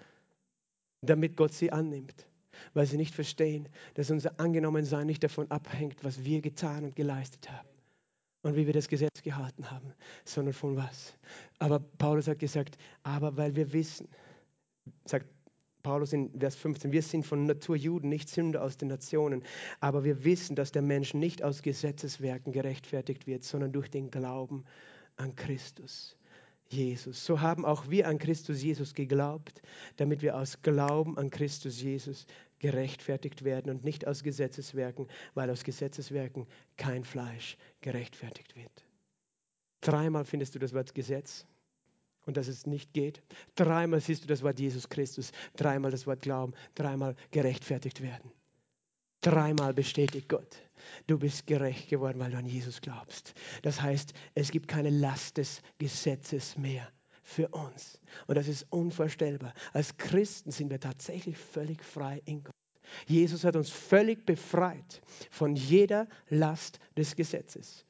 damit 1.01 1.35
Gott 1.35 1.51
sie 1.51 1.69
annimmt. 1.69 2.29
Weil 2.73 2.85
sie 2.85 2.95
nicht 2.95 3.13
verstehen, 3.13 3.67
dass 3.95 4.09
unser 4.09 4.39
Angenommensein 4.39 5.05
nicht 5.05 5.21
davon 5.21 5.51
abhängt, 5.51 6.05
was 6.05 6.23
wir 6.23 6.39
getan 6.39 6.85
und 6.85 6.95
geleistet 6.95 7.51
haben 7.51 7.67
und 8.41 8.55
wie 8.55 8.67
wir 8.67 8.73
das 8.73 8.87
Gesetz 8.87 9.21
gehalten 9.21 9.69
haben, 9.69 9.91
sondern 10.23 10.53
von 10.53 10.77
was. 10.77 11.13
Aber 11.59 11.79
Paulus 11.79 12.29
hat 12.29 12.39
gesagt, 12.39 12.77
aber 13.03 13.35
weil 13.35 13.57
wir 13.57 13.73
wissen, 13.73 14.07
sagt 15.03 15.27
Paulus 15.85 16.13
in 16.13 16.31
Vers 16.39 16.55
15, 16.55 16.91
wir 16.91 17.03
sind 17.03 17.27
von 17.27 17.45
Natur 17.45 17.75
Juden, 17.75 18.09
nicht 18.09 18.27
Sünder 18.27 18.63
aus 18.63 18.75
den 18.75 18.87
Nationen, 18.87 19.43
aber 19.81 20.03
wir 20.03 20.23
wissen, 20.23 20.55
dass 20.55 20.71
der 20.71 20.81
Mensch 20.81 21.13
nicht 21.13 21.43
aus 21.43 21.61
Gesetzeswerken 21.61 22.51
gerechtfertigt 22.51 23.27
wird, 23.27 23.43
sondern 23.43 23.71
durch 23.71 23.91
den 23.91 24.09
Glauben 24.09 24.63
an 25.15 25.35
Christus. 25.35 26.17
Jesus. 26.69 27.23
So 27.23 27.39
haben 27.39 27.63
auch 27.63 27.87
wir 27.91 28.07
an 28.07 28.17
Christus 28.17 28.63
Jesus 28.63 28.95
geglaubt, 28.95 29.61
damit 29.97 30.23
wir 30.23 30.35
aus 30.35 30.63
Glauben 30.63 31.19
an 31.19 31.29
Christus 31.29 31.79
Jesus 31.79 32.25
gerechtfertigt 32.57 33.43
werden 33.43 33.69
und 33.69 33.83
nicht 33.83 34.07
aus 34.07 34.23
Gesetzeswerken, 34.23 35.07
weil 35.35 35.51
aus 35.51 35.63
Gesetzeswerken 35.63 36.47
kein 36.77 37.03
Fleisch 37.03 37.57
gerechtfertigt 37.81 38.55
wird. 38.55 38.87
Dreimal 39.81 40.25
findest 40.25 40.55
du 40.55 40.59
das 40.59 40.73
Wort 40.73 40.95
Gesetz 40.95 41.45
und 42.25 42.37
dass 42.37 42.47
es 42.47 42.65
nicht 42.65 42.93
geht. 42.93 43.21
Dreimal 43.55 44.01
siehst 44.01 44.23
du 44.23 44.27
das 44.27 44.43
Wort 44.43 44.59
Jesus 44.59 44.89
Christus, 44.89 45.31
dreimal 45.55 45.91
das 45.91 46.07
Wort 46.07 46.21
Glauben, 46.21 46.53
dreimal 46.75 47.15
gerechtfertigt 47.31 48.01
werden. 48.01 48.31
Dreimal 49.21 49.73
bestätigt 49.73 50.29
Gott, 50.29 50.57
du 51.07 51.17
bist 51.17 51.47
gerecht 51.47 51.89
geworden, 51.89 52.19
weil 52.19 52.31
du 52.31 52.37
an 52.37 52.45
Jesus 52.45 52.81
glaubst. 52.81 53.33
Das 53.63 53.81
heißt, 53.81 54.13
es 54.35 54.51
gibt 54.51 54.67
keine 54.67 54.91
Last 54.91 55.37
des 55.37 55.61
Gesetzes 55.79 56.57
mehr 56.57 56.87
für 57.23 57.47
uns. 57.47 57.99
Und 58.27 58.35
das 58.35 58.47
ist 58.47 58.67
unvorstellbar. 58.69 59.53
Als 59.73 59.97
Christen 59.97 60.51
sind 60.51 60.69
wir 60.69 60.79
tatsächlich 60.79 61.37
völlig 61.37 61.83
frei 61.83 62.21
in 62.25 62.43
Gott. 62.43 62.53
Jesus 63.07 63.43
hat 63.43 63.55
uns 63.55 63.71
völlig 63.71 64.27
befreit 64.27 65.01
von 65.31 65.55
jeder 65.55 66.07
Last 66.29 66.79
des 66.95 67.15
Gesetzes. 67.15 67.83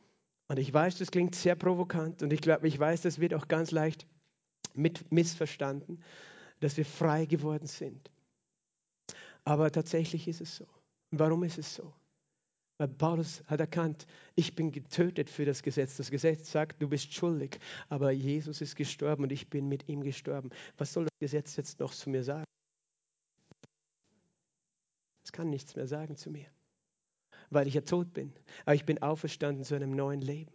Und 0.48 0.58
ich 0.58 0.74
weiß, 0.74 1.00
das 1.00 1.12
klingt 1.12 1.36
sehr 1.36 1.56
provokant 1.56 2.22
und 2.22 2.32
ich 2.32 2.40
glaube, 2.40 2.68
ich 2.68 2.80
weiß, 2.80 3.02
das 3.02 3.20
wird 3.20 3.34
auch 3.34 3.48
ganz 3.48 3.72
leicht 3.72 4.08
mit 4.78 5.12
missverstanden, 5.12 6.02
dass 6.60 6.78
wir 6.78 6.86
frei 6.86 7.26
geworden 7.26 7.68
sind. 7.68 8.12
Aber 9.44 9.72
tatsächlich 9.72 10.28
ist 10.28 10.42
es 10.42 10.56
so. 10.56 10.68
Warum 11.12 11.44
ist 11.44 11.58
es 11.58 11.76
so? 11.76 11.94
Weil 12.78 12.90
Paulus 12.90 13.42
hat 13.48 13.62
erkannt, 13.62 14.06
ich 14.36 14.54
bin 14.56 14.72
getötet 14.72 15.30
für 15.30 15.46
das 15.46 15.64
Gesetz. 15.64 15.96
Das 15.96 16.12
Gesetz 16.12 16.52
sagt, 16.52 16.82
du 16.82 16.90
bist 16.90 17.14
schuldig, 17.14 17.60
aber 17.88 18.12
Jesus 18.12 18.60
ist 18.60 18.76
gestorben 18.76 19.24
und 19.24 19.32
ich 19.32 19.50
bin 19.50 19.70
mit 19.70 19.88
ihm 19.88 20.02
gestorben. 20.02 20.50
Was 20.78 20.92
soll 20.92 21.06
das 21.06 21.20
Gesetz 21.20 21.56
jetzt 21.56 21.80
noch 21.80 21.94
zu 21.94 22.10
mir 22.10 22.24
sagen? 22.24 22.44
Es 25.24 25.32
kann 25.32 25.50
nichts 25.50 25.76
mehr 25.76 25.88
sagen 25.88 26.18
zu 26.18 26.30
mir, 26.30 26.48
weil 27.50 27.68
ich 27.68 27.76
ja 27.76 27.82
tot 27.82 28.14
bin. 28.14 28.34
Aber 28.66 28.76
ich 28.76 28.86
bin 28.86 29.02
auferstanden 29.02 29.64
zu 29.64 29.76
einem 29.76 29.96
neuen 29.96 30.22
Leben. 30.22 30.52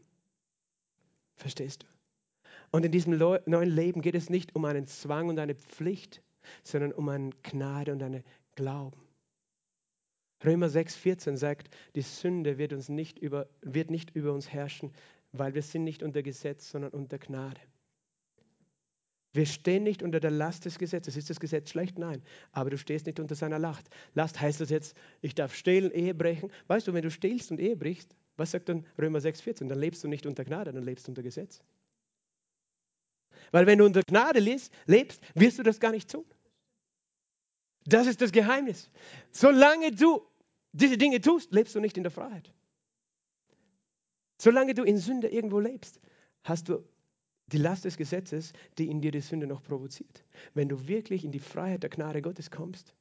Verstehst 1.37 1.85
du? 1.85 2.00
Und 2.71 2.85
in 2.85 2.93
diesem 2.93 3.19
neuen 3.19 3.71
Leben 3.71 4.01
geht 4.01 4.15
es 4.15 4.31
nicht 4.31 4.55
um 4.55 4.65
einen 4.65 4.87
Zwang 4.87 5.29
und 5.29 5.39
eine 5.39 5.55
Pflicht, 5.55 6.23
sondern 6.63 6.93
um 6.93 7.09
eine 7.09 7.31
Gnade 7.43 7.93
und 7.93 8.03
einen 8.03 8.25
Glauben. 8.55 9.01
Römer 10.45 10.69
6,14 10.69 11.37
sagt, 11.37 11.69
die 11.95 12.03
Sünde 12.03 12.59
wird, 12.59 12.73
uns 12.73 12.89
nicht 12.89 13.19
über, 13.19 13.49
wird 13.61 13.91
nicht 13.91 14.15
über 14.17 14.33
uns 14.33 14.51
herrschen, 14.51 14.93
weil 15.33 15.55
wir 15.55 15.63
sind 15.63 15.85
nicht 15.85 16.03
unter 16.03 16.23
Gesetz, 16.23 16.71
sondern 16.71 16.93
unter 16.93 17.19
Gnade. 17.19 17.61
Wir 19.33 19.47
stehen 19.47 19.85
nicht 19.85 20.03
unter 20.03 20.19
der 20.19 20.33
Last 20.33 20.65
des 20.65 20.79
Gesetzes. 20.79 21.17
Ist 21.17 21.31
das 21.31 21.39
Gesetz 21.39 21.71
schlecht? 21.71 21.99
Nein. 21.99 22.23
Aber 22.51 22.71
du 22.71 22.79
stehst 22.79 23.07
nicht 23.07 23.21
unter 23.21 23.37
seiner 23.37 23.61
Last. 23.61 23.89
Last 24.15 24.41
heißt 24.41 24.61
das 24.61 24.71
jetzt, 24.71 24.97
ich 25.21 25.37
darf 25.37 25.55
stehlen, 25.55 25.93
Ehe 25.93 26.15
brechen. 26.15 26.51
Weißt 26.67 26.89
du, 26.89 26.95
wenn 26.95 27.03
du 27.03 27.11
stehlst 27.11 27.53
und 27.53 27.61
Ehe 27.61 27.77
brichst, 27.77 28.17
was 28.37 28.51
sagt 28.51 28.69
dann 28.69 28.85
Römer 28.99 29.21
6,14? 29.21 29.69
Dann 29.69 29.79
lebst 29.79 30.03
du 30.03 30.09
nicht 30.09 30.27
unter 30.27 30.45
Gnade, 30.45 30.73
dann 30.73 30.83
lebst 30.83 31.07
du 31.07 31.13
unter 31.13 31.23
Gesetz. 31.23 31.63
Weil 33.51 33.67
wenn 33.67 33.79
du 33.79 33.85
unter 33.85 34.03
Gnade 34.03 34.39
lebst, 34.39 34.73
wirst 35.35 35.59
du 35.59 35.63
das 35.63 35.81
gar 35.81 35.91
nicht 35.93 36.11
tun. 36.11 36.25
Das 37.85 38.07
ist 38.07 38.21
das 38.21 38.33
Geheimnis. 38.33 38.91
Solange 39.31 39.91
du 39.91 40.23
diese 40.73 40.97
Dinge 40.97 41.21
tust, 41.21 41.53
lebst 41.53 41.75
du 41.75 41.81
nicht 41.81 41.97
in 41.97 42.05
der 42.05 42.13
Freiheit. 42.13 42.53
Solange 44.39 44.75
du 44.75 44.85
in 44.85 44.99
Sünde 44.99 45.29
irgendwo 45.29 45.59
lebst, 45.59 46.01
hast 46.45 46.69
du 46.69 46.85
die 47.47 47.59
Last 47.59 47.85
des 47.85 47.97
Gesetzes, 47.97 48.53
die 48.79 48.89
in 48.89 49.01
dir 49.01 49.11
die 49.11 49.21
Sünde 49.21 49.47
noch 49.47 49.63
provoziert. 49.63 50.25
Wenn 50.55 50.69
du 50.69 50.87
wirklich 50.87 51.25
in 51.25 51.33
die 51.33 51.41
Freiheit 51.41 51.83
der 51.83 51.91
Gnade 51.91 52.23
Gottes 52.23 52.51
kommst, 52.51 52.95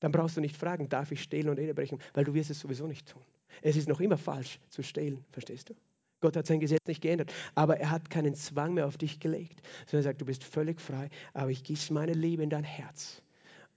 dann 0.00 0.12
brauchst 0.12 0.36
du 0.36 0.40
nicht 0.40 0.56
fragen, 0.56 0.88
darf 0.88 1.12
ich 1.12 1.22
stehlen 1.22 1.48
und 1.48 1.58
Ehe 1.58 1.74
brechen, 1.74 2.00
weil 2.14 2.24
du 2.24 2.34
wirst 2.34 2.50
es 2.50 2.60
sowieso 2.60 2.86
nicht 2.86 3.08
tun. 3.08 3.22
Es 3.60 3.76
ist 3.76 3.88
noch 3.88 4.00
immer 4.00 4.16
falsch 4.16 4.58
zu 4.70 4.82
stehlen, 4.82 5.24
verstehst 5.30 5.70
du? 5.70 5.74
Gott 6.22 6.36
hat 6.36 6.46
sein 6.46 6.60
Gesetz 6.60 6.86
nicht 6.86 7.02
geändert, 7.02 7.32
aber 7.54 7.78
er 7.78 7.90
hat 7.90 8.08
keinen 8.08 8.34
Zwang 8.34 8.74
mehr 8.74 8.86
auf 8.86 8.96
dich 8.96 9.20
gelegt, 9.20 9.60
sondern 9.86 10.00
er 10.00 10.10
sagt, 10.10 10.20
du 10.22 10.24
bist 10.24 10.44
völlig 10.44 10.80
frei, 10.80 11.10
aber 11.34 11.50
ich 11.50 11.62
gieße 11.64 11.92
meine 11.92 12.14
Liebe 12.14 12.42
in 12.42 12.50
dein 12.50 12.64
Herz. 12.64 13.20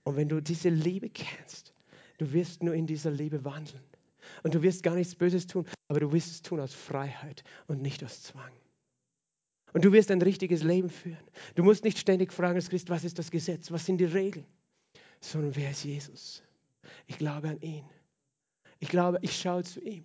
Und 0.04 0.16
wenn 0.16 0.28
du 0.28 0.40
diese 0.40 0.68
Liebe 0.68 1.10
kennst, 1.10 1.74
du 2.18 2.32
wirst 2.32 2.62
nur 2.62 2.74
in 2.74 2.86
dieser 2.86 3.10
Liebe 3.10 3.44
wandeln. 3.44 3.82
Und 4.42 4.54
du 4.54 4.62
wirst 4.62 4.82
gar 4.82 4.94
nichts 4.94 5.14
Böses 5.14 5.46
tun, 5.46 5.66
aber 5.88 6.00
du 6.00 6.12
wirst 6.12 6.30
es 6.30 6.42
tun 6.42 6.60
aus 6.60 6.72
Freiheit 6.72 7.44
und 7.66 7.82
nicht 7.82 8.02
aus 8.04 8.22
Zwang. 8.22 8.52
Und 9.72 9.84
du 9.84 9.92
wirst 9.92 10.10
ein 10.10 10.22
richtiges 10.22 10.62
Leben 10.62 10.88
führen. 10.88 11.24
Du 11.54 11.62
musst 11.62 11.84
nicht 11.84 11.98
ständig 11.98 12.32
fragen 12.32 12.54
als 12.54 12.70
Christ, 12.70 12.88
was 12.88 13.04
ist 13.04 13.18
das 13.18 13.30
Gesetz, 13.30 13.70
was 13.70 13.84
sind 13.84 13.98
die 13.98 14.04
Regeln, 14.04 14.46
sondern 15.20 15.54
wer 15.54 15.70
ist 15.70 15.84
Jesus? 15.84 16.42
Ich 17.06 17.18
glaube 17.18 17.48
an 17.48 17.60
ihn. 17.60 17.84
Ich 18.78 18.88
glaube, 18.88 19.18
ich 19.22 19.36
schaue 19.36 19.64
zu 19.64 19.80
ihm 19.80 20.04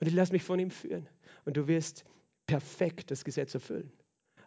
und 0.00 0.06
ich 0.06 0.14
lasse 0.14 0.32
mich 0.32 0.42
von 0.42 0.58
ihm 0.58 0.70
führen. 0.70 1.08
Und 1.46 1.56
du 1.56 1.66
wirst 1.66 2.04
perfekt 2.46 3.10
das 3.10 3.24
Gesetz 3.24 3.54
erfüllen. 3.54 3.90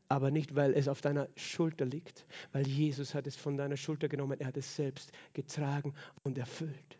Aber 0.10 0.32
nicht, 0.32 0.56
weil 0.56 0.74
es 0.74 0.88
auf 0.88 1.02
deiner 1.02 1.30
Schulter 1.36 1.86
liegt, 1.86 2.26
weil 2.52 2.68
Jesus 2.68 3.14
hat 3.16 3.28
es 3.28 3.36
von 3.36 3.58
deiner 3.58 3.78
Schulter 3.78 4.08
genommen, 4.08 4.40
er 4.40 4.48
hat 4.48 4.58
es 4.58 4.76
selbst 4.76 5.12
getragen 5.34 5.94
und 6.24 6.38
erfüllt. 6.38 7.00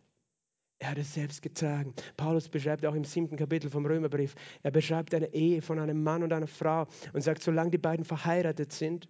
Er 0.78 0.92
hat 0.92 0.98
es 0.98 1.14
selbst 1.14 1.42
getragen. 1.42 1.94
Paulus 2.16 2.48
beschreibt 2.48 2.86
auch 2.86 2.94
im 2.94 3.04
siebten 3.04 3.36
Kapitel 3.36 3.70
vom 3.70 3.86
Römerbrief, 3.86 4.36
er 4.64 4.72
beschreibt 4.72 5.14
eine 5.14 5.34
Ehe 5.34 5.62
von 5.62 5.80
einem 5.80 6.02
Mann 6.02 6.24
und 6.24 6.32
einer 6.32 6.48
Frau 6.48 6.88
und 7.14 7.22
sagt, 7.22 7.44
solange 7.44 7.72
die 7.72 7.78
beiden 7.78 8.06
verheiratet 8.06 8.72
sind, 8.72 9.10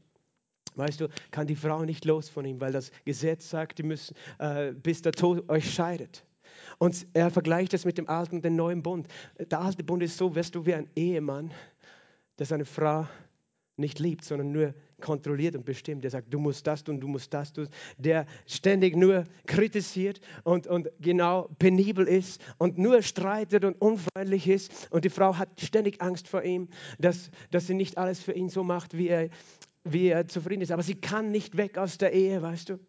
weißt 0.76 1.02
du, 1.02 1.10
kann 1.30 1.46
die 1.46 1.56
Frau 1.56 1.84
nicht 1.84 2.06
los 2.06 2.30
von 2.30 2.46
ihm, 2.46 2.60
weil 2.62 2.72
das 2.72 2.92
Gesetz 3.06 3.50
sagt, 3.50 3.78
die 3.78 3.84
müssen, 3.84 4.16
äh, 4.40 4.72
bis 4.72 5.02
der 5.02 5.12
Tod 5.12 5.48
euch 5.50 5.72
scheidet. 5.72 6.26
Und 6.80 7.06
er 7.14 7.30
vergleicht 7.30 7.74
das 7.74 7.86
mit 7.86 7.98
dem 7.98 8.10
alten 8.10 8.38
und 8.38 8.46
dem 8.46 8.56
neuen 8.56 8.82
Bund. 8.82 9.08
Der 9.38 9.62
alte 9.62 9.84
Bund 9.84 10.02
ist 10.02 10.18
so, 10.18 10.34
wirst 10.34 10.56
du 10.56 10.66
wie 10.66 10.74
ein 10.74 10.90
Ehemann, 10.96 11.52
der 12.40 12.46
seine 12.46 12.66
Frau 12.66 13.06
nicht 13.76 14.00
liebt, 14.00 14.24
sondern 14.24 14.52
nur 14.52 14.74
kontrolliert 15.02 15.56
und 15.56 15.66
bestimmt. 15.66 16.04
Der 16.04 16.12
sagt, 16.12 16.34
du 16.34 16.40
musst 16.40 16.68
das 16.68 16.84
tun, 16.84 17.00
du 17.00 17.08
musst 17.08 17.34
das 17.34 17.52
tun. 17.52 17.68
Der 17.98 18.26
ständig 18.46 18.96
nur 18.96 19.26
kritisiert 19.46 20.22
und, 20.44 20.68
und 20.68 20.90
genau 21.00 21.50
penibel 21.60 22.08
ist 22.08 22.42
und 22.58 22.78
nur 22.78 23.02
streitet 23.02 23.66
und 23.66 23.82
unfreundlich 23.82 24.48
ist. 24.48 24.90
Und 24.90 25.04
die 25.04 25.10
Frau 25.10 25.38
hat 25.38 25.60
ständig 25.60 26.02
Angst 26.02 26.28
vor 26.30 26.44
ihm, 26.44 26.70
dass, 26.98 27.30
dass 27.52 27.68
sie 27.68 27.74
nicht 27.74 27.98
alles 27.98 28.22
für 28.22 28.34
ihn 28.34 28.50
so 28.50 28.64
macht, 28.64 28.98
wie 28.98 29.10
er, 29.10 29.30
wie 29.84 30.08
er 30.08 30.28
zufrieden 30.28 30.62
ist. 30.62 30.72
Aber 30.72 30.84
sie 30.84 30.96
kann 30.96 31.32
nicht 31.32 31.58
weg 31.58 31.78
aus 31.78 31.98
der 31.98 32.14
Ehe, 32.14 32.42
weißt 32.42 32.70
du? 32.70 32.80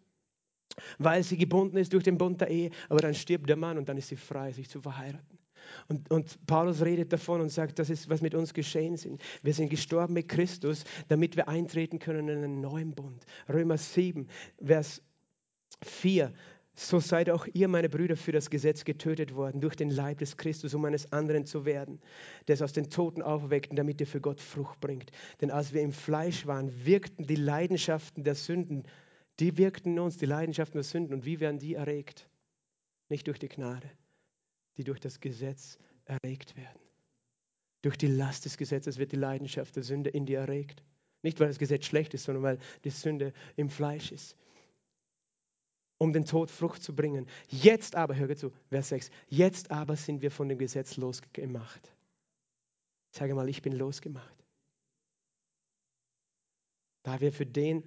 Weil 0.97 1.23
sie 1.23 1.37
gebunden 1.37 1.77
ist 1.77 1.93
durch 1.93 2.03
den 2.03 2.17
Bund 2.17 2.41
der 2.41 2.49
Ehe. 2.49 2.71
Aber 2.89 2.99
dann 2.99 3.13
stirbt 3.13 3.49
der 3.49 3.57
Mann 3.57 3.77
und 3.77 3.89
dann 3.89 3.97
ist 3.97 4.09
sie 4.09 4.15
frei, 4.15 4.51
sich 4.51 4.69
zu 4.69 4.81
verheiraten. 4.81 5.39
Und, 5.87 6.09
und, 6.11 6.45
Paulus 6.47 6.81
redet 6.81 7.13
davon 7.13 7.41
und 7.41 7.49
sagt, 7.49 7.79
das 7.79 7.89
ist, 7.89 8.09
was 8.09 8.21
mit 8.21 8.35
uns 8.35 8.53
geschehen 8.53 8.93
ist. 8.93 9.07
Wir 9.41 9.53
sind 9.53 9.69
gestorben 9.69 10.13
mit 10.13 10.27
Christus, 10.27 10.83
damit 11.07 11.35
wir 11.35 11.47
eintreten 11.47 11.99
können 11.99 12.27
in 12.27 12.43
einen 12.43 12.61
neuen 12.61 12.93
Bund. 12.93 13.25
Römer 13.47 13.77
7, 13.77 14.27
Vers 14.63 15.01
4. 15.83 16.33
So 16.73 16.99
seid 16.99 17.29
auch 17.29 17.47
ihr, 17.53 17.67
meine 17.67 17.89
Brüder, 17.89 18.15
für 18.15 18.31
das 18.31 18.49
Gesetz 18.49 18.85
getötet 18.85 19.35
worden, 19.35 19.59
durch 19.59 19.75
den 19.75 19.89
Leib 19.89 20.19
des 20.19 20.37
Christus, 20.37 20.73
um 20.73 20.85
eines 20.85 21.11
anderen 21.11 21.45
zu 21.45 21.65
werden, 21.65 21.99
der 22.47 22.55
es 22.55 22.61
aus 22.61 22.71
den 22.71 22.89
Toten 22.89 23.21
aufweckt, 23.21 23.77
damit 23.77 23.99
ihr 23.99 24.07
für 24.07 24.21
Gott 24.21 24.39
Frucht 24.39 24.79
bringt. 24.79 25.11
Denn 25.41 25.51
als 25.51 25.73
wir 25.73 25.81
im 25.81 25.91
Fleisch 25.91 26.47
waren, 26.47 26.71
wirkten 26.85 27.27
die 27.27 27.35
Leidenschaften 27.35 28.23
der 28.23 28.35
Sünden, 28.35 28.83
die 29.41 29.57
wirkten 29.57 29.93
in 29.93 29.99
uns, 29.99 30.17
die 30.17 30.27
Leidenschaften 30.27 30.77
der 30.77 30.83
Sünden. 30.83 31.13
Und 31.13 31.25
wie 31.25 31.39
werden 31.39 31.57
die 31.57 31.73
erregt? 31.73 32.29
Nicht 33.09 33.27
durch 33.27 33.39
die 33.39 33.49
Gnade, 33.49 33.89
die 34.77 34.83
durch 34.83 34.99
das 34.99 35.19
Gesetz 35.19 35.79
erregt 36.05 36.55
werden. 36.55 36.79
Durch 37.81 37.97
die 37.97 38.07
Last 38.07 38.45
des 38.45 38.57
Gesetzes 38.57 38.99
wird 38.99 39.11
die 39.11 39.17
Leidenschaft 39.17 39.75
der 39.75 39.81
Sünde 39.81 40.11
in 40.11 40.27
dir 40.27 40.39
erregt. 40.39 40.83
Nicht, 41.23 41.39
weil 41.39 41.47
das 41.47 41.57
Gesetz 41.57 41.85
schlecht 41.85 42.13
ist, 42.13 42.25
sondern 42.25 42.43
weil 42.43 42.59
die 42.83 42.91
Sünde 42.91 43.33
im 43.55 43.69
Fleisch 43.69 44.11
ist. 44.11 44.37
Um 45.97 46.13
den 46.13 46.25
Tod 46.25 46.51
Frucht 46.51 46.83
zu 46.83 46.95
bringen. 46.95 47.27
Jetzt 47.49 47.95
aber, 47.95 48.15
hör 48.15 48.35
zu, 48.35 48.51
Vers 48.69 48.89
6, 48.89 49.09
jetzt 49.27 49.71
aber 49.71 49.95
sind 49.95 50.21
wir 50.21 50.29
von 50.29 50.49
dem 50.49 50.59
Gesetz 50.59 50.97
losgemacht. 50.97 51.91
Sage 53.11 53.33
mal, 53.33 53.49
ich 53.49 53.63
bin 53.63 53.73
losgemacht. 53.73 54.35
Da 57.03 57.19
wir 57.19 57.31
für 57.31 57.47
den 57.47 57.83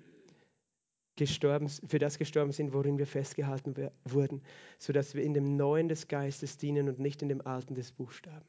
gestorben, 1.16 1.68
für 1.68 1.98
das 1.98 2.18
gestorben 2.18 2.52
sind, 2.52 2.72
worin 2.72 2.98
wir 2.98 3.06
festgehalten 3.06 3.74
wurden, 4.04 4.42
sodass 4.78 5.14
wir 5.14 5.22
in 5.22 5.34
dem 5.34 5.56
Neuen 5.56 5.88
des 5.88 6.08
Geistes 6.08 6.56
dienen 6.56 6.88
und 6.88 6.98
nicht 6.98 7.22
in 7.22 7.28
dem 7.28 7.46
Alten 7.46 7.74
des 7.74 7.92
Buchstaben. 7.92 8.44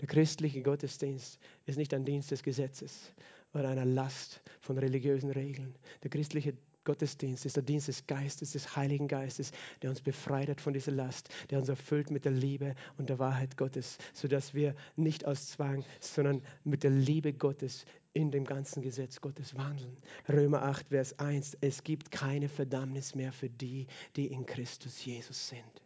Der 0.00 0.08
christliche 0.08 0.62
Gottesdienst 0.62 1.38
ist 1.66 1.78
nicht 1.78 1.94
ein 1.94 2.04
Dienst 2.04 2.30
des 2.30 2.42
Gesetzes 2.42 3.12
oder 3.52 3.68
einer 3.68 3.84
Last 3.84 4.42
von 4.60 4.76
religiösen 4.78 5.30
Regeln. 5.30 5.74
Der 6.02 6.10
christliche 6.10 6.54
Gottesdienst 6.84 7.46
ist 7.46 7.56
der 7.56 7.62
Dienst 7.62 7.88
des 7.88 8.06
Geistes, 8.06 8.52
des 8.52 8.76
Heiligen 8.76 9.08
Geistes, 9.08 9.52
der 9.80 9.90
uns 9.90 10.00
befreit 10.00 10.48
hat 10.48 10.60
von 10.60 10.74
dieser 10.74 10.92
Last, 10.92 11.30
der 11.50 11.58
uns 11.58 11.68
erfüllt 11.68 12.10
mit 12.10 12.24
der 12.24 12.32
Liebe 12.32 12.74
und 12.98 13.08
der 13.08 13.18
Wahrheit 13.18 13.56
Gottes, 13.56 13.96
sodass 14.12 14.52
wir 14.52 14.74
nicht 14.96 15.24
aus 15.24 15.48
Zwang, 15.48 15.84
sondern 16.00 16.42
mit 16.64 16.82
der 16.82 16.90
Liebe 16.90 17.32
Gottes 17.32 17.86
in 18.14 18.30
dem 18.30 18.44
ganzen 18.44 18.80
Gesetz 18.80 19.20
Gottes 19.20 19.56
wandeln. 19.56 19.96
Römer 20.28 20.62
8, 20.62 20.88
Vers 20.88 21.18
1, 21.18 21.58
es 21.60 21.82
gibt 21.82 22.10
keine 22.10 22.48
Verdammnis 22.48 23.14
mehr 23.14 23.32
für 23.32 23.50
die, 23.50 23.86
die 24.16 24.28
in 24.28 24.46
Christus 24.46 25.04
Jesus 25.04 25.48
sind. 25.48 25.82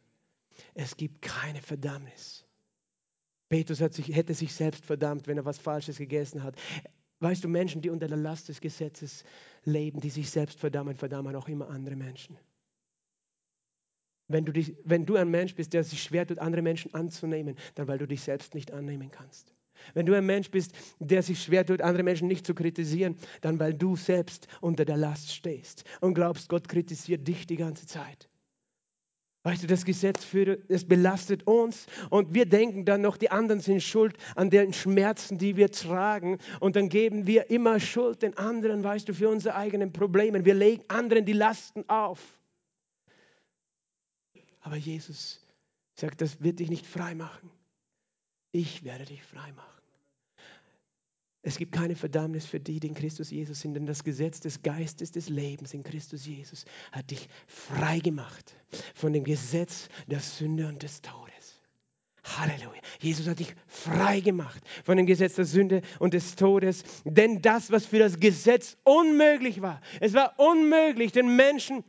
Es 0.75 0.97
gibt 0.97 1.23
keine 1.23 1.61
Verdammnis. 1.61 2.45
Petrus 3.49 3.79
sich, 3.79 4.15
hätte 4.15 4.35
sich 4.35 4.53
selbst 4.53 4.85
verdammt, 4.85 5.27
wenn 5.27 5.39
er 5.39 5.45
was 5.47 5.59
Falsches 5.59 5.97
gegessen 5.97 6.43
hat. 6.43 6.57
Weißt 7.21 7.43
du, 7.43 7.49
Menschen, 7.49 7.81
die 7.81 7.91
unter 7.91 8.07
der 8.07 8.19
Last 8.19 8.49
des 8.49 8.61
Gesetzes 8.61 9.25
leben, 9.65 10.01
die 10.01 10.11
sich 10.11 10.31
selbst 10.31 10.61
verdammen, 10.61 10.95
verdammen 10.95 11.35
auch 11.35 11.49
immer 11.49 11.71
andere 11.71 11.97
Menschen. 11.97 12.39
Wenn 14.29 14.45
du, 14.45 14.53
dich, 14.53 14.77
wenn 14.85 15.07
du 15.07 15.17
ein 15.17 15.31
Mensch 15.31 15.55
bist, 15.55 15.73
der 15.73 15.83
sich 15.83 16.03
schwer 16.03 16.27
tut, 16.27 16.39
andere 16.39 16.61
Menschen 16.61 16.93
anzunehmen, 16.93 17.57
dann 17.75 17.89
weil 17.89 17.97
du 17.97 18.07
dich 18.07 18.21
selbst 18.21 18.55
nicht 18.55 18.73
annehmen 18.73 19.11
kannst. 19.11 19.55
Wenn 19.95 20.07
du 20.07 20.17
ein 20.17 20.27
Mensch 20.27 20.51
bist, 20.51 20.73
der 20.99 21.23
sich 21.23 21.43
schwer 21.43 21.65
tut, 21.65 21.83
andere 21.83 22.03
Menschen 22.03 22.29
nicht 22.29 22.47
zu 22.47 22.55
kritisieren, 22.55 23.17
dann 23.41 23.59
weil 23.59 23.75
du 23.75 23.97
selbst 23.97 24.49
unter 24.61 24.85
der 24.85 24.97
Last 24.97 25.35
stehst 25.35 25.85
und 26.01 26.15
glaubst, 26.15 26.49
Gott 26.49 26.69
kritisiert 26.69 27.27
dich 27.27 27.47
die 27.47 27.57
ganze 27.57 27.87
Zeit. 27.87 28.29
Weißt 29.45 29.63
du, 29.63 29.67
das 29.67 29.85
Gesetz 29.85 30.25
für, 30.25 30.59
es 30.69 30.87
belastet 30.87 31.47
uns 31.47 31.87
und 32.11 32.35
wir 32.35 32.45
denken 32.45 32.85
dann 32.85 33.01
noch, 33.01 33.17
die 33.17 33.31
anderen 33.31 33.61
sind 33.61 33.83
schuld 33.83 34.17
an 34.35 34.51
den 34.51 34.73
Schmerzen, 34.73 35.39
die 35.39 35.57
wir 35.57 35.71
tragen 35.71 36.39
und 36.61 36.77
dann 36.77 36.89
geben 36.89 37.27
wir 37.27 37.49
immer 37.49 37.79
Schuld 37.79 38.23
den 38.23 38.37
anderen, 38.37 38.83
weißt 38.83 39.09
du, 39.09 39.15
für 39.15 39.29
unsere 39.29 39.55
eigenen 39.55 39.93
Probleme. 39.93 40.45
Wir 40.45 40.55
legen 40.55 40.85
anderen 40.89 41.25
die 41.25 41.33
Lasten 41.33 41.89
auf. 41.89 42.21
Aber 44.61 44.77
Jesus 44.77 45.47
sagt, 45.95 46.21
das 46.21 46.43
wird 46.43 46.59
dich 46.59 46.69
nicht 46.69 46.87
frei 46.87 47.15
machen. 47.15 47.51
Ich 48.53 48.85
werde 48.85 49.05
dich 49.05 49.23
frei 49.23 49.53
machen. 49.53 49.79
Es 51.43 51.57
gibt 51.57 51.73
keine 51.73 51.95
Verdammnis 51.95 52.45
für 52.47 52.61
die, 52.61 52.81
die 52.81 52.89
in 52.89 52.95
Christus 52.95 53.31
Jesus 53.31 53.61
sind, 53.61 53.75
denn 53.75 53.87
das 53.87 54.05
Gesetz 54.05 54.41
des 54.41 54.63
Geistes 54.63 55.13
des 55.13 55.29
Lebens 55.29 55.73
in 55.73 55.83
Christus 55.83 56.27
Jesus 56.27 56.65
hat 56.93 57.11
dich 57.11 57.29
frei 57.47 58.01
gemacht 58.01 58.55
von 58.95 59.13
dem 59.13 59.25
Gesetz 59.25 59.89
der 60.09 60.21
Sünde 60.21 60.67
und 60.67 60.83
des 60.83 61.01
Todes. 61.01 61.63
Halleluja. 62.25 62.81
Jesus 63.01 63.29
hat 63.29 63.39
dich 63.39 63.55
frei 63.67 64.21
gemacht 64.21 64.63
von 64.85 64.97
dem 64.97 65.07
Gesetz 65.07 65.37
der 65.37 65.45
Sünde 65.45 65.83
und 65.99 66.13
des 66.13 66.37
Todes. 66.37 66.83
Denn 67.05 67.41
das, 67.41 67.71
was 67.71 67.87
für 67.87 67.99
das 67.99 68.19
Gesetz 68.21 68.77
unmöglich 68.85 69.63
war, 69.63 69.81
es 70.01 70.15
war 70.15 70.39
unmöglich, 70.39 71.13
den 71.13 71.37
Menschen 71.37 71.85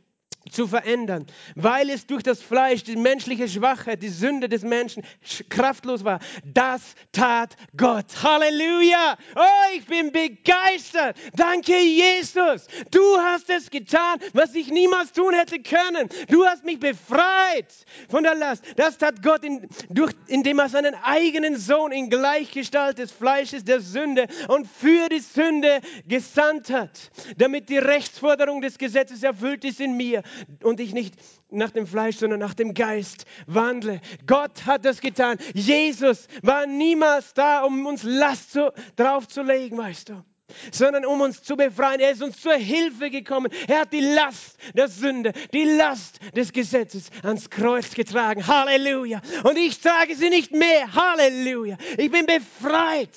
zu 0.50 0.66
verändern, 0.66 1.26
weil 1.54 1.90
es 1.90 2.06
durch 2.06 2.22
das 2.22 2.40
Fleisch, 2.40 2.82
die 2.82 2.96
menschliche 2.96 3.48
Schwachheit, 3.48 4.02
die 4.02 4.08
Sünde 4.08 4.48
des 4.48 4.62
Menschen 4.62 5.02
kraftlos 5.48 6.04
war. 6.04 6.20
Das 6.44 6.94
tat 7.12 7.56
Gott. 7.76 8.06
Halleluja! 8.22 9.18
Oh, 9.36 9.76
ich 9.76 9.84
bin 9.86 10.10
begeistert. 10.12 11.16
Danke, 11.34 11.78
Jesus. 11.78 12.66
Du 12.90 13.00
hast 13.18 13.50
es 13.50 13.70
getan, 13.70 14.18
was 14.32 14.54
ich 14.54 14.70
niemals 14.70 15.12
tun 15.12 15.34
hätte 15.34 15.60
können. 15.60 16.08
Du 16.28 16.44
hast 16.44 16.64
mich 16.64 16.80
befreit 16.80 17.72
von 18.08 18.22
der 18.22 18.34
Last. 18.34 18.64
Das 18.76 18.96
tat 18.96 19.22
Gott, 19.22 19.44
in, 19.44 19.68
durch, 19.90 20.12
indem 20.26 20.58
er 20.58 20.68
seinen 20.68 20.94
eigenen 20.94 21.56
Sohn 21.56 21.92
in 21.92 22.08
Gleichgestalt 22.08 22.98
des 22.98 23.12
Fleisches 23.12 23.64
der 23.64 23.80
Sünde 23.80 24.26
und 24.48 24.66
für 24.66 25.08
die 25.08 25.20
Sünde 25.20 25.80
gesandt 26.08 26.70
hat, 26.70 27.10
damit 27.36 27.68
die 27.68 27.78
Rechtsforderung 27.78 28.62
des 28.62 28.78
Gesetzes 28.78 29.22
erfüllt 29.22 29.64
ist 29.64 29.80
in 29.80 29.96
mir 29.96 30.22
und 30.62 30.80
ich 30.80 30.92
nicht 30.92 31.14
nach 31.50 31.70
dem 31.70 31.86
Fleisch, 31.86 32.16
sondern 32.16 32.40
nach 32.40 32.54
dem 32.54 32.74
Geist 32.74 33.24
wandle. 33.46 34.00
Gott 34.26 34.66
hat 34.66 34.84
das 34.84 35.00
getan. 35.00 35.38
Jesus 35.54 36.28
war 36.42 36.66
niemals 36.66 37.34
da, 37.34 37.64
um 37.64 37.86
uns 37.86 38.02
Last 38.02 38.52
zu, 38.52 38.72
draufzulegen, 38.96 39.78
weißt 39.78 40.10
du. 40.10 40.24
Sondern 40.72 41.04
um 41.04 41.20
uns 41.20 41.42
zu 41.42 41.56
befreien. 41.56 42.00
Er 42.00 42.10
ist 42.10 42.22
uns 42.22 42.40
zur 42.40 42.54
Hilfe 42.54 43.10
gekommen. 43.10 43.50
Er 43.68 43.80
hat 43.80 43.92
die 43.92 44.00
Last 44.00 44.56
der 44.74 44.88
Sünde, 44.88 45.32
die 45.52 45.64
Last 45.64 46.18
des 46.36 46.52
Gesetzes 46.52 47.10
ans 47.22 47.50
Kreuz 47.50 47.94
getragen. 47.94 48.46
Halleluja. 48.46 49.20
Und 49.44 49.58
ich 49.58 49.80
trage 49.80 50.14
sie 50.14 50.28
nicht 50.28 50.52
mehr. 50.52 50.94
Halleluja. 50.94 51.76
Ich 51.98 52.10
bin 52.10 52.26
befreit. 52.26 53.10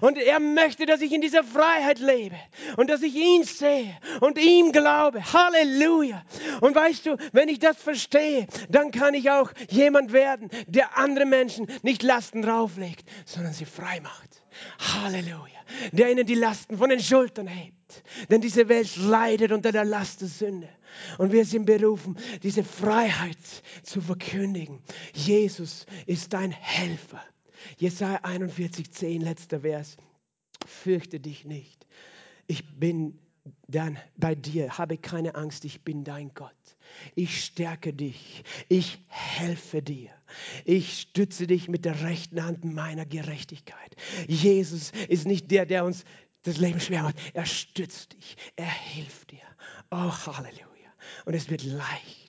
Und 0.00 0.18
er 0.18 0.40
möchte, 0.40 0.86
dass 0.86 1.00
ich 1.00 1.12
in 1.12 1.20
dieser 1.20 1.44
Freiheit 1.44 1.98
lebe 1.98 2.36
und 2.76 2.90
dass 2.90 3.02
ich 3.02 3.14
ihn 3.14 3.44
sehe 3.44 3.96
und 4.20 4.38
ihm 4.38 4.72
glaube. 4.72 5.22
Halleluja. 5.32 6.24
Und 6.60 6.74
weißt 6.74 7.06
du, 7.06 7.16
wenn 7.32 7.48
ich 7.48 7.58
das 7.58 7.76
verstehe, 7.76 8.46
dann 8.68 8.90
kann 8.90 9.14
ich 9.14 9.30
auch 9.30 9.52
jemand 9.70 10.12
werden, 10.12 10.50
der 10.66 10.98
andere 10.98 11.26
Menschen 11.26 11.66
nicht 11.82 12.02
Lasten 12.02 12.42
drauflegt, 12.42 13.08
sondern 13.24 13.52
sie 13.52 13.64
frei 13.64 14.00
macht. 14.00 14.42
Halleluja. 14.78 15.58
Der 15.92 16.10
ihnen 16.10 16.26
die 16.26 16.34
Lasten 16.34 16.78
von 16.78 16.90
den 16.90 17.00
Schultern 17.00 17.46
hebt. 17.46 18.02
Denn 18.30 18.40
diese 18.40 18.68
Welt 18.68 18.96
leidet 18.96 19.52
unter 19.52 19.72
der 19.72 19.84
Last 19.84 20.20
der 20.20 20.28
Sünde. 20.28 20.68
Und 21.18 21.32
wir 21.32 21.44
sind 21.44 21.66
berufen, 21.66 22.16
diese 22.42 22.64
Freiheit 22.64 23.38
zu 23.82 24.00
verkündigen. 24.00 24.82
Jesus 25.14 25.86
ist 26.06 26.32
dein 26.32 26.50
Helfer. 26.50 27.22
Jesaja 27.76 28.20
41, 28.22 28.92
10, 28.92 29.22
letzter 29.22 29.60
Vers. 29.60 29.96
Fürchte 30.66 31.20
dich 31.20 31.44
nicht. 31.44 31.86
Ich 32.46 32.78
bin 32.78 33.18
dann 33.66 33.98
bei 34.16 34.34
dir, 34.34 34.78
habe 34.78 34.96
keine 34.98 35.34
Angst, 35.34 35.64
ich 35.64 35.82
bin 35.82 36.04
dein 36.04 36.32
Gott. 36.34 36.52
Ich 37.14 37.44
stärke 37.44 37.92
dich, 37.92 38.44
ich 38.68 38.98
helfe 39.08 39.82
dir, 39.82 40.10
ich 40.64 41.00
stütze 41.00 41.46
dich 41.46 41.68
mit 41.68 41.84
der 41.84 42.02
rechten 42.02 42.42
Hand 42.42 42.64
meiner 42.64 43.06
Gerechtigkeit. 43.06 43.96
Jesus 44.26 44.92
ist 45.08 45.26
nicht 45.26 45.50
der, 45.50 45.66
der 45.66 45.84
uns 45.84 46.04
das 46.42 46.58
Leben 46.58 46.80
schwer 46.80 47.02
macht, 47.02 47.16
er 47.34 47.46
stützt 47.46 48.14
dich, 48.14 48.36
er 48.56 48.70
hilft 48.70 49.32
dir. 49.32 49.38
Oh, 49.90 50.12
Halleluja. 50.26 50.92
Und 51.24 51.34
es 51.34 51.50
wird 51.50 51.64
leicht. 51.64 52.27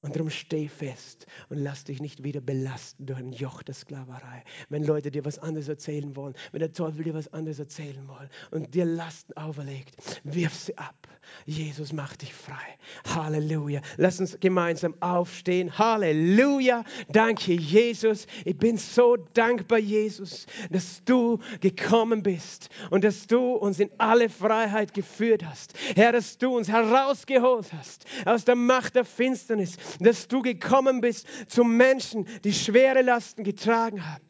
Und 0.00 0.14
darum 0.14 0.30
steh 0.30 0.68
fest 0.68 1.26
und 1.48 1.58
lass 1.58 1.82
dich 1.82 2.00
nicht 2.00 2.22
wieder 2.22 2.40
belasten 2.40 3.06
durch 3.06 3.18
ein 3.18 3.32
Joch 3.32 3.64
der 3.64 3.74
Sklaverei. 3.74 4.44
Wenn 4.68 4.84
Leute 4.84 5.10
dir 5.10 5.24
was 5.24 5.40
anderes 5.40 5.68
erzählen 5.68 6.14
wollen, 6.14 6.34
wenn 6.52 6.60
der 6.60 6.72
Teufel 6.72 7.02
dir 7.02 7.14
was 7.14 7.32
anderes 7.32 7.58
erzählen 7.58 8.06
will 8.06 8.28
und 8.52 8.74
dir 8.74 8.84
Lasten 8.84 9.36
auferlegt, 9.36 9.96
wirf 10.22 10.54
sie 10.54 10.78
ab. 10.78 11.08
Jesus 11.46 11.92
macht 11.92 12.22
dich 12.22 12.32
frei. 12.32 12.78
Halleluja. 13.14 13.80
Lass 13.96 14.20
uns 14.20 14.38
gemeinsam 14.40 14.94
aufstehen. 15.00 15.76
Halleluja. 15.76 16.84
Danke, 17.08 17.52
Jesus. 17.54 18.26
Ich 18.44 18.56
bin 18.56 18.76
so 18.76 19.16
dankbar, 19.34 19.78
Jesus, 19.78 20.46
dass 20.70 21.02
du 21.04 21.38
gekommen 21.60 22.22
bist 22.22 22.68
und 22.90 23.04
dass 23.04 23.26
du 23.26 23.54
uns 23.54 23.80
in 23.80 23.90
alle 23.98 24.28
Freiheit 24.28 24.94
geführt 24.94 25.44
hast. 25.44 25.74
Herr, 25.96 26.12
dass 26.12 26.38
du 26.38 26.56
uns 26.56 26.68
herausgeholt 26.68 27.72
hast 27.72 28.06
aus 28.24 28.44
der 28.44 28.56
Macht 28.56 28.94
der 28.94 29.04
Finsternis 29.04 29.76
dass 30.00 30.28
du 30.28 30.42
gekommen 30.42 31.00
bist 31.00 31.26
zu 31.48 31.64
Menschen, 31.64 32.26
die 32.44 32.52
schwere 32.52 33.02
Lasten 33.02 33.44
getragen 33.44 34.06
haben. 34.06 34.24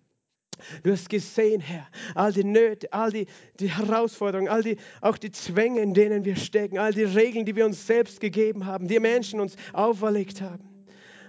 Du 0.82 0.90
hast 0.90 1.08
gesehen, 1.08 1.60
Herr, 1.60 1.86
all 2.14 2.32
die 2.32 2.44
Nöte, 2.44 2.92
all 2.92 3.12
die, 3.12 3.26
die 3.60 3.70
Herausforderungen, 3.70 4.48
all 4.48 4.62
die, 4.62 4.76
auch 5.00 5.16
die 5.16 5.30
Zwänge, 5.30 5.80
in 5.80 5.94
denen 5.94 6.24
wir 6.24 6.36
stecken, 6.36 6.78
all 6.78 6.92
die 6.92 7.04
Regeln, 7.04 7.44
die 7.44 7.54
wir 7.54 7.64
uns 7.64 7.86
selbst 7.86 8.20
gegeben 8.20 8.66
haben, 8.66 8.88
die 8.88 8.98
Menschen 8.98 9.40
uns 9.40 9.54
auferlegt 9.72 10.40
haben. 10.40 10.68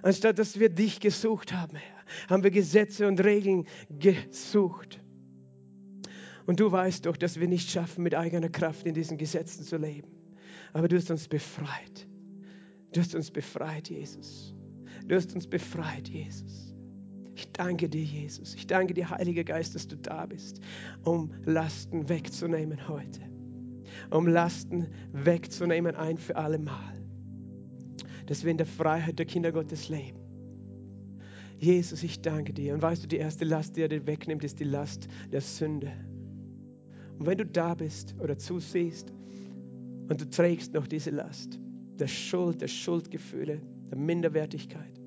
Anstatt 0.01 0.39
dass 0.39 0.59
wir 0.59 0.69
dich 0.69 0.99
gesucht 0.99 1.53
haben, 1.53 1.75
Herr, 1.75 2.29
haben 2.29 2.43
wir 2.43 2.51
Gesetze 2.51 3.07
und 3.07 3.23
Regeln 3.23 3.67
gesucht. 3.99 4.99
Und 6.45 6.59
du 6.59 6.71
weißt 6.71 7.05
doch, 7.05 7.17
dass 7.17 7.39
wir 7.39 7.47
nicht 7.47 7.69
schaffen, 7.69 8.03
mit 8.03 8.15
eigener 8.15 8.49
Kraft 8.49 8.87
in 8.87 8.95
diesen 8.95 9.17
Gesetzen 9.17 9.63
zu 9.63 9.77
leben. 9.77 10.09
Aber 10.73 10.87
du 10.87 10.95
hast 10.95 11.11
uns 11.11 11.27
befreit. 11.27 12.08
Du 12.91 13.01
hast 13.01 13.13
uns 13.15 13.29
befreit, 13.29 13.89
Jesus. 13.89 14.53
Du 15.07 15.15
hast 15.15 15.33
uns 15.33 15.47
befreit, 15.47 16.07
Jesus. 16.09 16.73
Ich 17.35 17.51
danke 17.51 17.87
dir, 17.87 18.03
Jesus. 18.03 18.55
Ich 18.55 18.67
danke 18.67 18.93
dir, 18.93 19.09
Heiliger 19.09 19.43
Geist, 19.43 19.75
dass 19.75 19.87
du 19.87 19.95
da 19.95 20.25
bist, 20.25 20.59
um 21.03 21.31
Lasten 21.45 22.09
wegzunehmen 22.09 22.87
heute. 22.87 23.21
Um 24.11 24.27
Lasten 24.27 24.87
wegzunehmen 25.13 25.95
ein 25.95 26.17
für 26.17 26.35
alle 26.35 26.59
Mal. 26.59 27.01
Dass 28.25 28.43
wir 28.43 28.51
in 28.51 28.57
der 28.57 28.65
Freiheit 28.65 29.19
der 29.19 29.25
Kinder 29.25 29.51
Gottes 29.51 29.89
leben. 29.89 30.19
Jesus, 31.59 32.03
ich 32.03 32.21
danke 32.21 32.53
dir. 32.53 32.73
Und 32.73 32.81
weißt 32.81 33.03
du, 33.03 33.07
die 33.07 33.17
erste 33.17 33.45
Last, 33.45 33.75
die 33.75 33.81
er 33.81 33.89
dir 33.89 34.05
wegnimmt, 34.07 34.43
ist 34.43 34.59
die 34.59 34.65
Last 34.65 35.07
der 35.31 35.41
Sünde. 35.41 35.91
Und 37.17 37.25
wenn 37.25 37.37
du 37.37 37.45
da 37.45 37.75
bist 37.75 38.15
oder 38.19 38.37
zusiehst 38.37 39.11
und 40.07 40.21
du 40.21 40.29
trägst 40.29 40.73
noch 40.73 40.87
diese 40.87 41.11
Last, 41.11 41.59
der 41.99 42.07
Schuld, 42.07 42.61
der 42.61 42.67
Schuldgefühle, 42.67 43.61
der 43.89 43.97
Minderwertigkeit, 43.97 44.99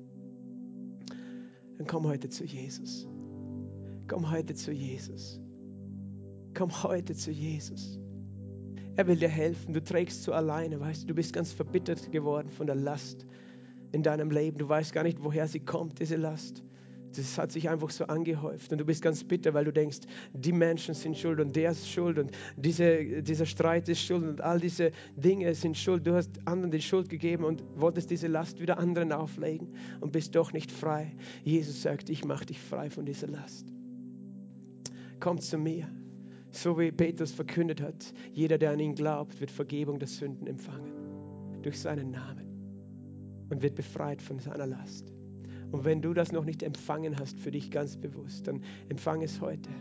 dann 1.77 1.87
komm 1.87 2.05
heute 2.05 2.29
zu 2.29 2.43
Jesus. 2.43 3.07
Komm 4.07 4.29
heute 4.29 4.53
zu 4.53 4.71
Jesus. 4.71 5.41
Komm 6.53 6.83
heute 6.83 7.15
zu 7.15 7.31
Jesus. 7.31 7.99
Er 8.95 9.07
will 9.07 9.15
dir 9.15 9.29
helfen. 9.29 9.73
Du 9.73 9.83
trägst 9.83 10.23
so 10.23 10.33
alleine, 10.33 10.79
weißt 10.79 11.03
du, 11.03 11.07
du 11.07 11.13
bist 11.15 11.33
ganz 11.33 11.51
verbittert 11.51 12.11
geworden 12.11 12.49
von 12.49 12.67
der 12.67 12.75
Last 12.75 13.25
in 13.91 14.03
deinem 14.03 14.29
Leben. 14.29 14.57
Du 14.57 14.69
weißt 14.69 14.93
gar 14.93 15.03
nicht, 15.03 15.23
woher 15.23 15.47
sie 15.47 15.59
kommt, 15.59 15.99
diese 15.99 16.15
Last 16.15 16.63
das 17.17 17.37
hat 17.37 17.51
sich 17.51 17.69
einfach 17.69 17.89
so 17.89 18.05
angehäuft 18.05 18.71
und 18.71 18.77
du 18.77 18.85
bist 18.85 19.01
ganz 19.01 19.23
bitter, 19.23 19.53
weil 19.53 19.65
du 19.65 19.73
denkst, 19.73 19.99
die 20.33 20.51
Menschen 20.51 20.93
sind 20.93 21.17
schuld 21.17 21.39
und 21.39 21.55
der 21.55 21.71
ist 21.71 21.89
schuld 21.89 22.17
und 22.17 22.31
diese, 22.57 23.21
dieser 23.21 23.45
Streit 23.45 23.87
ist 23.89 24.01
schuld 24.01 24.23
und 24.23 24.41
all 24.41 24.59
diese 24.59 24.91
Dinge 25.15 25.53
sind 25.53 25.77
schuld. 25.77 26.05
Du 26.05 26.13
hast 26.13 26.29
anderen 26.45 26.71
die 26.71 26.81
Schuld 26.81 27.09
gegeben 27.09 27.43
und 27.43 27.63
wolltest 27.75 28.09
diese 28.09 28.27
Last 28.27 28.59
wieder 28.59 28.77
anderen 28.77 29.11
auflegen 29.11 29.69
und 30.01 30.11
bist 30.11 30.35
doch 30.35 30.53
nicht 30.53 30.71
frei. 30.71 31.15
Jesus 31.43 31.81
sagt, 31.81 32.09
ich 32.09 32.25
mache 32.25 32.45
dich 32.45 32.59
frei 32.59 32.89
von 32.89 33.05
dieser 33.05 33.27
Last. 33.27 33.67
Komm 35.19 35.39
zu 35.39 35.57
mir. 35.57 35.87
So 36.51 36.77
wie 36.77 36.91
Petrus 36.91 37.31
verkündet 37.31 37.81
hat, 37.81 38.13
jeder, 38.31 38.57
der 38.57 38.71
an 38.71 38.79
ihn 38.79 38.93
glaubt, 38.93 39.39
wird 39.39 39.49
Vergebung 39.49 39.97
der 39.97 40.07
Sünden 40.07 40.45
empfangen. 40.45 40.91
Durch 41.63 41.79
seinen 41.79 42.11
Namen. 42.11 43.47
Und 43.49 43.61
wird 43.61 43.75
befreit 43.75 44.21
von 44.21 44.37
seiner 44.37 44.67
Last. 44.67 45.12
Und 45.73 45.85
wenn 45.85 46.03
du 46.03 46.13
das 46.13 46.31
noch 46.31 46.45
nicht 46.45 46.61
empfangen 46.61 47.17
hast 47.17 47.39
für 47.39 47.49
dich 47.49 47.71
ganz 47.71 47.97
bewusst, 47.97 48.47
dann 48.47 48.61
empfang 48.89 49.23
es 49.23 49.41
heute. 49.41 49.71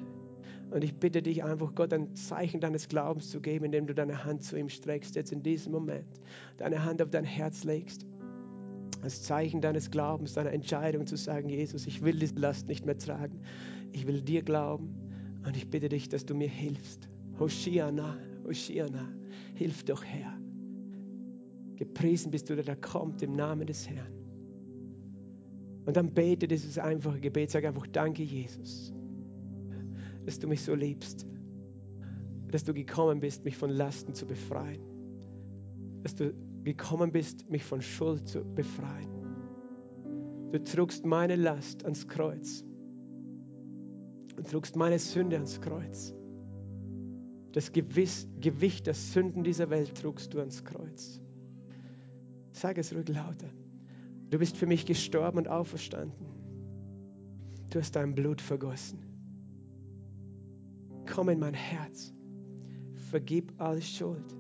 Und 0.71 0.83
ich 0.83 0.95
bitte 0.95 1.21
dich 1.21 1.45
einfach, 1.45 1.75
Gott 1.75 1.93
ein 1.93 2.17
Zeichen 2.17 2.63
deines 2.63 2.89
Glaubens 2.89 3.29
zu 3.29 3.43
geben, 3.43 3.67
indem 3.67 3.87
du 3.87 3.95
deine 3.95 4.25
Hand 4.25 4.43
zu 4.43 4.57
ihm 4.57 4.71
streckst, 4.71 5.15
jetzt 5.17 5.33
in 5.33 5.43
diesem 5.43 5.71
Moment, 5.71 6.23
deine 6.57 6.83
Hand 6.83 7.03
auf 7.03 7.11
dein 7.11 7.25
Herz 7.27 7.65
legst. 7.65 8.07
Als 9.03 9.23
Zeichen 9.23 9.61
deines 9.61 9.91
Glaubens, 9.91 10.33
deiner 10.33 10.53
Entscheidung 10.53 11.07
zu 11.07 11.17
sagen, 11.17 11.51
Jesus, 11.51 11.87
ich 11.87 12.03
will 12.03 12.19
diese 12.19 12.37
Last 12.37 12.69
nicht 12.69 12.87
mehr 12.87 12.97
tragen. 12.97 13.41
Ich 13.93 14.07
will 14.07 14.23
dir 14.23 14.41
glauben 14.41 14.95
und 15.45 15.59
ich 15.59 15.69
bitte 15.69 15.91
dich, 15.91 16.09
dass 16.09 16.25
du 16.25 16.35
mir 16.35 16.49
hilfst. 16.49 17.07
Hoshiana, 17.39 18.17
Hoshiana, 18.47 19.13
hilf 19.53 19.85
doch 19.85 20.03
Herr. 20.03 20.39
Gepriesen 21.77 22.31
bist 22.31 22.49
du, 22.49 22.55
der 22.55 22.65
da 22.65 22.77
kommt 22.77 23.21
im 23.21 23.33
Namen 23.33 23.67
des 23.67 23.91
Herrn. 23.91 24.22
Und 25.85 25.97
dann 25.97 26.13
bete 26.13 26.47
dieses 26.47 26.79
einfache 26.79 27.21
Gebet, 27.21 27.51
sag 27.51 27.65
einfach, 27.65 27.87
danke 27.89 28.23
Jesus, 28.23 28.93
dass 30.25 30.39
du 30.39 30.47
mich 30.47 30.63
so 30.63 30.75
liebst, 30.75 31.27
dass 32.51 32.65
du 32.65 32.73
gekommen 32.73 33.21
bist, 33.21 33.45
mich 33.45 33.57
von 33.57 33.71
Lasten 33.71 34.15
zu 34.15 34.27
befreien, 34.27 34.81
dass 36.03 36.15
du 36.15 36.33
gekommen 36.63 37.11
bist, 37.11 37.51
mich 37.51 37.65
von 37.65 37.83
Schuld 37.83 38.29
zu 38.29 38.45
befreien. 38.45 39.11
Du 40.53 40.63
trugst 40.63 41.05
meine 41.05 41.35
Last 41.37 41.85
ans 41.85 42.07
Kreuz 42.07 42.63
und 44.37 44.51
trugst 44.51 44.77
meine 44.77 44.99
Sünde 44.99 45.37
ans 45.37 45.61
Kreuz. 45.61 46.15
Das 47.53 47.73
Gewiss, 47.73 48.29
Gewicht 48.41 48.87
der 48.87 48.95
Sünden 48.95 49.45
dieser 49.45 49.71
Welt 49.71 49.95
trugst 49.97 50.33
du 50.33 50.39
ans 50.39 50.65
Kreuz. 50.65 51.21
Sag 52.53 52.79
es 52.79 52.95
ruhig 52.95 53.09
lauter. 53.09 53.49
Du 54.33 54.39
bist 54.39 54.57
für 54.57 54.67
mich 54.67 54.87
gestorben 54.87 55.37
und 55.37 55.49
auferstanden. 55.49 56.27
Du 57.69 57.79
hast 57.79 57.95
dein 57.95 58.15
Blut 58.15 58.41
vergossen. 58.41 58.99
Komm 61.07 61.29
in 61.29 61.39
mein 61.39 61.53
Herz. 61.53 62.15
Vergib 63.11 63.53
alle 63.59 63.83
Schuld. 63.83 64.35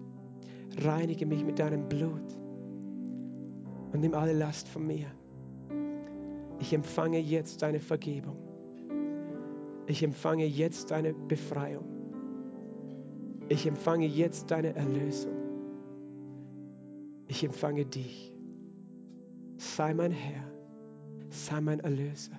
Reinige 0.78 1.26
mich 1.26 1.44
mit 1.44 1.58
deinem 1.58 1.90
Blut. 1.90 2.38
Und 3.92 4.00
nimm 4.00 4.14
alle 4.14 4.32
Last 4.32 4.66
von 4.66 4.86
mir. 4.86 5.08
Ich 6.58 6.72
empfange 6.72 7.18
jetzt 7.18 7.60
deine 7.60 7.78
Vergebung. 7.78 8.38
Ich 9.88 10.02
empfange 10.02 10.46
jetzt 10.46 10.90
deine 10.90 11.12
Befreiung. 11.12 11.84
Ich 13.50 13.66
empfange 13.66 14.06
jetzt 14.06 14.50
deine 14.50 14.74
Erlösung. 14.74 15.36
Ich 17.28 17.44
empfange 17.44 17.84
dich 17.84 18.31
sei 19.62 19.94
mein 19.94 20.10
Herr, 20.10 20.44
sei 21.30 21.60
mein 21.60 21.80
Erlöser. 21.80 22.38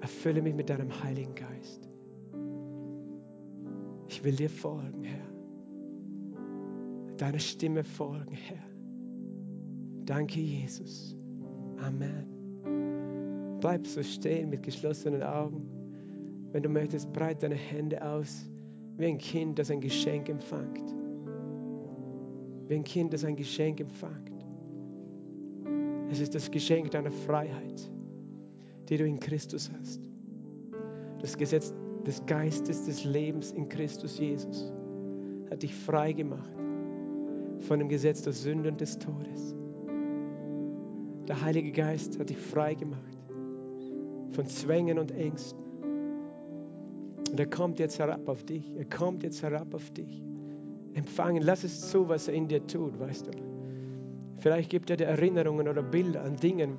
Erfülle 0.00 0.42
mich 0.42 0.54
mit 0.54 0.70
deinem 0.70 1.02
Heiligen 1.02 1.34
Geist. 1.34 1.88
Ich 4.08 4.22
will 4.22 4.36
dir 4.36 4.50
folgen, 4.50 5.02
Herr. 5.02 5.24
Deiner 7.16 7.38
Stimme 7.38 7.84
folgen, 7.84 8.34
Herr. 8.34 8.62
Danke, 10.04 10.40
Jesus. 10.40 11.16
Amen. 11.78 13.58
Bleib 13.60 13.86
so 13.86 14.02
stehen 14.02 14.50
mit 14.50 14.62
geschlossenen 14.62 15.22
Augen. 15.22 15.66
Wenn 16.52 16.62
du 16.62 16.68
möchtest, 16.68 17.12
breit 17.12 17.42
deine 17.42 17.54
Hände 17.54 18.04
aus, 18.04 18.48
wie 18.96 19.06
ein 19.06 19.18
Kind, 19.18 19.58
das 19.58 19.70
ein 19.70 19.80
Geschenk 19.80 20.28
empfängt. 20.28 20.94
Wie 22.68 22.74
ein 22.74 22.84
Kind, 22.84 23.12
das 23.12 23.24
ein 23.24 23.36
Geschenk 23.36 23.80
empfängt. 23.80 24.33
Es 26.10 26.20
ist 26.20 26.34
das 26.34 26.50
Geschenk 26.50 26.90
deiner 26.90 27.10
Freiheit, 27.10 27.90
die 28.88 28.96
du 28.96 29.06
in 29.06 29.18
Christus 29.18 29.70
hast. 29.78 30.00
Das 31.20 31.36
Gesetz 31.36 31.72
des 32.06 32.24
Geistes 32.26 32.84
des 32.84 33.04
Lebens 33.04 33.52
in 33.52 33.68
Christus 33.68 34.18
Jesus 34.18 34.72
hat 35.50 35.62
dich 35.62 35.74
frei 35.74 36.12
gemacht 36.12 36.50
von 37.60 37.78
dem 37.78 37.88
Gesetz 37.88 38.22
der 38.22 38.32
Sünde 38.32 38.68
und 38.68 38.80
des 38.80 38.98
Todes. 38.98 39.54
Der 41.26 41.40
Heilige 41.40 41.72
Geist 41.72 42.18
hat 42.18 42.28
dich 42.28 42.36
frei 42.36 42.74
gemacht 42.74 43.00
von 44.32 44.46
Zwängen 44.46 44.98
und 44.98 45.12
Ängsten. 45.12 45.58
Und 47.30 47.40
er 47.40 47.46
kommt 47.46 47.78
jetzt 47.78 47.98
herab 47.98 48.28
auf 48.28 48.44
dich. 48.44 48.70
Er 48.76 48.84
kommt 48.84 49.22
jetzt 49.22 49.42
herab 49.42 49.72
auf 49.74 49.90
dich. 49.92 50.22
Empfangen, 50.92 51.42
lass 51.42 51.64
es 51.64 51.90
zu, 51.90 52.08
was 52.08 52.28
er 52.28 52.34
in 52.34 52.46
dir 52.46 52.64
tut, 52.66 52.98
weißt 53.00 53.28
du. 53.28 53.53
Vielleicht 54.38 54.70
gibt 54.70 54.90
er 54.90 54.96
dir 54.96 55.06
Erinnerungen 55.06 55.68
oder 55.68 55.82
Bilder 55.82 56.22
an 56.22 56.36
Dinge, 56.36 56.76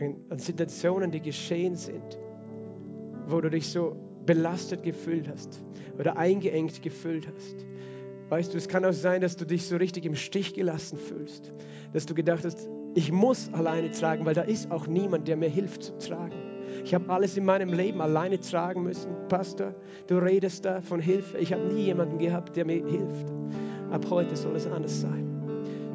an 0.00 0.38
Situationen, 0.38 1.10
die 1.10 1.20
geschehen 1.20 1.76
sind, 1.76 2.18
wo 3.26 3.40
du 3.40 3.50
dich 3.50 3.68
so 3.68 3.96
belastet 4.26 4.82
gefühlt 4.82 5.28
hast 5.28 5.62
oder 5.98 6.16
eingeengt 6.16 6.82
gefühlt 6.82 7.28
hast. 7.28 7.66
Weißt 8.30 8.52
du, 8.52 8.58
es 8.58 8.68
kann 8.68 8.84
auch 8.84 8.92
sein, 8.92 9.20
dass 9.20 9.36
du 9.36 9.44
dich 9.44 9.66
so 9.66 9.76
richtig 9.76 10.06
im 10.06 10.14
Stich 10.14 10.54
gelassen 10.54 10.98
fühlst, 10.98 11.52
dass 11.92 12.06
du 12.06 12.14
gedacht 12.14 12.44
hast, 12.44 12.68
ich 12.94 13.12
muss 13.12 13.52
alleine 13.52 13.90
tragen, 13.90 14.24
weil 14.24 14.34
da 14.34 14.42
ist 14.42 14.70
auch 14.70 14.86
niemand, 14.86 15.28
der 15.28 15.36
mir 15.36 15.48
hilft 15.48 15.82
zu 15.82 15.98
tragen. 15.98 16.34
Ich 16.84 16.94
habe 16.94 17.08
alles 17.10 17.36
in 17.36 17.44
meinem 17.44 17.72
Leben 17.72 18.00
alleine 18.00 18.40
tragen 18.40 18.82
müssen. 18.82 19.10
Pastor, 19.28 19.74
du 20.06 20.18
redest 20.18 20.64
da 20.64 20.80
von 20.80 21.00
Hilfe. 21.00 21.38
Ich 21.38 21.52
habe 21.52 21.62
nie 21.64 21.84
jemanden 21.84 22.18
gehabt, 22.18 22.56
der 22.56 22.64
mir 22.64 22.84
hilft. 22.86 23.32
Ab 23.90 24.06
heute 24.10 24.36
soll 24.36 24.56
es 24.56 24.66
anders 24.66 25.00
sein. 25.00 25.33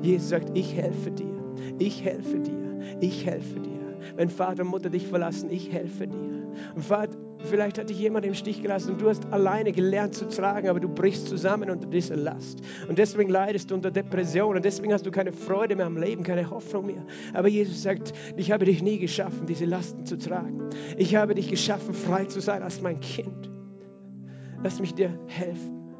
Jesus 0.02 0.30
sagt, 0.30 0.58
ich 0.58 0.76
helfe 0.76 1.12
dir. 1.12 1.34
Ich 1.78 2.04
helfe 2.04 2.40
dir. 2.40 2.80
Ich 3.02 3.26
helfe 3.26 3.60
dir. 3.60 3.80
Wenn 4.16 4.30
Vater 4.30 4.64
und 4.64 4.70
Mutter 4.70 4.90
dich 4.90 5.08
verlassen, 5.08 5.50
ich 5.50 5.72
helfe 5.72 6.08
dir. 6.08 6.48
Und 6.76 6.84
Vater, 6.84 7.18
Vielleicht 7.46 7.78
hat 7.78 7.90
dich 7.90 7.98
jemand 7.98 8.26
im 8.26 8.34
Stich 8.34 8.62
gelassen 8.62 8.92
und 8.92 9.02
du 9.02 9.08
hast 9.08 9.26
alleine 9.32 9.72
gelernt 9.72 10.14
zu 10.14 10.28
tragen, 10.28 10.68
aber 10.68 10.82
du 10.82 10.90
brichst 10.90 11.28
zusammen 11.28 11.70
unter 11.70 11.88
dieser 11.88 12.18
Last. 12.18 12.60
Und 12.88 12.98
deswegen 12.98 13.30
leidest 13.30 13.72
du 13.72 13.76
unter 13.76 13.92
Depression 13.92 14.58
und 14.58 14.66
deswegen 14.66 14.92
hast 14.92 15.06
du 15.06 15.12
keine 15.12 15.32
Freude 15.32 15.78
mehr 15.78 15.86
am 15.86 15.98
Leben, 15.98 16.24
keine 16.24 16.50
Hoffnung 16.50 16.88
mehr. 16.88 17.06
Aber 17.34 17.48
Jesus 17.48 17.82
sagt, 17.82 18.12
ich 18.36 18.52
habe 18.52 18.66
dich 18.66 18.84
nie 18.84 19.00
geschaffen, 19.00 19.46
diese 19.46 19.66
Lasten 19.66 20.06
zu 20.06 20.18
tragen. 20.18 20.70
Ich 20.98 21.16
habe 21.16 21.34
dich 21.34 21.50
geschaffen, 21.50 21.94
frei 21.94 22.26
zu 22.26 22.42
sein 22.42 22.62
als 22.62 22.82
mein 22.82 23.00
Kind. 23.00 23.50
Lass 24.62 24.82
mich 24.82 24.94
dir 24.94 25.18
helfen. 25.28 25.94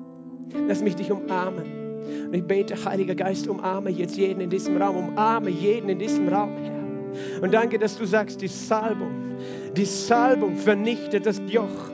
Lass 0.68 0.82
mich 0.82 0.98
dich 0.98 1.10
umarmen. 1.10 1.79
Und 2.28 2.34
ich 2.34 2.44
bete, 2.44 2.84
Heiliger 2.86 3.16
Geist, 3.16 3.48
umarme 3.48 3.90
jetzt 3.90 4.18
jeden 4.18 4.42
in 4.42 4.50
diesem 4.50 4.78
Raum, 4.82 5.10
umarme 5.10 5.50
jeden 5.50 5.90
in 5.90 6.00
diesem 6.00 6.28
Raum, 6.28 6.56
Herr. 6.62 7.42
Und 7.42 7.54
danke, 7.54 7.80
dass 7.80 7.98
du 7.98 8.06
sagst, 8.06 8.42
die 8.42 8.48
Salbung, 8.48 9.38
die 9.76 9.86
Salbung 9.86 10.58
vernichtet 10.58 11.26
das 11.26 11.42
Joch. 11.48 11.92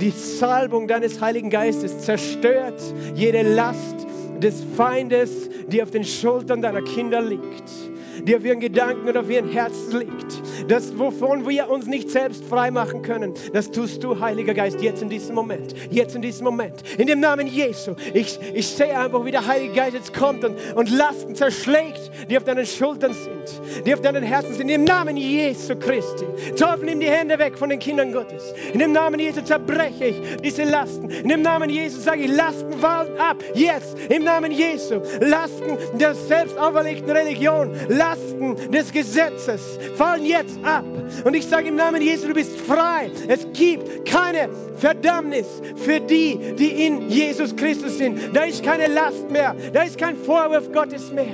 Die 0.00 0.10
Salbung 0.10 0.88
deines 0.88 1.20
Heiligen 1.20 1.50
Geistes 1.50 1.98
zerstört 2.00 2.80
jede 3.14 3.42
Last 3.42 4.06
des 4.40 4.64
Feindes, 4.76 5.50
die 5.68 5.82
auf 5.82 5.90
den 5.90 6.04
Schultern 6.04 6.62
deiner 6.62 6.82
Kinder 6.82 7.20
liegt 7.20 7.89
die 8.24 8.36
auf 8.36 8.44
ihren 8.44 8.60
Gedanken 8.60 9.08
und 9.08 9.16
auf 9.16 9.30
ihren 9.30 9.48
Herzen 9.48 9.98
liegt. 9.98 10.70
Das, 10.70 10.98
wovon 10.98 11.48
wir 11.48 11.68
uns 11.68 11.86
nicht 11.86 12.10
selbst 12.10 12.44
frei 12.44 12.70
machen 12.70 13.02
können, 13.02 13.34
das 13.52 13.70
tust 13.70 14.04
du, 14.04 14.20
Heiliger 14.20 14.54
Geist, 14.54 14.80
jetzt 14.80 15.02
in 15.02 15.08
diesem 15.08 15.34
Moment. 15.34 15.74
Jetzt 15.90 16.14
in 16.14 16.22
diesem 16.22 16.44
Moment. 16.44 16.82
In 16.98 17.06
dem 17.06 17.20
Namen 17.20 17.46
Jesu. 17.46 17.94
Ich, 18.14 18.38
ich 18.54 18.68
sehe 18.68 18.96
einfach, 18.96 19.24
wie 19.24 19.30
der 19.30 19.46
Heilige 19.46 19.74
Geist 19.74 19.94
jetzt 19.94 20.14
kommt 20.14 20.44
und, 20.44 20.56
und 20.74 20.90
Lasten 20.90 21.34
zerschlägt, 21.34 22.10
die 22.28 22.36
auf 22.36 22.44
deinen 22.44 22.66
Schultern 22.66 23.14
sind, 23.14 23.86
die 23.86 23.94
auf 23.94 24.00
deinen 24.00 24.22
Herzen 24.22 24.54
sind. 24.54 24.62
In 24.62 24.68
dem 24.68 24.84
Namen 24.84 25.16
Jesu 25.16 25.76
Christi. 25.76 26.26
Teufel, 26.56 26.86
nimm 26.86 27.00
die 27.00 27.10
Hände 27.10 27.38
weg 27.38 27.58
von 27.58 27.68
den 27.70 27.78
Kindern 27.78 28.12
Gottes. 28.12 28.54
In 28.72 28.78
dem 28.78 28.92
Namen 28.92 29.18
Jesu 29.18 29.42
zerbreche 29.42 30.06
ich 30.06 30.36
diese 30.42 30.64
Lasten. 30.64 31.10
In 31.10 31.28
dem 31.28 31.42
Namen 31.42 31.70
Jesu 31.70 32.00
sage 32.00 32.22
ich, 32.22 32.30
Lasten 32.30 32.72
fallen 32.74 33.18
ab. 33.18 33.42
Jetzt. 33.54 33.98
Im 34.08 34.24
Namen 34.24 34.52
Jesu. 34.52 35.00
Lasten 35.20 35.78
der 35.98 36.14
selbst 36.14 36.58
auferlegten 36.58 37.10
Religion. 37.10 37.72
Lasten 37.88 38.09
Lasten 38.10 38.70
des 38.70 38.92
Gesetzes 38.92 39.78
fallen 39.96 40.24
jetzt 40.24 40.58
ab. 40.64 40.84
Und 41.24 41.34
ich 41.34 41.46
sage 41.46 41.68
im 41.68 41.76
Namen 41.76 42.02
Jesu, 42.02 42.28
du 42.28 42.34
bist 42.34 42.58
frei. 42.60 43.10
Es 43.28 43.46
gibt 43.52 44.08
keine 44.08 44.48
Verdammnis 44.76 45.46
für 45.76 46.00
die, 46.00 46.54
die 46.56 46.86
in 46.86 47.08
Jesus 47.08 47.54
Christus 47.54 47.98
sind. 47.98 48.34
Da 48.34 48.44
ist 48.44 48.64
keine 48.64 48.86
Last 48.88 49.30
mehr. 49.30 49.54
Da 49.72 49.82
ist 49.82 49.98
kein 49.98 50.16
Vorwurf 50.16 50.72
Gottes 50.72 51.12
mehr. 51.12 51.26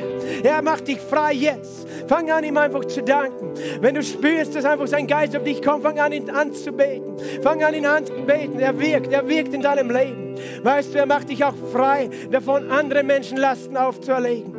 Er 0.42 0.62
macht 0.62 0.88
dich 0.88 0.98
frei 0.98 1.32
jetzt. 1.32 1.86
Fang 2.08 2.30
an, 2.30 2.44
ihm 2.44 2.56
einfach 2.56 2.84
zu 2.84 3.02
danken. 3.02 3.54
Wenn 3.80 3.94
du 3.94 4.02
spürst, 4.02 4.54
dass 4.54 4.64
einfach 4.64 4.86
sein 4.86 5.06
Geist 5.06 5.36
auf 5.36 5.44
dich 5.44 5.62
kommt, 5.62 5.82
fang 5.82 5.98
an, 5.98 6.12
ihn 6.12 6.30
anzubeten. 6.30 7.16
Fang 7.42 7.62
an, 7.62 7.74
ihn 7.74 7.86
anzubeten. 7.86 8.60
Er 8.60 8.78
wirkt. 8.78 9.12
Er 9.12 9.28
wirkt 9.28 9.54
in 9.54 9.62
deinem 9.62 9.90
Leben. 9.90 10.34
Weißt 10.62 10.94
du, 10.94 10.98
er 10.98 11.06
macht 11.06 11.30
dich 11.30 11.44
auch 11.44 11.54
frei 11.72 12.10
davon, 12.30 12.70
anderen 12.70 13.06
Menschen 13.06 13.38
Lasten 13.38 13.76
aufzuerlegen. 13.76 14.55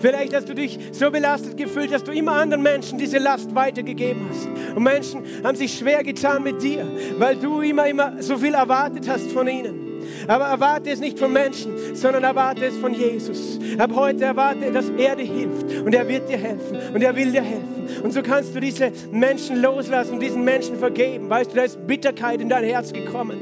Vielleicht 0.00 0.34
hast 0.34 0.48
du 0.48 0.54
dich 0.54 0.78
so 0.92 1.10
belastet 1.10 1.56
gefühlt, 1.56 1.92
dass 1.92 2.04
du 2.04 2.12
immer 2.12 2.32
anderen 2.32 2.62
Menschen 2.62 2.98
diese 2.98 3.18
Last 3.18 3.54
weitergegeben 3.54 4.28
hast. 4.28 4.48
Und 4.74 4.82
Menschen 4.82 5.22
haben 5.42 5.56
sich 5.56 5.78
schwer 5.78 6.02
getan 6.02 6.42
mit 6.42 6.62
dir, 6.62 6.86
weil 7.18 7.36
du 7.36 7.60
immer, 7.60 7.86
immer 7.86 8.22
so 8.22 8.38
viel 8.38 8.54
erwartet 8.54 9.08
hast 9.08 9.30
von 9.32 9.48
ihnen. 9.48 9.83
Aber 10.28 10.44
erwarte 10.44 10.90
es 10.90 11.00
nicht 11.00 11.18
von 11.18 11.32
Menschen, 11.32 11.72
sondern 11.94 12.24
erwarte 12.24 12.64
es 12.64 12.76
von 12.78 12.94
Jesus. 12.94 13.58
Ab 13.78 13.90
heute 13.94 14.24
erwarte, 14.24 14.70
dass 14.72 14.88
er 14.96 15.16
dir 15.16 15.26
hilft 15.26 15.72
und 15.84 15.94
er 15.94 16.08
wird 16.08 16.28
dir 16.28 16.38
helfen 16.38 16.78
und 16.94 17.02
er 17.02 17.14
will 17.16 17.32
dir 17.32 17.42
helfen. 17.42 17.74
Und 18.02 18.12
so 18.12 18.22
kannst 18.22 18.54
du 18.54 18.60
diese 18.60 18.90
Menschen 19.12 19.60
loslassen, 19.60 20.20
diesen 20.20 20.44
Menschen 20.44 20.76
vergeben. 20.76 21.28
Weißt 21.28 21.52
du, 21.52 21.56
da 21.56 21.62
ist 21.64 21.86
Bitterkeit 21.86 22.40
in 22.40 22.48
dein 22.48 22.64
Herz 22.64 22.92
gekommen, 22.92 23.40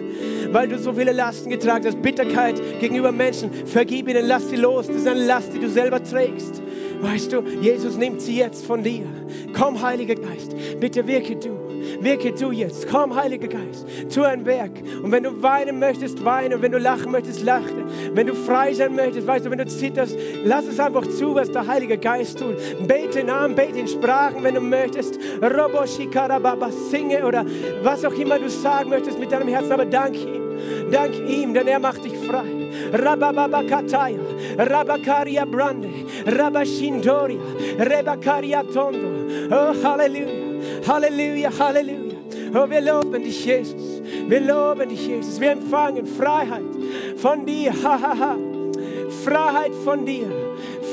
weil 0.51 0.69
du 0.69 0.79
so 0.79 0.93
viele 0.93 1.13
Lasten 1.13 1.51
getragen 1.51 1.87
hast. 1.87 2.03
Bitterkeit 2.03 2.61
gegenüber 2.81 3.13
Menschen. 3.13 3.51
Vergib 3.67 4.09
ihnen, 4.09 4.27
lass 4.27 4.49
sie 4.51 4.57
los. 4.57 4.87
Das 4.87 4.97
ist 4.97 5.09
eine 5.09 5.25
Last, 5.25 5.53
die 5.55 5.61
du 5.61 5.69
selber 5.69 6.03
trägst. 6.03 6.63
Weißt 7.01 7.33
du, 7.33 7.43
Jesus 7.61 7.97
nimmt 7.97 8.21
sie 8.21 8.37
jetzt 8.37 8.65
von 8.65 8.83
dir. 8.83 9.05
Komm, 9.55 9.83
Heiliger 9.83 10.15
Geist, 10.15 10.55
bitte 10.79 11.07
wirke 11.07 11.37
du. 11.37 11.62
Wirke 12.01 12.33
du 12.33 12.51
jetzt. 12.51 12.89
Komm, 12.89 13.15
Heiliger 13.15 13.49
Geist, 13.49 13.87
tu 14.13 14.23
ein 14.23 14.45
Werk. 14.47 14.73
Und 15.03 15.13
wenn 15.13 15.23
du 15.23 15.43
weinen 15.43 15.79
möchtest, 15.79 16.25
weine. 16.25 16.57
Und 16.57 16.63
wenn 16.63 16.73
du 16.73 16.79
lachen 16.79 17.13
möchtest, 17.13 17.43
lache. 17.43 17.85
Wenn 18.15 18.27
du 18.27 18.35
frei 18.35 18.73
sein 18.73 18.95
möchtest, 18.95 19.27
weißt 19.27 19.47
du, 19.47 19.51
wenn 19.51 19.59
du 19.59 19.67
zitterst, 19.67 20.17
lass 20.45 20.67
es 20.67 20.81
einfach 20.81 21.07
zu, 21.07 21.35
was 21.35 21.51
der 21.51 21.67
Heilige 21.67 21.99
Geist 21.99 22.39
tut. 22.39 22.57
Bete 22.87 23.21
in 23.21 23.27
Namen, 23.27 23.55
bete 23.55 23.79
in 23.79 23.89
Sprachen, 23.89 24.43
wenn 24.43 24.55
du 24.55 24.61
möchtest. 24.61 25.19
Roboshikarababa, 25.43 26.71
singe 26.91 27.25
oder 27.27 27.45
was 27.83 28.05
auch 28.05 28.15
immer 28.15 28.39
du 28.39 28.49
sagen 28.49 28.91
möchtest 28.91 29.19
mit 29.19 29.33
deinem 29.33 29.49
Herzen. 29.49 29.73
Aber 29.73 29.85
dank 29.85 30.17
ihm. 30.17 30.43
Dank 30.91 31.15
ihm, 31.29 31.55
denn 31.55 31.67
er 31.67 31.79
macht 31.79 32.05
dich 32.05 32.17
frei. 32.19 32.63
Rabababakataya, 32.93 34.19
Rabakaria 34.59 35.45
Brande, 35.45 35.89
Rabashindoria, 36.27 37.41
Rebakaria 37.79 38.63
Tondo. 38.63 39.09
Oh, 39.51 39.75
Halleluja, 39.83 40.42
Halleluja, 40.87 41.51
Halleluja. 41.59 42.17
Oh, 42.55 42.69
wir 42.69 42.81
loben 42.81 43.23
dich, 43.23 43.45
Jesus. 43.45 44.03
Wir 44.29 44.41
loben 44.41 44.89
dich, 44.89 45.07
Jesus. 45.07 45.41
Wir 45.41 45.53
empfangen 45.53 46.07
Freiheit 46.07 46.63
von 47.17 47.47
dir. 47.47 47.73
Ha, 47.83 48.01
ha, 48.01 48.19
ha. 48.19 48.37
Freiheit 49.25 49.75
von 49.85 50.05
dir. 50.05 50.27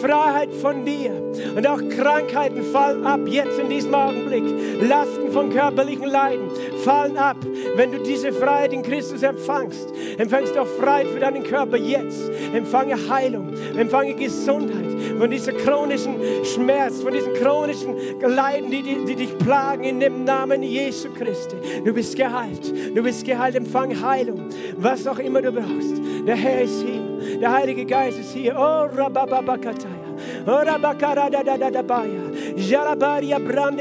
Freiheit 0.01 0.53
von 0.53 0.85
dir. 0.85 1.11
Und 1.55 1.67
auch 1.67 1.79
Krankheiten 1.89 2.63
fallen 2.63 3.05
ab, 3.05 3.21
jetzt 3.25 3.59
in 3.59 3.69
diesem 3.69 3.93
Augenblick. 3.93 4.43
Lasten 4.81 5.31
von 5.31 5.49
körperlichen 5.51 6.07
Leiden 6.07 6.49
fallen 6.83 7.17
ab, 7.17 7.37
wenn 7.75 7.91
du 7.91 7.99
diese 7.99 8.31
Freiheit 8.31 8.73
in 8.73 8.81
Christus 8.81 9.23
empfangst. 9.23 9.93
Empfängst 10.17 10.55
du 10.55 10.61
auch 10.61 10.67
Freiheit 10.67 11.07
für 11.07 11.19
deinen 11.19 11.43
Körper 11.43 11.77
jetzt. 11.77 12.29
Empfange 12.53 12.95
Heilung, 13.09 13.53
empfange 13.77 14.15
Gesundheit 14.15 14.89
von 15.19 15.29
diesem 15.29 15.57
chronischen 15.57 16.15
Schmerz, 16.45 17.01
von 17.01 17.13
diesen 17.13 17.33
chronischen 17.33 17.95
Leiden, 18.21 18.71
die, 18.71 18.81
die, 18.81 19.05
die 19.05 19.15
dich 19.15 19.37
plagen, 19.39 19.83
in 19.83 19.99
dem 19.99 20.23
Namen 20.23 20.63
Jesu 20.63 21.09
Christi. 21.09 21.55
Du 21.83 21.93
bist 21.93 22.15
geheilt. 22.15 22.73
Du 22.95 23.03
bist 23.03 23.25
geheilt. 23.25 23.55
Empfange 23.55 24.01
Heilung, 24.01 24.49
was 24.77 25.07
auch 25.07 25.19
immer 25.19 25.41
du 25.41 25.51
brauchst. 25.51 25.97
Der 26.25 26.35
Herr 26.35 26.61
ist 26.61 26.81
hier. 26.81 27.08
Der 27.41 27.51
Heilige 27.51 27.85
Geist 27.85 28.19
ist 28.19 28.33
hier. 28.33 28.55
Oh, 28.57 28.87
Rabababakataya. 28.95 29.99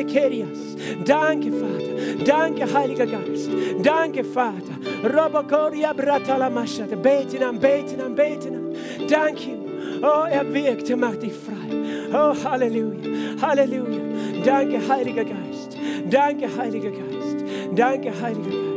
Kerias. 0.04 0.76
Danke, 1.04 1.52
Vater. 1.52 2.24
Danke, 2.24 2.72
Heiliger 2.72 3.06
Geist. 3.06 3.50
Danke, 3.82 4.24
Vater. 4.24 4.76
Robokoria 5.04 5.92
Bratalamascha. 5.92 6.84
Beten 7.02 7.42
an, 7.42 7.58
beten 7.58 8.00
an, 8.00 8.14
beten 8.14 8.54
an. 8.54 9.08
Danke 9.08 9.50
ihm. 9.50 9.68
Oh, 10.02 10.26
er 10.30 10.52
wirkt, 10.52 10.90
er 10.90 10.96
macht 10.96 11.22
dich 11.22 11.32
frei. 11.32 11.54
Oh, 12.12 12.34
Halleluja, 12.44 13.40
Halleluja. 13.42 14.00
Danke, 14.44 14.80
Heiliger 14.88 15.24
Geist. 15.24 15.76
Danke, 16.08 16.48
Heiliger 16.56 16.90
Geist. 16.90 17.44
Danke, 17.74 18.12
Heiliger 18.20 18.50
Geist. 18.50 18.67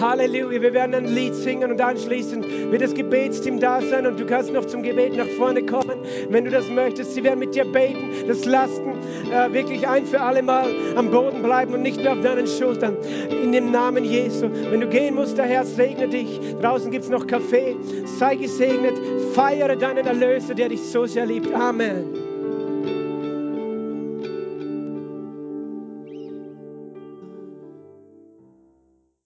Halleluja. 0.00 0.62
Wir 0.62 0.72
werden 0.72 0.94
ein 0.94 1.06
Lied 1.06 1.34
singen 1.34 1.70
und 1.70 1.80
anschließend 1.80 2.46
wird 2.70 2.82
das 2.82 2.94
Gebetsteam 2.94 3.60
da 3.60 3.80
sein 3.80 4.06
und 4.06 4.18
du 4.18 4.26
kannst 4.26 4.52
noch 4.52 4.64
zum 4.64 4.82
Gebet 4.82 5.16
nach 5.16 5.28
vorne 5.36 5.64
kommen, 5.64 5.98
wenn 6.30 6.44
du 6.44 6.50
das 6.50 6.68
möchtest. 6.68 7.14
Sie 7.14 7.24
werden 7.24 7.38
mit 7.38 7.54
dir 7.54 7.64
beten, 7.64 8.10
das 8.26 8.44
Lasten 8.44 8.92
äh, 9.32 9.52
wirklich 9.52 9.86
ein 9.86 10.06
für 10.06 10.20
alle 10.20 10.42
Mal 10.42 10.68
am 10.96 11.10
Boden 11.10 11.42
bleiben 11.42 11.74
und 11.74 11.82
nicht 11.82 12.02
mehr 12.02 12.12
auf 12.12 12.20
deinen 12.20 12.46
Schultern. 12.46 12.96
In 13.30 13.52
dem 13.52 13.70
Namen 13.70 14.04
Jesu. 14.04 14.48
Wenn 14.70 14.80
du 14.80 14.88
gehen 14.88 15.14
musst, 15.14 15.38
der 15.38 15.46
Herr 15.46 15.64
segne 15.64 16.08
dich. 16.08 16.40
Draußen 16.60 16.90
gibt 16.90 17.04
es 17.04 17.10
noch 17.10 17.26
Kaffee. 17.26 17.76
Sei 18.18 18.36
gesegnet. 18.36 18.94
Feiere 19.34 19.76
deinen 19.76 20.06
Erlöser, 20.06 20.54
der 20.54 20.68
dich 20.68 20.82
so 20.82 21.06
sehr 21.06 21.26
liebt. 21.26 21.52
Amen. 21.54 22.25